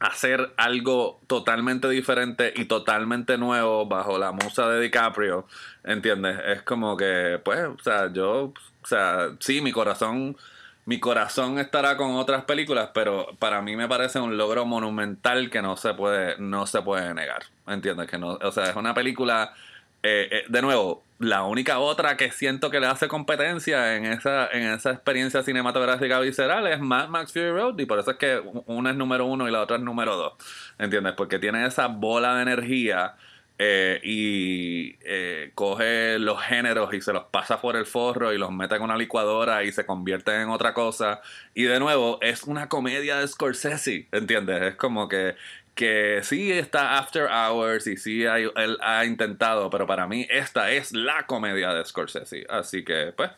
hacer 0.00 0.52
algo 0.56 1.20
totalmente 1.26 1.88
diferente 1.88 2.52
y 2.56 2.66
totalmente 2.66 3.36
nuevo 3.38 3.86
bajo 3.86 4.18
la 4.18 4.32
musa 4.32 4.68
de 4.68 4.80
DiCaprio, 4.80 5.46
¿entiendes? 5.84 6.38
Es 6.46 6.62
como 6.62 6.96
que, 6.96 7.40
pues, 7.44 7.66
o 7.66 7.78
sea, 7.82 8.12
yo 8.12 8.52
o 8.88 8.90
sea, 8.90 9.32
sí, 9.40 9.60
mi 9.60 9.70
corazón, 9.70 10.34
mi 10.86 10.98
corazón 10.98 11.58
estará 11.58 11.98
con 11.98 12.12
otras 12.12 12.44
películas, 12.44 12.88
pero 12.94 13.36
para 13.38 13.60
mí 13.60 13.76
me 13.76 13.86
parece 13.86 14.18
un 14.18 14.38
logro 14.38 14.64
monumental 14.64 15.50
que 15.50 15.60
no 15.60 15.76
se 15.76 15.92
puede, 15.92 16.36
no 16.38 16.66
se 16.66 16.80
puede 16.80 17.12
negar. 17.12 17.42
¿Entiendes? 17.66 18.08
Que 18.08 18.16
no, 18.16 18.38
o 18.40 18.50
sea, 18.50 18.70
es 18.70 18.76
una 18.76 18.94
película. 18.94 19.52
Eh, 20.02 20.28
eh, 20.30 20.44
de 20.48 20.62
nuevo, 20.62 21.02
la 21.18 21.42
única 21.42 21.80
otra 21.80 22.16
que 22.16 22.30
siento 22.30 22.70
que 22.70 22.80
le 22.80 22.86
hace 22.86 23.08
competencia 23.08 23.94
en 23.96 24.06
esa, 24.06 24.46
en 24.46 24.62
esa 24.62 24.92
experiencia 24.92 25.42
cinematográfica 25.42 26.18
visceral 26.20 26.66
es 26.66 26.80
Mad 26.80 27.08
Max 27.08 27.34
Fury 27.34 27.50
Road 27.50 27.78
y 27.78 27.84
por 27.84 27.98
eso 27.98 28.12
es 28.12 28.16
que 28.16 28.40
una 28.64 28.90
es 28.92 28.96
número 28.96 29.26
uno 29.26 29.46
y 29.48 29.50
la 29.50 29.60
otra 29.60 29.76
es 29.76 29.82
número 29.82 30.16
dos. 30.16 30.32
¿Entiendes? 30.78 31.12
Porque 31.12 31.38
tiene 31.38 31.66
esa 31.66 31.88
bola 31.88 32.36
de 32.36 32.42
energía 32.42 33.16
eh, 33.60 34.00
y 34.04 34.96
eh, 35.00 35.50
coge 35.56 36.18
los 36.20 36.40
géneros 36.40 36.94
y 36.94 37.00
se 37.00 37.12
los 37.12 37.24
pasa 37.24 37.60
por 37.60 37.74
el 37.74 37.86
forro 37.86 38.32
y 38.32 38.38
los 38.38 38.52
mete 38.52 38.76
en 38.76 38.82
una 38.82 38.96
licuadora 38.96 39.64
y 39.64 39.72
se 39.72 39.84
convierte 39.84 40.34
en 40.40 40.48
otra 40.48 40.74
cosa. 40.74 41.20
Y 41.54 41.64
de 41.64 41.80
nuevo, 41.80 42.18
es 42.22 42.44
una 42.44 42.68
comedia 42.68 43.16
de 43.16 43.26
Scorsese, 43.26 44.06
¿entiendes? 44.12 44.62
Es 44.62 44.74
como 44.76 45.08
que, 45.08 45.34
que 45.74 46.20
sí 46.22 46.52
está 46.52 46.98
After 46.98 47.28
Hours 47.28 47.88
y 47.88 47.96
sí 47.96 48.22
él 48.24 48.78
ha 48.80 49.04
intentado, 49.04 49.70
pero 49.70 49.86
para 49.88 50.06
mí 50.06 50.26
esta 50.30 50.70
es 50.70 50.92
la 50.92 51.26
comedia 51.26 51.74
de 51.74 51.84
Scorsese. 51.84 52.46
Así 52.48 52.84
que, 52.84 53.12
pues, 53.16 53.30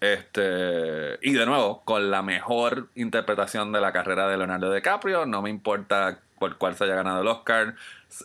este, 0.00 1.18
y 1.22 1.32
de 1.32 1.46
nuevo, 1.46 1.82
con 1.84 2.10
la 2.10 2.22
mejor 2.22 2.88
interpretación 2.96 3.70
de 3.70 3.80
la 3.80 3.92
carrera 3.92 4.28
de 4.28 4.36
Leonardo 4.38 4.72
DiCaprio, 4.72 5.26
no 5.26 5.42
me 5.42 5.50
importa 5.50 6.18
por 6.38 6.56
cuál 6.56 6.74
se 6.74 6.84
haya 6.84 6.94
ganado 6.94 7.20
el 7.20 7.28
Oscar, 7.28 7.76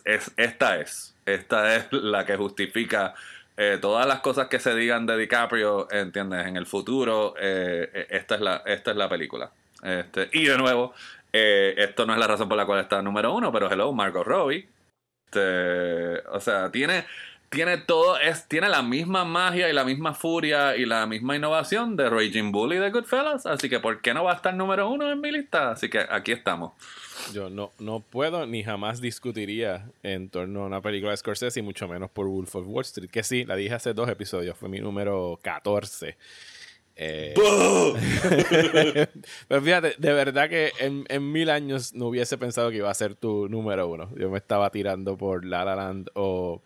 es, 0.04 0.32
esta 0.36 0.80
es. 0.80 1.15
Esta 1.26 1.76
es 1.76 1.92
la 1.92 2.24
que 2.24 2.36
justifica 2.36 3.14
eh, 3.56 3.78
todas 3.80 4.06
las 4.06 4.20
cosas 4.20 4.48
que 4.48 4.60
se 4.60 4.74
digan 4.74 5.06
de 5.06 5.18
DiCaprio, 5.18 5.90
¿entiendes? 5.90 6.46
En 6.46 6.56
el 6.56 6.66
futuro, 6.66 7.34
eh, 7.38 7.90
eh, 7.92 8.06
esta, 8.10 8.36
es 8.36 8.40
la, 8.40 8.62
esta 8.64 8.92
es 8.92 8.96
la 8.96 9.08
película. 9.08 9.50
Este, 9.82 10.30
y 10.32 10.44
de 10.46 10.56
nuevo, 10.56 10.94
esto 11.32 12.06
no 12.06 12.14
es 12.14 12.18
la 12.18 12.26
razón 12.26 12.48
por 12.48 12.56
la 12.56 12.64
cual 12.64 12.80
está 12.80 13.02
número 13.02 13.34
uno, 13.34 13.52
pero 13.52 13.70
hello, 13.70 13.92
Margot 13.92 14.26
Robbie. 14.26 14.68
Este, 15.26 16.26
o 16.28 16.40
sea, 16.40 16.70
tiene 16.70 17.04
tiene 17.48 17.78
todo, 17.78 18.18
es, 18.18 18.48
tiene 18.48 18.68
la 18.68 18.82
misma 18.82 19.24
magia 19.24 19.68
y 19.68 19.72
la 19.72 19.84
misma 19.84 20.14
furia 20.14 20.76
y 20.76 20.84
la 20.84 21.06
misma 21.06 21.36
innovación 21.36 21.96
de 21.96 22.10
Raging 22.10 22.52
Bull 22.52 22.72
y 22.74 22.76
de 22.76 22.90
Goodfellas. 22.90 23.46
Así 23.46 23.68
que, 23.68 23.80
¿por 23.80 24.00
qué 24.00 24.14
no 24.14 24.24
va 24.24 24.32
a 24.32 24.36
estar 24.36 24.54
número 24.54 24.90
uno 24.90 25.10
en 25.10 25.20
mi 25.20 25.30
lista? 25.30 25.70
Así 25.70 25.88
que 25.88 26.04
aquí 26.10 26.32
estamos. 26.32 26.72
Yo 27.32 27.50
no, 27.50 27.72
no 27.78 28.00
puedo 28.00 28.46
ni 28.46 28.62
jamás 28.62 29.00
discutiría 29.00 29.90
en 30.02 30.28
torno 30.28 30.62
a 30.62 30.66
una 30.66 30.80
película 30.80 31.10
de 31.10 31.16
Scorsese 31.16 31.60
y 31.60 31.62
mucho 31.62 31.88
menos 31.88 32.10
por 32.10 32.26
Wolf 32.26 32.56
of 32.56 32.66
Wall 32.66 32.82
Street. 32.82 33.10
Que 33.10 33.22
sí, 33.22 33.44
la 33.44 33.56
dije 33.56 33.74
hace 33.74 33.94
dos 33.94 34.08
episodios, 34.08 34.56
fue 34.56 34.68
mi 34.68 34.80
número 34.80 35.38
14. 35.42 36.16
Eh, 36.98 37.34
pero 37.36 37.96
fíjate, 39.62 39.94
de 39.98 40.12
verdad 40.14 40.48
que 40.48 40.72
en, 40.80 41.04
en, 41.08 41.30
mil 41.30 41.50
años 41.50 41.92
no 41.92 42.06
hubiese 42.06 42.38
pensado 42.38 42.70
que 42.70 42.78
iba 42.78 42.90
a 42.90 42.94
ser 42.94 43.14
tu 43.14 43.48
número 43.48 43.86
uno. 43.88 44.08
Yo 44.16 44.30
me 44.30 44.38
estaba 44.38 44.70
tirando 44.70 45.16
por 45.16 45.44
La 45.44 45.64
La 45.64 45.76
Land 45.76 46.08
o 46.14 46.62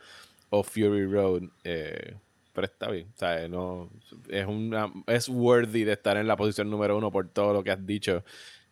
o 0.51 0.63
Fury 0.63 1.07
Road. 1.07 1.45
Eh, 1.65 2.15
pero 2.53 2.67
está 2.67 2.91
bien. 2.91 3.09
No, 3.51 3.89
es, 4.29 4.47
una, 4.47 4.93
es 5.07 5.29
worthy 5.29 5.85
de 5.85 5.93
estar 5.93 6.17
en 6.17 6.27
la 6.27 6.37
posición 6.37 6.69
número 6.69 6.99
uno 6.99 7.11
por 7.11 7.29
todo 7.29 7.55
lo 7.55 7.65
que 7.65 7.71
has 7.71 7.87
dicho. 7.87 8.23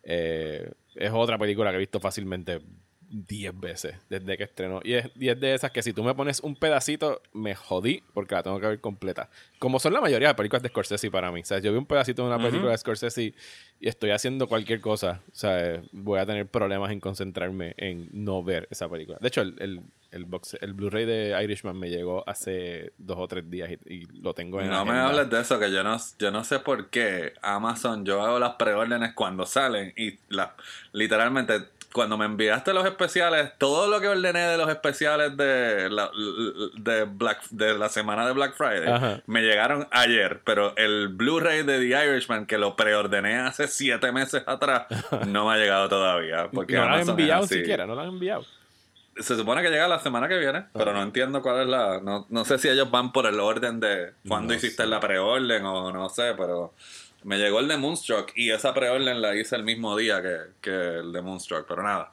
Eh, 0.03 0.69
es 0.99 1.11
otra 1.13 1.37
película 1.37 1.71
que 1.71 1.77
he 1.77 1.79
visto 1.79 1.99
fácilmente 1.99 2.61
10 3.09 3.59
veces 3.59 3.95
desde 4.09 4.37
que 4.37 4.43
estrenó. 4.43 4.81
Y 4.83 4.93
es, 4.93 5.09
de 5.15 5.53
esas 5.53 5.71
que 5.71 5.81
si 5.81 5.93
tú 5.93 6.03
me 6.03 6.13
pones 6.13 6.39
un 6.41 6.55
pedacito, 6.55 7.21
me 7.33 7.55
jodí 7.55 8.03
porque 8.13 8.35
la 8.35 8.43
tengo 8.43 8.59
que 8.59 8.67
ver 8.67 8.81
completa. 8.81 9.29
Como 9.57 9.79
son 9.79 9.93
la 9.93 10.01
mayoría 10.01 10.29
de 10.29 10.35
películas 10.35 10.61
de 10.63 10.69
Scorsese 10.69 11.09
para 11.11 11.31
mí. 11.31 11.41
O 11.41 11.45
sea, 11.45 11.59
yo 11.59 11.71
vi 11.71 11.77
un 11.77 11.85
pedacito 11.85 12.21
de 12.21 12.33
una 12.33 12.43
película 12.43 12.71
de 12.71 12.77
Scorsese 12.77 13.33
y 13.79 13.87
estoy 13.87 14.11
haciendo 14.11 14.47
cualquier 14.47 14.81
cosa. 14.81 15.21
O 15.31 15.35
sea, 15.35 15.81
voy 15.91 16.19
a 16.19 16.25
tener 16.25 16.47
problemas 16.47 16.91
en 16.91 16.99
concentrarme 16.99 17.73
en 17.77 18.09
no 18.11 18.43
ver 18.43 18.67
esa 18.71 18.87
película. 18.89 19.17
De 19.19 19.27
hecho, 19.27 19.41
el, 19.41 19.81
el, 20.11 20.25
box, 20.25 20.57
el 20.61 20.73
Blu-ray 20.73 21.05
de 21.05 21.43
Irishman 21.43 21.77
me 21.77 21.89
llegó 21.89 22.27
hace 22.27 22.93
dos 22.97 23.17
o 23.19 23.27
tres 23.27 23.49
días 23.49 23.71
y, 23.85 24.05
lo 24.21 24.33
tengo 24.33 24.61
en 24.61 24.69
No 24.69 24.85
me 24.85 24.97
hables 24.97 25.29
de 25.29 25.41
eso, 25.41 25.59
que 25.59 25.71
yo 25.71 25.83
no, 25.83 25.97
yo 26.17 26.31
no 26.31 26.43
sé 26.43 26.59
por 26.59 26.89
qué 26.89 27.33
Amazon, 27.41 28.05
yo 28.05 28.21
hago 28.21 28.39
las 28.39 28.55
preórdenes 28.55 29.13
cuando 29.13 29.45
salen 29.45 29.93
y 29.95 30.19
la, 30.29 30.55
literalmente 30.91 31.61
cuando 31.93 32.17
me 32.17 32.25
enviaste 32.25 32.73
los 32.73 32.85
especiales, 32.85 33.51
todo 33.57 33.87
lo 33.87 33.99
que 33.99 34.07
ordené 34.07 34.41
de 34.41 34.57
los 34.57 34.69
especiales 34.69 35.35
de 35.35 35.89
la, 35.89 36.11
de 36.75 37.05
Black, 37.05 37.41
de 37.49 37.77
la 37.77 37.89
semana 37.89 38.25
de 38.25 38.33
Black 38.33 38.55
Friday, 38.55 39.21
me 39.25 39.41
llegaron 39.41 39.87
ayer, 39.91 40.41
pero 40.43 40.75
el 40.77 41.09
Blu-ray 41.09 41.63
de 41.63 41.79
The 41.79 42.05
Irishman, 42.05 42.45
que 42.45 42.57
lo 42.57 42.75
preordené 42.75 43.37
hace 43.37 43.67
siete 43.67 44.11
meses 44.11 44.43
atrás, 44.45 44.85
no 45.27 45.47
me 45.47 45.53
ha 45.53 45.57
llegado 45.57 45.89
todavía. 45.89 46.49
Porque 46.51 46.75
no 46.75 46.87
lo 46.87 46.95
han 46.95 47.09
enviado 47.09 47.47
siquiera, 47.47 47.85
no 47.85 47.95
lo 47.95 48.01
han 48.01 48.09
enviado. 48.09 48.45
Se 49.17 49.35
supone 49.35 49.61
que 49.61 49.69
llega 49.69 49.87
la 49.87 49.99
semana 49.99 50.29
que 50.29 50.37
viene, 50.37 50.65
pero 50.73 50.93
no 50.93 51.01
entiendo 51.01 51.41
cuál 51.41 51.61
es 51.63 51.67
la... 51.67 51.99
No, 51.99 52.25
no 52.29 52.45
sé 52.45 52.57
si 52.57 52.69
ellos 52.69 52.89
van 52.89 53.11
por 53.11 53.25
el 53.25 53.39
orden 53.39 53.81
de 53.81 54.13
cuándo 54.25 54.53
hiciste 54.53 54.85
la 54.85 54.99
preorden 55.01 55.65
o 55.65 55.91
no 55.91 56.07
sé, 56.09 56.35
pero... 56.37 56.73
Me 57.23 57.37
llegó 57.37 57.59
el 57.59 57.67
de 57.67 57.77
Moonstruck 57.77 58.31
y 58.35 58.51
esa 58.51 58.73
preorden 58.73 59.21
la 59.21 59.35
hice 59.35 59.55
el 59.55 59.63
mismo 59.63 59.95
día 59.97 60.21
que, 60.21 60.37
que 60.61 60.99
el 60.99 61.11
de 61.11 61.21
Moonstruck, 61.21 61.65
pero 61.67 61.83
nada. 61.83 62.11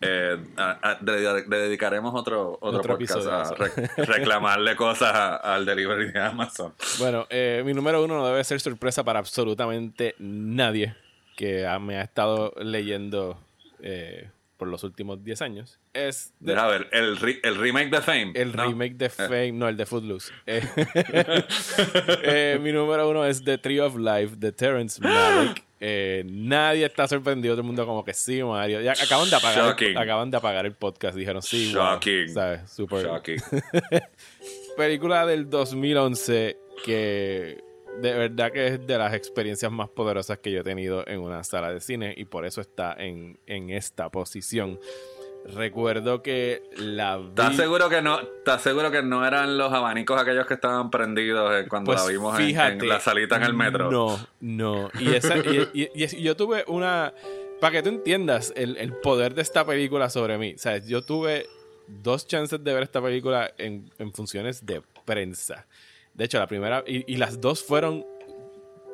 Eh, 0.00 0.36
le, 1.02 1.56
dedicaremos 1.58 2.14
otro, 2.14 2.58
otro, 2.60 2.82
podcast 2.82 3.26
a 3.26 3.54
reclamarle 3.96 4.74
cosas 4.74 5.40
al 5.42 5.64
delivery 5.64 6.12
de 6.12 6.20
Amazon. 6.20 6.74
Bueno, 6.98 7.26
eh, 7.30 7.62
mi 7.64 7.72
número 7.72 8.02
uno 8.02 8.16
no 8.16 8.26
debe 8.26 8.42
ser 8.44 8.60
sorpresa 8.60 9.04
para 9.04 9.18
absolutamente 9.18 10.14
nadie 10.18 10.96
que 11.36 11.64
me 11.80 11.98
ha 11.98 12.02
estado 12.02 12.52
leyendo 12.58 13.38
eh, 13.80 14.28
por 14.58 14.68
los 14.68 14.82
últimos 14.82 15.22
10 15.24 15.40
años 15.42 15.78
es... 15.94 16.34
a 16.54 16.66
ver, 16.66 16.88
el, 16.92 17.16
el, 17.42 17.56
remake 17.56 17.90
de 17.90 18.02
Fame. 18.02 18.32
El 18.34 18.52
remake 18.52 18.96
de 18.96 19.06
eh. 19.06 19.10
Fame, 19.10 19.52
no, 19.52 19.68
el 19.68 19.76
de 19.76 19.86
Footloose. 19.86 20.32
Eh, 20.46 20.62
eh, 22.22 22.58
mi 22.60 22.72
número 22.72 23.08
uno 23.08 23.24
es 23.24 23.44
The 23.44 23.58
Tree 23.58 23.80
of 23.80 23.96
Life 23.96 24.36
de 24.36 24.50
Terrence 24.50 25.00
Malick. 25.02 25.62
nadie 26.26 26.84
está 26.84 27.06
sorprendido, 27.06 27.54
todo 27.54 27.60
el 27.60 27.66
mundo 27.66 27.86
como 27.86 28.04
que 28.04 28.12
sí, 28.12 28.42
Mario. 28.42 28.80
Ya 28.80 28.92
acaban 28.92 29.30
de 29.30 29.36
apagar, 29.36 29.76
el, 29.78 29.96
acaban 29.96 30.30
de 30.30 30.36
apagar 30.36 30.66
el 30.66 30.74
podcast, 30.74 31.16
dijeron 31.16 31.42
sí. 31.42 31.70
Shocking. 31.72 32.28
¿sabes? 32.30 32.70
Super. 32.70 33.04
Shocking. 33.04 33.40
Película 34.76 35.26
del 35.26 35.48
2011 35.48 36.58
que 36.84 37.67
de 38.00 38.12
verdad 38.12 38.52
que 38.52 38.66
es 38.66 38.86
de 38.86 38.98
las 38.98 39.14
experiencias 39.14 39.70
más 39.70 39.88
poderosas 39.88 40.38
que 40.38 40.50
yo 40.50 40.60
he 40.60 40.64
tenido 40.64 41.06
en 41.06 41.20
una 41.20 41.42
sala 41.44 41.72
de 41.72 41.80
cine 41.80 42.14
y 42.16 42.24
por 42.24 42.44
eso 42.44 42.60
está 42.60 42.94
en, 42.98 43.38
esta 43.46 44.10
posición. 44.10 44.78
Recuerdo 45.54 46.22
que 46.22 46.62
la 46.76 47.18
¿Estás 47.28 47.56
seguro 47.56 47.88
que 47.88 48.02
no, 48.02 48.20
¿Estás 48.20 48.60
seguro 48.60 48.90
que 48.90 49.02
no 49.02 49.26
eran 49.26 49.56
los 49.56 49.72
abanicos 49.72 50.20
aquellos 50.20 50.46
que 50.46 50.54
estaban 50.54 50.90
prendidos 50.90 51.52
eh, 51.54 51.68
cuando 51.68 51.92
la 51.92 51.98
pues 51.98 52.12
vimos 52.12 52.38
en, 52.38 52.86
la 52.86 53.00
salita 53.00 53.36
en 53.36 53.44
el 53.44 53.54
metro? 53.54 53.90
No, 53.90 54.18
no. 54.40 54.90
Y, 54.98 55.14
esa, 55.14 55.36
y, 55.38 56.22
yo 56.22 56.36
tuve 56.36 56.64
una... 56.66 57.14
Para 57.60 57.72
que 57.72 57.82
tú 57.82 57.88
entiendas 57.88 58.52
el, 58.56 58.76
el, 58.76 58.92
poder 58.92 59.34
de 59.34 59.42
esta 59.42 59.64
película 59.64 60.10
sobre 60.10 60.38
mí. 60.38 60.54
¿Sabes? 60.58 60.86
Yo 60.86 61.02
tuve 61.02 61.46
dos 61.88 62.26
chances 62.26 62.62
de 62.62 62.72
ver 62.72 62.82
esta 62.84 63.02
película 63.02 63.50
en, 63.58 63.90
en 63.98 64.12
funciones 64.12 64.64
de 64.64 64.82
prensa. 65.04 65.66
De 66.18 66.24
hecho, 66.24 66.40
la 66.40 66.48
primera, 66.48 66.82
y, 66.84 67.14
las 67.14 67.40
dos 67.40 67.62
fueron 67.62 68.04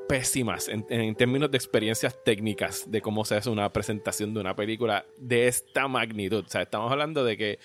pésimas 0.06 0.68
en, 0.68 1.14
términos 1.14 1.50
de 1.50 1.56
experiencias 1.56 2.22
técnicas 2.22 2.90
de 2.90 3.00
cómo 3.00 3.24
se 3.24 3.34
hace 3.36 3.48
una 3.48 3.72
presentación 3.72 4.34
de 4.34 4.40
una 4.40 4.54
película 4.54 5.06
de 5.16 5.48
esta 5.48 5.88
magnitud. 5.88 6.44
O 6.44 6.48
sea, 6.50 6.60
estamos 6.60 6.92
hablando 6.92 7.24
de 7.24 7.38
que, 7.38 7.58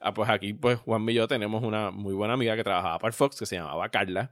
ah, 0.00 0.14
pues 0.14 0.30
aquí, 0.30 0.54
pues 0.54 0.78
Juan 0.78 1.06
y 1.10 1.12
yo 1.12 1.28
tenemos 1.28 1.62
una 1.62 1.90
muy 1.90 2.14
buena 2.14 2.32
amiga 2.32 2.56
que 2.56 2.64
trabajaba 2.64 2.98
para 2.98 3.12
Fox, 3.12 3.38
que 3.38 3.44
se 3.44 3.56
llamaba 3.56 3.86
Carla, 3.90 4.30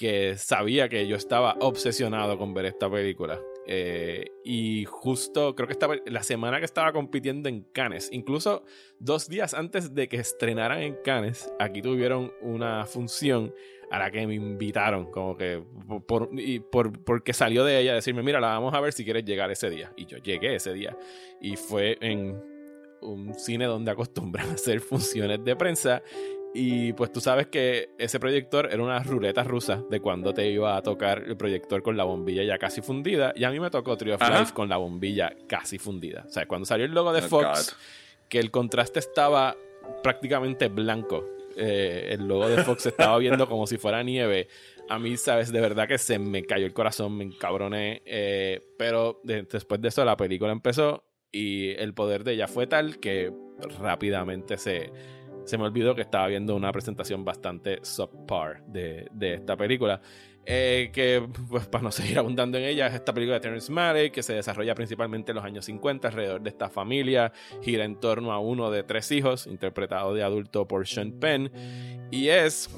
que 0.00 0.38
sabía 0.38 0.88
que 0.88 1.06
yo 1.06 1.14
estaba 1.14 1.58
obsesionado 1.60 2.38
con 2.38 2.54
ver 2.54 2.64
esta 2.64 2.90
película. 2.90 3.38
Eh, 3.66 4.24
y 4.42 4.86
justo, 4.86 5.54
creo 5.54 5.66
que 5.66 5.74
estaba 5.74 5.94
la 6.06 6.22
semana 6.22 6.58
que 6.58 6.64
estaba 6.64 6.90
compitiendo 6.94 7.50
en 7.50 7.64
Cannes, 7.64 8.08
incluso 8.10 8.64
dos 8.98 9.28
días 9.28 9.52
antes 9.52 9.94
de 9.94 10.08
que 10.08 10.16
estrenaran 10.16 10.80
en 10.80 10.96
Cannes, 11.04 11.52
aquí 11.58 11.82
tuvieron 11.82 12.32
una 12.40 12.86
función 12.86 13.52
a 13.90 13.98
la 13.98 14.10
que 14.10 14.26
me 14.26 14.36
invitaron, 14.36 15.10
como 15.10 15.36
que 15.36 15.62
por, 16.08 16.30
y 16.32 16.60
por, 16.60 17.04
porque 17.04 17.34
salió 17.34 17.62
de 17.62 17.78
ella 17.78 17.92
decirme, 17.92 18.22
mira, 18.22 18.40
la 18.40 18.48
vamos 18.48 18.72
a 18.72 18.80
ver 18.80 18.94
si 18.94 19.04
quieres 19.04 19.26
llegar 19.26 19.50
ese 19.50 19.68
día. 19.68 19.92
Y 19.98 20.06
yo 20.06 20.16
llegué 20.16 20.54
ese 20.54 20.72
día. 20.72 20.96
Y 21.42 21.56
fue 21.56 21.98
en 22.00 22.42
un 23.02 23.34
cine 23.34 23.66
donde 23.66 23.90
acostumbran 23.90 24.48
a 24.48 24.52
hacer 24.54 24.80
funciones 24.80 25.44
de 25.44 25.56
prensa. 25.56 26.02
Y 26.52 26.92
pues 26.94 27.12
tú 27.12 27.20
sabes 27.20 27.46
que 27.46 27.90
ese 27.98 28.18
proyector 28.18 28.68
era 28.72 28.82
una 28.82 29.00
ruleta 29.02 29.44
rusa 29.44 29.84
de 29.88 30.00
cuando 30.00 30.34
te 30.34 30.50
iba 30.50 30.76
a 30.76 30.82
tocar 30.82 31.22
el 31.24 31.36
proyector 31.36 31.82
con 31.82 31.96
la 31.96 32.04
bombilla 32.04 32.42
ya 32.42 32.58
casi 32.58 32.80
fundida. 32.80 33.32
Y 33.36 33.44
a 33.44 33.50
mí 33.50 33.60
me 33.60 33.70
tocó 33.70 33.96
Trio 33.96 34.16
of 34.16 34.28
Life 34.28 34.52
con 34.52 34.68
la 34.68 34.76
bombilla 34.76 35.32
casi 35.46 35.78
fundida. 35.78 36.24
O 36.26 36.30
sea, 36.30 36.46
cuando 36.46 36.66
salió 36.66 36.86
el 36.86 36.92
logo 36.92 37.12
de 37.12 37.20
oh, 37.20 37.28
Fox, 37.28 37.76
que 38.28 38.40
el 38.40 38.50
contraste 38.50 38.98
estaba 38.98 39.56
prácticamente 40.02 40.68
blanco 40.68 41.24
eh, 41.56 42.14
el 42.14 42.26
logo 42.26 42.48
de 42.48 42.62
Fox 42.62 42.86
estaba 42.86 43.18
viendo 43.18 43.48
como 43.48 43.66
si 43.66 43.76
fuera 43.76 44.02
nieve. 44.02 44.48
A 44.88 44.98
mí, 44.98 45.16
sabes, 45.16 45.52
de 45.52 45.60
verdad 45.60 45.86
que 45.86 45.98
se 45.98 46.18
me 46.18 46.44
cayó 46.44 46.66
el 46.66 46.72
corazón, 46.72 47.16
me 47.16 47.24
encabroné. 47.24 48.02
Eh, 48.04 48.60
pero 48.78 49.20
después 49.24 49.80
de 49.80 49.88
eso 49.88 50.04
la 50.04 50.16
película 50.16 50.52
empezó 50.52 51.04
y 51.32 51.70
el 51.70 51.94
poder 51.94 52.24
de 52.24 52.32
ella 52.32 52.48
fue 52.48 52.66
tal 52.66 52.98
que 52.98 53.32
rápidamente 53.78 54.56
se, 54.56 54.90
se 55.44 55.58
me 55.58 55.64
olvidó 55.64 55.94
que 55.94 56.02
estaba 56.02 56.26
viendo 56.26 56.54
una 56.54 56.72
presentación 56.72 57.24
bastante 57.24 57.78
subpar 57.82 58.64
de, 58.66 59.08
de 59.12 59.34
esta 59.34 59.56
película. 59.56 60.00
Eh, 60.46 60.90
que, 60.92 61.26
pues, 61.48 61.66
para 61.66 61.84
no 61.84 61.92
seguir 61.92 62.18
abundando 62.18 62.58
en 62.58 62.64
ella, 62.64 62.86
es 62.86 62.94
esta 62.94 63.12
película 63.12 63.34
de 63.34 63.40
Terrence 63.40 63.70
Malick 63.70 64.12
que 64.12 64.22
se 64.22 64.34
desarrolla 64.34 64.74
principalmente 64.74 65.32
en 65.32 65.36
los 65.36 65.44
años 65.44 65.64
50 65.66 66.08
alrededor 66.08 66.40
de 66.40 66.50
esta 66.50 66.68
familia, 66.68 67.32
gira 67.62 67.84
en 67.84 67.96
torno 68.00 68.32
a 68.32 68.38
uno 68.38 68.70
de 68.70 68.82
tres 68.82 69.10
hijos, 69.12 69.46
interpretado 69.46 70.14
de 70.14 70.22
adulto 70.22 70.66
por 70.66 70.86
Sean 70.86 71.12
Penn, 71.12 71.52
y 72.10 72.28
es 72.28 72.70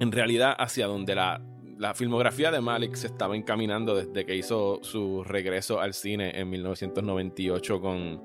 en 0.00 0.12
realidad 0.12 0.54
hacia 0.58 0.86
donde 0.86 1.14
la, 1.14 1.40
la 1.78 1.94
filmografía 1.94 2.50
de 2.50 2.60
Malick 2.60 2.94
se 2.94 3.06
estaba 3.06 3.34
encaminando 3.34 3.94
desde 3.94 4.26
que 4.26 4.36
hizo 4.36 4.80
su 4.82 5.24
regreso 5.24 5.80
al 5.80 5.94
cine 5.94 6.38
en 6.38 6.50
1998 6.50 7.80
con 7.80 8.22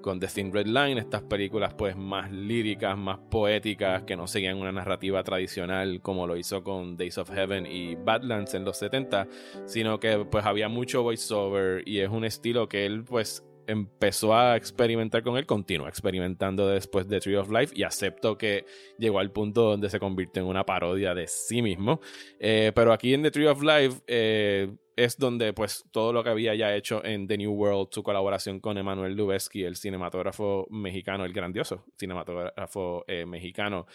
con 0.00 0.20
The 0.20 0.26
Thin 0.26 0.52
Red 0.52 0.66
Line, 0.66 0.98
estas 0.98 1.22
películas 1.22 1.74
pues 1.74 1.96
más 1.96 2.30
líricas, 2.30 2.96
más 2.96 3.18
poéticas, 3.30 4.02
que 4.04 4.16
no 4.16 4.26
seguían 4.26 4.58
una 4.58 4.72
narrativa 4.72 5.22
tradicional 5.22 6.00
como 6.00 6.26
lo 6.26 6.36
hizo 6.36 6.62
con 6.62 6.96
Days 6.96 7.18
of 7.18 7.30
Heaven 7.30 7.66
y 7.66 7.94
Badlands 7.94 8.54
en 8.54 8.64
los 8.64 8.78
70, 8.78 9.28
sino 9.66 10.00
que 10.00 10.24
pues 10.30 10.44
había 10.44 10.68
mucho 10.68 11.02
voiceover 11.02 11.82
y 11.86 12.00
es 12.00 12.08
un 12.08 12.24
estilo 12.24 12.68
que 12.68 12.86
él 12.86 13.04
pues 13.04 13.44
empezó 13.70 14.34
a 14.34 14.56
experimentar 14.56 15.22
con 15.22 15.36
él, 15.36 15.46
continúa 15.46 15.88
experimentando 15.88 16.68
después 16.68 17.08
de 17.08 17.20
Tree 17.20 17.36
of 17.36 17.50
Life 17.50 17.72
y 17.76 17.84
acepto 17.84 18.36
que 18.36 18.66
llegó 18.98 19.20
al 19.20 19.30
punto 19.30 19.62
donde 19.62 19.88
se 19.88 20.00
convierte 20.00 20.40
en 20.40 20.46
una 20.46 20.66
parodia 20.66 21.14
de 21.14 21.26
sí 21.28 21.62
mismo. 21.62 22.00
Eh, 22.38 22.72
pero 22.74 22.92
aquí 22.92 23.14
en 23.14 23.22
The 23.22 23.30
Tree 23.30 23.46
of 23.46 23.62
Life 23.62 24.02
eh, 24.06 24.76
es 24.96 25.16
donde 25.18 25.52
pues 25.52 25.84
todo 25.92 26.12
lo 26.12 26.24
que 26.24 26.30
había 26.30 26.54
ya 26.54 26.74
hecho 26.74 27.04
en 27.04 27.28
The 27.28 27.38
New 27.38 27.52
World, 27.52 27.88
su 27.92 28.02
colaboración 28.02 28.58
con 28.60 28.76
Emanuel 28.76 29.14
Lubezki, 29.14 29.62
el 29.62 29.76
cinematógrafo 29.76 30.66
mexicano, 30.70 31.24
el 31.24 31.32
grandioso 31.32 31.84
cinematógrafo 31.98 33.04
eh, 33.06 33.24
mexicano, 33.24 33.86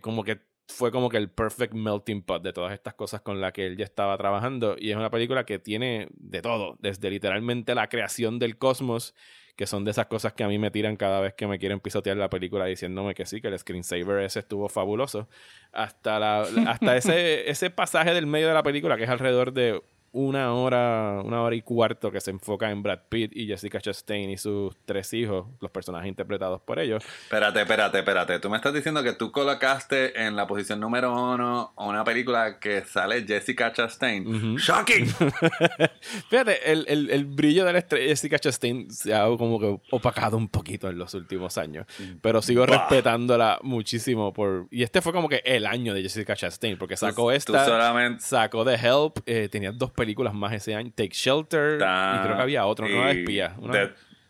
como 0.00 0.22
que 0.22 0.38
fue 0.68 0.90
como 0.90 1.08
que 1.08 1.16
el 1.16 1.30
perfect 1.30 1.74
melting 1.74 2.22
pot 2.22 2.42
de 2.42 2.52
todas 2.52 2.72
estas 2.72 2.94
cosas 2.94 3.20
con 3.20 3.40
las 3.40 3.52
que 3.52 3.66
él 3.66 3.76
ya 3.76 3.84
estaba 3.84 4.16
trabajando. 4.16 4.76
Y 4.78 4.90
es 4.90 4.96
una 4.96 5.10
película 5.10 5.44
que 5.44 5.58
tiene 5.58 6.08
de 6.12 6.42
todo, 6.42 6.76
desde 6.80 7.10
literalmente 7.10 7.74
la 7.74 7.88
creación 7.88 8.38
del 8.38 8.56
cosmos, 8.56 9.14
que 9.56 9.66
son 9.66 9.84
de 9.84 9.92
esas 9.92 10.06
cosas 10.06 10.32
que 10.32 10.42
a 10.42 10.48
mí 10.48 10.58
me 10.58 10.70
tiran 10.70 10.96
cada 10.96 11.20
vez 11.20 11.34
que 11.34 11.46
me 11.46 11.58
quieren 11.58 11.80
pisotear 11.80 12.16
la 12.16 12.28
película 12.28 12.64
diciéndome 12.64 13.14
que 13.14 13.26
sí, 13.26 13.40
que 13.40 13.48
el 13.48 13.58
screensaver 13.58 14.24
ese 14.24 14.40
estuvo 14.40 14.68
fabuloso, 14.68 15.28
hasta, 15.72 16.18
la, 16.18 16.42
hasta 16.66 16.96
ese, 16.96 17.48
ese 17.50 17.70
pasaje 17.70 18.14
del 18.14 18.26
medio 18.26 18.48
de 18.48 18.54
la 18.54 18.62
película, 18.62 18.96
que 18.96 19.04
es 19.04 19.10
alrededor 19.10 19.52
de 19.52 19.80
una 20.14 20.54
hora, 20.54 21.22
una 21.24 21.42
hora 21.42 21.56
y 21.56 21.60
cuarto 21.60 22.12
que 22.12 22.20
se 22.20 22.30
enfoca 22.30 22.70
en 22.70 22.84
Brad 22.84 23.00
Pitt 23.08 23.32
y 23.34 23.48
Jessica 23.48 23.80
Chastain 23.80 24.30
y 24.30 24.38
sus 24.38 24.72
tres 24.84 25.12
hijos, 25.12 25.46
los 25.60 25.72
personajes 25.72 26.08
interpretados 26.08 26.62
por 26.62 26.78
ellos. 26.78 27.04
Espérate, 27.24 27.62
espérate, 27.62 27.98
espérate. 27.98 28.38
Tú 28.38 28.48
me 28.48 28.56
estás 28.56 28.72
diciendo 28.72 29.02
que 29.02 29.12
tú 29.14 29.32
colocaste 29.32 30.24
en 30.24 30.36
la 30.36 30.46
posición 30.46 30.78
número 30.78 31.12
uno 31.12 31.74
una 31.76 32.04
película 32.04 32.60
que 32.60 32.82
sale 32.82 33.24
Jessica 33.26 33.72
Chastain. 33.72 34.56
¡Shocking! 34.56 35.06
Fíjate, 36.30 36.70
el, 36.70 36.84
el, 36.88 37.10
el, 37.10 37.24
brillo 37.24 37.64
de 37.64 37.72
la 37.72 37.80
estrella 37.80 38.06
Jessica 38.06 38.38
Chastain 38.38 38.88
se 38.92 39.12
ha 39.12 39.24
como 39.24 39.58
que 39.58 39.80
opacado 39.90 40.36
un 40.36 40.48
poquito 40.48 40.88
en 40.88 40.96
los 40.96 41.12
últimos 41.14 41.58
años. 41.58 41.86
Pero 42.22 42.40
sigo 42.40 42.66
respetándola 42.66 43.58
muchísimo 43.62 44.32
por... 44.32 44.68
Y 44.70 44.84
este 44.84 45.02
fue 45.02 45.12
como 45.12 45.28
que 45.28 45.42
el 45.44 45.66
año 45.66 45.92
de 45.92 46.02
Jessica 46.02 46.36
Chastain, 46.36 46.78
porque 46.78 46.96
sacó 46.96 47.32
esta, 47.32 47.64
solamente... 47.64 48.22
sacó 48.22 48.64
The 48.64 48.74
Help, 48.74 49.18
eh, 49.26 49.48
tenía 49.50 49.72
dos 49.72 49.90
películas 49.90 50.03
películas 50.04 50.34
más 50.34 50.52
ese 50.52 50.74
año. 50.74 50.90
Take 50.94 51.10
Shelter. 51.12 51.74
y 51.76 52.22
creo 52.22 52.36
que 52.36 52.42
había 52.42 52.66
otro, 52.66 52.86
no 52.88 53.08
espía. 53.08 53.56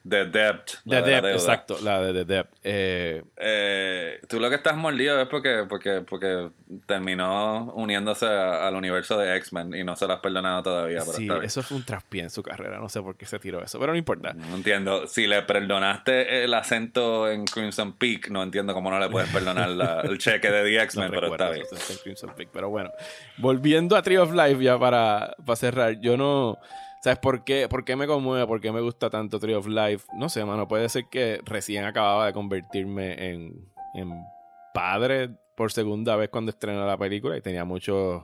The 0.07 0.27
Debt. 0.27 0.71
The 0.87 1.01
Debt, 1.01 1.25
exacto, 1.25 1.79
la 1.83 2.03
de 2.03 2.13
The 2.13 2.25
Debt. 2.27 2.47
Eh, 2.63 3.23
eh, 3.39 4.21
tú 4.29 4.39
lo 4.39 4.51
que 4.51 4.57
estás 4.57 4.77
mordido 4.77 5.19
es 5.19 5.27
porque, 5.29 5.65
porque, 5.67 6.03
porque 6.03 6.51
terminó 6.85 7.73
uniéndose 7.73 8.27
al 8.27 8.75
universo 8.75 9.17
de 9.17 9.35
X-Men 9.37 9.75
y 9.75 9.83
no 9.83 9.97
se 9.97 10.07
lo 10.07 10.13
has 10.13 10.21
perdonado 10.21 10.63
todavía. 10.63 11.01
sí, 11.01 11.27
eso 11.43 11.63
fue 11.63 11.79
un 11.79 11.85
traspié 11.85 12.23
en 12.23 12.31
su 12.31 12.43
carrera. 12.43 12.79
No 12.79 12.91
sé 12.91 13.01
por 13.01 13.17
qué 13.17 13.25
se 13.25 13.39
tiró 13.39 13.63
eso, 13.63 13.81
pero 13.81 13.93
no 13.93 13.99
importa. 13.99 14.35
No 14.35 14.55
entiendo. 14.55 15.07
Si 15.07 15.27
le 15.27 15.41
perdonaste 15.43 16.45
el 16.45 16.53
acento 16.53 17.31
en 17.31 17.47
Crimson 17.47 17.95
Peak, 17.95 18.29
no 18.29 18.43
entiendo 18.43 18.75
cómo 18.75 18.91
no 18.91 18.99
le 18.99 19.09
puedes 19.09 19.31
perdonar 19.31 19.71
el 20.05 20.19
cheque 20.19 20.51
de 20.51 20.65
The 20.65 20.83
X-Men, 20.83 21.11
pero 21.13 21.29
está 21.29 21.49
bien. 21.49 21.65
pero 22.53 22.69
bueno, 22.69 22.91
volviendo 23.39 23.97
a 23.97 24.03
Tree 24.03 24.19
of 24.19 24.35
Life 24.35 24.63
ya 24.63 24.79
para, 24.79 25.35
para 25.47 25.57
cerrar, 25.57 25.99
yo 26.01 26.19
no. 26.19 26.59
¿Sabes 27.05 27.19
por 27.19 27.45
qué? 27.45 27.69
¿Por 27.69 27.85
qué 27.85 27.97
me 27.97 28.07
conmueve? 28.07 28.47
¿Por 28.47 28.63
qué 28.63 28.73
me 28.73 28.81
gusta 28.81 29.11
tanto 29.11 29.39
Tree 29.39 29.53
of 29.53 29.67
Life? 29.67 30.07
No 30.15 30.31
sé, 30.31 30.43
mano. 30.43 30.67
Puede 30.67 30.89
ser 30.89 31.05
que 31.11 31.39
recién 31.45 31.85
acababa 31.85 32.25
de 32.25 32.33
convertirme 32.33 33.29
en, 33.29 33.71
en 33.93 34.25
padre 34.73 35.29
por 35.55 35.71
segunda 35.71 36.17
vez 36.17 36.31
cuando 36.31 36.49
estrenó 36.49 36.87
la 36.87 36.97
película 36.97 37.37
y 37.37 37.43
tenía 37.43 37.67
muchos 37.67 38.23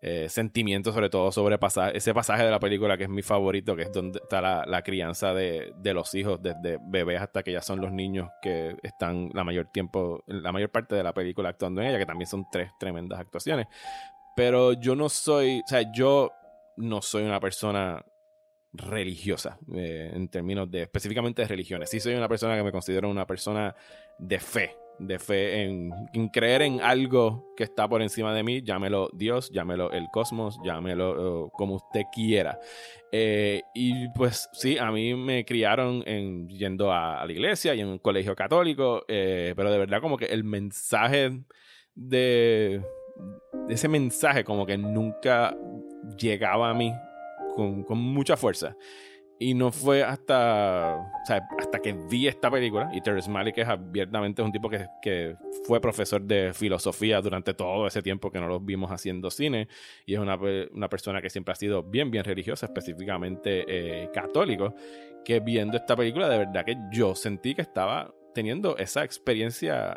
eh, 0.00 0.28
sentimientos, 0.28 0.94
sobre 0.94 1.10
todo 1.10 1.30
sobre 1.30 1.60
ese 1.94 2.12
pasaje 2.12 2.42
de 2.42 2.50
la 2.50 2.58
película 2.58 2.98
que 2.98 3.04
es 3.04 3.08
mi 3.08 3.22
favorito, 3.22 3.76
que 3.76 3.82
es 3.82 3.92
donde 3.92 4.18
está 4.18 4.64
la, 4.66 4.82
crianza 4.82 5.32
de, 5.32 5.72
de, 5.76 5.94
los 5.94 6.12
hijos, 6.16 6.42
desde 6.42 6.80
bebés 6.82 7.20
hasta 7.20 7.44
que 7.44 7.52
ya 7.52 7.62
son 7.62 7.80
los 7.80 7.92
niños 7.92 8.28
que 8.42 8.74
están 8.82 9.30
la 9.32 9.44
mayor 9.44 9.68
tiempo, 9.72 10.24
la 10.26 10.50
mayor 10.50 10.70
parte 10.70 10.96
de 10.96 11.04
la 11.04 11.14
película 11.14 11.50
actuando 11.50 11.82
en 11.82 11.86
ella, 11.86 11.98
que 11.98 12.06
también 12.06 12.26
son 12.26 12.46
tres 12.50 12.72
tremendas 12.80 13.20
actuaciones. 13.20 13.68
Pero 14.34 14.72
yo 14.72 14.96
no 14.96 15.08
soy, 15.08 15.60
o 15.64 15.68
sea, 15.68 15.92
yo 15.92 16.32
no 16.78 17.02
soy 17.02 17.24
una 17.24 17.40
persona 17.40 18.04
religiosa 18.72 19.58
eh, 19.74 20.10
en 20.14 20.28
términos 20.28 20.70
de 20.70 20.82
específicamente 20.82 21.42
de 21.42 21.48
religiones. 21.48 21.90
Sí 21.90 22.00
soy 22.00 22.14
una 22.14 22.28
persona 22.28 22.56
que 22.56 22.62
me 22.62 22.72
considero 22.72 23.08
una 23.08 23.26
persona 23.26 23.74
de 24.18 24.38
fe, 24.38 24.76
de 24.98 25.18
fe 25.18 25.62
en, 25.64 25.90
creer 26.32 26.62
en 26.62 26.80
algo 26.80 27.54
que 27.56 27.64
está 27.64 27.88
por 27.88 28.02
encima 28.02 28.34
de 28.34 28.42
mí, 28.42 28.62
llámelo 28.62 29.10
Dios, 29.14 29.50
llámelo 29.50 29.90
el 29.92 30.06
cosmos, 30.12 30.58
llámelo 30.64 31.46
eh, 31.46 31.50
como 31.54 31.76
usted 31.76 32.02
quiera. 32.12 32.58
Eh, 33.10 33.62
y 33.74 34.08
pues 34.10 34.48
sí, 34.52 34.76
a 34.76 34.90
mí 34.90 35.14
me 35.14 35.44
criaron 35.44 36.02
en, 36.06 36.48
yendo 36.48 36.92
a, 36.92 37.24
la 37.24 37.32
iglesia 37.32 37.74
y 37.74 37.80
en 37.80 37.88
un 37.88 37.98
colegio 37.98 38.36
católico, 38.36 39.04
pero 39.06 39.70
de 39.70 39.78
verdad 39.78 40.00
como 40.00 40.18
que 40.18 40.26
el 40.26 40.44
mensaje 40.44 41.40
de 41.94 42.82
ese 43.68 43.88
mensaje 43.88 44.44
como 44.44 44.66
que 44.66 44.78
nunca 44.78 45.56
llegaba 46.16 46.70
a 46.70 46.74
mí 46.74 46.92
con, 47.54 47.98
mucha 47.98 48.36
fuerza. 48.36 48.76
Y 49.40 49.54
no 49.54 49.70
fue 49.70 50.02
hasta, 50.02 50.96
hasta 51.30 51.78
que 51.80 51.92
vi 51.92 52.26
esta 52.26 52.50
película, 52.50 52.90
y 52.92 53.00
Terrence 53.00 53.30
Malick 53.30 53.58
es 53.58 53.68
abiertamente 53.68 54.42
un 54.42 54.50
tipo 54.50 54.68
que, 54.68 54.86
que, 55.00 55.36
fue 55.64 55.80
profesor 55.80 56.20
de 56.22 56.52
filosofía 56.52 57.20
durante 57.20 57.54
todo 57.54 57.86
ese 57.86 58.02
tiempo 58.02 58.32
que 58.32 58.40
no 58.40 58.48
lo 58.48 58.58
vimos 58.58 58.90
haciendo 58.90 59.30
cine, 59.30 59.68
y 60.06 60.14
es 60.14 60.20
una, 60.20 60.36
una 60.72 60.88
persona 60.88 61.22
que 61.22 61.30
siempre 61.30 61.52
ha 61.52 61.54
sido 61.54 61.84
bien, 61.84 62.10
bien 62.10 62.24
religiosa, 62.24 62.66
específicamente 62.66 63.64
eh, 63.68 64.10
católico, 64.12 64.74
que 65.24 65.38
viendo 65.38 65.76
esta 65.76 65.94
película 65.94 66.28
de 66.28 66.38
verdad 66.38 66.64
que 66.64 66.76
yo 66.90 67.14
sentí 67.14 67.54
que 67.54 67.62
estaba 67.62 68.12
teniendo 68.34 68.76
esa 68.76 69.04
experiencia 69.04 69.96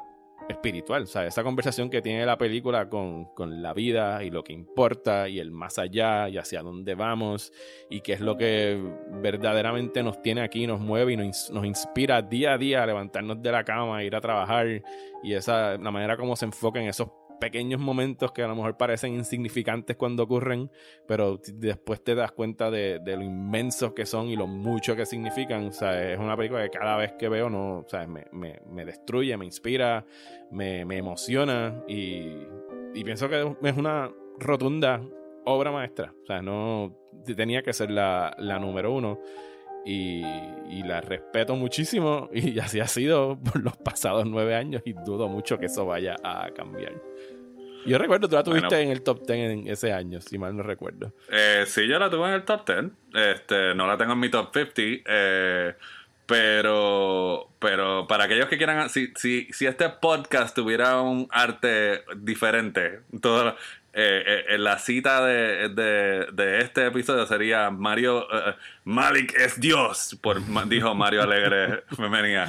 espiritual, 0.49 1.07
sea, 1.07 1.25
esa 1.25 1.43
conversación 1.43 1.89
que 1.89 2.01
tiene 2.01 2.25
la 2.25 2.37
película 2.37 2.89
con, 2.89 3.25
con, 3.33 3.61
la 3.61 3.73
vida 3.73 4.23
y 4.23 4.29
lo 4.29 4.43
que 4.43 4.53
importa 4.53 5.29
y 5.29 5.39
el 5.39 5.51
más 5.51 5.77
allá 5.77 6.29
y 6.29 6.37
hacia 6.37 6.61
dónde 6.61 6.95
vamos 6.95 7.53
y 7.89 8.01
qué 8.01 8.13
es 8.13 8.21
lo 8.21 8.37
que 8.37 8.81
verdaderamente 9.21 10.03
nos 10.03 10.21
tiene 10.21 10.41
aquí, 10.41 10.67
nos 10.67 10.79
mueve 10.79 11.13
y 11.13 11.17
nos, 11.17 11.49
nos 11.51 11.65
inspira 11.65 12.21
día 12.21 12.53
a 12.53 12.57
día 12.57 12.83
a 12.83 12.85
levantarnos 12.85 13.41
de 13.41 13.51
la 13.51 13.63
cama, 13.63 13.97
a 13.97 14.03
ir 14.03 14.15
a 14.15 14.21
trabajar 14.21 14.67
y 15.23 15.33
esa, 15.33 15.77
la 15.77 15.91
manera 15.91 16.17
como 16.17 16.35
se 16.35 16.45
enfoca 16.45 16.79
en 16.79 16.87
esos 16.87 17.09
pequeños 17.41 17.81
momentos 17.81 18.31
que 18.31 18.43
a 18.43 18.47
lo 18.47 18.55
mejor 18.55 18.77
parecen 18.77 19.15
insignificantes 19.15 19.97
cuando 19.97 20.23
ocurren, 20.23 20.69
pero 21.07 21.41
después 21.55 22.01
te 22.01 22.13
das 22.13 22.31
cuenta 22.31 22.69
de, 22.69 23.01
lo 23.03 23.23
inmensos 23.23 23.93
que 23.93 24.05
son 24.05 24.27
y 24.27 24.37
lo 24.37 24.45
mucho 24.47 24.95
que 24.95 25.05
significan. 25.05 25.67
O 25.67 25.71
sea, 25.73 26.13
es 26.13 26.19
una 26.19 26.37
película 26.37 26.63
que 26.63 26.77
cada 26.77 26.95
vez 26.95 27.13
que 27.13 27.27
veo 27.27 27.49
no, 27.49 27.79
o 27.79 27.89
sea, 27.89 28.07
me, 28.07 28.27
me, 28.31 28.85
destruye, 28.85 29.35
me 29.35 29.45
inspira, 29.45 30.05
me, 30.51 30.81
emociona 30.81 31.83
y, 31.87 32.45
y 32.93 33.03
pienso 33.03 33.27
que 33.27 33.55
es 33.61 33.77
una 33.77 34.11
rotunda 34.37 35.01
obra 35.43 35.71
maestra. 35.71 36.13
O 36.23 36.25
sea, 36.27 36.43
no 36.43 36.95
tenía 37.35 37.63
que 37.63 37.73
ser 37.73 37.89
la, 37.89 38.35
la 38.37 38.59
número 38.59 38.93
uno. 38.93 39.19
Y, 39.83 40.23
y, 40.69 40.83
la 40.83 41.01
respeto 41.01 41.55
muchísimo 41.55 42.29
y 42.33 42.59
así 42.59 42.79
ha 42.79 42.87
sido 42.87 43.39
por 43.39 43.63
los 43.63 43.77
pasados 43.77 44.27
nueve 44.27 44.53
años 44.53 44.83
y 44.85 44.93
dudo 44.93 45.27
mucho 45.27 45.57
que 45.57 45.65
eso 45.65 45.85
vaya 45.85 46.15
a 46.23 46.51
cambiar. 46.51 46.93
Yo 47.85 47.97
recuerdo, 47.97 48.29
tú 48.29 48.35
la 48.35 48.43
tuviste 48.43 48.79
en 48.79 48.89
el 48.89 49.01
top 49.01 49.25
10 49.25 49.51
en 49.51 49.67
ese 49.67 49.91
año, 49.91 50.21
si 50.21 50.37
mal 50.37 50.55
no 50.55 50.63
recuerdo. 50.63 51.13
Eh, 51.31 51.63
sí, 51.65 51.87
yo 51.87 51.97
la 51.97 52.09
tuve 52.09 52.27
en 52.27 52.33
el 52.33 52.43
top 52.43 52.67
10. 52.67 52.91
Este, 53.13 53.73
no 53.73 53.87
la 53.87 53.97
tengo 53.97 54.13
en 54.13 54.19
mi 54.19 54.29
top 54.29 54.51
50. 54.53 54.81
Eh, 55.05 55.73
pero, 56.27 57.49
pero 57.59 58.07
para 58.07 58.25
aquellos 58.25 58.47
que 58.47 58.57
quieran, 58.57 58.89
si, 58.89 59.11
si, 59.15 59.47
si 59.51 59.65
este 59.65 59.89
podcast 59.89 60.55
tuviera 60.55 61.01
un 61.01 61.27
arte 61.31 62.03
diferente, 62.15 63.01
todo, 63.19 63.55
eh, 63.93 64.45
eh, 64.47 64.57
la 64.57 64.79
cita 64.79 65.25
de, 65.25 65.67
de, 65.69 66.59
este 66.61 66.85
episodio 66.85 67.25
sería 67.25 67.69
Mario 67.71 68.25
eh, 68.31 68.55
Malik 68.85 69.33
es 69.35 69.59
Dios, 69.59 70.17
por, 70.21 70.41
dijo 70.69 70.95
Mario 70.95 71.23
Alegre 71.23 71.83
Femenina. 71.95 72.47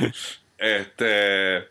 Este 0.56 1.69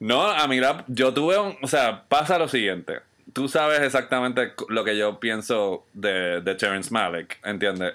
no, 0.00 0.22
a 0.22 0.46
mí 0.48 0.58
yo 0.86 1.12
tuve 1.12 1.38
un, 1.38 1.56
o 1.60 1.66
sea, 1.66 2.04
pasa 2.08 2.38
lo 2.38 2.48
siguiente. 2.48 3.00
Tú 3.34 3.48
sabes 3.48 3.80
exactamente 3.80 4.54
lo 4.68 4.84
que 4.84 4.96
yo 4.96 5.20
pienso 5.20 5.86
de, 5.92 6.40
de 6.40 6.54
Terrence 6.54 6.90
Malick, 6.90 7.38
¿entiendes? 7.44 7.92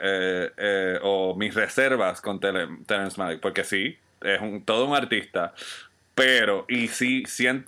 o 1.01 1.33
mis 1.35 1.55
reservas 1.55 2.21
con 2.21 2.39
Terrence 2.39 3.17
Malick, 3.17 3.39
porque 3.39 3.63
sí, 3.63 3.97
es 4.21 4.39
un, 4.41 4.63
todo 4.63 4.85
un 4.85 4.95
artista. 4.95 5.53
Pero, 6.15 6.65
y 6.69 6.87
sí, 6.89 7.23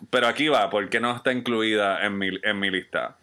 pero 0.09 0.27
aquí 0.27 0.47
va, 0.47 0.69
porque 0.69 0.99
no 0.99 1.15
está 1.15 1.31
incluida 1.31 2.05
en 2.05 2.17
mi, 2.17 2.29
en 2.43 2.59
mi 2.59 2.69
lista? 2.69 3.17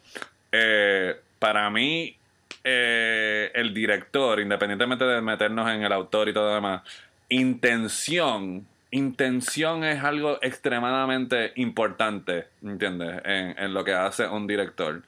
Eh, 0.51 1.17
para 1.39 1.71
mí, 1.71 2.17
eh, 2.65 3.51
el 3.55 3.73
director, 3.73 4.41
independientemente 4.41 5.05
de 5.05 5.21
meternos 5.21 5.71
en 5.71 5.83
el 5.83 5.93
autor 5.93 6.29
y 6.29 6.33
todo 6.33 6.49
lo 6.49 6.55
demás, 6.57 6.83
intención, 7.29 8.67
intención 8.91 9.85
es 9.85 10.03
algo 10.03 10.39
extremadamente 10.43 11.53
importante, 11.57 12.47
¿entiendes? 12.63 13.21
En, 13.25 13.59
en 13.59 13.75
lo 13.75 13.85
que 13.85 13.93
hace 13.93 14.27
un 14.27 14.47
director. 14.47 15.03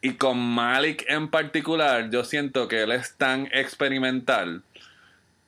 Y 0.00 0.12
con 0.14 0.38
Malik 0.38 1.04
en 1.08 1.28
particular, 1.28 2.10
yo 2.10 2.22
siento 2.22 2.68
que 2.68 2.82
él 2.82 2.92
es 2.92 3.16
tan 3.16 3.48
experimental. 3.52 4.62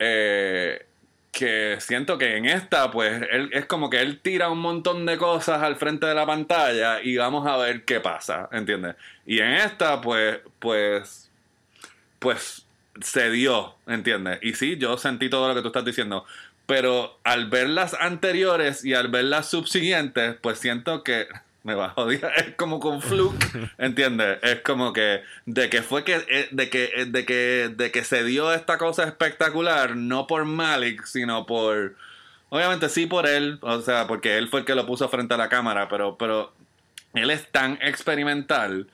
Eh, 0.00 0.84
que 1.32 1.76
siento 1.80 2.18
que 2.18 2.36
en 2.36 2.46
esta, 2.46 2.90
pues, 2.90 3.22
él, 3.30 3.50
es 3.52 3.66
como 3.66 3.90
que 3.90 4.00
él 4.00 4.20
tira 4.20 4.50
un 4.50 4.58
montón 4.58 5.06
de 5.06 5.18
cosas 5.18 5.62
al 5.62 5.76
frente 5.76 6.06
de 6.06 6.14
la 6.14 6.26
pantalla 6.26 7.00
y 7.02 7.16
vamos 7.16 7.46
a 7.46 7.56
ver 7.56 7.84
qué 7.84 8.00
pasa, 8.00 8.48
¿entiendes? 8.52 8.96
Y 9.26 9.40
en 9.40 9.52
esta, 9.52 10.00
pues, 10.00 10.38
pues, 10.58 11.30
pues, 12.18 12.66
se 13.00 13.30
dio, 13.30 13.74
¿entiendes? 13.86 14.38
Y 14.42 14.54
sí, 14.54 14.76
yo 14.78 14.96
sentí 14.98 15.30
todo 15.30 15.48
lo 15.48 15.54
que 15.54 15.62
tú 15.62 15.68
estás 15.68 15.84
diciendo, 15.84 16.24
pero 16.66 17.18
al 17.24 17.48
ver 17.48 17.68
las 17.68 17.94
anteriores 17.94 18.84
y 18.84 18.94
al 18.94 19.08
ver 19.08 19.24
las 19.24 19.48
subsiguientes, 19.48 20.36
pues 20.40 20.58
siento 20.58 21.02
que 21.02 21.26
me 21.68 21.74
va 21.74 21.86
a 21.86 21.90
joder. 21.90 22.20
Es 22.36 22.54
como 22.56 22.80
con 22.80 23.00
fluke, 23.02 23.44
¿entiendes? 23.78 24.38
Es 24.42 24.60
como 24.62 24.92
que 24.92 25.22
de 25.46 25.68
que 25.68 25.82
fue 25.82 26.02
que 26.02 26.16
eh, 26.28 26.48
de 26.50 26.70
que 26.70 26.90
eh, 26.94 27.04
de 27.04 27.24
que 27.24 27.70
de 27.76 27.90
que 27.92 28.04
se 28.04 28.24
dio 28.24 28.52
esta 28.52 28.78
cosa 28.78 29.04
espectacular 29.04 29.94
no 29.94 30.26
por 30.26 30.44
Malik, 30.46 31.04
sino 31.04 31.46
por 31.46 31.94
obviamente 32.48 32.88
sí 32.88 33.06
por 33.06 33.28
él, 33.28 33.58
o 33.60 33.80
sea, 33.82 34.06
porque 34.06 34.38
él 34.38 34.48
fue 34.48 34.60
el 34.60 34.66
que 34.66 34.74
lo 34.74 34.86
puso 34.86 35.08
frente 35.08 35.34
a 35.34 35.36
la 35.36 35.48
cámara, 35.48 35.88
pero 35.88 36.16
pero 36.16 36.52
él 37.14 37.30
es 37.30 37.46
tan 37.52 37.78
experimental 37.82 38.88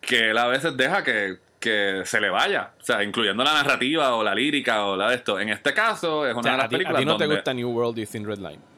que 0.00 0.30
él 0.30 0.38
a 0.38 0.46
veces 0.46 0.76
deja 0.76 1.02
que, 1.04 1.38
que 1.60 2.02
se 2.04 2.20
le 2.20 2.30
vaya, 2.30 2.70
o 2.80 2.84
sea, 2.84 3.02
incluyendo 3.02 3.44
la 3.44 3.54
narrativa 3.54 4.14
o 4.14 4.24
la 4.24 4.34
lírica 4.34 4.84
o 4.84 4.96
la 4.96 5.10
de 5.10 5.16
esto. 5.16 5.38
En 5.38 5.48
este 5.48 5.72
caso 5.72 6.26
es 6.26 6.34
una 6.34 6.52
de 6.52 6.56
las 6.56 6.68
películas 6.68 6.96
a 6.96 6.98
ti 6.98 7.04
no 7.04 7.16
te 7.16 7.26
gusta 7.26 7.54
New 7.54 7.70
World 7.70 7.98
y 7.98 8.06
Thin 8.06 8.26
Red 8.26 8.38
Line. 8.38 8.75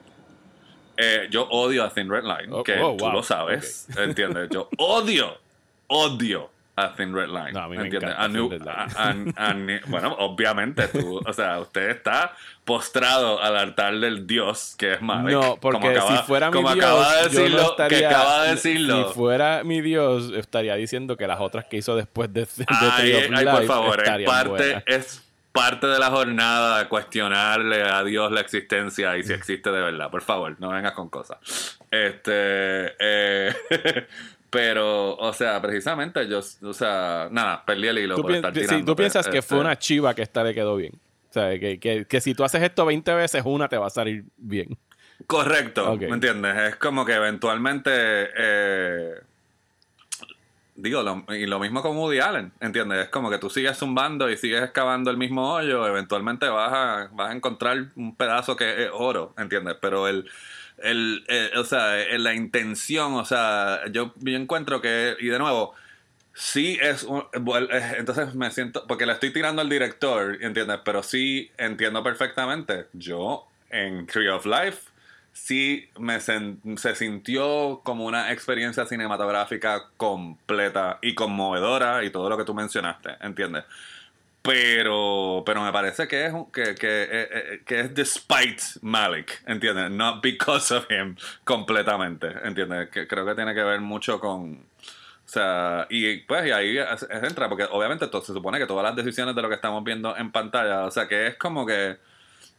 Eh, 1.00 1.28
yo 1.30 1.46
odio 1.48 1.84
a 1.84 1.90
Thin 1.94 2.10
Red 2.10 2.24
Line, 2.24 2.48
oh, 2.50 2.64
que 2.64 2.76
oh, 2.80 2.96
tú 2.96 3.08
lo 3.08 3.22
sabes, 3.22 3.86
¿entiendes? 3.96 4.48
Yo 4.50 4.68
odio, 4.78 5.38
odio 5.86 6.50
a 6.74 6.92
Thin 6.92 7.14
Red 7.14 7.28
Line. 7.28 7.52
No, 7.52 7.60
a 7.60 7.68
mí 7.68 7.76
me 7.76 7.84
¿entiendes? 7.84 8.16
Line. 8.18 9.80
bueno, 9.86 10.16
obviamente 10.18 10.88
tú, 10.88 11.20
o 11.24 11.32
sea, 11.32 11.60
usted 11.60 11.90
está 11.90 12.34
postrado 12.64 13.40
al 13.40 13.56
altar 13.56 13.96
del 14.00 14.26
Dios 14.26 14.74
que 14.76 14.94
es 14.94 15.00
Malik. 15.00 15.34
No, 15.34 15.56
porque 15.60 16.00
si 16.00 16.16
fuera 16.26 16.50
mi 16.50 16.58
Dios, 16.58 16.76
acaba 16.76 17.16
de 17.16 17.22
decirlo, 17.28 17.70
estaría, 17.70 17.98
que 17.98 18.06
acaba 18.06 18.42
de 18.42 18.50
decirlo. 18.50 19.08
Si 19.08 19.14
fuera 19.14 19.62
mi 19.62 19.80
Dios, 19.80 20.32
estaría 20.34 20.74
diciendo 20.74 21.16
que 21.16 21.28
las 21.28 21.38
otras 21.38 21.66
que 21.66 21.76
hizo 21.76 21.94
después 21.94 22.32
de, 22.32 22.40
de 22.40 22.66
ay, 22.66 23.12
ay, 23.32 23.46
por 23.46 23.64
favor, 23.66 24.02
es 24.02 24.26
parte, 24.26 24.82
es 24.86 25.27
parte 25.58 25.88
de 25.88 25.98
la 25.98 26.10
jornada 26.10 26.88
cuestionarle 26.88 27.82
a 27.82 28.04
Dios 28.04 28.30
la 28.30 28.40
existencia 28.40 29.16
y 29.16 29.24
si 29.24 29.32
existe 29.32 29.72
de 29.72 29.80
verdad. 29.80 30.08
Por 30.08 30.22
favor, 30.22 30.54
no 30.60 30.70
vengas 30.70 30.92
con 30.92 31.08
cosas. 31.08 31.38
Este. 31.90 32.94
Eh, 33.00 33.52
pero, 34.50 35.16
o 35.16 35.32
sea, 35.32 35.60
precisamente 35.60 36.28
yo, 36.28 36.40
o 36.62 36.72
sea, 36.72 37.28
nada, 37.32 37.64
perdí 37.64 37.88
el 37.88 37.98
hilo. 37.98 38.14
¿Tú, 38.14 38.22
por 38.22 38.32
estar 38.32 38.52
tirando, 38.52 38.84
tú 38.84 38.94
piensas 38.96 39.26
que 39.26 39.42
fue 39.42 39.56
este 39.58 39.66
una 39.66 39.78
chiva 39.78 40.14
que 40.14 40.22
esta 40.22 40.44
le 40.44 40.54
quedó 40.54 40.76
bien. 40.76 40.92
O 41.28 41.32
sea, 41.32 41.58
que, 41.58 41.80
que, 41.80 42.04
que, 42.06 42.20
si 42.20 42.34
tú 42.34 42.44
haces 42.44 42.62
esto 42.62 42.86
20 42.86 43.14
veces, 43.14 43.42
una 43.44 43.68
te 43.68 43.76
va 43.76 43.88
a 43.88 43.90
salir 43.90 44.24
bien. 44.36 44.78
Correcto, 45.26 45.96
¿me 45.96 46.06
entiendes? 46.06 46.56
Es 46.56 46.76
como 46.76 47.04
que 47.04 47.14
eventualmente. 47.14 47.90
Eh, 47.92 49.14
digo, 50.78 51.24
y 51.30 51.46
lo 51.46 51.58
mismo 51.58 51.82
con 51.82 51.96
Woody 51.96 52.20
Allen, 52.20 52.52
¿entiendes? 52.60 53.06
Es 53.06 53.08
como 53.08 53.30
que 53.30 53.38
tú 53.38 53.50
sigues 53.50 53.76
zumbando 53.76 54.30
y 54.30 54.36
sigues 54.36 54.62
excavando 54.62 55.10
el 55.10 55.16
mismo 55.16 55.52
hoyo, 55.52 55.86
eventualmente 55.86 56.48
vas 56.48 56.72
a, 56.72 57.08
vas 57.12 57.30
a 57.30 57.34
encontrar 57.34 57.86
un 57.96 58.14
pedazo 58.14 58.56
que 58.56 58.84
es 58.84 58.90
oro, 58.92 59.34
¿entiendes? 59.36 59.76
Pero 59.80 60.06
el, 60.06 60.30
el, 60.78 61.24
o 61.56 61.64
sea, 61.64 61.96
la 62.18 62.32
intención, 62.32 63.14
o 63.14 63.24
sea, 63.24 63.80
yo, 63.90 64.14
yo 64.20 64.36
encuentro 64.36 64.80
que, 64.80 65.16
y 65.18 65.26
de 65.26 65.38
nuevo, 65.40 65.74
sí 66.32 66.78
es 66.80 67.02
un, 67.02 67.24
entonces 67.96 68.36
me 68.36 68.50
siento, 68.52 68.86
porque 68.86 69.04
le 69.04 69.14
estoy 69.14 69.32
tirando 69.32 69.60
al 69.60 69.68
director, 69.68 70.38
¿entiendes? 70.40 70.78
Pero 70.84 71.02
sí 71.02 71.50
entiendo 71.58 72.04
perfectamente, 72.04 72.86
yo 72.92 73.48
en 73.70 74.06
Tree 74.06 74.28
of 74.28 74.46
Life, 74.46 74.90
sí 75.32 75.88
me 75.98 76.20
se 76.20 76.94
sintió 76.94 77.80
como 77.84 78.06
una 78.06 78.32
experiencia 78.32 78.86
cinematográfica 78.86 79.88
completa 79.96 80.98
y 81.02 81.14
conmovedora 81.14 82.04
y 82.04 82.10
todo 82.10 82.28
lo 82.28 82.36
que 82.36 82.44
tú 82.44 82.54
mencionaste, 82.54 83.16
¿entiendes? 83.20 83.64
Pero, 84.42 85.42
pero 85.44 85.62
me 85.62 85.72
parece 85.72 86.08
que 86.08 86.26
es, 86.26 86.32
que, 86.52 86.74
que, 86.74 87.02
eh, 87.02 87.08
eh, 87.10 87.62
que 87.66 87.80
es 87.80 87.94
despite 87.94 88.62
Malik, 88.82 89.42
¿entiendes? 89.46 89.90
Not 89.90 90.22
because 90.22 90.72
of 90.74 90.86
him 90.90 91.16
completamente, 91.44 92.28
¿entiendes? 92.44 92.88
Que 92.88 93.06
creo 93.06 93.26
que 93.26 93.34
tiene 93.34 93.54
que 93.54 93.62
ver 93.62 93.80
mucho 93.80 94.20
con... 94.20 94.54
O 94.54 95.30
sea, 95.30 95.86
y 95.90 96.20
pues 96.20 96.46
y 96.46 96.52
ahí 96.52 96.78
entra, 97.10 97.50
porque 97.50 97.64
obviamente 97.70 98.06
se 98.06 98.32
supone 98.32 98.58
que 98.58 98.66
todas 98.66 98.84
las 98.84 98.96
decisiones 98.96 99.34
de 99.34 99.42
lo 99.42 99.50
que 99.50 99.56
estamos 99.56 99.84
viendo 99.84 100.16
en 100.16 100.32
pantalla, 100.32 100.86
o 100.86 100.90
sea, 100.90 101.06
que 101.06 101.26
es 101.26 101.34
como 101.36 101.66
que 101.66 101.98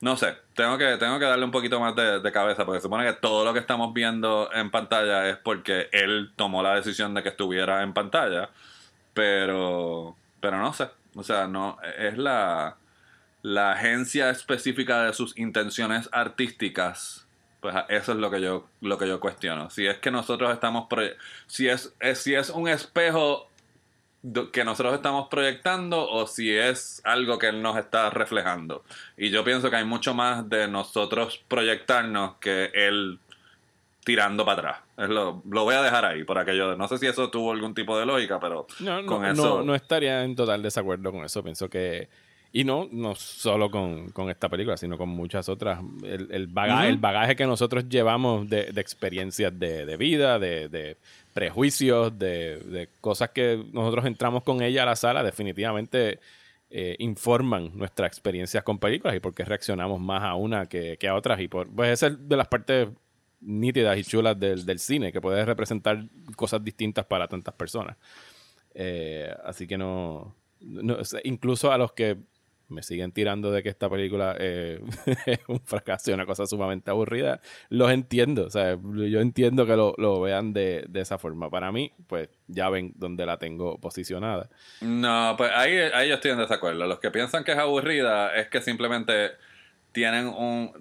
no 0.01 0.15
sé, 0.15 0.37
tengo 0.55 0.77
que, 0.77 0.97
tengo 0.97 1.19
que 1.19 1.25
darle 1.25 1.43
un 1.43 1.51
poquito 1.51 1.79
más 1.79 1.93
de, 1.95 2.31
cabeza, 2.31 2.65
porque 2.65 2.81
supone 2.81 3.05
que 3.05 3.13
todo 3.13 3.43
lo 3.43 3.53
que 3.53 3.59
estamos 3.59 3.93
viendo 3.93 4.49
en 4.53 4.71
pantalla 4.71 5.27
es 5.27 5.37
porque 5.37 5.89
él 5.91 6.31
tomó 6.37 6.63
la 6.63 6.75
decisión 6.75 7.13
de 7.13 7.23
que 7.23 7.29
estuviera 7.29 7.83
en 7.83 7.93
pantalla. 7.93 8.49
Pero, 9.13 10.15
pero 10.39 10.57
no 10.57 10.71
sé. 10.71 10.87
O 11.15 11.23
sea, 11.23 11.47
no, 11.47 11.77
es 11.97 12.17
la, 12.17 12.77
la 13.41 13.73
agencia 13.73 14.29
específica 14.29 15.03
de 15.03 15.13
sus 15.13 15.37
intenciones 15.37 16.07
artísticas. 16.13 17.25
Pues 17.59 17.75
eso 17.89 18.13
es 18.13 18.17
lo 18.19 18.31
que 18.31 18.39
yo, 18.39 18.69
lo 18.79 18.97
que 18.97 19.07
yo 19.07 19.19
cuestiono. 19.19 19.69
Si 19.69 19.85
es 19.85 19.97
que 19.97 20.11
nosotros 20.11 20.53
estamos, 20.53 20.87
si 21.47 21.67
es, 21.67 21.93
es, 21.99 22.19
si 22.19 22.35
es 22.35 22.49
un 22.51 22.69
espejo 22.69 23.48
que 24.51 24.65
nosotros 24.65 24.93
estamos 24.95 25.27
proyectando 25.29 26.09
o 26.09 26.27
si 26.27 26.53
es 26.53 27.01
algo 27.05 27.39
que 27.39 27.47
él 27.47 27.61
nos 27.61 27.77
está 27.77 28.09
reflejando. 28.09 28.83
Y 29.17 29.29
yo 29.29 29.43
pienso 29.43 29.69
que 29.69 29.77
hay 29.77 29.85
mucho 29.85 30.13
más 30.13 30.49
de 30.49 30.67
nosotros 30.67 31.43
proyectarnos 31.47 32.35
que 32.35 32.71
él 32.73 33.19
tirando 34.03 34.45
para 34.45 34.59
atrás. 34.59 34.77
Es 34.97 35.09
lo, 35.09 35.41
lo 35.49 35.63
voy 35.63 35.75
a 35.75 35.81
dejar 35.81 36.03
ahí 36.03 36.23
por 36.23 36.37
aquello 36.37 36.75
no 36.75 36.87
sé 36.87 36.97
si 36.97 37.07
eso 37.07 37.29
tuvo 37.29 37.51
algún 37.51 37.73
tipo 37.73 37.97
de 37.97 38.05
lógica, 38.05 38.39
pero 38.39 38.67
no, 38.79 39.05
con 39.05 39.25
eso 39.25 39.63
no, 39.63 39.75
estaría 39.75 40.23
en 40.23 40.35
total 40.35 40.61
desacuerdo 40.63 41.11
con 41.11 41.23
eso. 41.23 41.43
Pienso 41.43 41.69
que 41.69 42.09
y 42.51 42.63
no, 42.63 42.87
no 42.91 43.13
solo 43.13 43.69
con, 43.69 44.11
esta 44.29 44.49
película, 44.49 44.75
sino 44.75 44.97
con 44.97 45.09
muchas 45.09 45.47
otras. 45.49 45.81
El, 46.03 46.31
el, 46.31 46.47
bagaje, 46.47 46.89
el 46.89 46.97
bagaje 46.97 47.35
que 47.35 47.45
nosotros 47.45 47.87
llevamos 47.87 48.49
de, 48.49 48.71
de 48.71 48.81
experiencias 48.81 49.57
de, 49.59 49.85
de 49.85 49.97
vida, 49.97 50.39
de, 50.39 50.97
prejuicios, 51.33 52.17
de, 52.17 52.89
cosas 53.01 53.29
que 53.29 53.63
nosotros 53.71 54.05
entramos 54.05 54.43
con 54.43 54.61
ella 54.61 54.83
a 54.83 54.87
la 54.87 54.95
sala, 54.95 55.23
definitivamente 55.23 56.19
eh, 56.69 56.95
informan 56.99 57.71
nuestras 57.75 58.07
experiencias 58.07 58.63
con 58.63 58.79
películas 58.79 59.15
y 59.15 59.19
por 59.19 59.33
qué 59.33 59.43
reaccionamos 59.43 59.99
más 59.99 60.23
a 60.23 60.35
una 60.35 60.65
que, 60.67 60.97
a 61.07 61.15
otras. 61.15 61.39
Y 61.39 61.47
por, 61.47 61.69
pues 61.73 61.91
esa 61.91 62.07
es 62.07 62.29
de 62.29 62.37
las 62.37 62.47
partes 62.47 62.89
nítidas 63.41 63.97
y 63.97 64.03
chulas 64.03 64.39
del, 64.39 64.79
cine, 64.79 65.11
que 65.11 65.21
puede 65.21 65.45
representar 65.45 66.03
cosas 66.35 66.63
distintas 66.63 67.05
para 67.05 67.27
tantas 67.27 67.53
personas. 67.53 67.97
Eh, 68.73 69.33
así 69.45 69.65
que 69.65 69.77
no, 69.77 70.35
no, 70.59 70.97
incluso 71.23 71.71
a 71.71 71.77
los 71.77 71.93
que 71.93 72.17
me 72.69 72.83
siguen 72.83 73.11
tirando 73.11 73.51
de 73.51 73.63
que 73.63 73.69
esta 73.69 73.89
película 73.89 74.35
eh, 74.39 74.79
es 75.25 75.39
un 75.47 75.59
fracaso 75.59 76.13
una 76.13 76.25
cosa 76.25 76.45
sumamente 76.45 76.89
aburrida, 76.91 77.41
los 77.69 77.91
entiendo. 77.91 78.45
O 78.45 78.49
sea, 78.49 78.77
yo 78.77 79.19
entiendo 79.19 79.65
que 79.65 79.75
lo, 79.75 80.21
vean 80.21 80.53
de, 80.53 80.87
esa 80.93 81.17
forma. 81.17 81.49
Para 81.49 81.71
mí, 81.71 81.91
pues 82.07 82.29
ya 82.47 82.69
ven 82.69 82.93
dónde 82.95 83.25
la 83.25 83.37
tengo 83.37 83.77
posicionada. 83.79 84.49
No, 84.81 85.35
pues 85.37 85.51
ahí, 85.53 85.75
ahí 85.93 86.09
yo 86.09 86.15
estoy 86.15 86.31
en 86.31 86.37
desacuerdo. 86.37 86.85
Los 86.85 86.99
que 86.99 87.11
piensan 87.11 87.43
que 87.43 87.51
es 87.51 87.57
aburrida 87.57 88.35
es 88.35 88.47
que 88.47 88.61
simplemente 88.61 89.31
tienen 89.91 90.27
un. 90.27 90.71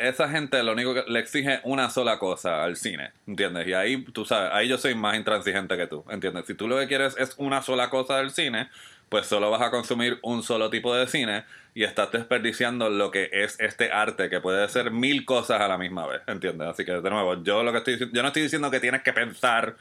esa 0.00 0.28
gente 0.28 0.62
lo 0.62 0.72
único 0.72 0.94
que 0.94 1.04
le 1.06 1.18
exige 1.20 1.60
una 1.64 1.90
sola 1.90 2.18
cosa 2.18 2.64
al 2.64 2.76
cine, 2.76 3.12
¿entiendes? 3.26 3.66
Y 3.66 3.74
ahí, 3.74 4.02
tú 4.04 4.24
sabes, 4.24 4.50
ahí 4.52 4.68
yo 4.68 4.78
soy 4.78 4.94
más 4.94 5.16
intransigente 5.16 5.76
que 5.76 5.86
tú, 5.86 6.04
¿entiendes? 6.08 6.46
Si 6.46 6.54
tú 6.54 6.66
lo 6.66 6.78
que 6.78 6.88
quieres 6.88 7.16
es 7.18 7.34
una 7.36 7.62
sola 7.62 7.90
cosa 7.90 8.18
del 8.18 8.30
cine, 8.30 8.70
pues 9.08 9.26
solo 9.26 9.50
vas 9.50 9.62
a 9.62 9.70
consumir 9.70 10.18
un 10.22 10.42
solo 10.42 10.70
tipo 10.70 10.94
de 10.94 11.06
cine 11.06 11.44
y 11.74 11.84
estás 11.84 12.12
desperdiciando 12.12 12.88
lo 12.88 13.10
que 13.10 13.30
es 13.32 13.58
este 13.60 13.90
arte 13.92 14.30
que 14.30 14.40
puede 14.40 14.68
ser 14.68 14.90
mil 14.90 15.24
cosas 15.24 15.60
a 15.60 15.68
la 15.68 15.78
misma 15.78 16.06
vez, 16.06 16.22
¿entiendes? 16.26 16.68
Así 16.68 16.84
que 16.84 16.92
de 16.92 17.10
nuevo, 17.10 17.42
yo 17.42 17.62
lo 17.62 17.72
que 17.72 17.78
estoy 17.78 18.10
yo 18.12 18.22
no 18.22 18.28
estoy 18.28 18.42
diciendo 18.42 18.70
que 18.70 18.80
tienes 18.80 19.02
que 19.02 19.12
pensar 19.12 19.76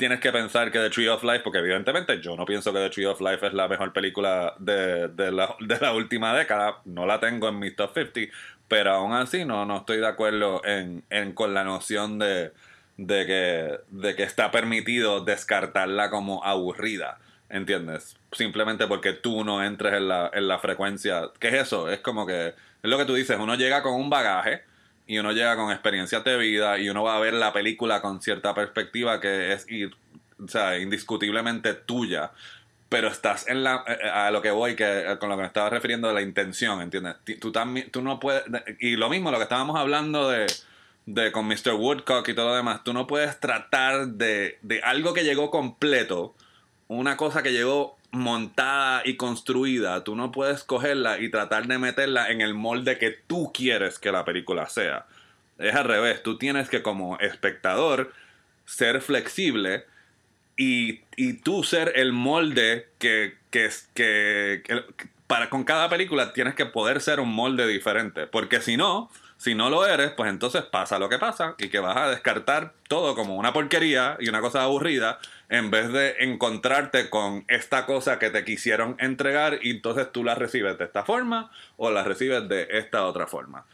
tienes 0.00 0.20
que 0.20 0.32
pensar 0.32 0.72
que 0.72 0.78
The 0.78 0.88
Tree 0.88 1.08
of 1.08 1.22
Life, 1.22 1.40
porque 1.40 1.58
evidentemente 1.58 2.20
yo 2.22 2.34
no 2.34 2.46
pienso 2.46 2.72
que 2.72 2.78
The 2.78 2.88
Tree 2.88 3.04
of 3.04 3.20
Life 3.20 3.46
es 3.46 3.52
la 3.52 3.68
mejor 3.68 3.92
película 3.92 4.54
de, 4.58 5.08
de, 5.08 5.30
la, 5.30 5.54
de 5.60 5.78
la 5.78 5.92
última 5.92 6.34
década, 6.34 6.78
no 6.86 7.04
la 7.04 7.20
tengo 7.20 7.48
en 7.48 7.58
mi 7.58 7.70
top 7.70 7.92
50, 7.92 8.32
pero 8.66 8.92
aún 8.92 9.12
así 9.12 9.44
no, 9.44 9.66
no 9.66 9.78
estoy 9.78 9.98
de 9.98 10.06
acuerdo 10.06 10.62
en, 10.64 11.04
en 11.10 11.32
con 11.32 11.52
la 11.52 11.64
noción 11.64 12.18
de, 12.18 12.52
de, 12.96 13.26
que, 13.26 13.80
de 13.90 14.16
que 14.16 14.22
está 14.22 14.50
permitido 14.50 15.22
descartarla 15.22 16.08
como 16.08 16.42
aburrida. 16.44 17.18
¿Entiendes? 17.50 18.16
Simplemente 18.30 18.86
porque 18.86 19.12
tú 19.12 19.44
no 19.44 19.62
entres 19.64 19.94
en 19.94 20.06
la, 20.06 20.30
en 20.32 20.46
la 20.46 20.60
frecuencia. 20.60 21.30
¿Qué 21.40 21.48
es 21.48 21.54
eso? 21.54 21.90
Es 21.90 21.98
como 21.98 22.24
que. 22.24 22.54
Es 22.82 22.88
lo 22.88 22.96
que 22.96 23.04
tú 23.04 23.14
dices, 23.14 23.36
uno 23.38 23.56
llega 23.56 23.82
con 23.82 23.94
un 23.94 24.08
bagaje 24.08 24.62
y 25.10 25.18
uno 25.18 25.32
llega 25.32 25.56
con 25.56 25.72
experiencias 25.72 26.22
de 26.22 26.38
vida 26.38 26.78
y 26.78 26.88
uno 26.88 27.02
va 27.02 27.16
a 27.16 27.18
ver 27.18 27.34
la 27.34 27.52
película 27.52 28.00
con 28.00 28.22
cierta 28.22 28.54
perspectiva 28.54 29.20
que 29.20 29.52
es 29.52 29.66
o 30.42 30.48
sea, 30.48 30.78
indiscutiblemente 30.78 31.74
tuya. 31.74 32.30
pero 32.88 33.08
estás 33.08 33.48
en 33.48 33.64
la 33.64 33.84
eh, 33.88 33.98
eh, 34.04 34.08
a 34.08 34.30
lo 34.30 34.40
que 34.40 34.52
voy 34.52 34.76
que 34.76 35.16
con 35.18 35.28
lo 35.28 35.34
que 35.34 35.42
me 35.42 35.48
estaba 35.48 35.68
refiriendo 35.68 36.06
de 36.06 36.14
la 36.14 36.22
intención 36.22 36.80
entiendes 36.80 37.16
tú 37.40 38.02
no 38.02 38.20
puedes 38.20 38.44
y 38.78 38.96
lo 38.96 39.10
mismo 39.10 39.32
lo 39.32 39.38
que 39.38 39.42
estábamos 39.42 39.76
hablando 39.76 40.30
de, 40.30 40.46
de 41.06 41.32
con 41.32 41.46
Mr. 41.46 41.74
Woodcock 41.74 42.28
y 42.28 42.34
todo 42.34 42.50
lo 42.50 42.54
demás 42.54 42.84
tú 42.84 42.92
no 42.92 43.08
puedes 43.08 43.40
tratar 43.40 44.06
de, 44.06 44.58
de 44.62 44.80
algo 44.82 45.12
que 45.12 45.24
llegó 45.24 45.50
completo 45.50 46.36
una 46.90 47.16
cosa 47.16 47.44
que 47.44 47.52
llegó 47.52 47.96
montada 48.10 49.02
y 49.04 49.16
construida 49.16 50.02
tú 50.02 50.16
no 50.16 50.32
puedes 50.32 50.64
cogerla 50.64 51.20
y 51.20 51.30
tratar 51.30 51.68
de 51.68 51.78
meterla 51.78 52.30
en 52.30 52.40
el 52.40 52.54
molde 52.54 52.98
que 52.98 53.10
tú 53.10 53.52
quieres 53.54 54.00
que 54.00 54.10
la 54.10 54.24
película 54.24 54.68
sea. 54.68 55.06
Es 55.58 55.74
al 55.76 55.84
revés 55.84 56.22
tú 56.24 56.36
tienes 56.36 56.68
que 56.68 56.82
como 56.82 57.16
espectador 57.20 58.12
ser 58.64 59.00
flexible 59.02 59.84
y, 60.56 61.00
y 61.14 61.34
tú 61.34 61.62
ser 61.62 61.92
el 61.94 62.12
molde 62.12 62.88
que, 62.98 63.36
que, 63.50 63.70
que, 63.94 64.62
que, 64.64 64.82
para 65.28 65.48
con 65.48 65.62
cada 65.62 65.88
película 65.88 66.32
tienes 66.32 66.56
que 66.56 66.66
poder 66.66 67.00
ser 67.00 67.20
un 67.20 67.32
molde 67.32 67.68
diferente, 67.68 68.26
porque 68.26 68.60
si 68.60 68.76
no, 68.76 69.10
si 69.40 69.54
no 69.54 69.70
lo 69.70 69.86
eres, 69.86 70.10
pues 70.10 70.28
entonces 70.28 70.64
pasa 70.64 70.98
lo 70.98 71.08
que 71.08 71.18
pasa 71.18 71.54
y 71.56 71.70
que 71.70 71.78
vas 71.78 71.96
a 71.96 72.10
descartar 72.10 72.74
todo 72.88 73.14
como 73.14 73.36
una 73.36 73.54
porquería 73.54 74.18
y 74.20 74.28
una 74.28 74.42
cosa 74.42 74.64
aburrida 74.64 75.18
en 75.48 75.70
vez 75.70 75.90
de 75.90 76.16
encontrarte 76.20 77.08
con 77.08 77.46
esta 77.48 77.86
cosa 77.86 78.18
que 78.18 78.28
te 78.28 78.44
quisieron 78.44 78.96
entregar 78.98 79.60
y 79.62 79.70
entonces 79.70 80.12
tú 80.12 80.24
la 80.24 80.34
recibes 80.34 80.76
de 80.76 80.84
esta 80.84 81.04
forma 81.04 81.50
o 81.78 81.90
la 81.90 82.04
recibes 82.04 82.46
de 82.50 82.68
esta 82.70 83.06
otra 83.06 83.26
forma. 83.26 83.64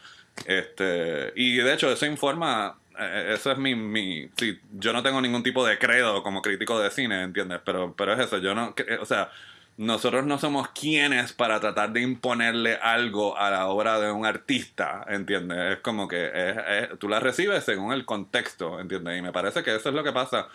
Este, 0.45 1.33
y 1.35 1.57
de 1.57 1.73
hecho 1.73 1.91
eso 1.91 2.05
informa 2.05 2.77
eh, 2.97 3.33
eso 3.33 3.51
es 3.51 3.57
mi, 3.57 3.75
mi 3.75 4.29
sí, 4.37 4.57
yo 4.71 4.93
no 4.93 5.03
tengo 5.03 5.19
ningún 5.19 5.43
tipo 5.43 5.65
de 5.67 5.77
credo 5.77 6.23
como 6.23 6.41
crítico 6.41 6.79
de 6.79 6.91
cine, 6.91 7.23
¿entiendes? 7.23 7.59
Pero, 7.65 7.93
pero 7.93 8.13
es 8.13 8.19
eso, 8.19 8.37
yo 8.37 8.55
no, 8.55 8.73
o 9.01 9.05
sea, 9.05 9.31
nosotros 9.77 10.25
no 10.25 10.39
somos 10.39 10.69
quienes 10.69 11.33
para 11.33 11.59
tratar 11.59 11.93
de 11.93 12.01
imponerle 12.01 12.75
algo 12.81 13.37
a 13.37 13.51
la 13.51 13.67
obra 13.67 13.99
de 13.99 14.11
un 14.11 14.25
artista, 14.25 15.05
¿entiendes? 15.07 15.77
Es 15.77 15.79
como 15.79 16.07
que 16.07 16.89
tú 16.99 17.07
la 17.07 17.19
recibes 17.19 17.63
según 17.63 17.93
el 17.93 18.03
contexto, 18.03 18.79
¿entiendes? 18.79 19.19
Y 19.19 19.21
me 19.21 19.31
parece 19.31 19.63
que 19.63 19.75
eso 19.75 19.89
es 19.89 19.95
lo 19.95 20.03
que 20.03 20.11
pasa 20.11 20.47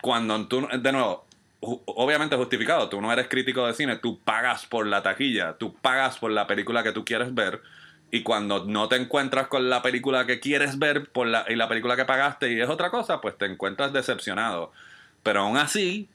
cuando 0.00 0.46
tú, 0.46 0.66
de 0.72 0.92
nuevo, 0.92 1.24
obviamente 1.60 2.36
justificado, 2.36 2.88
tú 2.88 3.00
no 3.00 3.12
eres 3.12 3.28
crítico 3.28 3.66
de 3.66 3.74
cine, 3.74 3.96
tú 3.96 4.18
pagas 4.18 4.66
por 4.66 4.86
la 4.86 5.02
taquilla, 5.02 5.56
tú 5.58 5.74
pagas 5.74 6.18
por 6.18 6.30
la 6.30 6.46
película 6.46 6.82
que 6.82 6.92
tú 6.92 7.04
quieres 7.04 7.34
ver 7.34 7.62
y 8.10 8.22
cuando 8.22 8.64
no 8.64 8.88
te 8.88 8.96
encuentras 8.96 9.46
con 9.46 9.70
la 9.70 9.80
película 9.82 10.26
que 10.26 10.40
quieres 10.40 10.78
ver 10.78 11.10
por 11.10 11.26
la, 11.26 11.44
y 11.48 11.56
la 11.56 11.68
película 11.68 11.96
que 11.96 12.04
pagaste 12.04 12.52
y 12.52 12.60
es 12.60 12.68
otra 12.68 12.90
cosa, 12.90 13.20
pues 13.20 13.38
te 13.38 13.46
encuentras 13.46 13.92
decepcionado. 13.92 14.72
Pero 15.22 15.40
aún 15.40 15.56
así, 15.56 16.08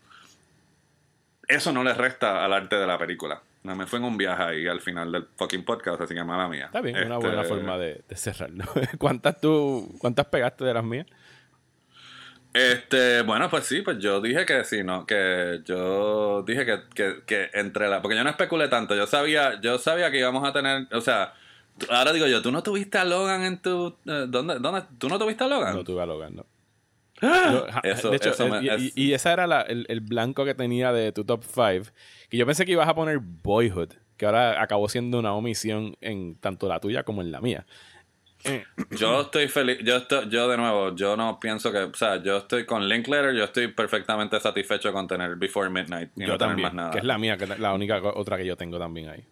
eso 1.47 1.71
no 1.71 1.83
le 1.83 1.93
resta 1.93 2.43
al 2.43 2.53
arte 2.53 2.75
de 2.75 2.87
la 2.87 2.97
película. 2.97 3.41
No 3.63 3.75
me 3.75 3.85
fue 3.85 3.99
en 3.99 4.05
un 4.05 4.17
viaje 4.17 4.43
ahí 4.43 4.67
al 4.67 4.79
final 4.79 5.11
del 5.11 5.27
fucking 5.35 5.65
podcast, 5.65 6.01
así 6.01 6.13
que 6.13 6.23
mala 6.23 6.47
mía. 6.47 6.65
Está 6.65 6.81
bien, 6.81 7.05
una 7.05 7.17
buena 7.17 7.41
este, 7.41 7.53
forma 7.53 7.77
de, 7.77 8.03
cerrarlo. 8.15 8.63
¿Cuántas 8.97 9.41
tú, 9.41 9.95
cuántas 9.99 10.25
pegaste 10.27 10.63
de 10.63 10.73
las 10.73 10.83
mías? 10.83 11.07
Este, 12.53 13.21
bueno, 13.21 13.49
pues 13.49 13.65
sí, 13.65 13.81
pues 13.81 13.99
yo 13.99 14.21
dije 14.21 14.45
que 14.45 14.63
sí, 14.63 14.83
¿no? 14.83 15.05
Que 15.05 15.61
yo 15.65 16.43
dije 16.43 16.65
que, 16.65 16.79
que, 16.95 17.23
que 17.25 17.49
entre 17.53 17.87
la. 17.89 18.01
Porque 18.01 18.15
yo 18.15 18.23
no 18.23 18.29
especulé 18.29 18.67
tanto. 18.67 18.95
Yo 18.95 19.05
sabía, 19.05 19.59
yo 19.61 19.77
sabía 19.77 20.09
que 20.11 20.19
íbamos 20.19 20.47
a 20.47 20.53
tener. 20.53 20.87
O 20.93 21.01
sea, 21.01 21.33
Ahora 21.89 22.11
digo 22.13 22.27
yo, 22.27 22.41
¿tú 22.41 22.51
no 22.51 22.63
tuviste 22.63 22.97
a 22.97 23.05
Logan 23.05 23.43
en 23.43 23.61
tu... 23.61 23.95
Eh, 24.05 24.25
¿dónde, 24.27 24.59
¿Dónde? 24.59 24.83
¿Tú 24.97 25.09
no 25.09 25.19
tuviste 25.19 25.43
a 25.43 25.47
Logan? 25.47 25.75
No 25.75 25.83
tuve 25.83 26.01
a 26.01 26.05
Logan, 26.05 26.35
no. 26.35 26.45
de 27.21 28.15
hecho, 28.15 28.59
eh, 28.61 28.91
y, 28.95 29.13
esa 29.13 29.33
era 29.33 29.61
el, 29.61 30.01
blanco 30.01 30.45
que 30.45 30.53
tenía 30.53 30.91
de 30.91 31.11
tu 31.11 31.25
top 31.25 31.43
5. 31.43 31.91
Que 32.29 32.37
yo 32.37 32.45
pensé 32.45 32.65
que 32.65 32.73
ibas 32.73 32.87
a 32.87 32.95
poner 32.95 33.19
Boyhood, 33.19 33.93
que 34.17 34.25
ahora 34.25 34.61
acabó 34.61 34.87
siendo 34.89 35.19
una 35.19 35.33
omisión 35.33 35.97
en 36.01 36.35
tanto 36.35 36.67
la 36.67 36.79
tuya 36.79 37.03
como 37.03 37.21
en 37.21 37.31
la 37.31 37.41
mía. 37.41 37.65
Yo 38.91 39.21
estoy 39.21 39.47
feliz, 39.47 39.79
yo 39.83 39.97
estoy, 39.97 40.29
yo 40.29 40.47
de 40.47 40.57
nuevo, 40.57 40.95
yo 40.95 41.17
no 41.17 41.39
pienso 41.39 41.71
que, 41.71 41.79
o 41.79 41.93
sea, 41.93 42.21
yo 42.21 42.37
estoy 42.37 42.65
con 42.65 42.87
Linklater, 42.87 43.33
yo 43.33 43.43
estoy 43.43 43.67
perfectamente 43.69 44.39
satisfecho 44.39 44.93
con 44.93 45.07
tener 45.07 45.35
Before 45.35 45.69
Midnight 45.69 46.11
y 46.15 46.25
no 46.25 46.37
tener 46.37 46.57
más 46.57 46.73
nada. 46.73 46.91
Que 46.91 46.99
es 46.99 47.03
la 47.03 47.17
mía, 47.17 47.35
que 47.35 47.45
es 47.45 47.59
la 47.59 47.73
única 47.73 47.99
otra 48.01 48.37
que 48.37 48.45
yo 48.45 48.55
tengo 48.55 48.77
también 48.79 49.09
ahí. 49.09 49.23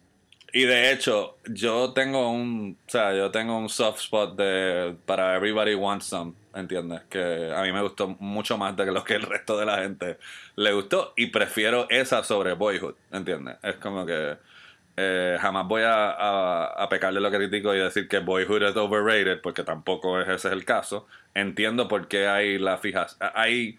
Y 0.53 0.63
de 0.63 0.91
hecho, 0.91 1.37
yo 1.49 1.91
tengo 1.93 2.29
un, 2.29 2.77
o 2.87 2.89
sea, 2.89 3.13
yo 3.13 3.29
tengo 3.29 3.57
un 3.57 3.67
soft 3.67 3.99
spot 3.99 4.37
de 4.37 4.95
para 5.05 5.35
Everybody 5.35 5.75
Wants 5.75 6.05
Some, 6.05 6.33
¿entiendes? 6.55 7.01
Que 7.09 7.53
a 7.55 7.61
mí 7.61 7.71
me 7.71 7.81
gustó 7.81 8.07
mucho 8.19 8.57
más 8.57 8.75
de 8.75 8.85
lo 8.91 9.03
que 9.03 9.15
el 9.15 9.21
resto 9.23 9.57
de 9.57 9.65
la 9.65 9.77
gente 9.79 10.17
le 10.55 10.73
gustó 10.73 11.13
y 11.15 11.27
prefiero 11.27 11.87
esa 11.89 12.23
sobre 12.23 12.53
Boyhood, 12.53 12.95
¿entiendes? 13.11 13.57
Es 13.61 13.75
como 13.75 14.05
que 14.05 14.37
eh, 14.97 15.37
jamás 15.41 15.67
voy 15.67 15.83
a, 15.83 16.63
a, 16.63 16.89
pecarle 16.89 17.19
lo 17.19 17.29
crítico 17.29 17.75
y 17.75 17.79
decir 17.79 18.07
que 18.07 18.19
Boyhood 18.19 18.63
es 18.63 18.75
overrated, 18.77 19.41
porque 19.41 19.63
tampoco 19.63 20.21
es, 20.21 20.27
ese 20.29 20.47
es 20.47 20.53
el 20.53 20.63
caso. 20.63 21.07
Entiendo 21.33 21.87
por 21.87 22.07
qué 22.07 22.27
hay 22.27 22.57
la 22.57 22.77
fijas, 22.77 23.17
hay 23.19 23.77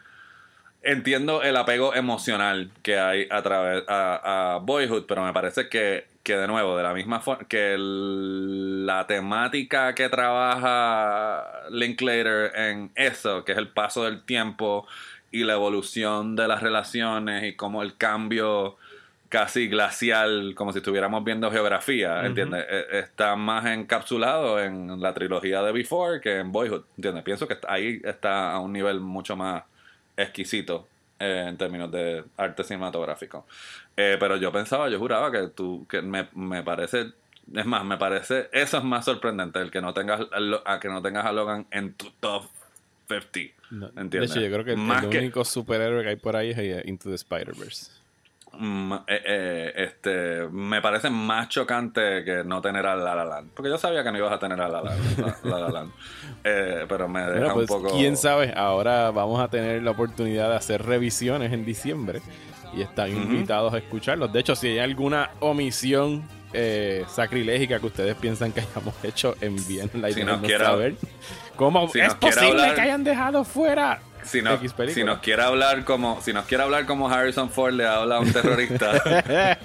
entiendo 0.83 1.43
el 1.43 1.57
apego 1.57 1.95
emocional 1.95 2.71
que 2.83 2.99
hay 2.99 3.27
a 3.31 3.43
través 3.43 3.85
a, 3.89 4.55
a 4.55 4.59
Boyhood, 4.59 5.07
pero 5.07 5.25
me 5.25 5.33
parece 5.33 5.69
que 5.69 6.16
que 6.27 6.37
de 6.37 6.49
nuevo, 6.49 6.77
de 6.77 6.83
la 6.83 6.93
misma 6.93 7.21
forma 7.21 7.45
que 7.45 7.77
la 7.79 9.07
temática 9.07 9.95
que 9.95 10.09
trabaja 10.09 11.69
Linklater 11.71 12.51
en 12.57 12.91
eso, 12.97 13.45
que 13.45 13.53
es 13.53 13.59
el 13.59 13.69
paso 13.69 14.03
del 14.03 14.25
tiempo 14.25 14.89
y 15.31 15.45
la 15.45 15.53
evolución 15.53 16.35
de 16.35 16.49
las 16.49 16.65
relaciones 16.65 17.45
y 17.45 17.53
como 17.55 17.81
el 17.81 17.97
cambio 17.97 18.77
casi 19.29 19.69
glacial, 19.69 20.55
como 20.57 20.73
si 20.73 20.79
estuviéramos 20.79 21.23
viendo 21.23 21.49
geografía, 21.49 22.27
¿entiendes? 22.27 22.67
E, 22.69 22.99
está 22.99 23.37
más 23.37 23.65
encapsulado 23.67 24.61
en 24.61 25.01
la 25.01 25.15
trilogía 25.15 25.63
de 25.63 25.71
Before 25.71 26.21
que 26.21 26.41
en 26.41 26.51
Boyhood, 26.51 26.83
¿entiendes? 26.97 27.23
Pienso 27.23 27.47
que 27.47 27.57
ahí 27.69 28.01
está 28.03 28.51
a 28.51 28.59
un 28.59 28.73
nivel 28.73 28.99
mucho 28.99 29.37
más 29.37 29.63
exquisito 30.17 30.89
eh, 31.21 31.45
en 31.49 31.57
términos 31.57 31.93
de 31.93 32.25
arte 32.37 32.65
cinematográfico. 32.65 33.47
Eh, 33.97 34.17
pero 34.21 34.37
yo 34.37 34.53
pensaba, 34.53 34.89
yo 34.89 34.99
juraba 34.99 35.33
que 35.33 35.49
tú, 35.49 35.87
que 35.89 36.03
me, 36.03 36.29
me, 36.35 36.63
parece, 36.63 37.13
es 37.55 37.67
más, 37.67 37.85
me 37.85 37.97
parece, 37.97 38.49
eso 38.53 38.79
es 38.79 38.85
más 38.85 39.05
sorprendente, 39.05 39.61
el 39.61 39.71
que 39.71 39.81
no 39.81 39.95
tengas 39.95 40.21
a, 40.65 40.81
que 40.81 40.89
no 40.89 41.01
tengas 41.01 41.25
a 41.25 41.33
Logan 41.33 41.67
en 41.71 41.95
tu 41.95 42.11
top 42.21 42.45
50. 43.09 43.55
¿entiendes? 44.01 44.11
De 44.11 44.25
hecho, 44.25 44.41
yo 44.41 44.53
creo 44.53 44.65
que 44.65 44.73
el 44.73 45.19
único 45.19 45.45
superhéroe 45.45 46.03
que 46.03 46.11
hay 46.11 46.17
por 46.17 46.37
ahí 46.37 46.51
es 46.51 46.59
eh, 46.59 46.83
Into 46.85 47.09
the 47.09 47.15
Spider-Verse. 47.15 47.97
Mm, 48.59 48.93
eh, 49.07 49.23
eh, 49.25 49.73
este, 49.77 50.49
me 50.51 50.81
parece 50.81 51.11
más 51.11 51.49
chocante 51.49 52.25
que 52.25 52.43
no 52.45 52.61
tener 52.63 52.87
a 52.87 52.97
La 52.97 53.15
La 53.15 53.25
Land. 53.25 53.51
Porque 53.55 53.71
yo 53.71 53.79
sabía 53.79 54.03
que 54.03 54.11
no 54.11 54.19
ibas 54.19 54.33
a 54.33 54.39
tener 54.39 54.61
a 54.61 54.69
La 54.69 54.83
La, 54.83 55.69
Land. 55.69 55.93
Eh, 56.45 56.87
pero 56.89 57.09
me 57.09 57.21
deja 57.23 57.49
un 57.49 57.55
pues, 57.55 57.67
poco... 57.67 57.91
Quién 57.91 58.17
sabe, 58.17 58.53
ahora 58.57 59.11
vamos 59.11 59.41
a 59.41 59.49
tener 59.49 59.83
la 59.83 59.91
oportunidad 59.91 60.51
de 60.51 60.57
hacer 60.57 60.85
revisiones 60.85 61.53
en 61.53 61.65
diciembre. 61.65 62.23
Y 62.77 62.83
están 62.83 63.11
invitados 63.11 63.73
a 63.73 63.79
escucharlos. 63.79 64.31
De 64.31 64.41
hecho, 64.41 64.55
si 64.55 64.69
hay 64.69 64.79
alguna 64.81 65.31
omisión 65.41 66.29
sacrilégica 67.09 67.81
que 67.81 67.87
ustedes 67.87 68.15
piensan 68.17 68.53
que 68.53 68.61
hayamos 68.61 68.95
hecho, 69.03 69.35
envíenla 69.41 70.11
y 70.11 70.13
si 70.13 70.25
nos 70.25 70.41
saber. 70.47 70.95
¿Cómo 71.57 71.91
es 71.95 72.15
posible 72.15 72.75
que 72.75 72.81
hayan 72.83 73.03
dejado 73.03 73.45
fuera 73.45 74.01
si, 74.27 74.43
si 74.93 75.05
nos 75.05 75.19
quiere 75.21 75.43
hablar 75.43 75.85
como 75.85 76.21
si 76.21 76.33
nos 76.33 76.45
quiere 76.47 76.65
hablar 76.65 76.87
como 76.87 77.09
Harrison 77.09 77.51
Ford 77.51 77.73
le 77.73 77.87
habla 77.87 78.17
a 78.17 78.21
un 78.21 78.33
terrorista 78.33 78.93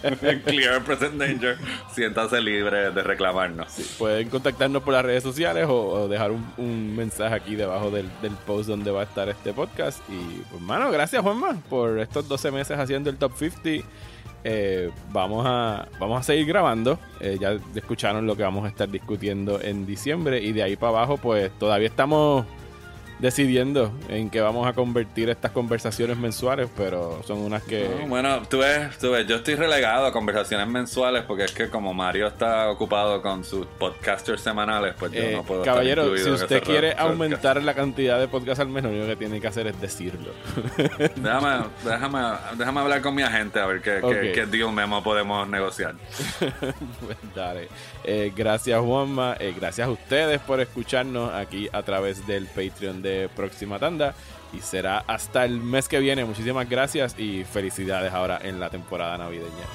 en 0.01 0.39
Clear 0.45 0.83
Present 0.83 1.15
Danger, 1.15 1.57
siéntase 1.93 2.41
libre 2.41 2.91
de 2.91 3.03
reclamarnos. 3.03 3.67
pueden 3.97 4.29
contactarnos 4.29 4.83
por 4.83 4.93
las 4.93 5.03
redes 5.03 5.23
sociales 5.23 5.65
o, 5.67 6.07
dejar 6.07 6.31
un, 6.31 6.95
mensaje 6.95 7.35
aquí 7.35 7.55
debajo 7.55 7.89
del, 7.89 8.09
post 8.45 8.69
donde 8.69 8.91
va 8.91 9.01
a 9.01 9.03
estar 9.03 9.29
este 9.29 9.53
podcast. 9.53 9.99
Y 10.09 10.41
pues, 10.49 10.61
mano, 10.61 10.91
gracias 10.91 11.21
Juanma 11.21 11.55
por 11.69 11.99
estos 11.99 12.27
12 12.27 12.51
meses 12.51 12.77
haciendo 12.77 13.09
el 13.09 13.17
Top 13.17 13.33
50. 13.37 13.87
Eh, 14.43 14.89
vamos, 15.11 15.45
a, 15.47 15.87
vamos 15.99 16.19
a 16.19 16.23
seguir 16.23 16.47
grabando. 16.47 16.99
Eh, 17.19 17.37
ya 17.39 17.57
escucharon 17.75 18.25
lo 18.25 18.35
que 18.35 18.43
vamos 18.43 18.65
a 18.65 18.67
estar 18.67 18.89
discutiendo 18.89 19.61
en 19.61 19.85
diciembre. 19.85 20.41
Y 20.41 20.51
de 20.51 20.63
ahí 20.63 20.75
para 20.75 20.97
abajo, 20.97 21.17
pues 21.17 21.51
todavía 21.59 21.87
estamos 21.87 22.45
decidiendo 23.21 23.93
en 24.09 24.31
qué 24.31 24.41
vamos 24.41 24.67
a 24.67 24.73
convertir 24.73 25.29
estas 25.29 25.51
conversaciones 25.51 26.17
mensuales, 26.17 26.69
pero 26.75 27.21
son 27.23 27.37
unas 27.37 27.61
que... 27.61 27.87
bueno, 28.07 28.41
tú 28.49 28.57
ves, 28.57 28.97
tú 28.97 29.11
ves, 29.11 29.27
yo 29.27 29.35
estoy 29.35 29.53
relegado 29.53 30.07
a 30.07 30.11
conversaciones 30.11 30.67
mensuales 30.67 31.23
porque 31.27 31.45
es 31.45 31.51
que 31.51 31.69
como 31.69 31.93
Mario 31.93 32.27
está 32.27 32.69
ocupado 32.71 33.21
con 33.21 33.43
sus 33.43 33.67
podcasters 33.77 34.41
semanales, 34.41 34.95
pues 34.97 35.11
yo 35.11 35.21
eh, 35.21 35.33
no 35.35 35.43
puedo... 35.43 35.61
Caballero, 35.61 36.17
si 36.17 36.31
usted 36.31 36.63
quiere 36.63 36.93
aumentar 36.97 37.61
la 37.61 37.75
cantidad 37.75 38.19
de 38.19 38.27
podcasts 38.27 38.59
al 38.59 38.69
menos, 38.69 38.91
lo 38.91 38.97
único 38.97 39.09
que 39.09 39.17
tiene 39.17 39.39
que 39.39 39.47
hacer 39.47 39.67
es 39.67 39.79
decirlo. 39.79 40.31
déjame, 41.15 41.65
déjame, 41.85 42.19
déjame 42.57 42.79
hablar 42.79 43.01
con 43.01 43.13
mi 43.13 43.21
agente 43.21 43.59
a 43.59 43.67
ver 43.67 43.81
qué, 43.81 44.31
qué, 44.33 44.47
deal 44.47 44.73
memo 44.73 45.03
podemos 45.03 45.47
negociar. 45.47 45.93
pues 46.39 47.17
dale. 47.35 47.67
Eh, 48.03 48.33
gracias 48.35 48.79
Juanma, 48.79 49.35
eh, 49.39 49.53
gracias 49.55 49.87
a 49.87 49.91
ustedes 49.91 50.39
por 50.39 50.59
escucharnos 50.59 51.31
aquí 51.35 51.69
a 51.71 51.83
través 51.83 52.25
del 52.25 52.47
Patreon 52.47 53.03
de 53.03 53.10
próxima 53.35 53.79
tanda. 53.79 54.13
Y 54.53 54.59
será 54.59 54.99
hasta 55.07 55.45
el 55.45 55.61
mes 55.61 55.87
que 55.87 55.99
viene. 55.99 56.25
Muchísimas 56.25 56.69
gracias 56.69 57.15
y 57.17 57.43
felicidades 57.45 58.11
ahora 58.13 58.39
en 58.41 58.59
la 58.59 58.69
temporada 58.69 59.17
navideña. 59.17 59.65